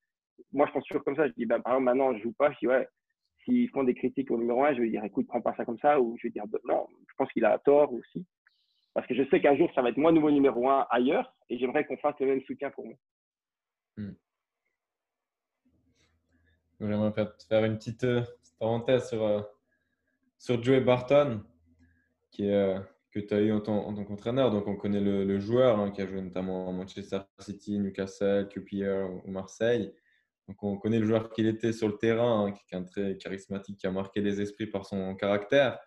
moi, 0.53 0.65
je 0.67 0.71
pense 0.71 0.85
toujours 0.85 1.03
comme 1.03 1.17
ça. 1.17 1.27
Je 1.27 1.33
dis, 1.33 1.45
bah, 1.45 1.59
par 1.59 1.73
exemple, 1.73 1.85
maintenant, 1.85 2.15
je 2.15 2.23
joue 2.23 2.31
pas. 2.31 2.51
Je 2.53 2.57
dis, 2.59 2.67
ouais, 2.67 2.87
s'ils 3.43 3.69
font 3.69 3.83
des 3.83 3.93
critiques 3.93 4.31
au 4.31 4.37
numéro 4.37 4.63
1, 4.63 4.75
je 4.75 4.81
vais 4.81 4.89
dire 4.89 5.03
écoute, 5.03 5.27
prends 5.27 5.41
pas 5.41 5.55
ça 5.55 5.65
comme 5.65 5.79
ça, 5.79 5.99
ou 5.99 6.17
je 6.17 6.27
vais 6.27 6.31
dire 6.31 6.45
non, 6.65 6.87
je 7.07 7.13
pense 7.17 7.31
qu'il 7.31 7.45
a 7.45 7.57
tort 7.59 7.93
aussi. 7.93 8.25
Parce 8.93 9.07
que 9.07 9.15
je 9.15 9.27
sais 9.29 9.39
qu'un 9.41 9.55
jour, 9.55 9.69
ça 9.73 9.81
va 9.81 9.89
être 9.89 9.97
moi 9.97 10.11
nouveau 10.11 10.31
numéro 10.31 10.67
1 10.67 10.87
ailleurs, 10.89 11.35
et 11.49 11.57
j'aimerais 11.57 11.85
qu'on 11.85 11.97
fasse 11.97 12.19
le 12.19 12.27
même 12.27 12.41
soutien 12.41 12.69
pour 12.71 12.85
moi. 12.85 12.95
Hmm. 13.97 14.13
J'aimerais 16.79 17.13
faire 17.47 17.65
une 17.65 17.77
petite 17.77 18.03
euh, 18.05 18.23
parenthèse 18.57 19.09
sur, 19.09 19.23
euh, 19.23 19.41
sur 20.37 20.63
Joey 20.63 20.81
Barton, 20.81 21.43
qui 22.31 22.49
euh, 22.49 22.79
que 23.11 23.19
tu 23.19 23.33
as 23.33 23.41
eu 23.41 23.51
en 23.51 23.59
tant, 23.59 23.85
en 23.85 23.93
tant 23.93 24.05
qu'entraîneur. 24.05 24.51
Donc, 24.51 24.67
on 24.67 24.75
connaît 24.75 25.01
le, 25.01 25.39
joueur 25.39 25.79
hein, 25.79 25.91
qui 25.91 26.01
a 26.01 26.07
joué 26.07 26.21
notamment 26.21 26.69
à 26.69 26.71
Manchester 26.71 27.19
City, 27.39 27.79
Newcastle, 27.79 28.47
QPR 28.49 29.09
ou 29.25 29.31
Marseille. 29.31 29.93
Donc, 30.49 30.63
on 30.63 30.77
connaît 30.77 30.97
le 30.97 31.05
joueur 31.05 31.29
qu'il 31.29 31.45
était 31.45 31.71
sur 31.71 31.87
le 31.87 31.97
terrain, 31.97 32.47
hein, 32.47 32.51
qui 32.53 32.73
est 32.73 32.77
un 32.77 32.83
très 32.83 33.17
charismatique, 33.17 33.77
qui 33.77 33.85
a 33.85 33.91
marqué 33.91 34.19
les 34.19 34.41
esprits 34.41 34.65
par 34.65 34.83
son 34.83 35.15
caractère. 35.15 35.77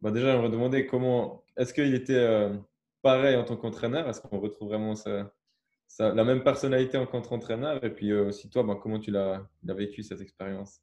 Bah 0.00 0.12
déjà, 0.12 0.30
j'aimerais 0.30 0.48
demander 0.48 0.86
comment. 0.86 1.44
Est-ce 1.56 1.74
qu'il 1.74 1.92
était 1.92 2.14
euh, 2.14 2.56
pareil 3.02 3.34
en 3.34 3.42
tant 3.42 3.56
qu'entraîneur? 3.56 4.08
Est-ce 4.08 4.20
qu'on 4.20 4.38
retrouve 4.38 4.68
vraiment 4.68 4.94
la 5.98 6.24
même 6.24 6.44
personnalité 6.44 6.96
en 6.98 7.06
tant 7.06 7.20
qu'entraîneur? 7.20 7.82
Et 7.82 7.90
puis 7.90 8.12
euh, 8.12 8.28
aussi, 8.28 8.48
toi, 8.48 8.62
bah, 8.62 8.78
comment 8.80 9.00
tu 9.00 9.10
l'as 9.10 9.44
vécu 9.64 10.04
cette 10.04 10.20
expérience? 10.20 10.80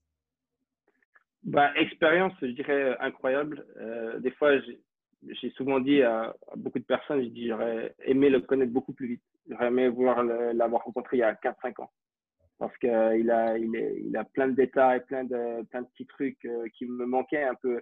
Bah, 1.43 1.71
Expérience, 1.77 2.33
je 2.41 2.47
dirais 2.47 2.97
incroyable. 2.99 3.65
Euh, 3.77 4.19
des 4.19 4.31
fois, 4.31 4.51
j'ai 4.59 5.49
souvent 5.51 5.79
dit 5.79 6.01
à, 6.01 6.35
beaucoup 6.57 6.79
de 6.79 6.83
personnes, 6.83 7.31
j'aurais 7.33 7.95
aimé 8.03 8.29
le 8.29 8.41
connaître 8.41 8.73
beaucoup 8.73 8.91
plus 8.91 9.07
vite. 9.07 9.23
J'aurais 9.49 9.67
aimé 9.67 9.87
vouloir 9.87 10.21
l'avoir 10.23 10.83
rencontré 10.83 11.17
il 11.17 11.19
y 11.21 11.23
a 11.23 11.33
4-5 11.35 11.83
ans. 11.83 11.91
Parce 12.59 12.77
qu'il 12.77 12.89
a, 12.91 13.57
il, 13.57 13.75
il 14.05 14.15
a 14.15 14.23
plein 14.23 14.47
de 14.47 14.55
détails, 14.55 15.03
plein 15.05 15.23
de, 15.23 15.63
plein 15.63 15.81
de 15.81 15.87
petits 15.87 16.05
trucs 16.05 16.45
euh, 16.45 16.67
qui 16.77 16.85
me 16.85 17.05
manquaient 17.05 17.43
un 17.43 17.55
peu. 17.55 17.81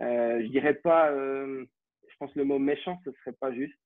Euh, 0.00 0.40
je 0.42 0.46
dirais 0.48 0.74
pas, 0.74 1.10
euh, 1.10 1.64
je 2.08 2.16
pense 2.18 2.34
le 2.34 2.44
mot 2.44 2.58
méchant, 2.58 2.98
ce 3.04 3.12
serait 3.12 3.32
pas 3.32 3.52
juste, 3.52 3.78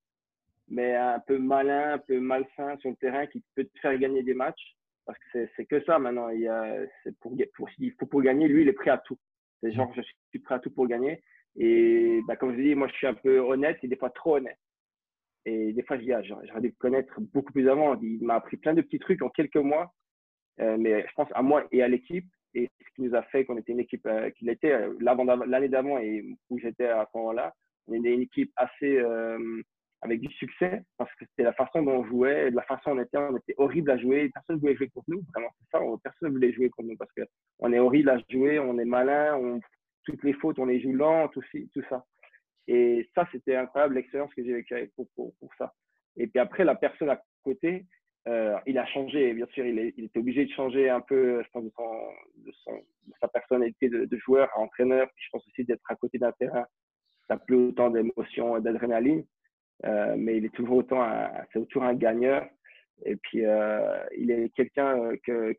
mais 0.68 0.94
un 0.94 1.20
peu 1.20 1.38
malin, 1.38 1.94
un 1.94 1.98
peu 1.98 2.20
malsain 2.20 2.76
sur 2.78 2.90
le 2.90 2.96
terrain 2.96 3.26
qui 3.26 3.42
peut 3.54 3.64
te 3.64 3.78
faire 3.80 3.98
gagner 3.98 4.22
des 4.22 4.34
matchs. 4.34 4.76
Parce 5.06 5.18
que 5.32 5.48
c'est 5.56 5.64
que 5.64 5.82
ça 5.84 5.98
maintenant. 5.98 6.28
Il, 6.28 6.46
a, 6.48 6.84
pour, 7.20 7.34
pour, 7.54 7.70
faut 7.98 8.06
pour 8.06 8.22
gagner, 8.22 8.46
lui, 8.46 8.62
il 8.62 8.68
est 8.68 8.74
prêt 8.74 8.90
à 8.90 8.98
tout. 8.98 9.18
C'est 9.62 9.72
genre, 9.72 9.90
je 9.96 10.02
suis 10.02 10.38
prêt 10.38 10.56
à 10.56 10.58
tout 10.58 10.70
pour 10.70 10.86
gagner. 10.86 11.22
Et 11.56 12.20
bah, 12.26 12.36
comme 12.36 12.54
je 12.54 12.60
dis, 12.60 12.74
moi, 12.74 12.88
je 12.88 12.92
suis 12.92 13.06
un 13.06 13.14
peu 13.14 13.38
honnête 13.38 13.78
et 13.82 13.88
des 13.88 13.96
fois 13.96 14.10
trop 14.10 14.36
honnête. 14.36 14.58
Et 15.46 15.72
des 15.72 15.82
fois, 15.82 15.96
je 15.96 16.02
dis, 16.02 16.12
ah, 16.12 16.22
j'aurais 16.22 16.60
dû 16.60 16.74
connaître 16.74 17.20
beaucoup 17.20 17.52
plus 17.52 17.68
avant. 17.70 17.98
Il 18.00 18.22
m'a 18.22 18.34
appris 18.34 18.58
plein 18.58 18.74
de 18.74 18.82
petits 18.82 18.98
trucs 18.98 19.22
en 19.22 19.30
quelques 19.30 19.56
mois. 19.56 19.94
Euh, 20.61 20.76
mais 20.78 21.06
je 21.06 21.14
pense 21.14 21.28
à 21.34 21.42
moi 21.42 21.64
et 21.72 21.82
à 21.82 21.88
l'équipe. 21.88 22.26
Et 22.54 22.68
ce 22.80 22.94
qui 22.94 23.02
nous 23.02 23.14
a 23.14 23.22
fait 23.24 23.44
qu'on 23.44 23.59
était 23.59 23.72
une 23.72 23.80
équipe 23.80 24.06
euh, 24.06 24.30
qu'il 24.30 24.48
était 24.48 24.72
euh, 24.72 24.94
l'année 25.00 25.68
d'avant 25.68 25.98
et 25.98 26.24
où 26.50 26.59
j'étais 26.59 26.88
à 26.88 27.06
ce 27.12 27.18
moment-là, 27.18 27.52
on 27.86 27.94
était 27.94 28.12
une 28.12 28.22
équipe 28.22 28.52
assez 28.56 29.00
avec 30.00 30.20
du 30.20 30.32
succès 30.34 30.82
parce 30.96 31.12
que 31.16 31.24
c'était 31.26 31.42
la 31.42 31.52
façon 31.54 31.82
dont 31.82 32.00
on 32.00 32.04
jouait, 32.04 32.50
la 32.50 32.62
façon 32.62 32.94
dont 32.94 33.00
on 33.00 33.02
était, 33.02 33.18
on 33.18 33.36
était 33.36 33.54
horrible 33.56 33.90
à 33.90 33.98
jouer. 33.98 34.30
Personne 34.32 34.56
ne 34.56 34.61
voulait 34.61 34.76
jouer 34.76 34.88
contre 34.88 35.11
nous, 35.11 35.22
vraiment, 35.34 35.50
c'est 35.59 35.78
ça. 35.78 35.84
Personne 36.02 36.28
ne 36.28 36.34
voulait 36.34 36.52
jouer 36.52 36.70
contre 36.70 36.88
nous 36.88 36.96
parce 36.96 37.11
qu'on 37.12 37.72
est 37.72 37.78
horrible 37.78 38.11
à 38.11 38.18
jouer, 38.30 38.59
on 38.59 38.78
est 38.78 38.84
malin, 38.84 39.36
on 39.36 39.61
toutes 40.09 40.24
les 40.24 40.32
fautes, 40.32 40.59
on 40.59 40.66
les 40.66 40.80
joue 40.80 40.92
lent, 40.92 41.28
tout, 41.28 41.42
ça. 41.88 42.04
Et 42.66 43.09
ça, 43.14 43.28
c'était 43.30 43.56
incroyable 43.56 43.94
l'expérience 43.94 44.32
que 44.34 44.42
j'ai 44.42 44.54
vécue 44.54 44.90
pour, 44.96 45.06
pour, 45.14 45.34
pour, 45.38 45.50
ça. 45.56 45.72
Et 46.16 46.26
puis 46.26 46.38
après, 46.38 46.64
la 46.64 46.74
personne 46.74 47.11
à 47.11 47.20
côté, 47.42 47.86
il 48.78 48.80
a 48.80 48.86
changé, 48.86 49.32
bien 49.34 49.46
sûr, 49.46 49.66
il, 49.66 49.92
il, 49.96 50.04
était 50.04 50.20
obligé 50.20 50.44
de 50.44 50.52
changer 50.52 50.88
un 50.88 51.00
peu, 51.00 51.42
je 51.42 51.48
pense, 51.50 51.64
de, 51.64 51.70
son, 51.74 52.10
de, 52.36 52.52
son, 52.64 52.72
de 52.76 53.12
sa 53.20 53.26
personnalité 53.26 53.88
de, 53.88 54.16
joueur 54.18 54.48
à 54.54 54.60
entraîneur. 54.60 55.08
je 55.16 55.28
pense 55.32 55.44
aussi 55.48 55.64
d'être 55.64 55.82
à 55.90 55.96
côté 55.96 56.18
d'un 56.18 56.30
terrain, 56.32 56.64
ça 57.26 57.36
plus 57.38 57.56
autant 57.56 57.90
d'émotions 57.90 58.56
et 58.56 58.60
d'adrénaline. 58.60 59.24
Euh, 59.84 60.14
mais 60.16 60.36
il 60.36 60.44
est 60.44 60.54
toujours 60.54 60.78
autant, 60.78 61.04
c'est 61.52 61.66
toujours 61.68 61.84
un 61.84 61.94
gagneur. 61.94 62.48
Et 63.04 63.16
puis, 63.16 63.44
euh, 63.44 64.04
il 64.16 64.30
est 64.30 64.54
quelqu'un 64.54 65.16
que, 65.24 65.56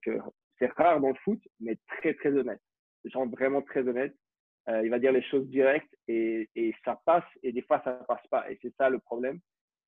c'est 0.57 0.71
rare 0.73 1.01
dans 1.01 1.09
le 1.09 1.15
foot, 1.23 1.39
mais 1.59 1.77
très, 1.87 2.13
très 2.13 2.31
honnête. 2.31 2.61
Genre 3.03 3.27
vraiment 3.27 3.61
très 3.61 3.85
honnête. 3.87 4.13
Euh, 4.69 4.81
il 4.83 4.89
va 4.89 4.99
dire 4.99 5.11
les 5.11 5.23
choses 5.23 5.47
directes 5.49 5.93
et, 6.07 6.47
ça 6.85 7.01
passe 7.05 7.23
et 7.43 7.51
des 7.51 7.61
fois 7.63 7.81
ça 7.83 7.97
ne 7.99 8.05
passe 8.05 8.25
pas. 8.29 8.49
Et 8.49 8.57
c'est 8.61 8.73
ça 8.75 8.89
le 8.89 8.99
problème. 8.99 9.39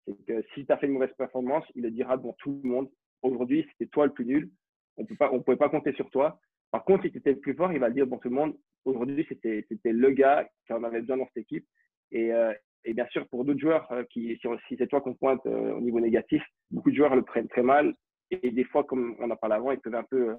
C'est 0.06 0.24
que 0.26 0.42
si 0.54 0.64
tu 0.66 0.72
as 0.72 0.78
fait 0.78 0.86
une 0.86 0.94
mauvaise 0.94 1.14
performance, 1.18 1.64
il 1.74 1.82
le 1.82 1.90
dira 1.90 2.16
devant 2.16 2.34
tout 2.38 2.60
le 2.62 2.68
monde. 2.68 2.88
Aujourd'hui, 3.22 3.66
c'était 3.70 3.90
toi 3.90 4.06
le 4.06 4.12
plus 4.12 4.26
nul. 4.26 4.50
On 4.96 5.02
ne 5.02 5.38
pouvait 5.42 5.56
pas 5.56 5.68
compter 5.68 5.92
sur 5.92 6.10
toi. 6.10 6.40
Par 6.70 6.84
contre, 6.84 7.04
si 7.04 7.12
tu 7.12 7.18
étais 7.18 7.32
le 7.32 7.40
plus 7.40 7.54
fort, 7.54 7.72
il 7.72 7.78
va 7.78 7.88
le 7.88 7.94
dire 7.94 8.04
devant 8.04 8.18
tout 8.18 8.28
le 8.28 8.34
monde. 8.34 8.56
Aujourd'hui, 8.84 9.26
c'était 9.28 9.66
le 9.84 10.10
gars 10.10 10.48
qui 10.66 10.72
en 10.72 10.84
avait 10.84 11.00
besoin 11.00 11.18
dans 11.18 11.26
cette 11.26 11.44
équipe. 11.44 11.66
Et, 12.12 12.32
euh, 12.32 12.52
bien 12.86 13.06
sûr, 13.08 13.26
pour 13.28 13.44
d'autres 13.44 13.60
joueurs, 13.60 13.90
euh, 13.92 14.04
qui, 14.10 14.38
si, 14.68 14.76
c'est 14.76 14.86
toi 14.86 15.00
qu'on 15.00 15.14
pointe 15.14 15.44
au 15.46 15.80
niveau 15.80 16.00
négatif, 16.00 16.42
beaucoup 16.70 16.90
de 16.90 16.96
joueurs 16.96 17.16
le 17.16 17.22
prennent 17.22 17.48
très 17.48 17.62
mal. 17.62 17.94
Et 18.30 18.50
des 18.50 18.64
fois, 18.64 18.84
comme 18.84 19.16
on 19.18 19.30
a 19.30 19.36
parlé 19.36 19.56
avant, 19.56 19.72
ils 19.72 19.80
peuvent 19.80 19.94
un 19.94 20.04
peu 20.04 20.36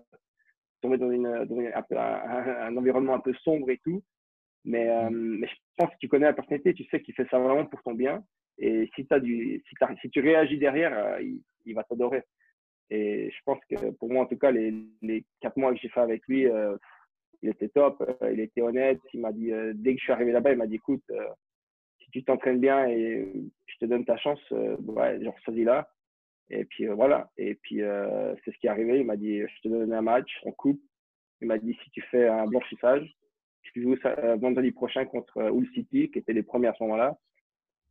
tomber 0.81 0.97
dans, 0.97 1.11
une, 1.11 1.27
un, 1.27 2.77
environnement 2.77 3.15
un 3.15 3.19
peu 3.19 3.33
sombre 3.35 3.69
et 3.69 3.79
tout. 3.83 4.03
Mais, 4.65 4.89
euh, 4.89 5.09
mm. 5.09 5.39
mais, 5.39 5.47
je 5.47 5.53
pense 5.77 5.91
que 5.91 5.97
tu 5.99 6.07
connais 6.07 6.25
la 6.25 6.33
personnalité, 6.33 6.73
tu 6.73 6.85
sais 6.85 7.01
qu'il 7.01 7.13
fait 7.15 7.27
ça 7.29 7.39
vraiment 7.39 7.65
pour 7.65 7.81
ton 7.83 7.93
bien. 7.93 8.23
Et 8.57 8.89
si, 8.95 9.07
as 9.09 9.19
du, 9.19 9.63
si, 9.67 9.75
si 10.01 10.09
tu 10.09 10.19
réagis 10.19 10.57
derrière, 10.57 10.97
euh, 10.97 11.21
il, 11.21 11.41
il, 11.65 11.73
va 11.73 11.83
t'adorer. 11.83 12.23
Et 12.91 13.31
je 13.31 13.37
pense 13.45 13.59
que 13.69 13.89
pour 13.91 14.11
moi, 14.11 14.23
en 14.23 14.25
tout 14.27 14.37
cas, 14.37 14.51
les, 14.51 15.25
quatre 15.39 15.57
mois 15.57 15.73
que 15.73 15.79
j'ai 15.79 15.89
fait 15.89 16.01
avec 16.01 16.27
lui, 16.27 16.45
euh, 16.45 16.77
il 17.41 17.49
était 17.49 17.69
top, 17.69 18.03
il 18.31 18.39
était 18.39 18.61
honnête. 18.61 18.99
Il 19.13 19.21
m'a 19.21 19.31
dit, 19.31 19.51
dès 19.73 19.93
que 19.93 19.99
je 19.99 20.03
suis 20.03 20.13
arrivé 20.13 20.31
là-bas, 20.31 20.51
il 20.51 20.57
m'a 20.57 20.67
dit 20.67 20.75
écoute, 20.75 21.03
si 21.99 22.11
tu 22.11 22.23
t'entraînes 22.23 22.59
bien 22.59 22.87
et 22.87 23.33
je 23.65 23.77
te 23.79 23.85
donne 23.85 24.05
ta 24.05 24.17
chance, 24.17 24.39
ouais, 24.51 25.23
genre, 25.23 25.35
dit 25.47 25.63
là. 25.63 25.89
Et 26.51 26.65
puis 26.65 26.85
voilà. 26.87 27.31
Et 27.37 27.55
puis 27.55 27.79
c'est 28.45 28.51
ce 28.51 28.57
qui 28.59 28.67
est 28.67 28.69
arrivé. 28.69 28.99
Il 28.99 29.05
m'a 29.05 29.15
dit 29.15 29.39
je 29.39 29.61
te 29.63 29.69
donne 29.69 29.93
un 29.93 30.01
match, 30.01 30.29
on 30.43 30.51
coupe. 30.51 30.81
Il 31.41 31.47
m'a 31.47 31.57
dit 31.57 31.75
si 31.83 31.89
tu 31.89 32.01
fais 32.11 32.27
un 32.27 32.45
blanchissage, 32.45 33.11
je 33.75 33.81
joue 33.81 33.95
euh, 34.05 34.35
vendredi 34.35 34.71
prochain 34.71 35.05
contre 35.05 35.37
euh, 35.37 35.49
Hull 35.49 35.67
City, 35.73 36.09
qui 36.11 36.19
était 36.19 36.33
les 36.33 36.43
premiers 36.43 36.67
à 36.67 36.73
ce 36.73 36.83
moment-là, 36.83 37.17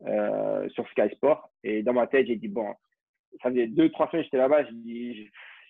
euh, 0.07 0.69
sur 0.71 0.89
Sky 0.91 1.09
Sport. 1.15 1.51
Et 1.63 1.83
dans 1.83 1.93
ma 1.93 2.07
tête, 2.07 2.27
j'ai 2.27 2.37
dit, 2.37 2.49
bon, 2.49 2.75
ça 3.43 3.51
faisait 3.51 3.67
deux, 3.67 3.91
trois 3.91 4.09
semaines 4.11 4.23
que 4.23 4.27
j'étais 4.27 4.37
là-bas, 4.39 4.65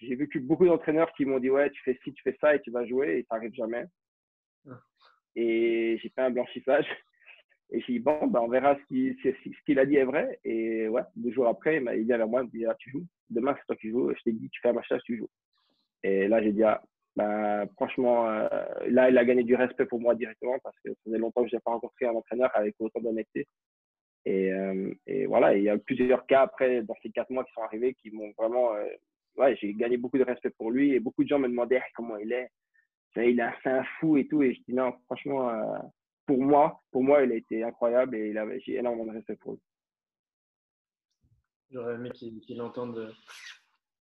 j'ai 0.00 0.14
vécu 0.16 0.40
beaucoup 0.40 0.66
d'entraîneurs 0.66 1.12
qui 1.12 1.24
m'ont 1.24 1.38
dit, 1.38 1.50
ouais, 1.50 1.70
tu 1.70 1.82
fais 1.82 1.98
ci, 2.02 2.12
tu 2.12 2.22
fais 2.22 2.36
ça 2.40 2.54
et 2.54 2.60
tu 2.60 2.70
vas 2.70 2.86
jouer, 2.86 3.18
et 3.18 3.26
ça 3.28 3.36
n'arrive 3.36 3.54
jamais. 3.54 3.84
Ah. 4.68 4.80
Et 5.36 5.98
j'ai 6.02 6.08
fait 6.08 6.22
un 6.22 6.30
blanchissage. 6.30 6.86
Et 7.72 7.80
j'ai 7.82 7.94
dit, 7.94 7.98
bon, 8.00 8.26
ben, 8.26 8.40
on 8.40 8.48
verra 8.48 8.76
ce 8.76 9.64
qu'il 9.64 9.78
a 9.78 9.86
dit 9.86 9.96
est 9.96 10.04
vrai. 10.04 10.40
Et 10.44 10.88
ouais, 10.88 11.02
deux 11.14 11.30
jours 11.30 11.46
après, 11.46 11.76
il 11.76 12.04
vient 12.04 12.16
vers 12.16 12.28
moi, 12.28 12.42
il 12.42 12.46
me 12.46 12.50
dit, 12.50 12.66
ah, 12.66 12.74
tu 12.78 12.90
joues? 12.90 13.06
Demain, 13.28 13.54
c'est 13.56 13.66
toi 13.66 13.76
qui 13.76 13.90
joues. 13.90 14.12
Je 14.16 14.22
t'ai 14.22 14.32
dit, 14.32 14.48
tu 14.50 14.60
fais 14.60 14.70
un 14.70 14.72
blanchissage, 14.72 15.02
tu 15.04 15.18
joues. 15.18 15.28
Et 16.02 16.26
là, 16.26 16.42
j'ai 16.42 16.52
dit, 16.52 16.64
ah, 16.64 16.82
bah, 17.14 17.66
franchement, 17.76 18.28
euh, 18.28 18.48
là, 18.88 19.10
il 19.10 19.18
a 19.18 19.24
gagné 19.24 19.44
du 19.44 19.54
respect 19.54 19.86
pour 19.86 20.00
moi 20.00 20.14
directement 20.14 20.58
parce 20.62 20.76
que 20.84 20.90
ça 20.90 21.00
faisait 21.04 21.18
longtemps 21.18 21.42
que 21.42 21.50
je 21.50 21.56
n'ai 21.56 21.60
pas 21.60 21.72
rencontré 21.72 22.06
un 22.06 22.14
entraîneur 22.14 22.50
avec 22.54 22.74
autant 22.80 23.00
d'honnêteté. 23.00 23.46
Et, 24.24 24.52
euh, 24.52 24.92
et, 25.06 25.26
voilà, 25.26 25.56
il 25.56 25.64
y 25.64 25.68
a 25.68 25.78
plusieurs 25.78 26.26
cas 26.26 26.42
après, 26.42 26.82
dans 26.82 26.96
ces 27.02 27.10
quatre 27.10 27.30
mois 27.30 27.44
qui 27.44 27.52
sont 27.52 27.62
arrivés, 27.62 27.94
qui 27.94 28.10
m'ont 28.10 28.32
vraiment. 28.38 28.74
Euh, 28.74 28.86
ouais, 29.36 29.56
j'ai 29.56 29.72
gagné 29.74 29.96
beaucoup 29.96 30.18
de 30.18 30.24
respect 30.24 30.50
pour 30.50 30.70
lui 30.70 30.94
et 30.94 31.00
beaucoup 31.00 31.24
de 31.24 31.28
gens 31.28 31.38
me 31.38 31.48
demandaient 31.48 31.82
comment 31.94 32.16
il 32.16 32.32
est? 32.32 32.50
Il 33.16 33.40
est 33.40 33.68
un 33.68 33.84
fou 33.98 34.16
et 34.18 34.28
tout. 34.28 34.42
Et 34.42 34.54
je 34.54 34.60
dis 34.68 34.74
non, 34.74 34.92
franchement, 35.06 35.50
pour 36.26 36.40
moi, 36.40 36.82
pour 36.92 37.02
moi, 37.02 37.24
il 37.24 37.32
a 37.32 37.36
été 37.36 37.64
incroyable 37.64 38.14
et 38.14 38.32
j'ai 38.60 38.76
énormément 38.76 39.06
de 39.06 39.16
respect 39.16 39.36
pour 39.36 39.54
lui. 39.54 39.60
J'aurais 41.70 41.94
aimé 41.94 42.10
qu'il 42.10 42.60
entende 42.62 43.14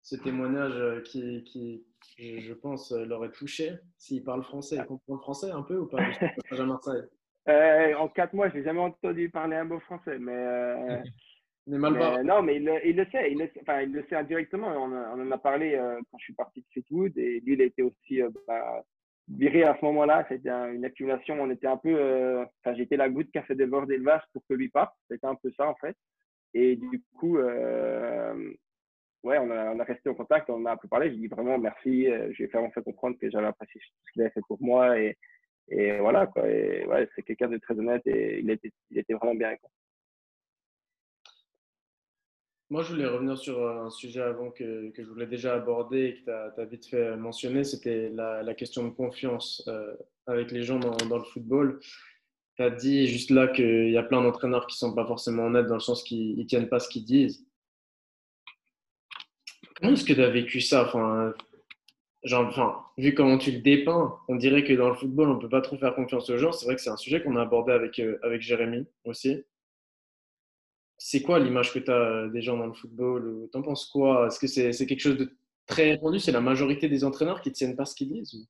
ce 0.01 0.15
témoignage 0.15 1.03
qui, 1.03 1.43
qui, 1.43 2.41
je 2.41 2.53
pense, 2.53 2.93
euh, 2.93 3.05
l'aurait 3.05 3.32
touché 3.32 3.74
s'il 3.97 4.24
parle 4.24 4.41
français. 4.43 4.78
Il 4.78 4.86
comprend 4.86 5.15
le 5.15 5.20
français 5.20 5.51
un 5.51 5.63
peu 5.63 5.78
ou 5.78 5.86
pas? 5.86 6.01
À 6.01 6.63
Marseille 6.65 7.03
euh, 7.48 7.93
En 7.95 8.08
quatre 8.10 8.34
mois, 8.34 8.50
je 8.50 8.58
n'ai 8.58 8.64
jamais 8.64 8.80
entendu 8.80 9.30
parler 9.30 9.56
un 9.56 9.64
mot 9.64 9.80
français. 9.82 10.18
Mais, 10.20 10.34
euh, 10.34 10.98
mais 11.68 11.78
mal 11.78 12.24
Non, 12.24 12.41
mais 12.41 12.58
il, 12.58 12.95
le 12.95 13.06
sait. 13.12 13.32
Il 13.32 13.39
le, 13.39 13.50
enfin, 13.62 13.82
il 13.82 13.91
le 13.91 14.06
sait 14.10 14.16
indirectement. 14.16 14.68
On, 14.68 15.22
en 15.22 15.32
a 15.32 15.38
parlé 15.38 15.76
euh, 15.76 16.00
quand 16.12 16.18
je 16.18 16.26
suis 16.26 16.34
parti 16.34 16.62
de 16.62 16.66
Fleetwood. 16.72 17.18
Et 17.18 17.39
lui, 17.41 17.54
il 17.54 17.62
était 17.62 17.82
aussi 17.82 18.22
bah, 18.48 18.84
viré 19.28 19.64
à 19.64 19.78
ce 19.80 19.86
moment-là. 19.86 20.26
C'était 20.30 20.50
une 20.50 20.86
accumulation. 20.86 21.41
On 21.41 21.50
était 21.50 21.68
un 21.68 21.78
peu. 21.78 22.45
Enfin, 22.64 22.76
j'étais 22.76 22.98
la 22.98 23.10
goutte 23.10 23.32
qui 23.32 23.38
a 23.38 23.43
fait 23.43 23.56
déborder 23.56 23.98
le 23.98 24.04
vase 24.04 24.24
pour 24.34 24.43
que 24.48 24.54
lui 24.54 24.70
parte. 24.70 24.93
C'était 25.10 25.28
un 25.28 25.36
peu 25.36 25.52
ça, 25.58 25.68
en 25.68 25.76
fait. 25.76 25.95
Et 26.54 26.76
du 26.76 27.04
coup, 27.18 27.38
ouais, 29.28 29.38
on 29.39 29.52
a, 29.52 29.72
on 29.74 29.80
a, 29.80 29.84
resté 29.84 30.10
en 30.10 30.16
contact, 30.16 30.50
on 30.50 30.66
a 30.66 30.72
un 30.72 30.78
peu 30.78 30.88
parlé. 30.88 31.10
J'ai 31.12 31.18
dit 31.18 31.28
vraiment 31.28 31.58
merci. 31.58 32.08
Euh, 32.08 32.32
je 32.32 32.38
lui 32.38 32.43
ai 32.45 32.48
vraiment 32.48 32.72
fait 32.72 32.84
comprendre 32.84 33.18
que 33.20 33.30
j'avais 33.30 33.48
apprécié 33.48 33.80
ce 33.82 34.12
qu'il 34.12 34.22
avait 34.22 34.32
fait 34.32 34.41
pour 34.48 34.62
moi. 34.62 35.00
Et, 35.00 35.18
et 35.70 35.97
voilà, 35.99 36.28
quoi. 36.28 36.43
Ouais, 36.43 37.09
c'est 37.15 37.24
quelqu'un 37.24 37.49
de 37.49 37.57
très 37.57 37.78
honnête 37.78 38.05
et 38.05 38.39
il 38.39 38.49
était, 38.49 38.72
il 38.89 38.97
était 38.99 39.13
vraiment 39.13 39.36
bien. 39.36 39.55
Quoi. 39.57 39.70
Moi, 42.70 42.84
je 42.84 42.89
voulais 42.89 43.07
revenir 43.07 43.38
sur 43.38 43.65
un 43.65 43.89
sujet 43.89 44.22
avant 44.22 44.51
que, 44.51 44.89
que 44.91 45.01
je 45.01 45.07
voulais 45.07 45.26
déjà 45.26 45.53
aborder 45.53 46.05
et 46.05 46.13
que 46.15 46.26
tu 46.26 46.61
as, 46.61 46.65
vite 46.65 46.86
fait 46.86 47.15
mentionner, 47.15 47.63
c'était 47.63 48.09
la, 48.09 48.53
question 48.55 48.84
de 48.86 48.89
confiance 48.89 49.63
euh, 49.70 49.95
avec 50.26 50.51
les 50.51 50.63
gens 50.63 50.78
dans, 50.78 51.18
le 51.18 51.24
football. 51.24 51.80
Tu 52.57 52.63
as 52.63 52.70
dit 52.70 53.07
juste 53.07 53.30
là 53.30 53.47
qu'il 53.47 53.89
y 53.89 53.97
a 53.97 54.03
plein 54.03 54.22
d'entraîneurs 54.22 54.68
qui 54.68 54.76
ne 54.76 54.89
sont 54.89 54.95
pas 54.95 55.05
forcément 55.05 55.45
honnêtes 55.45 55.68
dans 55.68 55.76
le 55.76 55.80
sens 55.80 56.03
qu'ils 56.03 56.38
ne 56.38 56.43
tiennent 56.43 56.68
pas 56.68 56.80
ce 56.80 56.89
qu'ils 56.89 57.05
disent. 57.05 57.45
Comment 59.76 59.93
est-ce 59.93 60.03
que 60.03 60.13
tu 60.13 60.24
as 60.24 60.30
vécu 60.30 60.59
ça? 60.59 60.91
Genre, 62.28 62.47
enfin, 62.47 62.86
vu 62.97 63.13
comment 63.13 63.38
tu 63.38 63.51
le 63.51 63.59
dépeins, 63.59 64.17
on 64.28 64.36
dirait 64.36 64.63
que 64.63 64.73
dans 64.73 64.89
le 64.89 64.95
football, 64.95 65.30
on 65.30 65.36
ne 65.36 65.41
peut 65.41 65.49
pas 65.49 65.61
trop 65.61 65.78
faire 65.78 65.95
confiance 65.95 66.30
aux 66.30 66.38
gens. 66.38 66.51
C'est 66.51 66.65
vrai 66.65 66.75
que 66.75 66.82
c'est 66.82 66.89
un 66.89 66.97
sujet 66.97 67.21
qu'on 67.23 67.36
a 67.36 67.41
abordé 67.41 67.71
avec, 67.71 67.99
euh, 67.99 68.17
Jérémy 68.39 68.86
aussi. 69.05 69.43
C'est 70.97 71.21
quoi 71.21 71.39
l'image 71.39 71.73
que 71.73 71.80
tu 71.80 71.91
as 71.91 72.28
des 72.30 72.41
gens 72.41 72.57
dans 72.57 72.65
le 72.65 72.73
football 72.73 73.47
T'en 73.51 73.61
penses 73.61 73.86
quoi? 73.86 74.28
Est-ce 74.28 74.39
que 74.39 74.47
c'est 74.47 74.86
quelque 74.86 74.99
chose 74.99 75.17
de 75.17 75.32
très 75.67 75.91
répandu? 75.91 76.19
C'est 76.19 76.32
la 76.32 76.41
majorité 76.41 76.89
des 76.89 77.03
entraîneurs 77.03 77.41
qui 77.41 77.49
ne 77.49 77.53
tiennent 77.53 77.75
pas 77.75 77.86
ce 77.86 77.95
qu'ils 77.95 78.09
disent 78.11 78.47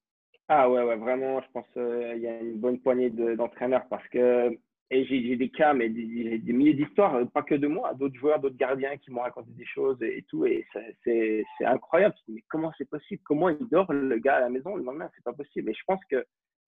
Ah 0.48 0.70
ouais, 0.70 0.84
ouais, 0.84 0.96
vraiment, 0.96 1.42
je 1.42 1.48
pense 1.54 1.68
qu'il 1.74 1.82
euh, 1.82 2.16
y 2.16 2.28
a 2.28 2.40
une 2.40 2.58
bonne 2.58 2.80
poignée 2.80 3.10
d'entraîneurs 3.10 3.86
parce 3.90 4.08
que 4.08 4.58
et 4.90 5.06
j'ai 5.06 5.36
des 5.36 5.50
cas, 5.50 5.74
mais 5.74 5.90
des, 5.90 6.54
milliers 6.54 6.74
d'histoires, 6.74 7.16
euh, 7.16 7.26
pas 7.26 7.44
que 7.44 7.56
de 7.56 7.68
moi, 7.68 7.94
d'autres 7.94 8.16
joueurs, 8.16 8.40
d'autres 8.40 8.56
gardiens 8.56 8.96
qui 8.98 9.12
m'ont 9.12 9.22
raconté 9.22 9.52
des 9.52 9.66
choses 9.66 10.02
et, 10.02 10.24
tout. 10.30 10.46
Et 10.46 10.66
c'est 11.04 11.44
incroyable. 11.66 12.16
Mais 12.30 12.42
comment 12.50 12.72
c'est 12.78 12.90
possible? 12.90 13.22
Comment 13.26 13.50
il 13.50 13.68
dort 13.68 13.92
le 13.92 14.18
gars 14.18 14.38
à 14.38 14.42
la 14.42 14.50
maison 14.50 14.76
le 14.78 14.84
lendemain? 14.84 15.10
C'est 15.16 15.24
pas 15.24 15.34
possible. 15.34 15.70
Et 15.70 15.74
je 15.74 15.84
pense 15.86 16.00
que, 16.10 16.26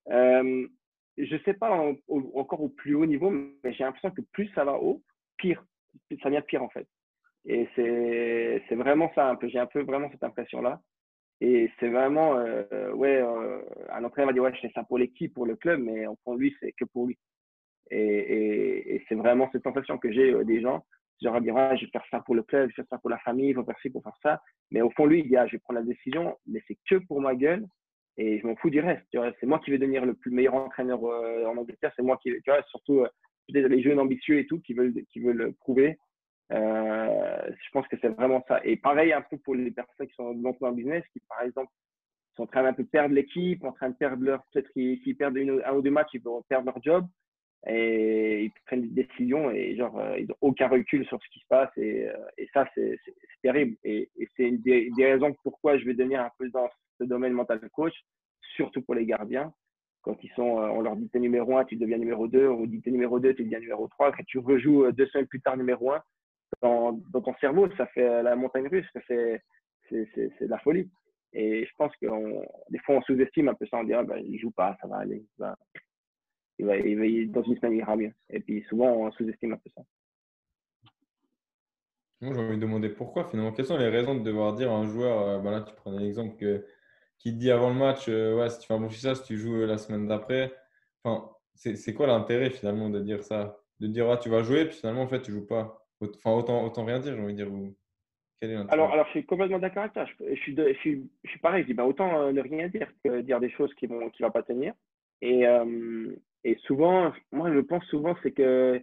euh, 0.10 0.68
je 1.18 1.38
sais 1.46 1.54
pas 1.54 1.72
encore 2.34 2.62
au 2.62 2.70
plus 2.70 2.96
haut 2.96 3.06
niveau, 3.06 3.30
mais 3.30 3.72
j'ai 3.72 3.86
l'impression 3.86 4.12
que 4.12 4.22
plus 4.34 4.50
ça 4.54 4.66
va 4.66 4.74
haut, 4.74 5.02
pire. 5.38 5.64
Ça 6.22 6.30
vient 6.30 6.42
de 6.42 6.46
pire 6.46 6.64
en 6.64 6.70
fait. 6.70 6.88
Et 7.46 7.70
c'est 7.76 8.76
vraiment 8.76 9.12
ça. 9.16 9.38
J'ai 9.44 9.60
un 9.60 9.66
peu 9.66 9.82
vraiment 9.82 10.10
cette 10.12 10.24
impression-là. 10.24 10.82
Et 11.42 11.72
c'est 11.80 11.88
vraiment, 11.88 12.36
euh, 12.36 12.92
ouais, 12.92 13.22
euh, 13.22 13.62
un 13.92 14.04
entraîneur 14.04 14.28
va 14.28 14.34
dire, 14.34 14.44
ouais, 14.44 14.54
je 14.56 14.60
fais 14.60 14.72
ça 14.76 14.84
pour 14.84 14.98
l'équipe, 14.98 15.34
pour 15.34 15.46
le 15.46 15.56
club, 15.56 15.80
mais 15.80 16.06
fond, 16.26 16.36
lui, 16.36 16.54
c'est 16.60 16.74
que 16.74 16.84
pour 16.84 17.08
lui. 17.08 17.18
Et, 17.92 19.04
c'est 19.08 19.16
vraiment 19.16 19.50
cette 19.52 19.64
sensation 19.64 19.98
que 19.98 20.12
j'ai 20.12 20.32
euh, 20.34 20.44
des 20.44 20.62
gens. 20.62 20.86
Genre, 21.22 21.42
dire, 21.42 21.58
ah, 21.58 21.76
je 21.76 21.86
vais 21.86 21.92
faire 21.92 22.06
ça 22.10 22.22
pour 22.22 22.36
le 22.36 22.44
club, 22.44 22.64
je 22.64 22.68
vais 22.68 22.76
faire 22.76 22.86
ça 22.90 22.98
pour 22.98 23.10
la 23.10 23.18
famille, 23.20 23.50
il 23.50 23.56
faut 23.56 23.64
faire 23.64 23.80
ci 23.82 23.90
pour 23.90 24.04
faire 24.04 24.18
ça. 24.24 24.42
Mais 24.72 24.82
au 24.82 24.90
fond, 24.92 25.06
lui, 25.06 25.20
il 25.20 25.28
dit, 25.28 25.36
ah, 25.36 25.48
je 25.48 25.54
vais 25.54 25.60
prendre 25.60 25.80
la 25.80 25.86
décision, 25.86 26.38
mais 26.48 26.62
c'est 26.68 26.78
que 26.90 26.96
pour 26.96 27.20
ma 27.20 27.36
gueule 27.36 27.66
et 28.20 28.40
je 28.40 28.46
m'en 28.46 28.56
fous 28.58 28.70
du 28.70 28.82
reste. 28.82 29.06
C'est 29.40 29.46
moi 29.46 29.60
qui 29.60 29.72
vais 29.72 29.78
devenir 29.78 30.06
le 30.06 30.14
plus 30.14 30.32
meilleur 30.32 30.54
entraîneur 30.54 31.04
euh, 31.06 31.46
en 31.46 31.58
Angleterre. 31.58 31.94
C'est 31.96 32.02
moi 32.02 32.18
qui, 32.22 32.32
tu 32.32 32.52
vois, 32.52 32.62
surtout 32.64 33.00
euh, 33.00 33.10
les 33.48 33.82
jeunes 33.82 34.00
ambitieux 34.00 34.40
et 34.40 34.46
tout 34.46 34.60
qui 34.60 34.74
veulent, 34.74 34.94
qui 35.12 35.22
veulent 35.22 35.54
prouver. 35.60 35.98
Euh, 36.52 37.50
je 37.50 37.70
pense 37.72 37.88
que 37.88 37.96
c'est 38.02 38.10
vraiment 38.10 38.44
ça. 38.48 38.60
Et 38.66 38.76
pareil 38.76 39.14
un 39.14 39.22
peu 39.22 39.38
pour 39.38 39.56
les 39.56 39.72
personnes 39.72 40.08
qui 40.08 40.16
sont 40.16 40.34
dans 40.34 40.56
le 40.62 40.76
business, 40.76 41.04
qui 41.14 41.22
par 41.30 41.42
exemple 41.44 41.72
sont 42.36 42.44
en 42.44 42.48
train 42.48 42.64
d'un 42.64 42.74
peu 42.74 42.84
perdre 42.84 43.16
l'équipe, 43.16 43.64
en 43.64 43.72
train 43.72 43.90
de 43.90 43.96
perdre 43.96 44.24
leur, 44.24 44.44
peut-être 44.52 44.70
qu'ils 44.72 45.16
perdent 45.18 45.38
un 45.38 45.74
ou 45.74 45.82
deux 45.82 45.92
matchs, 45.92 46.10
ils 46.14 46.22
vont 46.22 46.44
perdre 46.50 46.66
leur 46.66 46.84
job 46.84 47.08
et 47.68 48.46
ils 48.46 48.52
prennent 48.66 48.82
des 48.90 49.04
décisions 49.04 49.52
et 49.52 49.76
genre 49.76 49.98
euh, 50.00 50.18
ils 50.18 50.28
n'ont 50.28 50.36
aucun 50.42 50.68
recul 50.68 51.06
sur 51.06 51.22
ce 51.22 51.30
qui 51.30 51.40
se 51.40 51.48
passe 51.48 51.70
et, 51.78 52.08
euh, 52.08 52.14
et 52.38 52.48
ça 52.54 52.66
c'est 52.74 52.98
terrible. 53.42 53.76
Et, 53.84 54.10
c'est 54.36 54.44
une 54.44 54.62
des, 54.62 54.92
raisons 54.98 55.36
pourquoi 55.44 55.78
je 55.78 55.86
vais 55.86 55.94
devenir 55.94 56.22
un 56.22 56.32
peu 56.38 56.50
dans 56.50 56.70
ce 57.00 57.04
domaine 57.04 57.34
mental 57.34 57.60
coach 57.72 57.94
surtout 58.56 58.82
pour 58.82 58.96
les 58.96 59.06
gardiens. 59.06 59.54
Quand 60.02 60.18
ils 60.24 60.32
sont 60.32 60.60
euh, 60.60 60.70
on 60.70 60.82
leur 60.82 60.96
dit 60.96 61.10
t'es 61.10 61.20
numéro 61.20 61.58
1 61.58 61.66
tu 61.66 61.76
deviens 61.76 61.98
numéro 61.98 62.28
2 62.28 62.48
on 62.48 62.66
dit 62.66 62.82
t'es 62.82 62.92
numéro 62.92 63.20
2 63.20 63.34
tu 63.34 63.44
deviens 63.44 63.60
numéro 63.60 63.88
3 63.90 64.14
quand 64.14 64.24
tu 64.26 64.40
rejoues 64.40 64.92
deux 64.94 65.08
semaines 65.08 65.28
plus 65.28 65.42
tard 65.42 65.58
numéro 65.58 65.92
1 65.92 66.02
dans, 66.62 66.94
dans 67.12 67.22
ton 67.22 67.36
cerveau 67.42 67.68
ça 67.76 67.88
fait 67.88 68.24
la 68.24 68.36
montagne 68.38 68.68
russe 68.68 68.88
c'est 69.04 69.42
de 69.90 70.48
la 70.48 70.60
folie. 70.60 70.90
Et 71.34 71.66
je 71.66 71.72
pense 71.78 71.92
que 71.98 72.08
des 72.70 72.80
fois 72.80 72.96
on 72.96 73.02
sous-estime 73.02 73.50
un 73.50 73.54
peu 73.54 73.66
ça. 73.68 73.78
On 73.78 73.84
dirait 73.84 74.06
bah, 74.06 74.18
il 74.18 74.40
joue 74.40 74.52
pas 74.52 74.78
ça 74.82 74.88
va 74.88 74.98
aller 74.98 75.26
il 76.60 76.66
va, 76.66 76.78
il 76.78 77.32
dans 77.32 77.44
une 77.44 77.56
semaine, 77.58 77.74
il 77.74 77.80
ira 77.80 77.96
mieux. 77.96 78.12
Et 78.30 78.40
puis 78.40 78.64
souvent, 78.70 78.88
on 78.88 79.12
sous-estime 79.12 79.54
un 79.54 79.58
peu 79.58 79.70
ça. 79.76 79.82
Moi, 82.22 82.34
j'ai 82.34 82.42
envie 82.42 82.58
de 82.58 82.62
demander 82.62 82.90
pourquoi 82.90 83.24
finalement. 83.26 83.54
Quelles 83.54 83.66
sont 83.66 83.78
les 83.78 83.88
raisons 83.88 84.16
de 84.16 84.24
devoir 84.24 84.54
dire 84.54 84.72
à 84.72 84.76
un 84.76 84.86
joueur, 84.86 85.22
euh, 85.22 85.40
bah 85.40 85.52
là, 85.52 85.62
tu 85.62 85.74
prenais 85.74 86.00
l'exemple 86.00 86.36
que, 86.36 86.66
qui 87.18 87.32
te 87.34 87.38
dit 87.38 87.50
avant 87.50 87.70
le 87.70 87.76
match, 87.76 88.10
euh, 88.10 88.36
ouais, 88.36 88.50
si 88.50 88.60
tu 88.60 88.68
fais 88.68 88.74
un 88.74 88.80
bon 88.80 88.90
ça, 88.90 89.16
si 89.16 89.24
tu 89.24 89.38
joues 89.38 89.62
euh, 89.62 89.66
la 89.66 89.78
semaine 89.78 90.06
d'après. 90.08 90.54
Enfin, 91.04 91.30
c'est 91.56 91.94
quoi 91.94 92.08
l'intérêt 92.08 92.50
finalement 92.50 92.90
de 92.90 93.00
dire 93.00 93.24
ça? 93.24 93.58
De 93.80 93.88
dire, 93.88 94.10
ah, 94.10 94.18
tu 94.18 94.30
vas 94.30 94.44
jouer, 94.44 94.66
puis 94.66 94.76
finalement, 94.76 95.04
en 95.04 95.08
fait, 95.08 95.22
tu 95.22 95.32
joues 95.32 95.48
pas. 95.48 95.88
Enfin, 96.02 96.32
autant, 96.32 96.66
autant 96.66 96.84
rien 96.84 97.00
dire, 97.00 97.16
j'ai 97.16 97.22
envie 97.22 97.34
de 97.36 97.44
dire. 97.44 97.52
Quel 98.42 98.52
est 98.52 98.56
alors, 98.56 98.92
alors, 98.92 99.06
je 99.08 99.12
suis 99.12 99.26
complètement 99.26 99.60
d'accord 99.60 99.84
avec 99.84 99.94
toi. 99.94 100.06
Je, 100.06 100.36
suis, 100.36 100.56
je, 100.56 100.74
suis, 100.80 101.10
je 101.24 101.30
suis 101.30 101.40
pareil. 101.40 101.64
Je 101.64 101.68
dis, 101.68 101.74
bah, 101.74 101.86
autant 101.86 102.32
ne 102.32 102.42
rien 102.42 102.68
dire 102.68 102.90
que 103.04 103.22
dire 103.22 103.40
des 103.40 103.50
choses 103.50 103.74
qui 103.76 103.88
ne 103.88 104.10
qui 104.10 104.24
vont 104.24 104.32
pas 104.32 104.44
tenir. 104.44 104.74
Et, 105.22 105.46
et 106.44 106.56
souvent, 106.66 107.14
moi, 107.32 107.54
je 107.54 107.60
pense 107.60 107.84
souvent, 107.86 108.16
c'est 108.24 108.32
que 108.32 108.82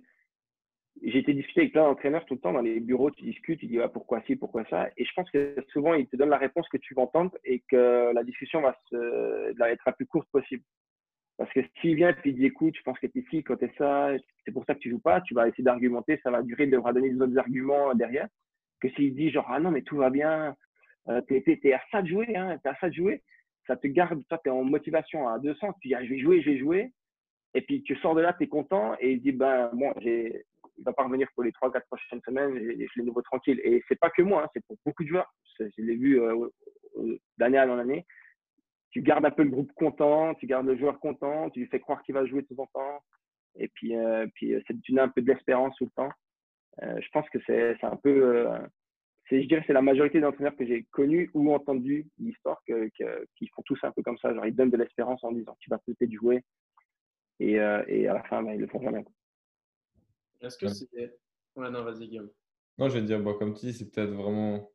j'ai 1.03 1.19
été 1.19 1.35
discuté 1.35 1.61
avec 1.61 1.73
plein 1.73 1.85
d'entraîneurs 1.85 2.25
tout 2.25 2.35
le 2.35 2.41
temps 2.41 2.53
dans 2.53 2.63
les 2.63 2.81
bureaux, 2.81 3.11
tu 3.11 3.25
discutes, 3.25 3.61
tu 3.61 3.67
dis 3.67 3.81
ah, 3.81 3.89
pourquoi 3.89 4.23
ci, 4.23 4.37
pourquoi 4.37 4.65
ça? 4.67 4.89
Et 4.97 5.05
je 5.05 5.13
pense 5.15 5.31
que 5.31 5.57
souvent, 5.73 5.95
ils 5.95 6.07
te 6.07 6.17
donnent 6.17 6.31
la 6.31 6.39
réponse 6.39 6.69
que 6.69 6.79
tu 6.79 6.95
vas 6.95 7.03
entendre 7.03 7.37
et 7.45 7.63
que 7.69 8.13
la 8.15 8.25
discussion 8.25 8.63
va 8.63 8.75
être 9.71 9.83
la 9.87 9.93
plus 9.93 10.07
courte 10.07 10.29
possible. 10.31 10.63
Parce 11.39 11.53
que 11.53 11.61
s'il 11.81 11.97
vient 11.97 12.11
et 12.11 12.17
il 12.25 12.37
dit 12.37 12.47
écoute, 12.47 12.75
je 12.77 12.83
pense 12.83 12.99
que 12.99 13.07
tu 13.07 13.19
es 13.19 13.25
ci, 13.31 13.43
quand 13.43 13.57
tu 13.57 13.67
es 13.67 13.73
ça, 13.77 14.11
c'est 14.45 14.53
pour 14.53 14.65
ça 14.65 14.75
que 14.75 14.81
tu 14.81 14.91
joues 14.91 15.01
pas, 15.01 15.21
tu 15.21 15.35
vas 15.35 15.49
essayer 15.49 15.65
d'argumenter, 15.65 16.19
ça 16.23 16.31
va 16.31 16.43
durer, 16.43 16.65
il 16.65 16.71
devra 16.71 16.93
donner 16.93 17.11
des 17.11 17.21
autres 17.21 17.37
arguments 17.39 17.95
derrière. 17.95 18.29
Que 18.81 18.89
s'il 18.91 19.15
dit 19.15 19.31
genre 19.31 19.47
ah 19.51 19.61
non, 19.61 19.71
mais 19.71 19.83
tout 19.83 19.97
va 19.97 20.09
bien, 20.09 20.57
euh, 21.09 21.21
tu 21.29 21.37
es, 21.37 21.73
à 21.75 21.83
ça 21.91 22.01
de 22.01 22.09
jouer, 22.09 22.35
hein, 22.37 22.59
tu 22.63 22.69
à 22.69 22.75
ça 22.77 22.89
de 22.89 22.95
jouer, 22.95 23.23
ça 23.67 23.77
te 23.77 23.87
garde, 23.87 24.23
toi, 24.29 24.41
tu 24.43 24.49
es 24.49 24.53
en 24.53 24.65
motivation 24.65 25.29
à 25.29 25.39
200, 25.39 25.75
tu 25.81 25.89
dis 25.89 25.95
ah, 25.95 26.05
je 26.05 26.11
vais 26.11 26.21
jouer, 26.21 26.41
je 26.41 26.51
vais 26.51 26.59
jouer. 26.59 26.93
Et 27.57 27.63
puis 27.63 27.83
tu 27.83 27.97
sors 27.97 28.15
de 28.15 28.21
là, 28.21 28.35
tu 28.35 28.45
es 28.45 28.49
content 28.49 28.97
et 29.01 29.13
il 29.13 29.23
dit 29.23 29.33
ben 29.33 29.71
bon, 29.73 29.91
il 30.03 30.25
ne 30.79 30.85
va 30.85 30.93
pas 30.93 31.05
revenir 31.05 31.27
pour 31.35 31.43
les 31.43 31.53
3-4 31.53 31.87
prochaines 31.87 32.21
semaines, 32.21 32.55
je 32.55 33.01
l'ai 33.01 33.03
nouveau 33.03 33.23
tranquille. 33.23 33.59
Et 33.65 33.83
c'est 33.89 33.99
pas 33.99 34.11
que 34.11 34.21
moi, 34.21 34.45
hein, 34.45 34.49
c'est 34.53 34.63
pour 34.67 34.77
beaucoup 34.85 35.05
de 35.05 35.09
joueurs. 35.09 35.35
Je, 35.59 35.65
l'ai 35.79 35.97
vu 35.97 36.21
euh, 36.21 36.49
d'année 37.39 37.59
en 37.59 37.79
année. 37.79 38.05
Tu 38.91 39.01
gardes 39.01 39.25
un 39.25 39.31
peu 39.31 39.43
le 39.43 39.49
groupe 39.49 39.73
content, 39.73 40.35
tu 40.35 40.47
gardes 40.47 40.67
le 40.67 40.77
joueur 40.77 41.01
content, 41.01 41.49
tu 41.49 41.61
lui 41.61 41.67
fais 41.69 41.81
croire 41.81 42.03
qu'il 42.03 42.15
va 42.15 42.27
jouer 42.27 42.43
de 42.43 42.47
temps 42.47 42.65
en 42.65 42.67
temps. 42.67 43.03
Et 43.59 43.69
puis, 43.69 43.97
euh, 43.97 44.27
puis 44.35 44.55
euh, 44.55 44.61
tu 44.85 45.01
un 45.01 45.09
peu 45.09 45.23
d'espérance 45.23 45.75
tout 45.77 45.85
le 45.87 45.91
temps. 45.97 46.13
je 46.83 47.09
pense 47.11 47.27
que 47.31 47.39
c'est 47.47 47.83
un 47.85 47.97
peu 47.97 48.47
c'est, 49.31 49.43
je 49.43 49.49
dirais, 49.49 49.65
c'est 49.67 49.73
la 49.73 49.83
majorité 49.83 50.21
d'entraîneurs 50.21 50.57
que 50.57 50.67
j'ai 50.67 50.85
connus 50.91 51.31
ou 51.33 51.55
entendus 51.55 52.07
l'histoire 52.19 52.63
qui 52.67 53.49
font 53.49 53.63
tous 53.65 53.79
un 53.83 53.93
peu 53.93 54.03
comme 54.03 54.19
ça. 54.19 54.35
Genre, 54.35 54.45
ils 54.45 54.55
donnent 54.55 54.71
de 54.71 54.77
l'espérance 54.77 55.25
en 55.25 55.33
disant 55.33 55.57
tu 55.59 55.71
vas 55.71 55.79
peut-être 55.79 56.13
jouer, 56.13 56.45
et, 57.41 57.61
euh, 57.61 57.83
et 57.89 58.09
à 58.09 58.15
la 58.15 58.23
fin, 58.25 58.43
ben, 58.43 58.53
ils 58.53 58.61
le 58.61 58.67
font 58.67 58.83
jamais. 58.83 59.05
Est-ce 60.41 60.59
que 60.59 60.69
c'est. 60.69 61.19
Ouais, 61.57 61.71
non, 61.71 61.85
vas-y, 61.85 62.09
Guillaume. 62.09 62.31
Non, 62.79 62.89
je 62.89 62.99
vais 62.99 63.03
dire, 63.03 63.23
comme 63.39 63.55
tu 63.55 63.67
dis, 63.67 63.73
c'est 63.73 63.91
peut-être 63.91 64.11
vraiment 64.11 64.71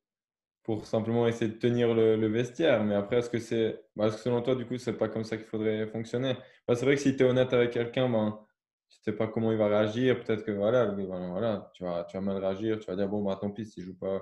pour 0.64 0.86
simplement 0.86 1.28
essayer 1.28 1.52
de 1.52 1.58
tenir 1.58 1.94
le, 1.94 2.28
vestiaire. 2.28 2.84
Mais 2.84 2.96
après, 2.96 3.18
est-ce 3.18 3.30
que 3.30 3.40
c'est. 3.40 3.84
Bah, 3.96 4.08
est-ce 4.08 4.18
que 4.18 4.22
selon 4.24 4.42
toi, 4.42 4.56
du 4.56 4.66
coup, 4.66 4.78
c'est 4.78 4.98
pas 4.98 5.10
comme 5.10 5.24
ça 5.24 5.38
qu'il 5.38 5.46
faudrait 5.46 5.88
fonctionner? 5.88 6.36
Bah, 6.68 6.76
C'est 6.76 6.86
vrai 6.86 6.96
que 6.96 7.02
si 7.02 7.16
tu 7.16 7.24
es 7.24 7.26
honnête 7.26 7.54
avec 7.54 7.72
quelqu'un, 7.72 8.10
ben, 8.10 8.40
tu 8.90 9.00
sais 9.02 9.14
pas 9.14 9.28
comment 9.28 9.52
il 9.52 9.58
va 9.58 9.68
réagir. 9.68 10.24
Peut-être 10.24 10.44
que 10.44 10.52
voilà, 10.52 10.88
ben, 10.88 11.06
voilà, 11.06 11.72
tu, 11.76 11.84
vas, 11.84 12.06
tu 12.06 12.18
vas 12.18 12.22
mal 12.22 12.38
réagir. 12.38 12.80
Tu 12.80 12.88
vas 12.88 12.96
dire, 12.96 13.08
bon, 13.10 13.24
bah, 13.24 13.38
tant 13.40 13.52
pis, 13.52 13.66
si 13.66 13.82
je 13.82 13.88
joue 13.88 13.98
pas, 13.98 14.22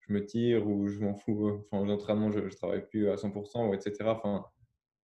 je 0.00 0.12
me 0.12 0.24
tire 0.24 0.66
ou 0.66 0.88
je 0.88 1.00
m'en 1.00 1.14
fous. 1.16 1.64
Enfin, 1.70 1.84
l'entraînement, 1.84 2.30
je 2.30 2.40
ne 2.40 2.50
travaille 2.50 2.86
plus 2.86 3.08
à 3.08 3.16
100%, 3.16 3.68
ou 3.68 3.74
etc. 3.74 3.94
Enfin, 4.10 4.44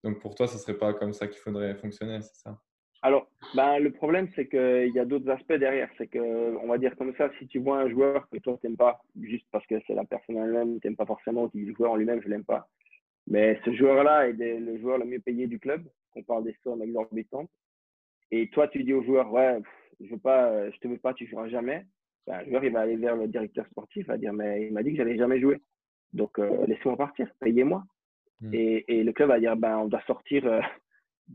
donc 0.05 0.21
pour 0.21 0.35
toi, 0.35 0.49
ce 0.49 0.59
serait 0.59 0.79
pas 0.79 0.95
comme 0.95 1.13
ça 1.13 1.29
qu'il 1.29 1.39
faudrait 1.39 1.75
fonctionner, 1.77 2.21
c'est 2.23 2.37
ça? 2.37 2.61
Alors, 3.05 3.29
ben, 3.57 3.81
le 3.81 3.91
problème, 3.91 4.29
c'est 4.37 4.47
qu'il 4.47 4.93
y 4.95 4.99
a 5.01 5.05
d'autres 5.05 5.29
aspects 5.29 5.55
derrière. 5.55 5.91
C'est 5.99 6.07
que, 6.07 6.57
on 6.63 6.69
va 6.69 6.79
dire 6.79 6.97
comme 6.97 7.13
ça, 7.17 7.31
si 7.39 7.49
tu 7.49 7.59
vois 7.59 7.81
un 7.81 7.91
joueur 7.91 8.29
que 8.31 8.39
toi, 8.39 8.57
tu 8.61 8.67
n'aimes 8.67 8.77
pas, 8.77 9.01
juste 9.21 9.47
parce 9.51 9.67
que 9.67 9.75
c'est 9.87 9.95
la 9.95 10.05
personne 10.05 10.37
elle-même, 10.37 10.81
tu 10.81 10.87
n'aimes 10.87 10.97
pas 10.97 11.07
forcément, 11.07 11.49
tu 11.49 11.59
dis 11.59 11.71
le 11.71 11.75
joueur 11.75 11.93
en 11.93 11.97
lui-même, 11.97 12.21
je 12.23 12.29
ne 12.29 12.35
l'aime 12.35 12.45
pas. 12.45 12.69
Mais 13.27 13.59
ce 13.65 13.73
joueur-là 13.73 14.29
est 14.29 14.33
le 14.33 14.79
joueur 14.79 14.99
le 14.99 15.05
mieux 15.05 15.19
payé 15.19 15.49
du 15.49 15.59
club, 15.59 15.83
on 16.15 16.23
parle 16.23 16.45
des 16.45 16.57
sommes 16.63 16.83
exorbitantes. 16.83 17.51
Et 18.31 18.49
toi, 18.51 18.69
tu 18.69 18.85
dis 18.85 18.95
au 18.95 19.03
joueur, 19.03 19.33
ouais, 19.33 19.59
je 20.01 20.09
veux 20.09 20.19
pas, 20.19 20.71
je 20.71 20.79
te 20.79 20.87
veux 20.87 20.99
pas, 20.99 21.13
tu 21.13 21.27
joueras 21.27 21.49
jamais. 21.49 21.85
Ben, 22.29 22.41
le 22.43 22.51
joueur, 22.51 22.65
il 22.65 22.73
va 22.73 22.81
aller 22.81 22.97
vers 22.97 23.17
le 23.17 23.27
directeur 23.27 23.67
sportif, 23.67 24.05
il 24.05 24.07
va 24.07 24.17
dire, 24.17 24.33
mais 24.33 24.67
il 24.67 24.73
m'a 24.73 24.85
dit 24.85 24.93
que 24.93 24.97
j'allais 24.99 25.19
jamais 25.19 25.41
jouer. 25.41 25.61
Donc, 26.13 26.39
euh, 26.39 26.67
laissez-moi 26.67 26.97
partir, 26.97 27.29
payez-moi. 27.41 27.83
Hmm. 28.41 28.55
Et, 28.55 28.85
et, 28.87 29.03
le 29.03 29.13
club 29.13 29.29
va 29.29 29.41
dire, 29.41 29.57
ben, 29.57 29.79
on 29.79 29.89
doit 29.89 30.03
sortir 30.07 30.47
euh, 30.47 30.61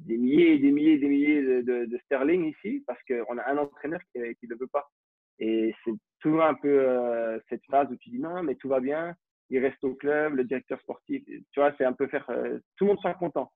des 0.06 0.18
milliers 0.18 0.54
et 0.54 0.60
des 0.60 0.72
milliers 0.72 0.94
et 0.94 0.98
des 0.98 1.08
milliers 1.08 1.42
de, 1.64 2.00
sterling 2.06 2.46
ici 2.46 2.84
parce 2.86 3.00
qu'on 3.04 3.38
a 3.38 3.50
un 3.50 3.58
entraîneur 3.58 4.00
qui 4.12 4.20
ne 4.20 4.50
le 4.50 4.58
veut 4.58 4.68
pas. 4.68 4.88
Et 5.40 5.74
c'est 5.84 5.94
toujours 6.20 6.44
un 6.44 6.56
peu 6.56 6.68
euh, 6.68 7.40
cette 7.50 7.64
phase 7.70 7.92
où 7.92 7.96
tu 7.98 8.10
dis 8.10 8.20
non, 8.20 8.44
mais 8.44 8.56
tout 8.56 8.70
va 8.70 8.80
bien, 8.80 9.16
il 9.50 9.60
reste 9.60 9.84
au 9.84 9.94
club, 9.96 10.36
le 10.36 10.44
directeur 10.44 10.80
sportif, 10.82 11.24
tu 11.26 11.60
vois, 11.60 11.74
c'est 11.78 11.86
un 11.86 11.94
peu 11.94 12.08
faire 12.08 12.28
euh, 12.30 12.60
tout 12.76 12.86
le 12.86 12.92
monde 12.92 13.00
soit 13.00 13.14
content. 13.14 13.52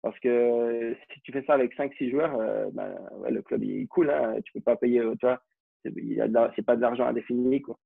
Parce 0.00 0.18
que 0.20 0.28
euh, 0.28 0.94
si 1.12 1.20
tu 1.20 1.32
fais 1.32 1.44
ça 1.44 1.54
avec 1.54 1.76
5-6 1.76 2.10
joueurs, 2.10 2.70
ben, 2.72 2.96
le 3.28 3.42
club 3.42 3.62
il 3.62 3.86
cool, 3.88 4.10
hein, 4.10 4.36
tu 4.44 4.52
peux 4.52 4.60
pas 4.60 4.76
payer, 4.76 5.00
tu 5.20 5.26
vois, 5.26 5.40
c'est 5.84 6.66
pas 6.66 6.76
de 6.76 6.80
l'argent 6.80 7.06
indéfini. 7.06 7.60
Quoi. 7.60 7.78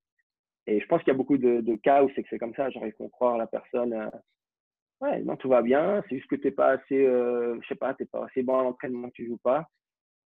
Et 0.67 0.81
je 0.81 0.87
pense 0.87 1.01
qu'il 1.03 1.13
y 1.13 1.15
a 1.15 1.19
beaucoup 1.19 1.39
de, 1.39 1.61
de 1.61 1.77
cas 1.77 2.03
où 2.03 2.11
c'est 2.15 2.23
que 2.23 2.29
c'est 2.29 2.39
comme 2.39 2.55
ça. 2.55 2.71
Genre, 2.71 2.87
ils 2.87 2.93
font 2.93 3.09
croire 3.09 3.35
à 3.35 3.39
la 3.39 3.47
personne, 3.47 3.93
euh, 3.93 4.09
ouais, 5.01 5.21
non, 5.21 5.37
tout 5.37 5.49
va 5.49 5.63
bien. 5.63 6.03
C'est 6.09 6.17
juste 6.17 6.31
que 6.31 6.37
t'es 6.37 6.51
pas 6.51 6.73
assez, 6.73 7.07
euh, 7.07 7.59
je 7.63 7.69
sais 7.69 7.75
pas, 7.75 7.95
t'es 7.95 8.07
pas 8.07 8.25
assez 8.25 8.43
bon 8.43 8.59
à 8.59 8.63
l'entraînement, 8.63 9.11
tu 9.11 9.27
joues 9.27 9.39
pas. 9.39 9.69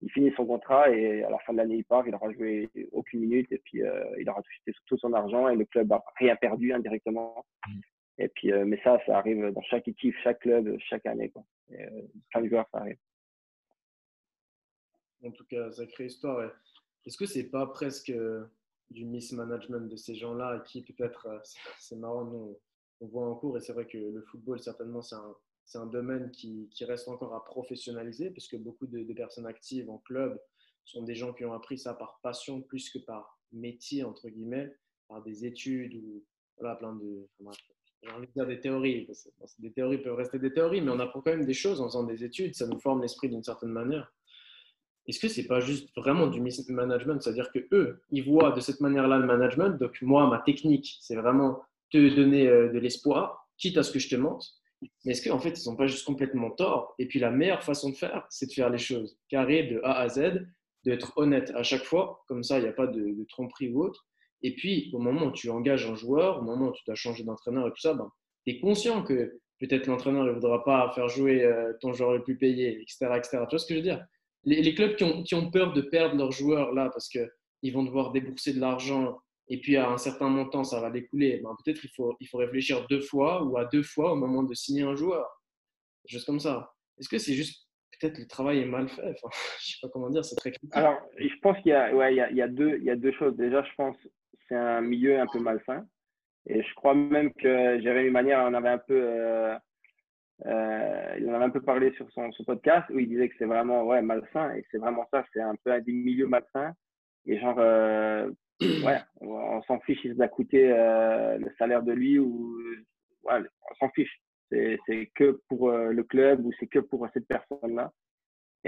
Il 0.01 0.11
finit 0.11 0.33
son 0.35 0.45
contrat 0.45 0.89
et 0.89 1.23
à 1.23 1.29
la 1.29 1.39
fin 1.39 1.53
de 1.53 1.59
l'année, 1.59 1.77
il 1.77 1.85
part. 1.85 2.05
Il 2.07 2.13
aura 2.13 2.31
joué 2.33 2.69
aucune 2.91 3.21
minute 3.21 3.49
et 3.51 3.59
puis 3.59 3.81
euh, 3.81 4.03
il 4.19 4.29
aura 4.29 4.41
touché 4.41 4.77
tout 4.85 4.97
son 4.97 5.13
argent 5.13 5.47
et 5.47 5.55
le 5.55 5.65
club 5.65 5.91
a 5.93 6.03
rien 6.17 6.35
perdu 6.35 6.73
indirectement. 6.73 7.45
Mm. 7.67 7.79
Et 8.19 8.27
puis, 8.27 8.51
euh, 8.51 8.65
mais 8.65 8.79
ça, 8.83 8.99
ça 9.05 9.17
arrive 9.17 9.51
dans 9.51 9.61
chaque 9.63 9.87
équipe, 9.87 10.15
chaque 10.23 10.39
club, 10.39 10.77
chaque 10.89 11.05
année. 11.05 11.29
Quoi. 11.29 11.43
Et, 11.71 11.85
plein 12.29 12.41
de 12.41 12.49
joueurs, 12.49 12.67
ça 12.71 12.79
arrive. 12.79 12.97
En 15.25 15.31
tout 15.31 15.45
cas, 15.45 15.71
sacrée 15.71 16.05
histoire. 16.05 16.51
Est-ce 17.05 17.17
que 17.17 17.25
c'est 17.25 17.49
pas 17.49 17.65
presque 17.67 18.13
du 18.91 19.05
mismanagement 19.05 19.79
de 19.79 19.95
ces 19.95 20.15
gens-là 20.15 20.61
qui 20.67 20.83
peut-être, 20.83 21.41
c'est 21.79 21.95
marrant, 21.95 22.25
nous, 22.25 22.57
on 23.01 23.07
voit 23.07 23.27
en 23.27 23.35
cours 23.35 23.57
et 23.57 23.61
c'est 23.61 23.73
vrai 23.73 23.85
que 23.85 23.97
le 23.97 24.21
football, 24.21 24.59
certainement, 24.59 25.01
c'est 25.01 25.15
un, 25.15 25.35
c'est 25.65 25.77
un 25.77 25.85
domaine 25.85 26.31
qui, 26.31 26.69
qui, 26.71 26.85
reste 26.85 27.07
encore 27.07 27.33
à 27.33 27.43
professionnaliser 27.43 28.29
parce 28.31 28.47
que 28.47 28.57
beaucoup 28.57 28.87
de, 28.87 29.13
personnes 29.13 29.45
actives 29.45 29.89
en 29.89 29.97
club 29.99 30.39
sont 30.85 31.03
des 31.03 31.15
gens 31.15 31.33
qui 31.33 31.45
ont 31.45 31.53
appris 31.53 31.77
ça 31.77 31.93
par 31.93 32.19
passion 32.21 32.61
plus 32.61 32.89
que 32.89 32.99
par 32.99 33.39
métier, 33.51 34.03
entre 34.03 34.29
guillemets, 34.29 34.75
par 35.07 35.21
des 35.23 35.45
études 35.45 35.95
ou 35.95 36.23
voilà, 36.57 36.75
plein 36.75 36.93
de. 36.95 37.27
j'ai 38.01 38.11
envie 38.11 38.27
de 38.27 38.33
dire 38.33 38.45
des 38.45 38.59
théories. 38.59 39.07
des 39.59 39.71
théories 39.71 39.97
peuvent 39.99 40.15
rester 40.15 40.39
des 40.39 40.53
théories, 40.53 40.81
mais 40.81 40.91
on 40.91 40.99
apprend 40.99 41.21
quand 41.21 41.31
même 41.31 41.45
des 41.45 41.53
choses 41.53 41.81
en 41.81 41.85
faisant 41.85 42.03
des 42.03 42.23
études. 42.23 42.55
Ça 42.55 42.67
nous 42.67 42.79
forme 42.79 43.01
l'esprit 43.01 43.29
d'une 43.29 43.43
certaine 43.43 43.71
manière. 43.71 44.13
Est-ce 45.07 45.19
que 45.19 45.27
c'est 45.27 45.47
pas 45.47 45.59
juste 45.59 45.89
vraiment 45.97 46.27
du 46.27 46.41
management 46.69 47.21
C'est-à-dire 47.21 47.51
que 47.51 47.67
eux, 47.73 48.01
ils 48.11 48.23
voient 48.23 48.51
de 48.51 48.61
cette 48.61 48.79
manière-là 48.79 49.17
le 49.17 49.25
management. 49.25 49.77
Donc, 49.77 50.01
moi, 50.01 50.29
ma 50.29 50.39
technique, 50.39 50.97
c'est 51.01 51.15
vraiment 51.15 51.61
te 51.93 52.15
donner 52.15 52.47
euh, 52.47 52.69
de 52.71 52.79
l'espoir, 52.79 53.47
quitte 53.57 53.77
à 53.77 53.83
ce 53.83 53.91
que 53.91 53.99
je 53.99 54.09
te 54.09 54.15
mente 54.15 54.45
mais 55.05 55.11
est-ce 55.11 55.27
qu'en 55.27 55.39
fait, 55.39 55.51
ils 55.51 55.69
n'ont 55.69 55.75
pas 55.75 55.87
juste 55.87 56.05
complètement 56.05 56.51
tort? 56.51 56.95
Et 56.99 57.07
puis 57.07 57.19
la 57.19 57.31
meilleure 57.31 57.63
façon 57.63 57.89
de 57.89 57.95
faire, 57.95 58.25
c'est 58.29 58.47
de 58.47 58.53
faire 58.53 58.69
les 58.69 58.77
choses 58.77 59.17
carrées 59.29 59.63
de 59.63 59.79
A 59.83 59.99
à 59.99 60.09
Z, 60.09 60.45
d'être 60.85 61.17
honnête 61.17 61.51
à 61.55 61.63
chaque 61.63 61.83
fois, 61.83 62.23
comme 62.27 62.43
ça, 62.43 62.59
il 62.59 62.63
n'y 62.63 62.69
a 62.69 62.73
pas 62.73 62.87
de, 62.87 63.25
tromperie 63.29 63.69
ou 63.69 63.83
autre. 63.83 64.05
Et 64.41 64.55
puis, 64.55 64.89
au 64.93 64.99
moment 64.99 65.27
où 65.27 65.31
tu 65.31 65.49
engages 65.49 65.85
un 65.85 65.95
joueur, 65.95 66.39
au 66.39 66.41
moment 66.41 66.67
où 66.67 66.73
tu 66.73 66.83
dois 66.85 66.95
changer 66.95 67.23
d'entraîneur 67.23 67.67
et 67.67 67.71
tout 67.71 67.79
ça, 67.79 67.93
ben, 67.93 68.09
tu 68.45 68.53
es 68.53 68.59
conscient 68.59 69.03
que 69.03 69.39
peut-être 69.59 69.87
l'entraîneur 69.87 70.25
ne 70.25 70.31
voudra 70.31 70.63
pas 70.65 70.91
faire 70.93 71.07
jouer 71.07 71.45
euh, 71.45 71.71
ton 71.79 71.93
joueur 71.93 72.11
le 72.11 72.23
plus 72.23 72.37
payé, 72.37 72.81
etc. 72.81 73.07
etc. 73.15 73.29
Tu 73.31 73.37
vois 73.51 73.59
ce 73.59 73.65
que 73.65 73.73
je 73.73 73.79
veux 73.79 73.85
dire? 73.85 74.05
Les, 74.43 74.75
clubs 74.75 74.97
qui 74.97 75.05
ont, 75.05 75.23
qui 75.23 75.35
ont, 75.35 75.49
peur 75.49 75.71
de 75.71 75.79
perdre 75.79 76.17
leurs 76.17 76.33
joueurs 76.33 76.73
là, 76.73 76.89
parce 76.89 77.07
qu'ils 77.07 77.73
vont 77.73 77.83
devoir 77.83 78.11
débourser 78.11 78.51
de 78.51 78.59
l'argent 78.59 79.17
et 79.49 79.59
puis 79.59 79.75
à 79.77 79.89
un 79.89 79.97
certain 79.97 80.29
montant, 80.29 80.63
ça 80.63 80.79
va 80.79 80.89
découler, 80.89 81.41
ben, 81.43 81.55
peut-être 81.63 81.83
il 81.83 81.89
faut, 81.89 82.15
il 82.19 82.27
faut 82.27 82.37
réfléchir 82.37 82.85
deux 82.87 83.01
fois 83.01 83.43
ou 83.43 83.57
à 83.57 83.65
deux 83.65 83.83
fois 83.83 84.13
au 84.13 84.15
moment 84.15 84.43
de 84.43 84.53
signer 84.53 84.83
un 84.83 84.95
joueur. 84.95 85.27
Juste 86.05 86.25
comme 86.25 86.39
ça. 86.39 86.73
Est-ce 86.99 87.09
que 87.09 87.17
c'est 87.17 87.33
juste 87.33 87.67
peut-être 87.99 88.17
le 88.17 88.27
travail 88.27 88.59
est 88.59 88.65
mal 88.65 88.89
fait? 88.89 89.01
Enfin, 89.01 89.29
Je 89.59 89.71
sais 89.71 89.77
pas 89.81 89.89
comment 89.89 90.09
dire, 90.09 90.23
c'est 90.23 90.35
très 90.35 90.51
critique. 90.51 90.75
Alors, 90.75 90.99
je 91.17 91.39
pense 91.41 91.57
qu'il 91.57 91.71
y, 91.71 91.73
a, 91.73 91.93
ouais, 91.93 92.15
y, 92.15 92.21
a, 92.21 92.31
y, 92.31 92.41
a 92.41 92.47
deux, 92.47 92.79
y 92.79 92.89
a 92.89 92.95
deux 92.95 93.11
choses. 93.13 93.35
Déjà, 93.35 93.63
je 93.63 93.75
pense 93.75 93.95
c'est 94.47 94.55
un 94.55 94.81
milieu 94.81 95.19
un 95.19 95.27
peu 95.27 95.39
malsain. 95.39 95.85
Et 96.47 96.61
je 96.61 96.73
crois 96.75 96.93
même 96.93 97.33
que 97.33 97.79
Jérémy 97.81 98.09
Manière 98.09 98.39
en 98.39 98.53
avait 98.53 98.69
un 98.69 98.77
peu, 98.77 99.01
euh, 99.01 99.55
euh, 100.45 101.15
il 101.19 101.29
en 101.29 101.33
avait 101.33 101.45
un 101.45 101.49
peu 101.49 101.61
parlé 101.61 101.93
sur 101.93 102.09
son, 102.11 102.31
son 102.33 102.43
podcast 102.43 102.89
où 102.89 102.99
il 102.99 103.07
disait 103.07 103.29
que 103.29 103.35
c'est 103.37 103.45
vraiment 103.45 103.83
ouais, 103.83 104.01
malsain. 104.01 104.53
Et 104.55 104.65
c'est 104.71 104.77
vraiment 104.77 105.07
ça, 105.11 105.23
c'est 105.33 105.41
un 105.41 105.55
peu 105.63 105.71
un 105.71 105.79
des 105.79 105.93
milieux 105.93 106.27
malsains. 106.27 106.73
Et 107.25 107.39
genre, 107.39 107.57
euh, 107.59 108.29
ouais, 108.61 108.99
on 109.21 109.61
s'en 109.63 109.79
fiche 109.81 110.01
si 110.01 110.15
ça 110.15 110.23
a 110.23 110.27
coûté 110.27 110.71
euh, 110.71 111.37
le 111.37 111.51
salaire 111.57 111.83
de 111.83 111.91
lui 111.91 112.19
ou 112.19 112.57
on 113.25 113.75
s'en 113.79 113.89
fiche. 113.89 114.21
C'est 114.51 115.11
que 115.15 115.41
pour 115.49 115.69
euh, 115.69 115.91
le 115.91 116.03
club 116.03 116.45
ou 116.45 116.51
c'est 116.59 116.67
que 116.67 116.79
pour 116.79 117.07
cette 117.13 117.27
personne-là. 117.27 117.91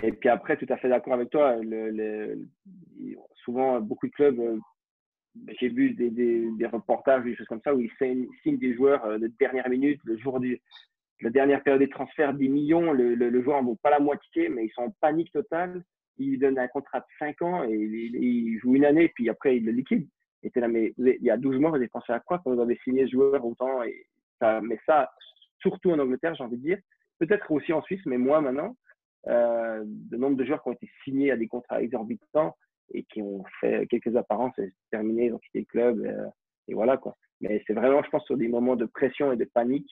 Et 0.02 0.12
puis 0.12 0.30
après, 0.30 0.58
tout 0.58 0.66
à 0.70 0.78
fait 0.78 0.90
d'accord 0.90 1.14
avec 1.14 1.30
toi. 1.30 1.58
Le, 1.62 2.48
souvent, 3.44 3.80
beaucoup 3.80 4.08
de 4.08 4.12
clubs, 4.12 4.40
euh, 4.40 4.58
j'ai 5.60 5.70
vu 5.70 5.92
des, 5.92 6.10
des, 6.10 6.50
des, 6.58 6.66
reportages, 6.66 7.24
des 7.24 7.36
choses 7.36 7.48
comme 7.48 7.62
ça, 7.64 7.76
où 7.76 7.80
ils 7.80 7.92
signent, 8.00 8.58
des 8.58 8.74
joueurs 8.74 9.20
de 9.20 9.28
dernière 9.40 9.70
minute, 9.70 10.02
le 10.04 10.18
jour 10.18 10.40
du, 10.40 10.60
la 11.22 11.30
dernière 11.30 11.62
période 11.62 11.82
des 11.82 11.90
transferts, 11.90 12.34
des 12.34 12.48
millions. 12.48 12.92
Le, 12.92 13.16
le, 13.16 13.44
joueur 13.44 13.62
ne 13.62 13.68
vaut 13.68 13.80
pas 13.82 13.92
la 13.92 14.00
moitié, 14.00 14.50
mais 14.50 14.66
ils 14.66 14.72
sont 14.72 14.84
en 14.84 14.96
panique 15.02 15.32
totale 15.32 15.84
il 16.18 16.39
donne 16.39 16.59
un 16.59 16.68
contrat 16.68 16.99
de 16.99 17.05
5 17.20 17.41
ans 17.41 17.63
et 17.63 17.74
il, 17.74 18.57
joue 18.59 18.76
une 18.76 18.86
année, 18.86 19.09
puis 19.09 19.30
après 19.30 19.57
il 19.57 19.66
le 19.66 19.72
liquide. 19.72 20.07
Et 20.43 20.51
là, 20.59 20.68
mais 20.68 20.93
il 20.97 21.18
y 21.22 21.30
a 21.30 21.38
12 21.38 21.59
mois, 21.59 21.72
vous 21.72 21.78
avez 21.78 21.88
pensé 21.88 22.11
à 22.13 22.20
quoi 22.20 22.39
quand 22.43 22.53
vous 22.53 22.61
avez 22.61 22.78
signé 22.84 23.05
ce 23.05 23.11
joueur 23.11 23.43
autant 23.45 23.84
et 23.84 24.05
ça, 24.39 24.61
Mais 24.61 24.80
ça, 24.86 25.11
surtout 25.59 25.91
en 25.91 25.99
Angleterre, 25.99 26.36
j'ai 26.36 26.43
envie 26.43 26.57
de 26.57 26.61
dire. 26.61 26.80
Peut-être 27.18 27.49
aussi 27.51 27.74
en 27.74 27.82
Suisse, 27.82 28.01
mais 28.05 28.18
moi 28.18 28.41
maintenant, 28.41 28.76
euh, 29.28 29.84
le 30.11 30.18
nombre 30.18 30.36
de 30.36 30.45
joueurs 30.45 30.61
qui 30.61 30.70
ont 30.70 30.74
été 30.74 30.89
signés 31.03 31.32
à 31.32 31.38
des 31.38 31.47
contrats 31.47 31.82
exorbitants 31.82 32.55
et 32.93 33.03
qui 33.03 33.22
ont 33.22 33.43
fait 33.59 33.88
quelques 33.88 34.16
apparences, 34.16 34.53
c'est 34.57 34.74
terminé, 34.91 35.28
ils 35.28 35.34
ont 35.34 35.39
quitté 35.39 35.59
le 35.59 35.66
club. 35.66 36.05
Euh, 36.05 36.28
et 36.68 36.74
voilà 36.74 36.97
quoi. 36.97 37.16
Mais 37.41 37.63
c'est 37.66 37.74
vraiment, 37.74 38.03
je 38.03 38.09
pense, 38.09 38.26
sur 38.26 38.38
des 38.38 38.47
moments 38.47 38.76
de 38.76 38.86
pression 38.86 39.32
et 39.32 39.38
de 39.38 39.45
panique 39.45 39.89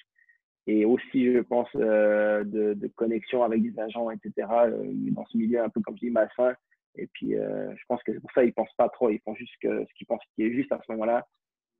et 0.65 0.85
aussi, 0.85 1.33
je 1.33 1.39
pense, 1.39 1.67
euh, 1.75 2.43
de, 2.45 2.87
connexion 2.95 3.43
avec 3.43 3.61
des 3.61 3.77
agents, 3.79 4.09
etc. 4.11 4.47
Euh, 4.49 4.91
dans 5.11 5.25
ce 5.25 5.37
milieu 5.37 5.61
un 5.61 5.69
peu, 5.69 5.81
comme 5.81 5.95
je 5.95 6.05
dis, 6.05 6.09
malsain. 6.09 6.53
Et 6.95 7.07
puis, 7.07 7.35
euh, 7.35 7.75
je 7.75 7.83
pense 7.87 8.01
que 8.03 8.13
c'est 8.13 8.19
pour 8.19 8.31
ça 8.31 8.43
qu'ils 8.43 8.53
pensent 8.53 8.73
pas 8.77 8.87
trop. 8.87 9.09
Ils 9.09 9.19
font 9.19 9.35
juste 9.35 9.51
ce 9.61 9.93
qu'ils 9.97 10.07
pensent 10.07 10.23
qui 10.35 10.43
est 10.43 10.53
juste 10.53 10.71
à 10.71 10.79
ce 10.85 10.91
moment-là. 10.93 11.27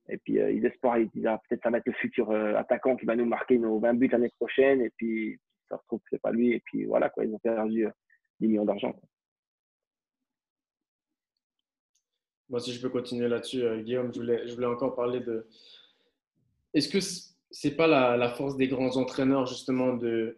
Et 0.08 0.18
puis, 0.18 0.34
ils 0.34 0.66
espèrent, 0.66 0.98
ils 0.98 1.08
disent, 1.08 1.26
ah, 1.26 1.40
peut-être 1.48 1.62
ça 1.62 1.70
va 1.70 1.78
être 1.78 1.86
le 1.86 1.94
futur 1.94 2.30
attaquant 2.30 2.94
qui 2.96 3.06
va 3.06 3.16
nous 3.16 3.24
marquer 3.24 3.56
nos 3.56 3.78
20 3.78 3.94
buts 3.94 4.08
l'année 4.08 4.30
prochaine. 4.38 4.82
Et 4.82 4.90
puis, 4.90 5.38
ça 5.70 5.78
se 5.78 5.86
trouve 5.86 6.00
que 6.00 6.08
c'est 6.10 6.20
pas 6.20 6.32
lui. 6.32 6.52
Et 6.52 6.60
puis, 6.60 6.84
voilà, 6.84 7.08
quoi, 7.08 7.24
ils 7.24 7.32
ont 7.32 7.38
perdu 7.38 7.86
10 8.40 8.48
millions 8.48 8.66
d'argent. 8.66 8.94
Moi, 12.50 12.60
si 12.60 12.72
je 12.72 12.82
peux 12.82 12.90
continuer 12.90 13.28
là-dessus, 13.28 13.62
Guillaume, 13.82 14.12
je 14.12 14.20
voulais, 14.20 14.46
je 14.46 14.54
voulais 14.54 14.66
encore 14.66 14.94
parler 14.94 15.20
de. 15.20 15.46
Est-ce 16.74 16.88
que 16.90 17.00
c'est 17.54 17.76
pas 17.76 17.86
la, 17.86 18.28
force 18.30 18.56
des 18.56 18.66
grands 18.66 18.96
entraîneurs 18.96 19.46
justement 19.46 19.94
de 19.94 20.36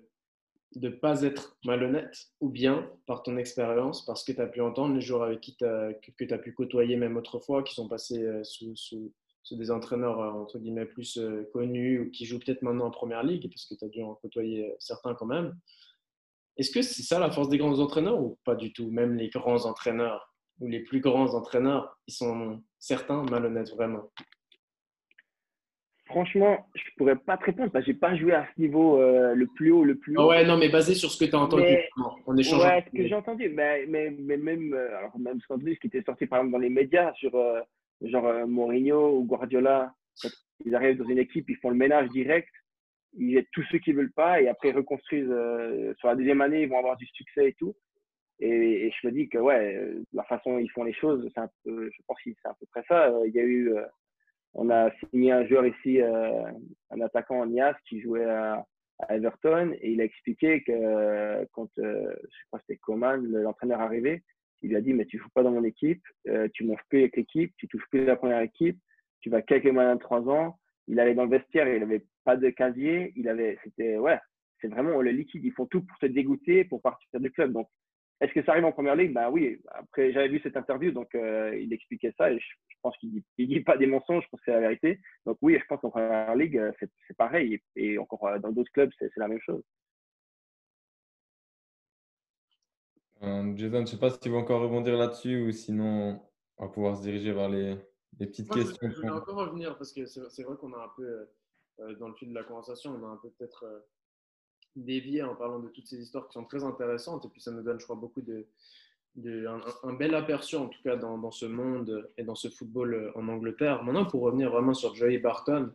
ne 0.77 0.91
pas 0.91 1.23
être 1.23 1.57
malhonnête 1.65 2.15
ou 2.41 2.51
bien 2.51 2.91
par 3.07 3.23
ton 3.23 3.39
expérience, 3.39 4.05
parce 4.05 4.23
que 4.23 4.33
tu 4.33 4.41
as 4.41 4.47
pu 4.47 4.61
entendre 4.61 4.95
les 4.95 5.01
joueurs 5.01 5.23
avec 5.23 5.41
qui 5.41 5.57
as, 5.65 5.95
que, 5.95 6.25
tu 6.25 6.35
as 6.35 6.39
pu 6.39 6.53
côtoyer 6.53 6.97
même 6.97 7.17
autrefois, 7.17 7.63
qui 7.63 7.75
sont 7.75 7.89
passés 7.89 8.23
euh, 8.23 8.45
sous, 8.45 9.13
des 9.53 9.71
entraîneurs 9.71 10.21
euh, 10.21 10.31
entre 10.31 10.59
guillemets 10.59 10.85
plus 10.85 11.17
euh, 11.17 11.49
connus 11.55 12.01
ou 12.01 12.11
qui 12.11 12.27
jouent 12.27 12.39
peut-être 12.39 12.61
maintenant 12.61 12.89
en 12.89 12.91
première 12.91 13.23
ligue, 13.23 13.49
parce 13.49 13.65
que 13.65 13.75
tu 13.75 13.85
as 13.87 13.89
dû 13.89 14.03
en 14.03 14.15
côtoyer 14.17 14.75
certains 14.79 15.15
quand 15.15 15.27
même. 15.27 15.59
Est-ce 16.59 16.71
que 16.71 16.83
c'est 16.83 17.03
ça 17.03 17.19
la 17.19 17.31
force 17.31 17.49
des 17.49 17.57
grands 17.57 17.79
entraîneurs 17.79 18.21
ou 18.21 18.39
pas 18.45 18.57
du 18.57 18.75
tout? 18.75 18.91
Même 18.91 19.17
les 19.17 19.31
grands 19.31 19.65
entraîneurs 19.65 20.35
ou 20.61 20.69
les 20.69 20.81
plus 20.81 21.01
grands 21.01 21.33
entraîneurs, 21.35 21.99
ils 22.07 22.15
sont 22.15 22.63
certains 22.79 23.23
malhonnêtes 23.23 23.71
vraiment? 23.71 24.13
Franchement, 26.07 26.65
je 26.75 26.83
pourrais 26.97 27.17
pas 27.17 27.37
te 27.37 27.45
répondre 27.45 27.73
parce 27.73 27.85
que 27.85 27.91
j'ai 27.93 27.99
pas 27.99 28.15
joué 28.15 28.33
à 28.33 28.47
ce 28.55 28.61
niveau 28.61 29.01
euh, 29.01 29.35
le 29.35 29.47
plus 29.49 29.73
haut, 29.73 29.83
le 29.83 29.97
plus 29.97 30.15
ah 30.17 30.23
haut. 30.23 30.31
ouais, 30.31 30.45
non, 30.45 30.57
mais 30.57 30.69
basé 30.69 30.95
sur 30.95 31.11
ce 31.11 31.19
que 31.19 31.29
tu 31.29 31.35
as 31.35 31.41
entendu 31.41 31.65
on 32.27 32.37
échange. 32.37 32.63
Ouais, 32.63 32.85
ce 32.87 32.97
que 32.97 33.09
j'ai 33.09 33.15
entendu, 33.15 33.49
mais, 33.49 33.87
mais, 33.89 34.11
mais, 34.11 34.37
même, 34.37 34.73
euh, 34.73 34.99
alors 34.99 35.19
même 35.19 35.41
ce, 35.41 35.79
qui 35.81 35.87
était 35.89 36.03
sorti 36.03 36.27
par 36.27 36.39
exemple 36.39 36.53
dans 36.53 36.59
les 36.61 36.71
médias 36.71 37.13
sur 37.15 37.35
euh, 37.35 37.61
genre 38.03 38.47
Mourinho 38.47 39.19
ou 39.19 39.25
Guardiola, 39.25 39.93
quand 40.23 40.29
ils 40.65 40.75
arrivent 40.77 40.99
dans 40.99 41.09
une 41.09 41.19
équipe, 41.19 41.51
ils 41.51 41.57
font 41.57 41.71
le 41.71 41.77
ménage 41.77 42.09
direct, 42.11 42.51
ils 43.19 43.33
jettent 43.33 43.51
tous 43.51 43.65
ceux 43.73 43.79
qui 43.79 43.93
veulent 43.93 44.13
pas 44.13 44.41
et 44.41 44.47
après 44.47 44.69
ils 44.69 44.77
reconstruisent 44.77 45.35
sur 45.99 46.07
la 46.07 46.15
deuxième 46.15 46.41
année, 46.41 46.63
ils 46.63 46.69
vont 46.69 46.79
avoir 46.79 46.97
du 46.97 47.07
succès 47.07 47.49
et 47.49 47.53
tout. 47.55 47.75
Et, 48.39 48.87
et 48.87 48.93
je 48.93 49.09
me 49.09 49.13
dis 49.13 49.29
que 49.29 49.39
ouais, 49.39 49.93
la 50.13 50.23
façon 50.25 50.53
dont 50.53 50.59
ils 50.59 50.71
font 50.71 50.85
les 50.85 50.93
choses, 50.93 51.29
c'est 51.35 51.41
un 51.41 51.51
peu, 51.65 51.91
je 51.91 52.03
pense 52.07 52.19
que 52.23 52.31
c'est 52.31 52.49
à 52.49 52.55
peu 52.61 52.67
près 52.71 52.85
ça. 52.87 53.13
Il 53.27 53.35
y 53.35 53.41
a 53.41 53.45
eu 53.45 53.75
on 54.57 54.71
a 54.71 54.91
signé 55.13 55.33
un 55.33 55.47
joueur 55.47 55.67
ici, 55.67 56.01
euh, 56.01 56.43
un 56.91 57.01
attaquant 57.03 57.45
Nias 57.47 57.77
qui 57.89 58.01
jouait 58.01 58.25
à, 58.25 58.65
Everton 59.11 59.75
et 59.83 59.91
il 59.91 60.01
a 60.01 60.05
expliqué 60.05 60.63
que 60.63 60.73
euh, 60.73 61.45
quand, 61.53 61.69
euh, 61.79 62.17
je 62.23 62.47
crois 62.47 62.59
que 62.59 62.65
c'était 62.67 62.79
Coman, 62.79 63.23
l'entraîneur 63.27 63.81
arrivé, 63.81 64.23
il 64.63 64.71
lui 64.71 64.77
a 64.77 64.81
dit 64.81 64.95
mais 64.95 65.05
tu 65.05 65.19
joues 65.19 65.29
pas 65.35 65.43
dans 65.43 65.51
mon 65.51 65.65
équipe, 65.65 66.03
tu 66.55 66.65
manges 66.65 66.81
plus 66.89 67.01
avec 67.01 67.15
l'équipe, 67.15 67.53
tu 67.59 67.69
touches 67.69 67.87
plus 67.91 68.07
la 68.07 68.17
première 68.17 68.41
équipe, 68.41 68.79
tu 69.21 69.29
vas 69.29 69.43
quelques 69.43 69.67
mois 69.67 69.95
de 69.95 70.01
trois 70.01 70.27
ans. 70.31 70.59
Il 70.89 70.99
allait 70.99 71.15
dans 71.15 71.25
le 71.25 71.31
vestiaire, 71.31 71.69
il 71.69 71.83
avait 71.83 72.07
pas 72.25 72.37
de 72.37 72.49
casier, 72.49 73.13
il 73.17 73.29
avait, 73.29 73.59
c'était 73.65 73.99
ouais, 73.99 74.19
c'est 74.63 74.69
vraiment 74.69 75.03
le 75.03 75.11
liquide. 75.11 75.45
Ils 75.45 75.53
font 75.53 75.67
tout 75.67 75.83
pour 75.83 75.99
te 75.99 76.07
dégoûter, 76.07 76.65
pour 76.65 76.81
partir 76.81 77.21
du 77.21 77.31
club. 77.31 77.53
Donc 77.53 77.69
est-ce 78.21 78.33
que 78.33 78.43
ça 78.45 78.53
arrive 78.53 78.65
en 78.65 78.73
première 78.73 78.97
ligue? 78.97 79.13
Ben 79.13 79.31
oui. 79.31 79.61
Après, 79.69 80.13
j'avais 80.13 80.29
vu 80.29 80.41
cette 80.43 80.57
interview, 80.57 80.91
donc 80.91 81.15
euh, 81.15 81.57
il 81.59 81.73
expliquait 81.73 82.15
ça 82.17 82.31
et 82.31 82.39
je, 82.39 82.77
pense 82.83 82.97
qu'il 82.99 83.11
dit, 83.11 83.25
dit 83.39 83.61
pas 83.61 83.77
des 83.77 83.87
mensonges, 83.87 84.25
je 84.25 84.29
pense 84.31 84.41
que 84.41 84.45
c'est 84.47 84.53
la 84.53 84.61
vérité. 84.61 85.01
Donc 85.27 85.39
oui, 85.43 85.59
je 85.61 85.67
pense 85.67 85.81
qu'en 85.81 85.91
première 85.91 86.35
ligue, 86.35 86.57
euh, 86.57 86.73
c'est 86.81 87.17
pareil. 87.17 87.61
Et, 87.75 87.99
encore 87.99 88.27
euh, 88.27 88.39
dans 88.39 88.53
d'autres 88.53 88.73
clubs, 88.73 88.91
c'est 88.99 89.11
la 89.17 89.29
même 89.29 89.41
chose. 89.41 89.63
Jason, 93.21 93.57
je 93.57 93.67
ne 93.81 93.87
sais 93.87 93.99
pas 93.99 94.11
si 94.11 94.21
tu 94.21 94.29
veux 94.29 94.37
encore 94.37 94.61
rebondir 94.61 94.97
là-dessus 94.97 95.41
ou 95.41 95.51
sinon 95.51 96.21
on 96.59 96.67
va 96.67 96.73
pouvoir 96.73 96.97
se 96.97 97.03
diriger 97.03 97.33
vers 97.33 97.49
les 97.49 97.77
petites 98.19 98.47
Moi, 98.49 98.59
je- 98.59 98.63
questions. 98.63 98.91
Je, 98.91 98.97
voulais 98.97 99.11
encore 99.11 99.37
revenir 99.37 99.77
parce 99.77 99.93
que 99.93 100.07
c'est 100.07 100.21
c'est 100.31 100.43
vrai 100.43 100.57
qu'on 100.57 100.73
a 100.75 100.85
un 100.85 100.91
peu, 100.97 101.03
euh, 101.03 101.25
euh, 101.81 101.95
dans 101.97 102.09
le 102.09 102.15
fil 102.15 102.29
de 102.29 102.35
la 102.35 102.45
conversation, 102.45 102.93
on 102.93 103.07
a 103.07 103.09
un 103.09 103.17
peu 103.17 103.31
peut-être 103.31 103.65
dévié 104.77 105.23
en 105.23 105.35
parlant 105.35 105.59
de 105.59 105.69
toutes 105.69 105.87
ces 105.87 106.01
histoires 106.01 106.27
qui 106.29 106.35
sont 106.35 106.45
très 106.45 106.65
intéressantes 106.65 107.25
et 107.25 107.29
puis 107.29 107.41
ça 107.41 107.51
nous 107.51 107.63
donne, 107.63 107.81
je 107.81 107.85
crois, 107.85 107.97
beaucoup 107.97 108.23
de, 108.23 108.47
un, 109.83 109.93
bel 109.95 110.15
aperçu 110.15 110.57
en 110.57 110.69
tout 110.69 110.83
cas 110.83 110.97
dans, 110.97 111.31
ce 111.31 111.47
monde 111.47 112.09
et 112.19 112.23
dans 112.23 112.35
ce 112.35 112.49
football 112.49 112.95
euh, 112.95 113.13
en 113.15 113.29
Angleterre. 113.29 113.83
Maintenant, 113.83 114.05
pour 114.05 114.23
revenir 114.23 114.51
vraiment 114.51 114.75
sur 114.75 114.95
Joey 114.95 115.19
Barton, 115.19 115.73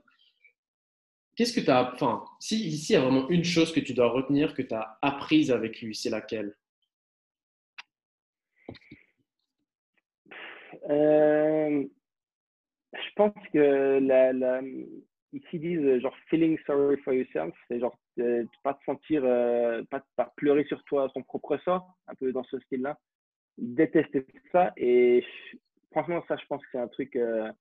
qu'est-ce 1.36 1.53
que 1.53 1.61
tu 1.61 1.72
as, 1.72 1.94
enfin, 1.94 2.23
si 2.40 2.68
ici 2.68 2.94
il 2.94 2.95
y 2.95 2.98
a 2.98 3.02
vraiment 3.02 3.28
une 3.30 3.44
chose 3.44 3.72
que 3.73 3.80
tu 3.80 3.94
dois 3.94 4.10
retenir 4.10 4.53
que 4.53 4.61
tu 4.61 4.73
as 4.73 4.98
apprise 5.02 5.52
avec 5.52 5.82
lui, 5.82 5.95
c'est 5.95 6.10
laquelle? 6.10 6.56
Euh, 10.90 11.86
je 12.94 13.10
pense 13.15 13.34
que 13.53 13.99
la, 13.99 14.61
ici 15.34 15.60
disent 15.60 15.99
genre 15.99 16.16
feeling 16.30 16.58
sorry 16.66 16.98
for 16.98 17.14
yourself, 17.14 17.56
c'est 17.68 17.80
genre 17.80 17.98
euh, 18.20 18.44
pas 18.64 18.74
te 18.74 18.84
sentir, 18.84 19.22
euh, 19.24 19.84
pas, 19.90 20.03
pas 20.16 20.34
pleurer 20.36 20.66
sur 20.66 20.84
toi, 20.84 21.10
ton 21.14 21.24
propre 21.24 21.58
sort, 21.58 21.95
un 22.08 22.16
peu 22.16 22.32
dans 22.32 22.44
ce 22.44 22.60
style-là. 22.60 22.98
Ils 23.58 23.76
détestent 23.76 24.26
ça 24.52 24.74
et 24.78 25.24
franchement 25.91 26.24
ça 26.28 26.38
je 26.38 26.45
pense 26.48 26.62
que 26.62 26.68
c'est 26.72 26.80
un 26.80 26.88
truc, 26.88 27.16
euh, 27.16 27.52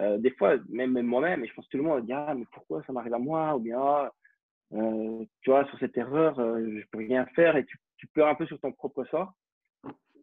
euh, 0.00 0.18
des 0.18 0.30
fois 0.32 0.56
même, 0.68 0.92
même 0.92 1.06
moi-même, 1.06 1.44
et 1.44 1.48
je 1.48 1.54
pense 1.54 1.66
que 1.66 1.72
tout 1.72 1.76
le 1.78 1.84
monde 1.84 2.04
dit 2.04 2.12
ah 2.12 2.34
mais 2.36 2.46
pourquoi 2.52 2.82
ça 2.84 2.92
m'arrive 2.92 3.14
à 3.14 3.18
moi? 3.18 3.54
Ou 3.56 3.60
bien 3.60 3.78
ah, 3.78 4.12
tu 4.70 5.50
vois 5.50 5.66
sur 5.66 5.78
cette 5.78 5.96
erreur 5.96 6.36
je 6.36 6.86
peux 6.90 6.98
rien 6.98 7.26
faire 7.34 7.56
et 7.56 7.64
tu, 7.64 7.78
pleures 8.12 8.28
un 8.28 8.34
peu 8.34 8.46
sur 8.46 8.60
ton 8.60 8.70
propre 8.70 9.04
sort. 9.06 9.32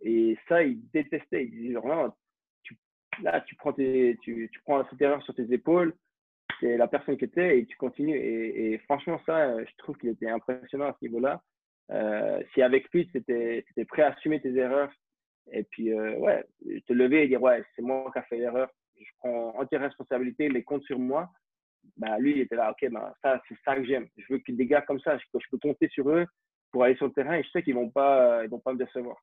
Et 0.03 0.37
ça, 0.47 0.61
ils 0.63 0.79
détestaient. 0.91 1.45
Ils 1.45 1.51
disaient, 1.51 1.73
genre, 1.73 1.87
non, 1.87 2.13
là, 3.23 3.41
tu 3.41 3.55
prends, 3.55 3.73
tes, 3.73 4.17
tu 4.21 4.49
prends 4.63 4.87
cette 4.89 5.01
erreur 5.01 5.23
sur 5.23 5.33
tes 5.33 5.51
épaules, 5.51 5.95
c'est 6.59 6.77
la 6.77 6.87
personne 6.87 7.17
que 7.17 7.25
tu 7.25 7.41
et 7.41 7.65
tu 7.65 7.77
continues. 7.77 8.17
Et, 8.17 8.77
franchement, 8.79 9.19
ça, 9.25 9.63
je 9.63 9.71
trouve 9.77 9.97
qu'il 9.97 10.09
était 10.09 10.29
impressionnant 10.29 10.85
à 10.85 10.95
ce 10.99 11.05
niveau-là. 11.05 11.41
Euh, 11.91 12.41
si 12.53 12.61
avec 12.61 12.89
lui, 12.93 13.07
tu 13.09 13.17
étais, 13.17 13.65
prêt 13.87 14.03
à 14.03 14.13
assumer 14.13 14.41
tes 14.41 14.55
erreurs 14.55 14.91
et 15.51 15.63
puis, 15.63 15.91
euh, 15.91 16.17
ouais, 16.17 16.45
te 16.87 16.93
lever 16.93 17.23
et 17.23 17.27
dire, 17.27 17.41
ouais, 17.41 17.63
c'est 17.75 17.81
moi 17.81 18.09
qui 18.13 18.19
ai 18.19 18.21
fait 18.23 18.37
l'erreur, 18.37 18.69
je 18.99 19.09
prends 19.17 19.59
entière 19.59 19.81
responsabilité, 19.81 20.47
les 20.47 20.63
comptes 20.63 20.83
sur 20.83 20.99
moi, 20.99 21.29
bah, 21.97 22.17
lui, 22.19 22.31
il 22.31 22.41
était 22.41 22.55
là, 22.55 22.71
ok, 22.71 22.89
bah, 22.91 23.13
ça, 23.21 23.41
c'est 23.47 23.57
ça 23.65 23.75
que 23.75 23.83
j'aime. 23.83 24.07
Je 24.17 24.33
veux 24.33 24.39
que 24.39 24.51
des 24.51 24.65
gars 24.65 24.81
comme 24.81 24.99
ça, 24.99 25.17
je, 25.17 25.23
peux 25.49 25.57
compter 25.57 25.89
sur 25.89 26.09
eux 26.09 26.25
pour 26.71 26.83
aller 26.83 26.95
sur 26.95 27.07
le 27.07 27.13
terrain 27.13 27.35
et 27.35 27.43
je 27.43 27.49
sais 27.49 27.63
qu'ils 27.63 27.75
vont 27.75 27.89
pas, 27.89 28.45
vont 28.47 28.59
pas 28.59 28.73
me 28.73 28.77
décevoir. 28.77 29.17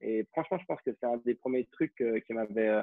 Et 0.00 0.24
franchement, 0.32 0.58
je 0.58 0.64
pense 0.66 0.80
que 0.82 0.90
c'est 0.98 1.06
un 1.06 1.16
des 1.18 1.34
premiers 1.34 1.66
trucs 1.72 2.00
euh, 2.00 2.20
qui 2.20 2.32
m'avait 2.34 2.82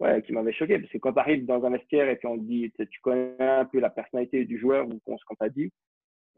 ouais, 0.00 0.22
qui 0.22 0.32
m'avait 0.32 0.52
choqué. 0.52 0.78
Parce 0.78 0.92
que 0.92 0.98
quand 0.98 1.12
tu 1.12 1.20
arrives 1.20 1.46
dans 1.46 1.64
un 1.64 1.70
vestiaire 1.70 2.08
et 2.08 2.16
puis 2.16 2.28
on 2.28 2.38
te 2.38 2.44
dit, 2.44 2.72
tu 2.90 3.00
connais 3.00 3.34
un 3.38 3.64
peu 3.64 3.80
la 3.80 3.90
personnalité 3.90 4.44
du 4.44 4.58
joueur 4.58 4.86
ou 4.88 5.00
ce 5.06 5.24
qu'on 5.24 5.34
t'a 5.34 5.48
dit, 5.48 5.72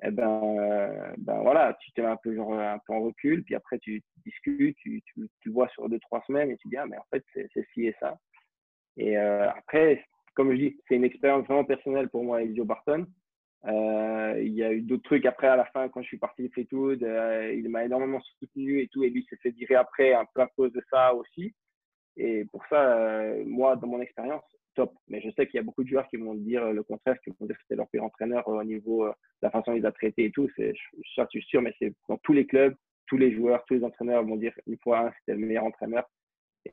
eh 0.03 0.11
ben, 0.11 1.15
ben 1.19 1.43
voilà, 1.43 1.77
tu 1.81 1.93
te 1.93 2.01
mets 2.01 2.07
un 2.07 2.17
peu, 2.17 2.35
genre, 2.35 2.55
un 2.55 2.79
peu 2.87 2.95
en 2.95 3.03
recul, 3.03 3.45
puis 3.45 3.55
après 3.55 3.79
tu, 3.79 4.03
discutes, 4.25 4.77
tu, 4.79 5.03
tu, 5.07 5.29
tu 5.41 5.51
vois 5.51 5.69
sur 5.69 5.89
deux, 5.89 5.99
trois 6.01 6.23
semaines 6.27 6.51
et 6.51 6.57
tu 6.57 6.69
dis, 6.69 6.77
ah, 6.77 6.87
mais 6.87 6.97
en 6.97 7.05
fait, 7.11 7.25
c'est 7.35 7.49
c'est 7.53 7.67
ci 7.75 7.87
et 7.87 7.95
ça. 8.01 8.19
Et 8.97 9.17
euh, 9.17 9.49
après, 9.51 10.05
comme 10.35 10.53
je 10.53 10.57
dis, 10.57 10.81
c'est 10.89 10.97
une 10.97 11.05
expérience 11.05 11.47
vraiment 11.47 11.65
personnelle 11.65 12.09
pour 12.09 12.25
moi 12.25 12.39
avec 12.39 12.55
Joe 12.55 12.67
Barton. 12.67 13.07
Euh, 13.67 14.41
il 14.43 14.53
y 14.53 14.63
a 14.65 14.73
eu 14.73 14.81
d'autres 14.81 15.03
trucs 15.03 15.27
après 15.27 15.49
à 15.49 15.57
la 15.57 15.67
fin 15.67 15.89
quand 15.89 16.03
je 16.03 16.09
suis 16.09 16.19
parti 16.19 16.43
de 16.43 16.49
Fleetwood. 16.49 17.03
Euh, 17.03 17.53
il 17.55 17.69
m'a 17.69 17.85
énormément 17.85 18.21
soutenu 18.39 18.81
et 18.81 18.89
tout. 18.89 19.05
Et 19.05 19.11
lui 19.11 19.27
s'est 19.29 19.37
fait 19.37 19.51
virer 19.51 19.75
après 19.75 20.15
un 20.15 20.25
peu 20.35 20.41
à 20.41 20.49
cause 20.49 20.73
de 20.73 20.83
ça 20.91 21.15
aussi. 21.15 21.55
Et 22.17 22.45
pour 22.47 22.65
ça, 22.67 22.99
euh, 22.99 23.43
moi, 23.47 23.77
dans 23.77 23.87
mon 23.87 24.01
expérience, 24.01 24.45
top. 24.75 24.93
Mais 25.09 25.21
je 25.21 25.31
sais 25.31 25.47
qu'il 25.47 25.57
y 25.57 25.61
a 25.61 25.63
beaucoup 25.63 25.85
de 25.85 25.89
joueurs 25.89 26.09
qui 26.09 26.17
vont 26.17 26.35
dire 26.35 26.73
le 26.73 26.83
contraire, 26.83 27.19
qui 27.23 27.31
vont 27.31 27.47
dire 27.47 27.57
que 27.57 27.63
c'était 27.63 27.77
leur 27.77 27.89
pire 27.89 28.05
entraîneur 28.05 28.47
au 28.49 28.63
niveau 28.65 29.07
de 29.07 29.13
la 29.43 29.51
façon 29.51 29.73
dont 29.73 29.77
il 29.77 29.87
a 29.87 29.93
traité 29.93 30.27
et 30.27 30.31
tout. 30.31 30.49
C'est, 30.57 30.73
ça, 31.15 31.27
je 31.33 31.41
suis 31.41 31.49
sûr, 31.49 31.63
mais 31.63 31.75
c'est 31.79 31.95
dans 32.09 32.19
tous 32.19 32.33
les 32.33 32.47
clubs, 32.47 32.75
tous 33.07 33.17
les 33.17 33.35
joueurs, 33.35 33.65
tous 33.67 33.75
les 33.75 33.85
entraîneurs 33.85 34.25
vont 34.25 34.37
dire 34.37 34.53
une 34.67 34.79
fois 34.79 35.07
un, 35.07 35.13
c'était 35.19 35.39
le 35.39 35.47
meilleur 35.47 35.65
entraîneur. 35.65 36.05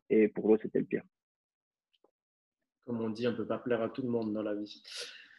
Et 0.10 0.28
pour 0.28 0.48
l'autre, 0.48 0.64
c'était 0.64 0.80
le 0.80 0.86
pire. 0.86 1.04
Comme 2.86 3.02
on 3.02 3.10
dit, 3.10 3.28
on 3.28 3.32
ne 3.32 3.38
peut 3.38 3.48
pas 3.48 3.58
plaire 3.58 3.82
à 3.82 3.90
tout 3.90 4.02
le 4.02 4.10
monde 4.10 4.34
dans 4.34 4.44
la 4.44 4.56
vie. 4.56 4.82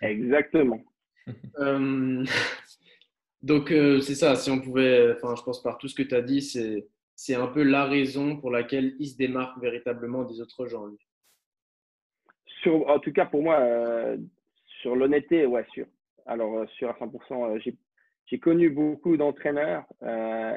Exactement. 0.01 0.83
Euh, 1.59 2.25
donc, 3.43 3.71
euh, 3.71 4.01
c'est 4.01 4.15
ça. 4.15 4.35
Si 4.35 4.51
on 4.51 4.63
pouvait, 4.63 5.13
enfin, 5.13 5.35
je 5.37 5.43
pense 5.43 5.63
par 5.63 5.77
tout 5.77 5.87
ce 5.87 5.95
que 5.95 6.03
tu 6.03 6.15
as 6.15 6.23
dit, 6.23 6.41
c'est, 6.41 6.89
c'est 7.21 7.35
un 7.35 7.49
peu 7.49 7.65
la 7.65 7.85
raison 7.85 8.37
pour 8.37 8.53
laquelle 8.53 8.95
il 9.01 9.09
se 9.09 9.17
démarque 9.17 9.61
véritablement 9.61 10.23
des 10.23 10.41
autres 10.41 10.67
gens. 10.67 10.87
Lui. 10.87 10.99
Sur, 12.63 12.89
en 12.89 13.01
tout 13.01 13.13
cas, 13.13 13.27
pour 13.27 13.43
moi, 13.43 13.59
euh, 13.59 14.17
sur 14.81 14.95
l'honnêteté, 14.95 15.45
ouais, 15.45 15.67
sûr. 15.73 15.87
Alors, 16.27 16.59
euh, 16.59 16.67
sûr 16.67 16.89
à 16.89 16.93
100%, 16.93 17.57
euh, 17.57 17.59
j'ai, 17.59 18.39
connu 18.39 18.71
beaucoup 18.71 19.17
d'entraîneurs 19.17 19.85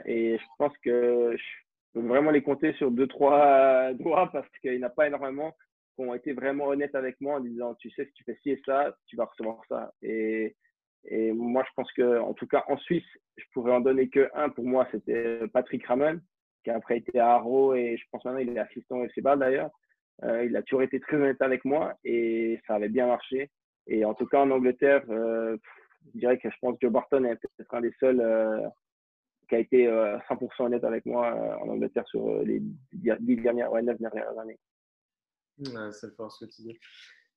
et 0.05 0.38
je 0.38 0.45
pense 0.59 0.77
que 0.83 1.35
je 1.35 1.43
peux 1.93 2.05
vraiment 2.07 2.29
les 2.29 2.43
compter 2.43 2.73
sur 2.73 2.91
deux, 2.91 3.07
trois 3.07 3.91
doigts 3.99 4.29
parce 4.31 4.47
qu'il 4.59 4.77
n'y 4.77 4.83
en 4.83 4.88
a 4.88 4.91
pas 4.91 5.07
énormément 5.07 5.55
qui 5.95 6.03
ont 6.03 6.13
été 6.13 6.33
vraiment 6.33 6.67
honnêtes 6.67 6.93
avec 6.93 7.19
moi 7.21 7.38
en 7.38 7.39
disant, 7.39 7.73
tu 7.73 7.89
sais, 7.89 8.05
si 8.05 8.13
tu 8.13 8.23
fais 8.23 8.38
ci 8.43 8.51
et 8.51 8.61
ça, 8.67 8.95
tu 9.07 9.15
vas 9.15 9.25
recevoir 9.25 9.57
ça. 9.67 9.91
Et, 10.03 10.55
et 11.05 11.31
moi, 11.31 11.63
je 11.67 11.73
pense 11.75 11.91
que, 11.93 12.19
en 12.19 12.35
tout 12.35 12.45
cas, 12.45 12.63
en 12.67 12.77
Suisse, 12.77 13.07
je 13.35 13.45
pourrais 13.51 13.73
en 13.73 13.81
donner 13.81 14.09
que 14.09 14.29
un. 14.35 14.49
Pour 14.49 14.65
moi, 14.65 14.88
c'était 14.91 15.47
Patrick 15.51 15.83
Ramel, 15.88 16.21
qui 16.63 16.69
a 16.69 16.75
après 16.75 16.97
été 16.97 17.19
à 17.19 17.33
Haro 17.33 17.73
et 17.73 17.97
je 17.97 18.03
pense 18.11 18.23
maintenant 18.25 18.39
il 18.39 18.49
est 18.49 18.59
assistant 18.59 18.97
au 18.97 19.05
FC 19.05 19.21
d'ailleurs. 19.21 19.71
Euh, 20.23 20.45
il 20.45 20.55
a 20.55 20.61
toujours 20.61 20.83
été 20.83 20.99
très 20.99 21.17
honnête 21.17 21.41
avec 21.41 21.65
moi 21.65 21.95
et 22.03 22.59
ça 22.67 22.75
avait 22.75 22.89
bien 22.89 23.07
marché. 23.07 23.49
Et 23.88 24.05
en 24.05 24.13
tout 24.13 24.27
cas, 24.27 24.39
en 24.39 24.51
Angleterre, 24.51 25.03
euh, 25.09 25.57
je 26.13 26.19
dirais 26.19 26.38
que 26.38 26.49
je 26.49 26.55
pense 26.61 26.77
que 26.79 26.88
Barton 26.88 27.23
est 27.23 27.35
peut-être 27.35 27.73
un 27.73 27.81
des 27.81 27.93
seuls 27.99 28.21
euh, 28.21 28.67
qui 29.49 29.55
a 29.55 29.59
été 29.59 29.88
100% 29.88 30.65
honnête 30.65 30.83
avec 30.83 31.05
moi 31.05 31.33
en 31.61 31.67
Angleterre 31.67 32.07
sur 32.07 32.41
les 32.43 32.61
dix 32.93 33.35
dernières, 33.38 33.71
ouais, 33.71 33.81
neuf 33.81 33.99
dernières 33.99 34.38
années. 34.39 34.59
Ouais, 35.59 35.91
c'est 35.91 36.15
fort 36.15 36.31
ce 36.31 36.45
que 36.45 36.51
tu 36.51 36.61
dis. 36.61 36.79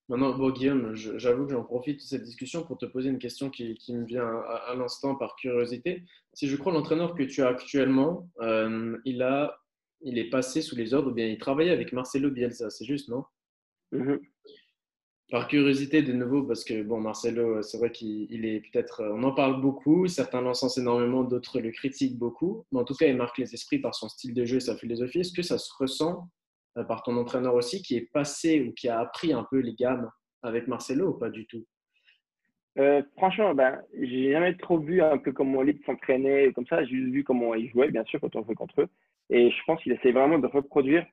Maintenant, 0.09 0.37
bon, 0.37 0.51
Guillaume, 0.51 0.95
j'avoue 0.95 1.47
que 1.47 1.53
j'en 1.53 1.65
profite 1.65 1.97
de 1.97 2.03
cette 2.03 2.25
discussion 2.25 2.63
pour 2.63 2.77
te 2.77 2.85
poser 2.85 3.09
une 3.09 3.19
question 3.19 3.49
qui, 3.49 3.75
qui 3.75 3.95
me 3.95 4.05
vient 4.05 4.27
à, 4.27 4.71
à 4.71 4.75
l'instant 4.75 5.15
par 5.15 5.35
curiosité. 5.37 6.05
Si 6.35 6.47
je 6.47 6.57
crois 6.57 6.73
l'entraîneur 6.75 7.15
que 7.15 7.23
tu 7.23 7.43
as 7.43 7.49
actuellement, 7.49 8.29
euh, 8.43 8.99
il, 9.07 9.23
a, 9.23 9.59
il 10.03 10.19
est 10.19 10.29
passé 10.29 10.61
sous 10.61 10.77
les 10.77 10.93
ordres, 10.93 11.11
ou 11.11 11.15
bien 11.15 11.27
il 11.27 11.39
travaillait 11.39 11.73
avec 11.73 11.93
Marcelo 11.93 12.31
Bielsa, 12.31 12.69
c'est 12.69 12.85
juste, 12.85 13.09
non? 13.09 13.25
Mm 13.93 14.03
-hmm. 14.03 14.21
Par 15.31 15.49
curiosité, 15.49 16.03
de 16.03 16.13
nouveau, 16.13 16.43
parce 16.47 16.65
que 16.65 16.83
bon, 16.83 17.01
Marcelo, 17.01 17.63
c'est 17.63 17.79
vrai 17.79 17.91
qu'il 17.91 18.45
est 18.45 18.61
peut-être. 18.67 19.03
On 19.17 19.23
en 19.23 19.33
parle 19.33 19.63
beaucoup, 19.63 20.07
certains 20.07 20.43
l'encensent 20.43 20.77
énormément, 20.79 21.25
d'autres 21.25 21.61
le 21.61 21.71
critiquent 21.71 22.19
beaucoup, 22.19 22.67
mais 22.71 22.81
en 22.81 22.85
tout 22.85 22.95
cas, 22.95 23.07
il 23.07 23.17
marque 23.17 23.39
les 23.39 23.55
esprits 23.55 23.81
par 23.81 23.95
son 23.95 24.09
style 24.11 24.35
de 24.35 24.45
jeu 24.45 24.59
et 24.59 24.61
sa 24.69 24.77
philosophie. 24.77 25.21
Est-ce 25.21 25.33
que 25.33 25.43
ça 25.43 25.57
se 25.59 25.73
ressent 25.81 26.29
par 26.83 27.03
ton 27.03 27.17
entraîneur 27.17 27.55
aussi, 27.55 27.83
qui 27.83 27.97
est 27.97 28.11
passé 28.13 28.61
ou 28.63 28.73
qui 28.73 28.89
a 28.89 28.99
appris 29.01 29.33
un 29.33 29.45
peu 29.51 29.59
les 29.61 29.75
gammes 29.75 30.11
avec 30.43 30.67
Marcelo 30.67 31.11
ou 31.11 31.19
pas 31.19 31.31
du 31.31 31.47
tout? 31.47 31.65
Euh, 32.79 33.03
Franchement, 33.17 33.55
ben, 33.55 33.81
j'ai 34.01 34.33
jamais 34.33 34.57
trop 34.57 34.79
vu 34.79 35.01
un 35.01 35.19
peu 35.19 35.33
comment 35.33 35.63
Leeds 35.63 35.85
s'entraînait, 35.87 36.53
comme 36.53 36.67
ça. 36.67 36.85
J'ai 36.85 36.97
juste 36.97 37.13
vu 37.13 37.25
comment 37.25 37.55
ils 37.55 37.71
jouaient, 37.71 37.91
bien 37.91 38.05
sûr, 38.05 38.21
quand 38.21 38.35
on 38.37 38.45
jouait 38.45 38.55
contre 38.55 38.83
eux. 38.83 38.89
Et 39.31 39.51
je 39.51 39.65
pense 39.67 39.83
qu'il 39.83 39.93
essaie 39.93 40.13
vraiment 40.13 40.39
de 40.39 40.47
reproduire 40.47 41.07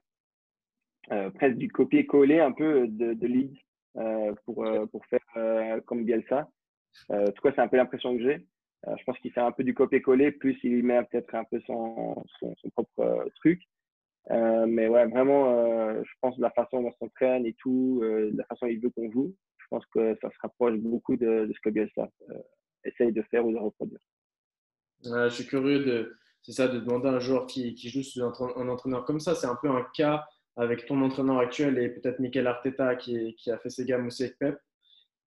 euh, 1.12 1.30
presque 1.32 1.58
du 1.58 1.70
copier-coller 1.70 2.40
un 2.40 2.52
peu 2.52 2.88
de, 2.88 3.14
de 3.14 3.28
Leeds 3.28 3.60
euh, 3.98 4.34
pour, 4.46 4.66
pour 4.92 5.06
faire 5.06 5.84
comme 5.86 6.04
Bielsa. 6.04 6.50
en 7.10 7.26
tout 7.32 7.42
cas, 7.42 7.52
c'est 7.56 7.62
un 7.62 7.68
peu 7.68 7.78
l'impression 7.78 8.18
que 8.18 8.24
j'ai. 8.24 8.46
je 8.98 9.04
pense 9.06 9.18
qu'il 9.20 9.32
fait 9.32 9.42
un 9.42 9.52
peu 9.52 9.64
du 9.64 9.74
copier-coller, 9.74 10.32
plus 10.32 10.58
il 10.64 10.84
met 10.84 11.04
peut-être 11.04 11.36
un 11.36 11.44
peu 11.44 11.62
son, 11.62 12.24
son, 12.40 12.56
son 12.56 12.70
propre 12.72 13.30
truc. 13.36 13.62
Euh, 14.30 14.66
mais 14.68 14.88
ouais, 14.88 15.08
vraiment, 15.08 15.58
euh, 15.58 16.02
je 16.04 16.12
pense 16.22 16.38
la 16.38 16.52
façon 16.52 16.82
dont 16.82 16.90
on 16.90 17.06
s'entraîne 17.06 17.46
et 17.46 17.56
tout, 17.58 18.02
euh, 18.04 18.32
la 18.36 18.46
façon 18.46 18.68
dont 18.68 18.72
il 18.72 18.80
veut 18.80 18.92
qu'on 18.92 19.12
joue, 19.12 19.36
je 19.58 19.66
pense 19.70 19.86
que 19.88 20.16
ça 20.22 20.30
se 20.30 20.38
rapproche 20.42 20.78
beaucoup 20.78 21.18
de, 21.18 21.46
de 21.46 21.54
ce 21.54 21.60
que 21.62 21.70
Bielsa 21.70 22.08
essaye 22.84 23.12
de 23.12 23.22
faire 23.24 23.46
ou 23.46 23.52
de 23.52 23.58
reproduire. 23.58 24.00
je 25.04 25.30
suis 25.30 25.48
curieux 25.48 25.84
de, 25.84 26.16
c'est 26.44 26.52
ça, 26.52 26.68
de 26.68 26.80
demander 26.80 27.10
à 27.10 27.14
un 27.14 27.20
joueur 27.20 27.48
qui, 27.48 27.76
joue 27.90 28.04
sous 28.04 28.22
un, 28.24 28.68
entraîneur 28.70 29.06
comme 29.06 29.20
ça. 29.20 29.34
C'est 29.34 29.48
un 29.48 29.58
peu 29.60 29.70
un 29.70 29.86
cas 29.96 30.26
avec 30.56 30.86
ton 30.86 31.02
entraîneur 31.02 31.40
actuel 31.40 31.78
et 31.80 31.90
peut-être 31.90 32.20
Michael 32.20 32.48
Arteta 32.48 32.96
qui, 32.96 33.36
qui, 33.36 33.52
a 33.52 33.58
fait 33.58 33.70
ses 33.70 33.86
gammes 33.86 34.08
aussi 34.08 34.24
avec 34.24 34.38
Pep. 34.38 34.60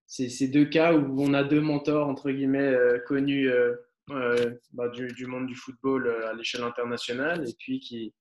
C'est 0.07 0.29
ces 0.29 0.49
deux 0.49 0.67
cas 0.67 0.95
où 0.95 1.21
on 1.21 1.33
a 1.33 1.43
deux 1.43 1.63
mentors, 1.63 2.09
entre 2.09 2.31
guillemets, 2.31 2.77
connus 3.07 3.51
bah, 4.09 4.89
du, 4.91 5.07
du, 5.09 5.27
monde 5.27 5.47
du 5.47 5.55
football 5.55 6.09
à 6.29 6.35
l'échelle 6.35 6.63
internationale 6.63 7.49
et 7.49 7.55
puis 7.59 7.81
qui, 7.81 8.13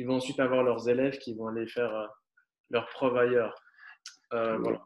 qui 0.00 0.06
vont 0.06 0.14
ensuite 0.14 0.40
avoir 0.40 0.62
leurs 0.62 0.88
élèves 0.88 1.18
qui 1.18 1.34
vont 1.34 1.48
aller 1.48 1.66
faire 1.66 1.94
euh, 1.94 2.06
leurs 2.70 2.88
preuves 2.88 3.18
ailleurs. 3.18 3.54
Euh, 4.32 4.56
voilà. 4.56 4.80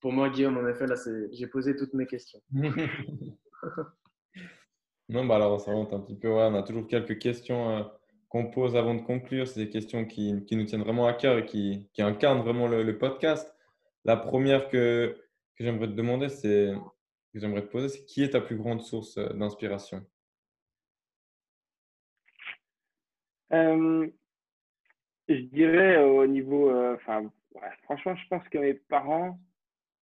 Pour 0.00 0.12
moi, 0.12 0.30
Guillaume, 0.30 0.58
en 0.58 0.68
effet, 0.68 0.86
là, 0.86 0.94
j'ai 1.32 1.48
posé 1.48 1.74
toutes 1.74 1.92
mes 1.92 2.06
questions. 2.06 2.40
non, 5.08 5.24
bah 5.24 5.34
alors, 5.34 5.60
ça 5.60 5.72
remonte 5.72 5.92
un 5.92 5.98
petit 5.98 6.14
peu. 6.14 6.28
Ouais, 6.28 6.44
on 6.44 6.54
a 6.54 6.62
toujours 6.62 6.86
quelques 6.86 7.18
questions 7.18 7.78
euh, 7.78 7.82
qu'on 8.28 8.48
pose 8.48 8.76
avant 8.76 8.94
de 8.94 9.02
conclure. 9.02 9.48
C'est 9.48 9.64
des 9.64 9.70
questions 9.70 10.04
qui, 10.04 10.44
qui, 10.44 10.54
nous 10.54 10.66
tiennent 10.66 10.84
vraiment 10.84 11.08
à 11.08 11.14
cœur 11.14 11.38
et 11.38 11.46
qui, 11.46 11.90
qui 11.92 12.02
incarnent 12.02 12.42
vraiment 12.42 12.68
le, 12.68 12.84
le, 12.84 12.96
podcast. 12.96 13.52
La 14.04 14.16
première 14.16 14.68
que, 14.68 15.20
que 15.56 15.64
j'aimerais 15.64 15.88
te 15.88 15.94
demander, 15.94 16.28
c'est 16.28 16.72
que 17.32 17.40
j'aimerais 17.40 17.62
te 17.62 17.72
poser, 17.72 17.88
c'est 17.88 18.04
qui 18.04 18.22
est 18.22 18.30
ta 18.30 18.40
plus 18.40 18.56
grande 18.56 18.82
source 18.82 19.18
d'inspiration? 19.18 20.06
Euh, 23.52 24.08
Je 25.28 25.40
dirais 25.40 26.02
au 26.02 26.26
niveau, 26.26 26.70
euh, 26.70 26.96
enfin, 26.96 27.30
franchement, 27.84 28.14
je 28.16 28.28
pense 28.28 28.46
que 28.48 28.58
mes 28.58 28.74
parents, 28.74 29.38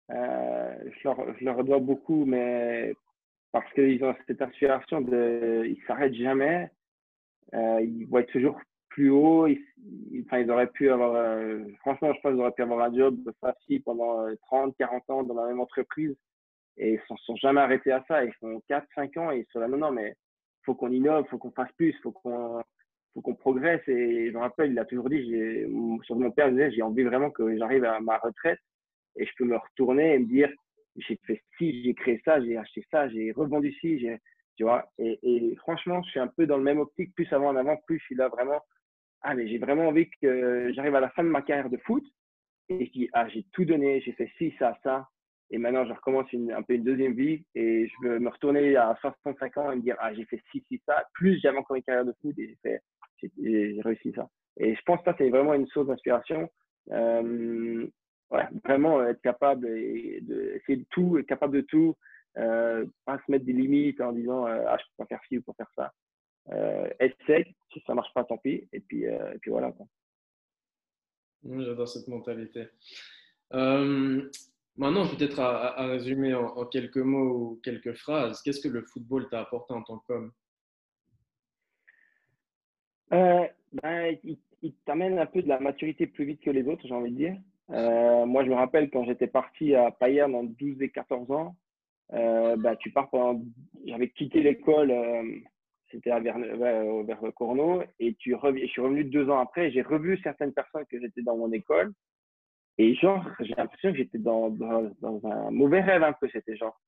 je 0.08 1.04
leur, 1.04 1.38
je, 1.38 1.44
leur, 1.44 1.64
dois 1.64 1.78
beaucoup, 1.78 2.24
mais 2.24 2.94
parce 3.52 3.70
qu'ils 3.72 4.04
ont 4.04 4.14
cette 4.26 4.42
inspiration 4.42 5.00
de, 5.00 5.64
ils 5.66 5.82
s'arrêtent 5.86 6.14
jamais, 6.14 6.70
ils 7.52 8.08
être 8.16 8.32
toujours 8.32 8.60
plus 8.92 9.10
haut. 9.10 9.46
Ils, 9.46 10.24
enfin, 10.26 10.38
ils 10.38 10.50
auraient 10.50 10.70
pu 10.70 10.90
avoir, 10.90 11.14
euh, 11.14 11.64
franchement, 11.80 12.12
je 12.14 12.20
pense 12.20 12.32
qu'ils 12.32 12.40
auraient 12.40 12.52
pu 12.52 12.62
avoir 12.62 12.80
un 12.80 12.94
job 12.94 13.16
facile 13.40 13.82
pendant 13.82 14.26
30, 14.46 14.70
euh, 14.70 14.74
40 14.78 15.10
ans 15.10 15.22
dans 15.24 15.34
la 15.34 15.48
même 15.48 15.60
entreprise 15.60 16.14
et 16.76 16.94
ils 16.94 17.00
ne 17.10 17.16
sont 17.18 17.36
jamais 17.36 17.60
arrêtés 17.60 17.92
à 17.92 18.04
ça. 18.08 18.24
Ils 18.24 18.32
font 18.34 18.62
4, 18.68 18.86
5 18.94 19.16
ans 19.16 19.30
et 19.32 19.40
ils 19.40 19.46
sont 19.52 19.60
là, 19.60 19.68
non, 19.68 19.78
non, 19.78 19.90
mais 19.90 20.14
faut 20.64 20.74
qu'on 20.74 20.90
innove, 20.90 21.26
faut 21.28 21.38
qu'on 21.38 21.50
fasse 21.50 21.72
plus, 21.72 21.94
faut 22.02 22.12
qu'on 22.12 22.62
faut 23.14 23.20
qu'on 23.20 23.34
progresse. 23.34 23.86
Et 23.88 24.28
je 24.28 24.32
me 24.32 24.38
rappelle, 24.38 24.72
il 24.72 24.78
a 24.78 24.84
toujours 24.84 25.08
dit, 25.08 25.22
sur 26.04 26.16
mon 26.16 26.30
père, 26.30 26.52
j'ai 26.70 26.82
envie 26.82 27.02
vraiment 27.02 27.30
que 27.30 27.56
j'arrive 27.56 27.84
à 27.84 28.00
ma 28.00 28.18
retraite 28.18 28.60
et 29.16 29.26
je 29.26 29.32
peux 29.36 29.44
me 29.44 29.56
retourner 29.56 30.14
et 30.14 30.18
me 30.18 30.26
dire, 30.26 30.50
j'ai 30.96 31.18
fait 31.26 31.42
ci, 31.58 31.82
j'ai 31.84 31.94
créé 31.94 32.20
ça, 32.24 32.40
j'ai 32.42 32.56
acheté 32.56 32.84
ça, 32.90 33.08
j'ai 33.08 33.32
revendu 33.32 33.72
ci, 33.80 33.98
j'ai, 33.98 34.18
tu 34.56 34.64
vois. 34.64 34.86
Et, 34.98 35.18
et, 35.22 35.56
franchement, 35.56 36.02
je 36.02 36.10
suis 36.10 36.20
un 36.20 36.28
peu 36.28 36.46
dans 36.46 36.56
le 36.58 36.62
même 36.62 36.80
optique, 36.80 37.14
plus 37.14 37.30
avant 37.32 37.48
en 37.48 37.56
avant, 37.56 37.76
plus 37.86 37.98
je 37.98 38.04
suis 38.04 38.14
là 38.14 38.28
vraiment 38.28 38.60
ah, 39.22 39.34
mais 39.34 39.46
j'ai 39.46 39.58
vraiment 39.58 39.88
envie 39.88 40.10
que 40.20 40.72
j'arrive 40.74 40.96
à 40.96 41.00
la 41.00 41.10
fin 41.10 41.22
de 41.22 41.28
ma 41.28 41.42
carrière 41.42 41.70
de 41.70 41.76
foot 41.78 42.04
et 42.68 42.86
je 42.86 42.90
dis, 42.90 43.08
ah, 43.12 43.28
j'ai 43.28 43.44
tout 43.52 43.64
donné, 43.64 44.00
j'ai 44.00 44.12
fait 44.12 44.30
ci, 44.36 44.52
ça, 44.58 44.76
ça. 44.82 45.08
Et 45.52 45.58
maintenant, 45.58 45.86
je 45.86 45.92
recommence 45.92 46.26
un 46.32 46.62
peu 46.62 46.74
une 46.74 46.82
deuxième 46.82 47.12
vie 47.12 47.44
et 47.54 47.86
je 47.86 48.08
veux 48.08 48.18
me 48.18 48.30
retourner 48.30 48.74
à 48.74 48.96
65 49.00 49.56
ans 49.58 49.70
et 49.70 49.76
me 49.76 49.82
dire, 49.82 49.96
ah, 50.00 50.12
j'ai 50.14 50.24
fait 50.24 50.40
ci, 50.50 50.64
ci, 50.66 50.80
ça. 50.86 51.04
Plus 51.14 51.38
j'avais 51.40 51.58
encore 51.58 51.76
une 51.76 51.82
carrière 51.82 52.06
de 52.06 52.14
foot 52.20 52.34
et 52.38 52.56
j'ai 53.20 53.80
réussi 53.82 54.12
ça. 54.16 54.28
Et 54.56 54.74
je 54.74 54.80
pense 54.82 54.98
que 55.00 55.04
ça, 55.04 55.14
c'est 55.18 55.28
vraiment 55.28 55.54
une 55.54 55.66
source 55.68 55.86
d'inspiration. 55.86 56.50
Euh, 56.90 57.86
ouais, 58.30 58.48
vraiment 58.64 59.04
être 59.04 59.20
capable 59.20 59.62
de, 59.62 60.56
essayer 60.56 60.84
tout, 60.90 61.18
être 61.18 61.26
capable 61.26 61.54
de 61.54 61.60
tout, 61.60 61.96
euh, 62.38 62.86
pas 63.04 63.18
se 63.18 63.30
mettre 63.30 63.44
des 63.44 63.52
limites 63.52 64.00
en 64.00 64.12
disant, 64.12 64.46
euh, 64.46 64.64
ah, 64.66 64.78
je 64.78 64.84
peux 64.84 65.04
pas 65.04 65.06
faire 65.06 65.20
ci 65.28 65.38
ou 65.38 65.42
pas 65.42 65.52
faire 65.54 65.70
ça 65.76 65.92
euh, 66.50 66.88
essaye. 67.00 67.54
Si 67.72 67.82
ça 67.86 67.94
marche 67.94 68.12
pas, 68.14 68.24
tant 68.24 68.38
pis. 68.38 68.68
Et 68.72 68.80
puis, 68.80 69.06
euh, 69.06 69.36
puis 69.40 69.50
voilà. 69.50 69.72
J'adore 71.44 71.88
cette 71.88 72.08
mentalité. 72.08 72.68
Maintenant, 74.76 75.06
peut-être 75.06 75.38
à, 75.40 75.86
résumer 75.86 76.34
en, 76.34 76.64
quelques 76.66 76.98
mots 76.98 77.30
ou 77.30 77.60
quelques 77.62 77.94
phrases, 77.94 78.40
qu'est-ce 78.42 78.60
que 78.60 78.72
le 78.72 78.82
football 78.82 79.28
t'a 79.28 79.40
apporté 79.40 79.74
en 79.74 79.82
tant 79.82 79.98
qu'homme? 79.98 80.32
Euh, 83.12 83.46
ben, 83.82 84.16
il, 84.24 84.74
t'amène 84.86 85.18
un 85.18 85.26
peu 85.26 85.42
de 85.42 85.48
la 85.48 85.60
maturité 85.60 86.06
plus 86.06 86.24
vite 86.24 86.40
que 86.40 86.50
les 86.50 86.66
autres, 86.66 86.86
j'ai 86.86 86.94
envie 86.94 87.12
de 87.12 87.16
dire. 87.16 87.36
moi, 87.68 88.44
je 88.44 88.48
me 88.48 88.54
rappelle 88.54 88.90
quand 88.90 89.04
j'étais 89.04 89.26
parti 89.26 89.74
à 89.74 89.90
Payerne 89.90 90.34
en 90.34 90.44
12 90.44 90.80
et 90.82 90.90
14 90.90 91.30
ans, 91.30 91.56
ben, 92.10 92.76
tu 92.78 92.90
pars 92.90 93.10
pendant. 93.10 93.42
J'avais 93.84 94.08
quitté 94.10 94.42
l'école 94.42 94.92
c'était 95.92 96.18
vers, 96.20 96.38
vers, 96.38 97.04
vers 97.04 97.20
Corneau. 97.34 97.82
Et 98.00 98.14
tu 98.14 98.34
je 98.34 98.66
suis 98.66 98.80
revenu 98.80 99.04
deux 99.04 99.28
ans 99.30 99.38
après. 99.38 99.70
J'ai 99.70 99.82
revu 99.82 100.18
certaines 100.22 100.52
personnes 100.52 100.86
que 100.90 100.98
j'étais 100.98 101.22
dans 101.22 101.36
mon 101.36 101.52
école. 101.52 101.92
Et 102.78 102.94
genre, 102.94 103.24
j'ai 103.40 103.54
l'impression 103.54 103.92
que 103.92 103.98
j'étais 103.98 104.18
dans, 104.18 104.50
dans, 104.50 105.20
un 105.24 105.50
mauvais 105.50 105.80
rêve 105.82 106.02
un 106.02 106.12
peu. 106.12 106.28
C'était 106.32 106.56
genre, 106.56 106.80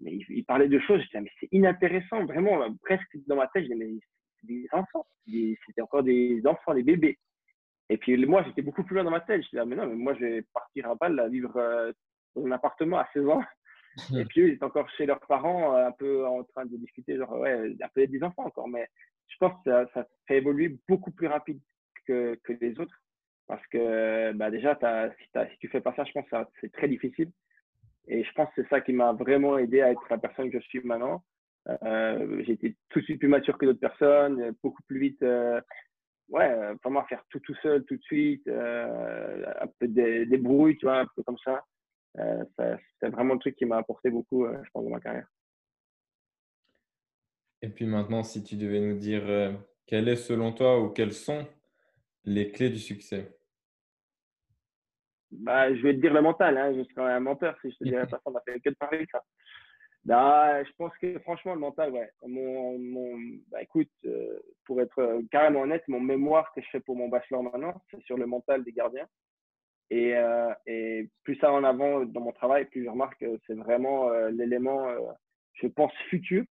mais 0.00 0.18
il, 0.28 0.44
parlait 0.44 0.68
de 0.68 0.78
choses. 0.80 1.02
J'étais, 1.02 1.20
mais 1.20 1.30
c'est 1.38 1.48
inintéressant, 1.52 2.24
vraiment, 2.24 2.74
presque 2.82 3.18
dans 3.26 3.36
ma 3.36 3.46
tête. 3.48 3.64
Je 3.64 3.72
disais, 3.72 3.84
mais 3.84 3.98
c'est 4.40 4.46
des 4.46 4.66
enfants. 4.72 5.06
C'était 5.26 5.82
encore 5.82 6.02
des 6.02 6.40
enfants, 6.46 6.74
des 6.74 6.82
bébés. 6.82 7.18
Et 7.90 7.98
puis 7.98 8.24
moi, 8.24 8.44
j'étais 8.44 8.62
beaucoup 8.62 8.84
plus 8.84 8.94
loin 8.94 9.04
dans 9.04 9.10
ma 9.10 9.20
tête. 9.20 9.42
Je 9.42 9.48
disais, 9.50 9.64
mais 9.66 9.76
non, 9.76 9.86
mais 9.86 9.96
moi, 9.96 10.14
je 10.14 10.20
vais 10.20 10.42
partir 10.54 10.88
à 10.88 10.94
Bâle, 10.94 11.28
vivre 11.30 11.56
euh, 11.56 11.92
dans 12.34 12.46
un 12.46 12.52
appartement 12.52 12.98
à 12.98 13.08
16 13.12 13.28
ans. 13.28 13.42
Et 14.16 14.24
puis, 14.24 14.42
ils 14.42 14.52
étaient 14.54 14.64
encore 14.64 14.88
chez 14.90 15.04
leurs 15.04 15.20
parents, 15.26 15.76
euh, 15.76 15.88
un 15.88 15.92
peu 15.92 16.24
en 16.26 16.44
train 16.44 16.64
de 16.64 16.76
discuter, 16.76 17.16
genre, 17.16 17.32
ouais, 17.32 17.74
un 17.82 17.88
peu 17.92 18.06
des 18.06 18.22
enfants 18.22 18.46
encore. 18.46 18.68
Mais 18.68 18.88
je 19.26 19.36
pense 19.38 19.52
que 19.64 19.70
ça, 19.70 19.86
ça 19.92 20.06
fait 20.26 20.38
évoluer 20.38 20.78
beaucoup 20.88 21.10
plus 21.10 21.26
rapide 21.26 21.60
que, 22.06 22.38
que 22.44 22.52
les 22.60 22.78
autres. 22.78 22.96
Parce 23.50 23.66
que 23.66 24.30
bah 24.34 24.48
déjà, 24.48 24.78
si, 25.18 25.24
si 25.50 25.58
tu 25.58 25.66
fais 25.66 25.80
pas 25.80 25.92
ça, 25.96 26.04
je 26.04 26.12
pense 26.12 26.24
que 26.30 26.36
c'est 26.60 26.70
très 26.70 26.86
difficile. 26.86 27.32
Et 28.06 28.22
je 28.22 28.32
pense 28.32 28.48
que 28.54 28.62
c'est 28.62 28.68
ça 28.68 28.80
qui 28.80 28.92
m'a 28.92 29.12
vraiment 29.12 29.58
aidé 29.58 29.80
à 29.80 29.90
être 29.90 30.06
la 30.08 30.18
personne 30.18 30.52
que 30.52 30.60
je 30.60 30.68
suis 30.68 30.80
maintenant. 30.84 31.24
Euh, 31.68 32.44
j'ai 32.44 32.56
tout 32.90 33.00
de 33.00 33.04
suite 33.04 33.18
plus 33.18 33.26
mature 33.26 33.58
que 33.58 33.66
d'autres 33.66 33.80
personnes, 33.80 34.54
beaucoup 34.62 34.84
plus 34.84 35.00
vite. 35.00 35.22
Euh, 35.24 35.60
ouais, 36.28 36.74
vraiment 36.84 37.02
faire 37.06 37.24
tout 37.28 37.40
tout 37.40 37.56
seul 37.56 37.84
tout 37.86 37.96
de 37.96 38.02
suite, 38.02 38.46
euh, 38.46 39.44
un 39.60 39.66
peu 39.80 39.88
des, 39.88 40.26
des 40.26 40.38
brouilles, 40.38 40.76
tu 40.76 40.86
vois, 40.86 41.00
un 41.00 41.06
peu 41.16 41.24
comme 41.24 41.38
ça. 41.44 41.64
Euh, 42.20 42.44
c'est 43.00 43.08
vraiment 43.08 43.34
le 43.34 43.40
truc 43.40 43.56
qui 43.56 43.64
m'a 43.64 43.78
apporté 43.78 44.10
beaucoup, 44.10 44.44
euh, 44.44 44.56
je 44.62 44.70
pense, 44.70 44.84
dans 44.84 44.90
ma 44.90 45.00
carrière. 45.00 45.26
Et 47.62 47.68
puis 47.68 47.86
maintenant, 47.86 48.22
si 48.22 48.44
tu 48.44 48.54
devais 48.54 48.80
nous 48.80 48.96
dire 48.96 49.28
euh, 49.28 49.52
quel 49.86 50.08
est 50.08 50.14
selon 50.14 50.52
toi 50.52 50.80
ou 50.80 50.90
quelles 50.90 51.12
sont 51.12 51.48
les 52.24 52.52
clés 52.52 52.70
du 52.70 52.78
succès? 52.78 53.39
Bah, 55.30 55.74
Je 55.74 55.82
vais 55.82 55.94
te 55.94 56.00
dire 56.00 56.12
le 56.14 56.22
mental, 56.22 56.56
hein. 56.56 56.74
je 56.74 56.82
serais 56.92 57.12
un 57.12 57.20
menteur 57.20 57.56
si 57.60 57.70
je 57.70 57.76
te 57.78 57.84
dirais 57.84 58.06
ça, 58.10 58.20
on 58.24 58.34
a 58.34 58.40
fait 58.40 58.60
que 58.60 58.70
de 58.70 58.74
parler 58.74 59.06
ça. 59.10 59.22
Bah, 60.04 60.64
je 60.64 60.70
pense 60.78 60.92
que 60.98 61.18
franchement, 61.20 61.54
le 61.54 61.60
mental, 61.60 61.92
ouais. 61.92 62.10
Mon, 62.26 62.78
mon 62.78 63.18
bah, 63.50 63.62
écoute, 63.62 63.90
pour 64.64 64.80
être 64.80 65.22
carrément 65.30 65.60
honnête, 65.60 65.84
mon 65.88 66.00
mémoire 66.00 66.52
que 66.54 66.62
je 66.62 66.68
fais 66.70 66.80
pour 66.80 66.96
mon 66.96 67.08
bachelor 67.08 67.42
maintenant, 67.42 67.82
c'est 67.90 68.02
sur 68.04 68.16
le 68.16 68.26
mental 68.26 68.64
des 68.64 68.72
gardiens. 68.72 69.06
Et, 69.90 70.14
euh, 70.16 70.52
et, 70.66 71.08
plus 71.24 71.36
ça 71.36 71.52
en 71.52 71.64
avant 71.64 72.04
dans 72.04 72.20
mon 72.20 72.32
travail, 72.32 72.66
plus 72.66 72.84
je 72.84 72.88
remarque 72.88 73.18
que 73.18 73.38
c'est 73.46 73.54
vraiment 73.54 74.08
euh, 74.10 74.30
l'élément, 74.30 74.88
euh, 74.88 74.98
je 75.54 75.66
pense, 75.66 75.92
futur. 76.08 76.44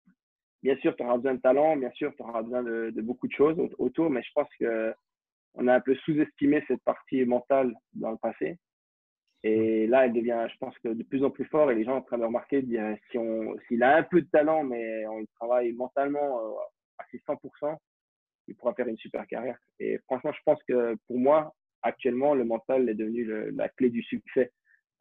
Bien 0.64 0.76
sûr, 0.78 0.96
tu 0.96 1.04
auras 1.04 1.18
besoin 1.18 1.36
de 1.36 1.42
talent, 1.42 1.78
bien 1.78 1.92
sûr, 1.92 2.12
tu 2.16 2.24
auras 2.24 2.42
besoin 2.42 2.64
de, 2.64 2.90
de, 2.90 3.02
beaucoup 3.02 3.28
de 3.28 3.34
choses 3.34 3.58
autour, 3.78 4.10
mais 4.10 4.24
je 4.24 4.32
pense 4.34 4.50
que 4.60 4.94
on 5.54 5.68
a 5.68 5.76
un 5.76 5.80
peu 5.80 5.96
sous-estimé 5.96 6.64
cette 6.68 6.84
partie 6.84 7.24
mentale 7.26 7.74
dans 7.94 8.12
le 8.12 8.18
passé. 8.18 8.58
Et 9.44 9.88
là, 9.88 10.06
elle 10.06 10.14
devient, 10.14 10.48
je 10.52 10.58
pense 10.58 10.78
que 10.80 10.90
de 10.90 11.04
plus 11.04 11.24
en 11.24 11.30
plus 11.30 11.46
fort, 11.46 11.72
et 11.72 11.76
les 11.76 11.84
gens 11.84 11.92
sont 11.92 11.98
en 11.98 12.02
train 12.02 12.18
de 12.18 12.26
remarquer, 12.26 12.62
dire, 12.62 12.98
si 13.12 13.18
on, 13.18 13.56
s'il 13.68 13.84
a 13.84 13.98
un 13.98 14.04
peu 14.04 14.22
de 14.22 14.28
talent, 14.28 14.64
mais 14.64 15.06
on 15.08 15.26
travaille 15.36 15.72
mentalement 15.74 16.58
à 16.98 17.04
100%, 17.14 17.78
il 18.48 18.56
pourra 18.56 18.74
faire 18.74 18.88
une 18.88 18.98
super 18.98 19.28
carrière. 19.28 19.58
Et 19.80 20.00
franchement, 20.06 20.32
je 20.32 20.42
pense 20.46 20.62
que 20.64 20.96
pour 21.08 21.20
moi, 21.20 21.54
actuellement, 21.82 22.34
le 22.34 22.46
mental 22.46 22.90
est 22.90 22.96
devenu 22.96 23.52
la 23.52 23.70
clé 23.70 23.90
du 23.90 24.02
succès 24.02 24.52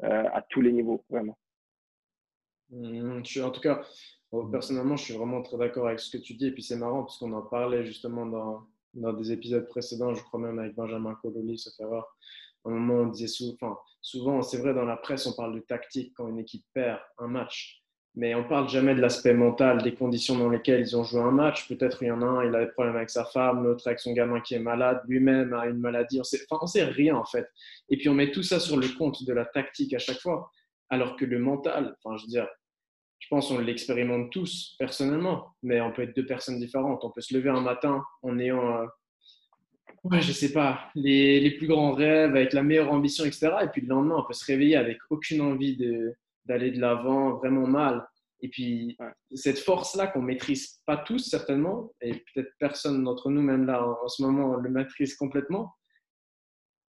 euh, 0.03 0.25
à 0.33 0.43
tous 0.43 0.61
les 0.61 0.73
niveaux, 0.73 1.05
vraiment. 1.09 1.39
Mmh, 2.71 3.23
en 3.43 3.51
tout 3.51 3.61
cas, 3.61 3.83
personnellement, 4.51 4.97
je 4.97 5.05
suis 5.05 5.15
vraiment 5.15 5.43
très 5.43 5.57
d'accord 5.57 5.87
avec 5.87 6.01
ce 6.01 6.17
que 6.17 6.23
tu 6.23 6.35
dis. 6.35 6.49
Et 6.49 6.53
puis 6.53 6.63
c'est 6.63 6.77
marrant 6.77 7.03
parce 7.03 7.19
qu'on 7.19 7.33
en 7.33 7.43
parlait 7.43 7.85
justement 7.85 8.27
dans, 8.27 8.67
dans, 8.95 9.13
des 9.13 9.33
épisodes 9.33 9.67
précédents, 9.69 10.15
je 10.15 10.23
crois 10.23 10.41
même 10.41 10.59
avec 10.59 10.75
Benjamin 10.75 11.15
Cololi, 11.23 11.63
faire 11.77 11.93
À 11.93 12.07
un 12.71 12.75
moment, 12.75 13.03
on 13.03 13.07
disait 13.07 13.27
souvent, 13.29 13.79
souvent 14.01 14.43
c'est 14.43 14.59
vrai, 14.59 14.75
dans 14.75 14.85
la 14.85 14.97
presse, 14.97 15.27
on 15.27 15.35
parle 15.35 15.55
de 15.55 15.61
tactique 15.61 16.13
quand 16.17 16.29
une 16.29 16.39
équipe 16.39 16.65
perd 16.75 17.01
un 17.19 17.29
match 17.29 17.83
mais 18.17 18.35
on 18.35 18.45
parle 18.45 18.69
jamais 18.69 18.95
de 18.95 19.01
l'aspect 19.01 19.35
mental, 19.35 19.83
des 19.83 19.95
conditions 19.95 20.39
dans 20.39 20.49
lesquelles 20.49 20.81
ils 20.81 20.97
ont 20.97 21.05
joué 21.05 21.21
un 21.21 21.31
match. 21.31 21.69
Peut-être 21.69 22.03
il 22.03 22.09
y 22.09 22.11
en 22.11 22.23
a 22.23 22.25
un, 22.25 22.45
il 22.47 22.55
a 22.55 22.65
des 22.65 22.71
problèmes 22.73 22.97
avec 22.97 23.11
sa 23.11 23.27
femme, 23.27 23.63
l'autre 23.63 23.87
avec 23.87 24.01
son 24.01 24.15
gamin 24.15 24.41
qui 24.41 24.55
est 24.55 24.59
malade, 24.59 25.03
lui-même 25.07 25.53
a 25.53 25.67
une 25.67 25.79
maladie. 25.79 26.19
On 26.19 26.25
sait, 26.25 26.41
enfin, 26.49 26.59
on 26.63 26.67
sait 26.67 26.85
rien 26.85 27.15
en 27.15 27.27
fait. 27.27 27.47
Et 27.91 27.99
puis 27.99 28.09
on 28.09 28.15
met 28.15 28.33
tout 28.33 28.43
ça 28.43 28.59
sur 28.59 28.79
le 28.79 28.89
compte 28.97 29.23
de 29.23 29.33
la 29.35 29.45
tactique 29.45 29.93
à 29.93 29.99
chaque 29.99 30.19
fois, 30.19 30.51
alors 30.89 31.17
que 31.17 31.27
le 31.27 31.39
mental, 31.39 31.95
enfin 32.03 32.17
je 32.17 32.23
veux 32.23 32.31
dire, 32.31 32.49
je 33.19 33.29
pense 33.29 33.49
qu'on 33.49 33.59
l'expérimente 33.59 34.33
tous 34.33 34.77
personnellement, 34.79 35.55
mais 35.63 35.83
on 35.83 35.93
peut 35.93 36.03
être 36.03 36.17
deux 36.17 36.27
personnes 36.27 36.59
différentes. 36.59 37.05
On 37.05 37.11
peut 37.11 37.21
se 37.21 37.35
lever 37.35 37.51
un 37.51 37.61
matin 37.61 38.03
en 38.23 38.39
ayant, 38.39 38.79
euh, 38.79 38.87
ouais, 40.11 40.21
je 40.21 40.33
sais 40.33 40.53
pas, 40.53 40.91
les, 40.95 41.41
les, 41.41 41.51
plus 41.53 41.67
grands 41.67 41.93
rêves, 41.93 42.35
avec 42.37 42.53
la 42.53 42.63
meilleure 42.63 42.93
ambition, 42.93 43.25
etc. 43.25 43.51
Et 43.63 43.69
puis 43.69 43.83
le 43.83 43.89
lendemain, 43.89 44.17
on 44.19 44.27
peut 44.27 44.35
se 44.35 44.45
réveiller 44.45 44.77
avec 44.77 44.99
aucune 45.11 45.41
envie 45.41 45.77
d'aller 46.45 46.71
de 46.71 46.81
l'avant 46.81 47.37
vraiment 47.37 47.67
mal. 47.67 48.07
Et 48.41 48.49
puis, 48.49 48.97
cette 49.35 49.59
force-là 49.59 50.09
qu'on 50.09 50.23
maîtrise 50.23 50.81
pas 50.85 50.97
tous, 50.99 51.19
certainement, 51.19 51.93
et 52.03 52.13
peut-être 52.13 52.51
personne 52.59 53.03
d'entre 53.03 53.31
nous, 53.31 53.43
même 53.43 53.67
là, 53.67 53.87
en, 53.87 54.09
ce 54.09 54.23
moment, 54.23 54.57
le 54.57 54.71
maîtrise 54.71 55.17
complètement. 55.17 55.75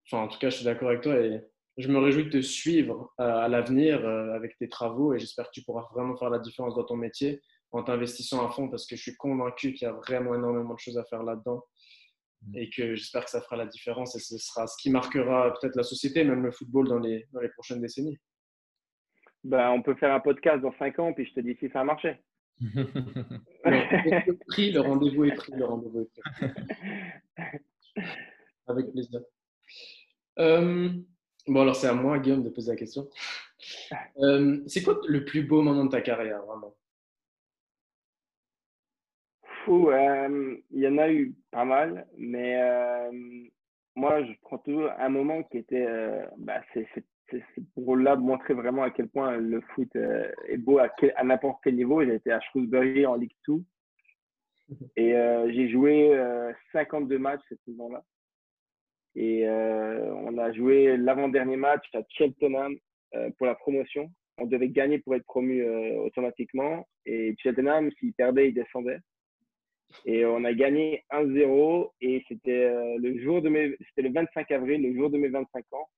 Enfin, 0.06 0.23
en 0.23 0.27
tout 0.27 0.39
cas, 0.39 0.49
je 0.49 0.57
suis 0.57 0.65
d'accord 0.65 0.89
avec 0.89 1.02
toi 1.02 1.15
et 1.15 1.41
je 1.77 1.88
me 1.89 1.99
réjouis 1.99 2.26
de 2.26 2.30
te 2.30 2.41
suivre 2.41 3.14
euh, 3.19 3.23
à 3.23 3.48
l'avenir 3.48 4.06
euh, 4.06 4.34
avec 4.34 4.57
tes 4.57 4.68
travaux 4.68 5.14
et 5.14 5.19
j'espère 5.19 5.45
que 5.45 5.52
tu 5.53 5.64
pourras 5.64 5.85
vraiment 5.94 6.18
faire 6.18 6.30
la 6.30 6.39
différence 6.39 6.76
dans 6.76 6.84
ton 6.84 6.95
métier 6.95 7.41
en 7.72 7.84
t'investissant 7.84 8.45
à 8.45 8.49
fond 8.49 8.69
parce 8.69 8.88
que 8.88 8.95
je 8.95 9.02
suis 9.02 9.15
convaincu 9.15 9.73
qu'il 9.73 9.85
y 9.85 9.89
a 9.89 9.94
vraiment 9.94 10.34
énormément 10.34 10.73
de 10.73 10.80
choses 10.80 10.98
à 10.98 11.03
faire 11.06 11.23
là-dedans. 11.23 11.64
Et 12.56 12.69
que 12.69 12.95
j'espère 12.95 13.26
que 13.26 13.32
ça 13.32 13.41
fera 13.41 13.57
la 13.57 13.65
différence 13.65 14.15
et 14.15 14.19
ce 14.19 14.38
sera 14.38 14.68
ce 14.68 14.82
qui 14.82 14.90
marquera 14.90 15.53
peut-être 15.60 15.76
la 15.76 15.84
société, 15.84 16.24
même 16.24 16.44
le 16.44 16.52
football 16.52 16.88
dans 16.88 16.99
les, 16.99 17.26
dans 17.34 17.41
les 17.41 17.49
prochaines 17.49 17.82
décennies. 17.82 18.18
Ben, 19.44 19.72
on 19.72 19.82
peut 19.82 19.95
faire 19.95 20.14
un 20.14 20.19
podcast 20.19 20.61
dans 20.61 20.74
5 20.78 20.99
ans, 20.99 21.14
puis 21.14 21.26
je 21.26 21.34
te 21.34 21.40
dis 21.40 21.56
si 21.60 21.69
ça 21.69 21.82
a 21.82 21.84
marché. 21.84 22.18
le, 22.60 22.84
rendez-vous 24.80 25.26
est 25.26 25.36
pris, 25.36 25.52
le 25.52 25.65
rendez-vous 25.65 26.02
est 26.02 26.06
pris. 26.06 26.22
Avec 28.68 28.91
plaisir. 28.91 29.22
Euh, 30.40 30.90
bon, 31.48 31.61
alors 31.61 31.76
c'est 31.76 31.88
à 31.88 31.94
moi, 31.94 32.19
Guillaume, 32.19 32.44
de 32.44 32.49
poser 32.49 32.72
la 32.72 32.78
question. 32.78 33.10
Euh, 34.19 34.61
c'est 34.68 34.84
quoi 34.84 34.99
le 35.07 35.26
plus 35.26 35.44
beau 35.44 35.61
moment 35.61 35.86
de 35.86 35.91
ta 35.91 36.02
carrière, 36.02 36.44
vraiment? 36.45 36.76
Fou, 39.68 39.91
euh, 39.91 40.56
il 40.72 40.80
y 40.80 40.88
en 40.88 40.98
a 40.98 41.11
eu 41.11 41.35
pas 41.52 41.65
mal, 41.65 42.07
mais 42.18 42.56
moi, 43.95 44.23
je 44.23 44.31
prends 44.41 44.60
toujours 44.60 44.89
un 44.98 45.10
moment 45.10 45.44
qui 45.44 45.57
était, 45.57 45.88
bah, 46.38 46.61
c'est 46.73 46.88
pour 47.73 47.98
là 47.98 48.15
montrer 48.15 48.53
vraiment 48.53 48.84
à 48.84 48.91
quel 48.91 49.10
point 49.10 49.35
le 49.35 49.60
foot 49.76 49.94
est 49.95 50.57
beau 50.57 50.80
à, 50.80 50.89
à 51.15 51.23
n'importe 51.23 51.60
quel 51.64 51.76
niveau. 51.76 52.03
J'ai 52.03 52.15
été 52.15 52.31
à 52.31 52.39
Shrewsbury 52.39 53.06
en 53.06 53.15
Ligue 53.15 53.35
2 53.48 53.61
et 54.95 55.14
j'ai 55.53 55.69
joué 55.69 56.18
52 56.72 57.19
matchs 57.19 57.41
cette 57.49 57.61
saison-là. 57.65 58.03
Et 59.18 59.48
euh, 59.48 60.14
on 60.14 60.38
a 60.38 60.53
joué 60.53 60.95
l'avant-dernier 60.95 61.57
match 61.57 61.84
à 61.95 62.02
Cheltenham 62.07 62.76
euh, 63.15 63.31
pour 63.38 63.48
la 63.48 63.56
promotion. 63.56 64.11
On 64.38 64.45
devait 64.45 64.69
gagner 64.69 64.99
pour 64.99 65.15
être 65.15 65.26
promu 65.26 65.64
euh, 65.64 65.98
automatiquement. 66.02 66.88
Et 67.07 67.35
Cheltenham, 67.39 67.89
s'il 67.98 68.14
perdait, 68.14 68.49
il 68.49 68.53
descendait. 68.53 68.99
Et 70.05 70.26
on 70.26 70.43
a 70.43 70.53
gagné 70.53 71.03
1-0. 71.11 71.91
Et 72.01 72.23
c'était 72.27 72.73
le 72.97 73.19
jour 73.22 73.41
de 73.41 73.49
mes, 73.49 73.76
c'était 73.89 74.07
le 74.07 74.14
25 74.14 74.51
avril, 74.51 74.81
le 74.81 74.95
jour 74.95 75.09
de 75.09 75.18
mes 75.18 75.30
25 75.30 75.65
ans. 75.73 75.89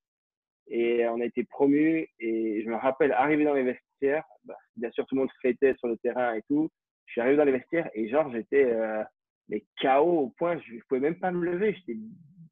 Et 0.68 1.08
on 1.08 1.20
a 1.20 1.26
été 1.26 1.44
promu. 1.44 2.08
Et 2.20 2.62
je 2.64 2.70
me 2.70 2.76
rappelle, 2.76 3.12
arrivé 3.12 3.44
dans 3.44 3.54
les 3.54 3.64
vestiaires, 3.64 4.26
bah, 4.46 4.58
bien 4.76 4.92
sûr, 4.92 5.06
tout 5.06 5.16
le 5.16 5.22
monde 5.22 5.32
fêtait 5.42 5.76
sur 5.80 5.88
le 5.88 5.98
terrain 5.98 6.34
et 6.36 6.42
tout. 6.48 6.70
Je 7.06 7.14
suis 7.14 7.22
arrivé 7.22 7.38
dans 7.38 7.46
les 7.46 7.54
vestiaires 7.54 7.90
et 7.94 8.08
genre, 8.08 8.32
j'étais 8.32 8.72
mais 9.50 9.64
KO 9.82 10.04
au 10.04 10.30
point, 10.38 10.60
je 10.60 10.76
ne 10.76 10.80
pouvais 10.88 11.02
même 11.02 11.20
pas 11.20 11.32
me 11.32 11.44
lever. 11.44 11.74
J'étais 11.74 12.00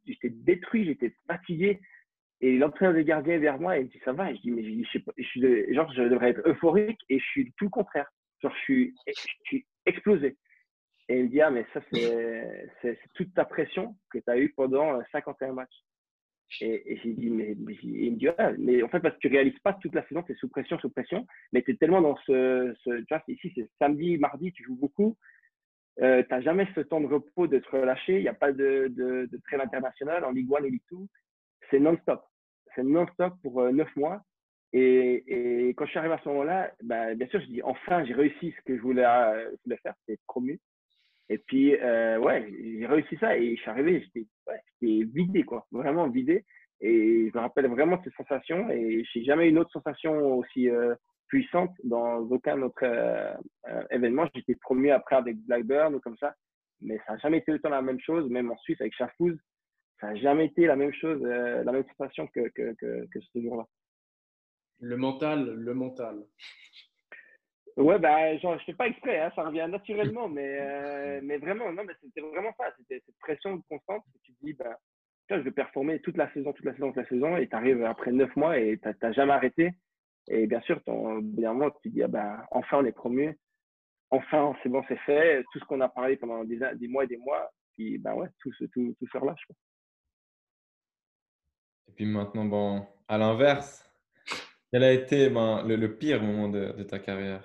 j'étais 0.05 0.29
détruit, 0.29 0.85
j'étais 0.85 1.13
fatigué. 1.27 1.79
Et 2.39 2.57
l'entraîneur 2.57 2.93
des 2.93 3.03
gardiens 3.03 3.39
vers 3.39 3.59
moi, 3.59 3.77
il 3.77 3.85
me 3.85 3.89
dit 3.89 3.99
ça 4.03 4.13
va? 4.13 4.31
Et 4.31 4.35
je 4.35 4.41
dis 4.41 4.51
mais 4.51 4.63
je, 4.63 4.89
sais 4.91 4.99
pas, 4.99 5.11
je 5.17 5.23
suis 5.23 5.73
genre 5.73 5.91
je 5.93 6.03
devrais 6.03 6.31
être 6.31 6.47
euphorique 6.47 6.99
et 7.09 7.19
je 7.19 7.25
suis 7.25 7.53
tout 7.57 7.65
le 7.65 7.69
contraire. 7.69 8.09
Genre 8.41 8.53
je 8.53 8.61
suis, 8.61 8.95
je 9.07 9.13
suis 9.43 9.65
explosé. 9.85 10.37
Et 11.09 11.19
il 11.19 11.25
me 11.25 11.29
dit 11.29 11.41
ah 11.41 11.49
mais 11.49 11.65
ça 11.73 11.81
c'est 12.81 12.99
toute 13.13 13.33
ta 13.33 13.45
pression 13.45 13.95
que 14.11 14.17
tu 14.17 14.29
as 14.29 14.37
eue 14.37 14.49
pendant 14.49 15.01
51 15.11 15.53
matchs. 15.53 15.83
Et, 16.61 16.97
j'ai 17.03 17.13
dit 17.13 17.29
mais, 17.29 17.55
il 17.83 18.13
me 18.13 18.17
dit 18.17 18.27
mais 18.59 18.83
en 18.83 18.89
fait 18.89 18.99
parce 18.99 19.15
que 19.15 19.19
tu 19.19 19.27
réalises 19.27 19.59
pas 19.59 19.73
toute 19.73 19.95
la 19.95 20.05
saison, 20.07 20.23
tu 20.23 20.33
es 20.33 20.35
sous 20.35 20.49
pression, 20.49 20.77
sous 20.79 20.89
pression, 20.89 21.25
mais 21.53 21.61
tu 21.61 21.71
es 21.71 21.75
tellement 21.75 22.01
dans 22.01 22.17
ce, 22.25 22.73
ce 22.83 22.89
tu 22.99 23.05
vois 23.09 23.23
ici 23.27 23.51
c'est 23.55 23.69
samedi, 23.79 24.17
mardi, 24.17 24.51
tu 24.51 24.63
joues 24.63 24.75
beaucoup, 24.75 25.17
euh, 26.01 26.21
tu 26.23 26.29
n'as 26.29 26.41
jamais 26.41 26.67
ce 26.75 26.81
temps 26.81 27.01
de 27.01 27.07
repos 27.07 27.47
de 27.47 27.59
te 27.59 27.69
relâcher. 27.69 28.17
Il 28.17 28.21
n'y 28.21 28.27
a 28.27 28.33
pas 28.33 28.51
de, 28.51 28.87
de, 28.89 29.27
de 29.31 29.37
trêve 29.45 29.61
international 29.61 30.23
en 30.25 30.31
Ligue 30.31 30.53
1 30.53 30.63
et 30.63 30.69
Ligue 30.69 30.81
2. 30.91 30.97
C'est 31.69 31.79
non-stop. 31.79 32.23
C'est 32.75 32.83
non-stop 32.83 33.33
pour 33.41 33.61
euh, 33.61 33.71
neuf 33.71 33.93
mois. 33.95 34.21
Et, 34.73 35.69
et, 35.69 35.69
quand 35.73 35.85
je 35.85 35.91
suis 35.91 35.99
arrivé 35.99 36.13
à 36.13 36.19
ce 36.23 36.29
moment-là, 36.29 36.71
bah, 36.83 37.15
bien 37.15 37.27
sûr, 37.27 37.39
je 37.39 37.47
dis 37.47 37.63
enfin, 37.63 38.05
j'ai 38.05 38.13
réussi 38.13 38.53
ce 38.57 38.61
que 38.63 38.75
je 38.75 38.81
voulais, 38.81 39.05
euh, 39.05 39.49
voulais 39.63 39.77
faire, 39.77 39.95
c'était 40.05 40.21
promu. 40.27 40.59
Et 41.29 41.37
puis, 41.39 41.75
euh, 41.75 42.17
ouais, 42.19 42.47
j'ai 42.49 42.85
réussi 42.85 43.17
ça 43.17 43.37
et 43.37 43.55
je 43.55 43.61
suis 43.61 43.69
arrivé, 43.69 44.01
j'étais 44.01 44.27
ouais, 44.47 44.61
vidé, 44.81 45.43
quoi, 45.43 45.67
vraiment 45.71 46.07
vidé. 46.09 46.45
Et 46.79 47.29
je 47.29 47.37
me 47.37 47.41
rappelle 47.41 47.67
vraiment 47.67 48.01
cette 48.03 48.13
sensation 48.13 48.69
et 48.69 49.03
j'ai 49.11 49.23
jamais 49.23 49.47
eu 49.47 49.49
une 49.49 49.57
autre 49.57 49.71
sensation 49.71 50.37
aussi 50.37 50.69
euh, 50.69 50.95
puissante 51.27 51.71
dans 51.83 52.19
aucun 52.19 52.61
autre 52.61 52.83
euh, 52.83 53.33
euh, 53.67 53.83
événement. 53.91 54.27
J'étais 54.33 54.55
promu 54.55 54.91
après 54.91 55.15
avec 55.15 55.37
Blackburn 55.37 55.95
ou 55.95 55.99
comme 55.99 56.17
ça, 56.17 56.33
mais 56.81 56.97
ça 57.05 57.13
n'a 57.13 57.17
jamais 57.19 57.39
été 57.39 57.51
autant 57.51 57.69
la 57.69 57.81
même 57.81 57.99
chose, 57.99 58.29
même 58.29 58.51
en 58.51 58.57
Suisse 58.57 58.79
avec 58.81 58.93
Chafouz, 58.95 59.37
ça 59.99 60.07
n'a 60.07 60.15
jamais 60.15 60.45
été 60.45 60.65
la 60.65 60.75
même 60.75 60.93
chose, 60.93 61.21
euh, 61.23 61.63
la 61.63 61.71
même 61.71 61.85
sensation 61.89 62.27
que, 62.27 62.47
que, 62.49 62.73
que, 62.79 63.19
ce 63.19 63.41
jour-là. 63.41 63.65
Le 64.79 64.95
mental, 64.95 65.55
le 65.55 65.73
mental. 65.73 66.23
Ouais, 67.77 67.99
bah, 67.99 68.35
genre, 68.37 68.57
je 68.57 68.65
fais 68.65 68.73
pas 68.73 68.87
exprès, 68.87 69.19
hein, 69.19 69.31
ça 69.35 69.43
revient 69.43 69.67
naturellement, 69.69 70.27
mais, 70.27 71.21
mais 71.21 71.37
vraiment, 71.37 71.71
non, 71.71 71.83
mais 71.83 71.93
c'était 72.01 72.21
vraiment 72.21 72.51
ça. 72.57 72.65
C'était 72.77 73.01
cette 73.05 73.17
pression 73.19 73.61
constante 73.69 74.03
que 74.13 74.19
tu 74.23 74.33
te 74.33 74.45
dis, 74.45 74.53
bah, 74.53 74.77
je 75.29 75.35
vais 75.35 75.51
performer 75.51 75.99
toute 75.99 76.17
la 76.17 76.31
saison, 76.33 76.53
toute 76.53 76.65
la 76.65 76.73
saison, 76.73 76.87
toute 76.87 76.97
la 76.97 77.09
saison, 77.09 77.37
et 77.37 77.47
tu 77.47 77.55
arrives 77.55 77.83
après 77.83 78.11
neuf 78.11 78.35
mois 78.35 78.57
et 78.57 78.79
tu 78.79 78.89
n'as 79.01 79.11
jamais 79.11 79.33
arrêté. 79.33 79.71
Et 80.29 80.47
bien 80.47 80.61
sûr, 80.61 80.83
ton, 80.83 81.19
bout 81.19 81.41
moment, 81.41 81.69
tu 81.69 81.89
te 81.89 81.95
dis, 81.95 82.03
ah 82.03 82.07
ben, 82.07 82.43
enfin, 82.51 82.79
on 82.79 82.85
est 82.85 82.91
promu. 82.91 83.37
Enfin, 84.09 84.55
c'est 84.61 84.69
bon, 84.69 84.83
c'est 84.87 84.99
fait. 84.99 85.43
Tout 85.51 85.59
ce 85.59 85.65
qu'on 85.65 85.81
a 85.81 85.89
parlé 85.89 86.17
pendant 86.17 86.43
des, 86.43 86.59
des, 86.75 86.87
mois 86.87 87.03
et 87.03 87.07
des 87.07 87.17
mois, 87.17 87.51
puis 87.75 87.97
ben 87.97 88.13
ouais, 88.13 88.27
tout, 88.39 88.51
tout, 88.73 88.95
tout 88.97 89.07
se 89.11 89.17
relâche. 89.17 89.45
Et 91.87 91.91
puis 91.91 92.05
maintenant, 92.05 92.45
bon, 92.45 92.87
à 93.07 93.17
l'inverse, 93.17 93.89
quel 94.71 94.83
a 94.83 94.91
été 94.91 95.29
ben, 95.29 95.65
le, 95.65 95.97
pire 95.97 96.21
moment 96.21 96.49
de, 96.49 96.83
ta 96.83 96.99
carrière? 96.99 97.43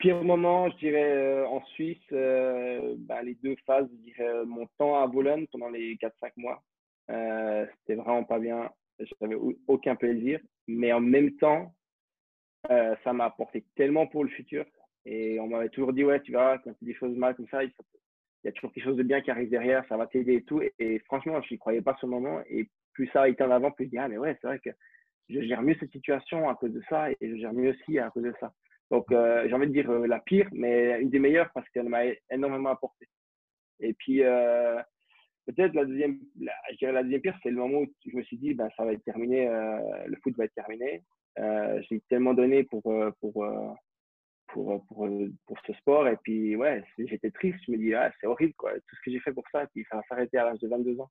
Pire 0.00 0.24
moment, 0.24 0.68
je 0.70 0.76
dirais 0.78 1.12
euh, 1.12 1.46
en 1.46 1.62
Suisse, 1.66 1.98
euh, 2.12 2.94
ben, 2.98 3.22
les 3.22 3.34
deux 3.36 3.54
phases, 3.66 3.88
je 3.92 4.10
dirais 4.10 4.44
mon 4.46 4.66
temps 4.78 5.00
à 5.00 5.06
Boulogne 5.06 5.46
pendant 5.52 5.68
les 5.68 5.96
4-5 5.96 6.32
mois. 6.38 6.62
Euh, 7.10 7.66
C'était 7.80 8.00
vraiment 8.00 8.24
pas 8.24 8.38
bien. 8.38 8.70
Je 8.98 9.12
n'avais 9.20 9.36
aucun 9.66 9.94
plaisir 9.96 10.40
mais 10.70 10.92
en 10.92 11.00
même 11.00 11.36
temps, 11.36 11.74
euh, 12.70 12.94
ça 13.02 13.12
m'a 13.12 13.26
apporté 13.26 13.64
tellement 13.74 14.06
pour 14.06 14.24
le 14.24 14.30
futur. 14.30 14.64
Et 15.04 15.40
on 15.40 15.48
m'avait 15.48 15.68
toujours 15.68 15.92
dit, 15.92 16.04
ouais, 16.04 16.20
tu 16.20 16.32
vois, 16.32 16.58
quand 16.58 16.72
tu 16.78 16.84
des 16.84 16.94
choses 16.94 17.16
mal 17.16 17.34
comme 17.34 17.48
ça, 17.48 17.64
il 17.64 17.72
y 18.44 18.48
a 18.48 18.52
toujours 18.52 18.72
quelque 18.72 18.84
chose 18.84 18.96
de 18.96 19.02
bien 19.02 19.20
qui 19.20 19.30
arrive 19.30 19.50
derrière, 19.50 19.84
ça 19.88 19.96
va 19.96 20.06
t'aider 20.06 20.34
et 20.34 20.42
tout. 20.44 20.62
Et, 20.78 20.98
franchement, 21.00 21.40
je 21.42 21.54
n'y 21.54 21.58
croyais 21.58 21.82
pas 21.82 21.96
le 22.02 22.08
moment. 22.08 22.40
Et 22.48 22.68
plus 22.92 23.08
ça 23.08 23.28
été 23.28 23.42
en 23.42 23.50
avant, 23.50 23.70
plus 23.70 23.86
je 23.86 23.90
dis, 23.90 23.98
ah, 23.98 24.08
mais 24.08 24.18
ouais, 24.18 24.36
c'est 24.40 24.46
vrai 24.46 24.60
que 24.60 24.70
je 25.28 25.40
gère 25.42 25.62
mieux 25.62 25.76
cette 25.80 25.92
situation 25.92 26.48
à 26.48 26.54
cause 26.54 26.72
de 26.72 26.82
ça 26.88 27.10
et 27.10 27.16
je 27.20 27.36
gère 27.36 27.52
mieux 27.52 27.70
aussi 27.70 27.98
à 27.98 28.10
cause 28.10 28.24
de 28.24 28.34
ça. 28.40 28.52
Donc, 28.90 29.10
euh, 29.12 29.46
j'ai 29.48 29.54
envie 29.54 29.68
de 29.68 29.72
dire 29.72 29.90
euh, 29.90 30.06
la 30.06 30.18
pire, 30.18 30.48
mais 30.52 31.00
une 31.00 31.10
des 31.10 31.18
meilleures 31.18 31.50
parce 31.52 31.68
qu'elle 31.70 31.88
m'a 31.88 32.02
énormément 32.30 32.70
apporté. 32.70 33.06
Et 33.80 33.94
puis, 33.94 34.22
Peut-être 35.46 35.74
la 35.74 35.84
deuxième, 35.84 36.20
je 36.38 36.76
dirais 36.76 36.92
la 36.92 37.02
deuxième 37.02 37.22
pire, 37.22 37.38
c'est 37.42 37.50
le 37.50 37.56
moment 37.56 37.78
où 37.78 37.86
je 38.06 38.16
me 38.16 38.22
suis 38.22 38.36
dit, 38.36 38.54
ben, 38.54 38.68
ça 38.76 38.84
va 38.84 38.92
être 38.92 39.02
terminé, 39.04 39.48
euh, 39.48 40.06
le 40.06 40.16
foot 40.22 40.36
va 40.36 40.44
être 40.44 40.54
terminé. 40.54 41.02
Euh, 41.38 41.80
j'ai 41.88 42.00
tellement 42.08 42.34
donné 42.34 42.64
pour, 42.64 42.86
euh, 42.86 43.10
pour, 43.20 43.44
pour, 44.48 44.86
pour, 44.86 45.08
pour, 45.46 45.58
ce 45.66 45.72
sport. 45.74 46.06
Et 46.08 46.16
puis, 46.22 46.54
ouais, 46.56 46.84
j'étais 46.98 47.30
triste. 47.30 47.58
Je 47.66 47.72
me 47.72 47.78
dis, 47.78 47.94
ah, 47.94 48.12
c'est 48.20 48.26
horrible, 48.26 48.54
quoi. 48.54 48.74
Tout 48.74 48.96
ce 48.96 49.00
que 49.04 49.10
j'ai 49.10 49.20
fait 49.20 49.32
pour 49.32 49.44
ça, 49.50 49.66
puis 49.74 49.84
ça 49.90 49.96
va 49.96 50.02
s'arrêter 50.08 50.38
à 50.38 50.44
l'âge 50.44 50.60
de 50.60 50.68
22 50.68 51.00
ans. 51.00 51.10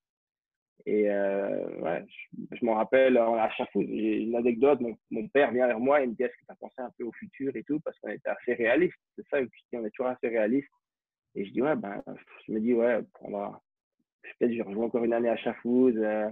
Et 0.85 1.03
ouais, 1.03 2.06
je, 2.51 2.65
m'en 2.65 2.76
rappelle 2.76 3.18
à 3.18 3.49
chaque 3.51 3.69
j'ai 3.76 4.23
une 4.23 4.35
anecdote. 4.35 4.80
Mon, 5.11 5.27
père 5.27 5.51
vient 5.51 5.68
vers 5.68 5.80
moi 5.80 6.01
et 6.01 6.07
me 6.07 6.14
dit 6.14 6.23
Est-ce 6.23 6.34
que 6.34 6.45
tu 6.45 6.51
as 6.51 6.56
pensé 6.56 6.76
un 6.77 6.91
peu 6.97 7.03
au 7.03 7.11
futur 7.11 7.56
et 7.56 7.64
tout 7.64 7.80
Parce 7.81 7.99
qu'on 7.99 8.10
était 8.10 8.30
assez 8.30 8.53
réaliste. 8.53 8.97
C'est 9.15 9.27
ça, 9.30 9.38
on 9.73 9.85
est 9.85 9.89
toujours 9.89 10.07
assez 10.07 10.27
réaliste. 10.27 10.69
Et 11.35 11.45
je 11.45 11.51
dis 11.51 11.61
Ouais, 11.61 11.76
ben, 11.76 12.01
je 12.47 12.53
me 12.53 12.60
dis 12.60 12.73
Ouais, 12.73 12.99
on 13.22 13.31
va, 13.31 13.61
peut-être 14.39 14.53
je 14.53 14.64
rejoins 14.64 14.85
encore 14.85 15.03
une 15.03 15.14
année 15.14 15.30
à 15.30 15.38
Chafouz. 15.38 15.95
Euh, 15.97 16.30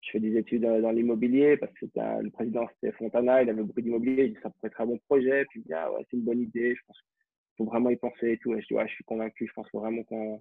je 0.00 0.10
fais 0.12 0.20
des 0.20 0.36
études 0.36 0.62
dans, 0.62 0.92
l'immobilier 0.92 1.56
parce 1.56 1.72
que 1.72 1.86
le 1.96 2.30
président 2.30 2.68
c'était 2.74 2.96
Fontana, 2.96 3.42
il 3.42 3.50
avait 3.50 3.62
beaucoup 3.62 3.80
d'immobilier. 3.80 4.26
Il 4.26 4.34
dit 4.34 4.40
ça 4.42 4.50
pourrait 4.50 4.68
être 4.68 4.80
un 4.80 4.86
bon 4.86 4.98
projet. 5.08 5.44
Puis 5.50 5.62
il 5.66 5.74
ah 5.74 5.92
ouais, 5.92 6.04
c'est 6.10 6.16
une 6.16 6.24
bonne 6.24 6.40
idée. 6.40 6.74
Je 6.74 6.80
pense 6.86 7.00
qu'il 7.00 7.56
faut 7.56 7.64
vraiment 7.64 7.90
y 7.90 7.96
penser 7.96 8.32
et 8.32 8.38
tout. 8.38 8.54
Et 8.54 8.60
je 8.60 8.66
dis 8.66 8.74
ouais, 8.74 8.86
je 8.86 8.94
suis 8.94 9.04
convaincu. 9.04 9.46
Je 9.46 9.52
pense 9.52 9.68
vraiment 9.72 10.04
qu'on 10.04 10.40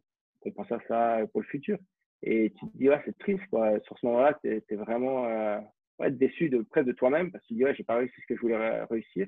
pense 0.56 0.72
à 0.72 0.80
ça 0.88 1.22
pour 1.32 1.42
le 1.42 1.48
futur. 1.48 1.78
Et 2.24 2.52
tu 2.58 2.66
te 2.68 2.78
dis 2.78 2.90
ouais, 2.90 3.02
c'est 3.06 3.18
triste 3.18 3.46
quoi. 3.50 3.80
Sur 3.82 3.98
ce 3.98 4.06
moment-là, 4.08 4.38
tu 4.42 4.50
es, 4.50 4.76
vraiment 4.76 5.26
euh, 5.26 5.60
ouais, 6.00 6.12
déçu 6.12 6.50
de 6.50 6.62
presque 6.62 6.88
de 6.88 6.94
toi-même 6.94 7.32
parce 7.32 7.44
que 7.44 7.48
tu 7.50 7.54
te 7.54 7.58
dis 7.60 7.64
ouais, 7.66 7.76
j'ai 7.76 7.84
pas 7.84 7.96
réussi 7.96 8.16
ce 8.22 8.28
que 8.28 8.36
je 8.36 8.42
voulais 8.42 8.84
réussir. 8.86 9.28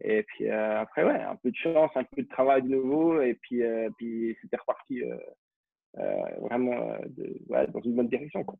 Et 0.00 0.22
puis 0.22 0.48
euh, 0.48 0.80
après, 0.80 1.04
ouais, 1.04 1.20
un 1.20 1.36
peu 1.36 1.50
de 1.50 1.56
chance, 1.56 1.90
un 1.94 2.04
peu 2.04 2.22
de 2.22 2.28
travail 2.28 2.62
de 2.62 2.68
nouveau, 2.68 3.20
et 3.20 3.34
puis, 3.34 3.62
puis 3.96 4.36
c'était 4.40 4.56
reparti 4.56 5.02
euh, 5.96 6.24
vraiment 6.42 6.92
euh, 6.92 7.66
dans 7.68 7.80
une 7.80 7.96
bonne 7.96 8.08
direction. 8.08 8.44
Quoi. 8.44 8.58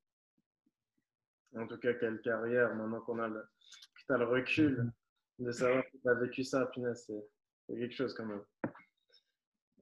En 1.57 1.67
tout 1.67 1.79
cas, 1.79 1.93
quelle 1.95 2.21
carrière, 2.21 2.75
maintenant 2.75 3.01
qu'on 3.01 3.19
a 3.19 3.29
le, 3.29 3.45
as 4.09 4.19
le 4.19 4.25
recul 4.25 4.91
de 5.39 5.53
savoir 5.53 5.85
que 5.85 5.97
tu 6.03 6.09
as 6.09 6.15
vécu 6.15 6.43
ça, 6.43 6.71
c'est 6.95 7.79
quelque 7.79 7.95
chose 7.95 8.15
quand 8.15 8.25
même. 8.25 8.43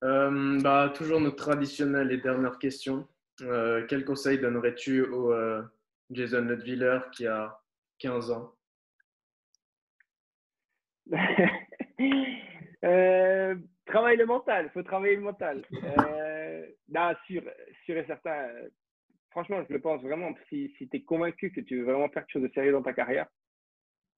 Euh, 0.04 0.60
bah, 0.60 0.92
toujours 0.94 1.20
notre 1.20 1.36
traditionnelle 1.36 2.12
et 2.12 2.18
dernière 2.18 2.58
question. 2.58 3.08
Quel 3.38 4.04
conseil 4.04 4.38
donnerais-tu 4.38 5.02
au 5.02 5.34
Jason 6.10 6.42
Ludwiller 6.42 7.00
qui 7.12 7.26
a 7.26 7.58
15 7.98 8.30
ans? 8.30 8.52
Euh, 12.84 13.54
Travaille 13.86 14.16
le 14.16 14.26
mental, 14.26 14.68
faut 14.70 14.82
travailler 14.82 15.14
le 15.14 15.22
mental. 15.22 15.64
Euh, 15.72 16.66
non, 16.88 17.14
sur, 17.26 17.42
sûr 17.84 17.96
et 17.96 18.04
certain. 18.06 18.48
Franchement, 19.30 19.62
je 19.68 19.72
le 19.72 19.80
pense 19.80 20.02
vraiment. 20.02 20.32
Si, 20.48 20.74
si 20.76 20.88
tu 20.88 20.96
es 20.96 21.02
convaincu 21.02 21.52
que 21.52 21.60
tu 21.60 21.78
veux 21.78 21.84
vraiment 21.84 22.08
faire 22.08 22.26
quelque 22.26 22.32
chose 22.32 22.42
de 22.42 22.52
sérieux 22.52 22.72
dans 22.72 22.82
ta 22.82 22.92
carrière, 22.92 23.26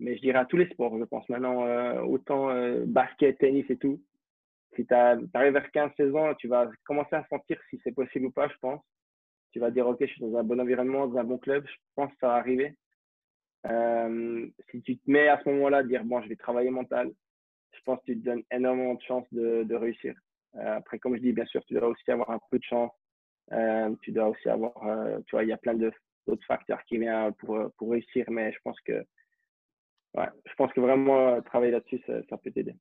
mais 0.00 0.16
je 0.16 0.22
dirais 0.22 0.38
à 0.38 0.46
tous 0.46 0.56
les 0.56 0.68
sports, 0.70 0.98
je 0.98 1.04
pense 1.04 1.28
maintenant, 1.28 2.02
autant 2.02 2.48
basket, 2.86 3.38
tennis 3.38 3.66
et 3.68 3.76
tout. 3.76 4.02
Si 4.74 4.86
tu 4.86 4.94
arrives 4.94 5.52
vers 5.52 5.68
15-16 5.68 6.16
ans, 6.16 6.34
tu 6.34 6.48
vas 6.48 6.70
commencer 6.84 7.16
à 7.16 7.26
sentir 7.28 7.58
si 7.68 7.78
c'est 7.84 7.94
possible 7.94 8.26
ou 8.26 8.30
pas, 8.30 8.48
je 8.48 8.56
pense. 8.60 8.82
Tu 9.52 9.60
vas 9.60 9.70
dire, 9.70 9.86
OK, 9.86 9.98
je 10.00 10.06
suis 10.06 10.20
dans 10.20 10.36
un 10.36 10.44
bon 10.44 10.60
environnement, 10.60 11.06
dans 11.06 11.18
un 11.18 11.24
bon 11.24 11.38
club, 11.38 11.66
je 11.66 11.76
pense 11.94 12.10
que 12.12 12.18
ça 12.20 12.28
va 12.28 12.34
arriver. 12.34 12.76
Euh, 13.66 14.46
si 14.70 14.82
tu 14.82 14.98
te 14.98 15.10
mets 15.10 15.28
à 15.28 15.40
ce 15.42 15.48
moment-là 15.48 15.82
dire, 15.82 16.04
bon, 16.04 16.22
je 16.22 16.28
vais 16.28 16.36
travailler 16.36 16.70
mental, 16.70 17.10
je 17.72 17.80
pense 17.84 17.98
que 18.00 18.12
tu 18.12 18.20
te 18.20 18.24
donnes 18.24 18.42
énormément 18.50 18.94
de 18.94 19.02
chances 19.02 19.26
de, 19.32 19.64
de 19.64 19.74
réussir. 19.74 20.14
Euh, 20.56 20.76
après, 20.76 20.98
comme 20.98 21.16
je 21.16 21.22
dis, 21.22 21.32
bien 21.32 21.46
sûr, 21.46 21.64
tu 21.64 21.74
dois 21.74 21.88
aussi 21.88 22.10
avoir 22.10 22.30
un 22.30 22.40
peu 22.50 22.58
de 22.58 22.64
chance. 22.64 22.92
Euh, 23.52 23.94
tu 24.02 24.12
dois 24.12 24.28
aussi 24.28 24.48
avoir, 24.48 24.74
tu 25.26 25.30
vois, 25.34 25.42
il 25.42 25.48
y 25.48 25.52
a 25.52 25.56
plein 25.56 25.74
d'autres 25.74 26.46
facteurs 26.46 26.82
qui 26.84 26.98
viennent 26.98 27.32
pour, 27.34 27.72
pour 27.76 27.90
réussir, 27.90 28.26
mais 28.30 28.52
je 28.52 28.58
pense 28.62 28.78
que, 28.82 29.04
ouais, 30.14 30.28
je 30.46 30.54
pense 30.54 30.72
que 30.72 30.80
vraiment 30.80 31.40
travailler 31.42 31.72
là-dessus, 31.72 32.02
ça, 32.06 32.22
ça 32.28 32.36
peut 32.36 32.50
t'aider. 32.50 32.74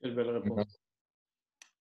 Quelle 0.00 0.14
belle 0.14 0.30
réponse. 0.30 0.81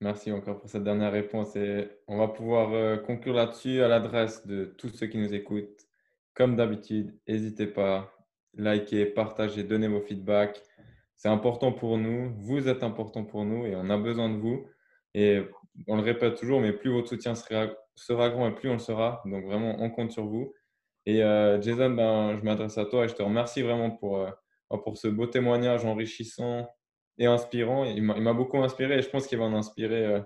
Merci 0.01 0.31
encore 0.31 0.57
pour 0.57 0.67
cette 0.67 0.83
dernière 0.83 1.11
réponse 1.11 1.55
et 1.55 1.87
on 2.07 2.17
va 2.17 2.27
pouvoir 2.27 3.03
conclure 3.03 3.35
là-dessus 3.35 3.83
à 3.83 3.87
l'adresse 3.87 4.47
de 4.47 4.65
tous 4.65 4.89
ceux 4.89 5.05
qui 5.05 5.19
nous 5.19 5.31
écoutent. 5.31 5.85
Comme 6.33 6.55
d'habitude, 6.55 7.15
n'hésitez 7.27 7.67
pas, 7.67 8.11
likez, 8.55 9.05
partagez, 9.05 9.63
donnez 9.63 9.87
vos 9.87 10.01
feedbacks. 10.01 10.59
C'est 11.15 11.29
important 11.29 11.71
pour 11.71 11.99
nous, 11.99 12.33
vous 12.39 12.67
êtes 12.67 12.81
important 12.81 13.25
pour 13.25 13.45
nous 13.45 13.67
et 13.67 13.75
on 13.75 13.91
a 13.91 13.97
besoin 13.97 14.29
de 14.29 14.37
vous. 14.37 14.65
Et 15.13 15.43
on 15.87 15.97
le 15.97 16.01
répète 16.01 16.33
toujours, 16.35 16.61
mais 16.61 16.73
plus 16.73 16.89
votre 16.89 17.07
soutien 17.07 17.35
sera, 17.35 17.67
sera 17.93 18.31
grand 18.31 18.49
et 18.49 18.55
plus 18.55 18.69
on 18.69 18.73
le 18.73 18.79
sera. 18.79 19.21
Donc 19.25 19.45
vraiment, 19.45 19.75
on 19.79 19.91
compte 19.91 20.11
sur 20.11 20.25
vous. 20.25 20.51
Et 21.05 21.23
euh, 21.23 21.61
Jason, 21.61 21.91
ben, 21.91 22.37
je 22.37 22.41
m'adresse 22.43 22.79
à 22.79 22.85
toi 22.85 23.05
et 23.05 23.07
je 23.07 23.13
te 23.13 23.21
remercie 23.21 23.61
vraiment 23.61 23.91
pour, 23.91 24.17
euh, 24.17 24.31
pour 24.83 24.97
ce 24.97 25.07
beau 25.07 25.27
témoignage 25.27 25.85
enrichissant 25.85 26.67
et 27.21 27.27
inspirant. 27.27 27.85
Il 27.85 28.01
m'a 28.01 28.33
beaucoup 28.33 28.57
inspiré 28.57 28.97
et 28.97 29.01
je 29.03 29.09
pense 29.09 29.27
qu'il 29.27 29.37
va 29.37 29.45
en 29.45 29.53
inspirer 29.53 30.05
euh, 30.05 30.21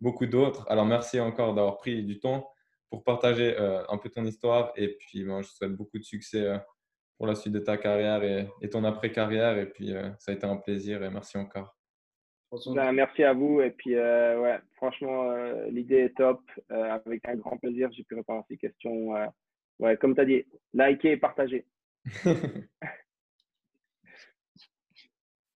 beaucoup 0.00 0.24
d'autres. 0.24 0.66
Alors 0.70 0.86
merci 0.86 1.20
encore 1.20 1.54
d'avoir 1.54 1.76
pris 1.76 2.02
du 2.02 2.18
temps 2.18 2.50
pour 2.88 3.04
partager 3.04 3.54
euh, 3.58 3.82
un 3.90 3.98
peu 3.98 4.08
ton 4.08 4.24
histoire. 4.24 4.72
Et 4.76 4.96
puis, 4.96 5.24
moi, 5.24 5.42
je 5.42 5.48
te 5.48 5.54
souhaite 5.54 5.76
beaucoup 5.76 5.98
de 5.98 6.02
succès 6.02 6.46
euh, 6.46 6.58
pour 7.18 7.26
la 7.26 7.34
suite 7.34 7.52
de 7.52 7.58
ta 7.58 7.76
carrière 7.76 8.24
et, 8.24 8.70
ton 8.70 8.84
après-carrière. 8.84 9.58
Et 9.58 9.66
puis, 9.66 9.94
ça 10.18 10.32
a 10.32 10.34
été 10.34 10.46
un 10.46 10.56
plaisir 10.56 11.02
et 11.04 11.10
merci 11.10 11.36
encore. 11.36 11.76
Ben, 12.74 12.92
merci 12.92 13.22
à 13.22 13.32
vous. 13.32 13.60
Et 13.60 13.70
puis, 13.70 13.94
ouais, 13.96 14.58
franchement, 14.76 15.32
l'idée 15.68 16.06
est 16.06 16.16
top. 16.16 16.40
avec 16.70 17.28
un 17.28 17.36
grand 17.36 17.56
plaisir, 17.56 17.88
j'ai 17.92 18.02
pu 18.02 18.16
répondre 18.16 18.40
à 18.40 18.46
ces 18.48 18.56
questions. 18.56 19.14
ouais, 19.78 19.96
comme 19.98 20.16
tu 20.16 20.20
as 20.20 20.24
dit, 20.24 20.44
liker 20.72 21.12
et 21.12 21.16
partager. 21.16 21.66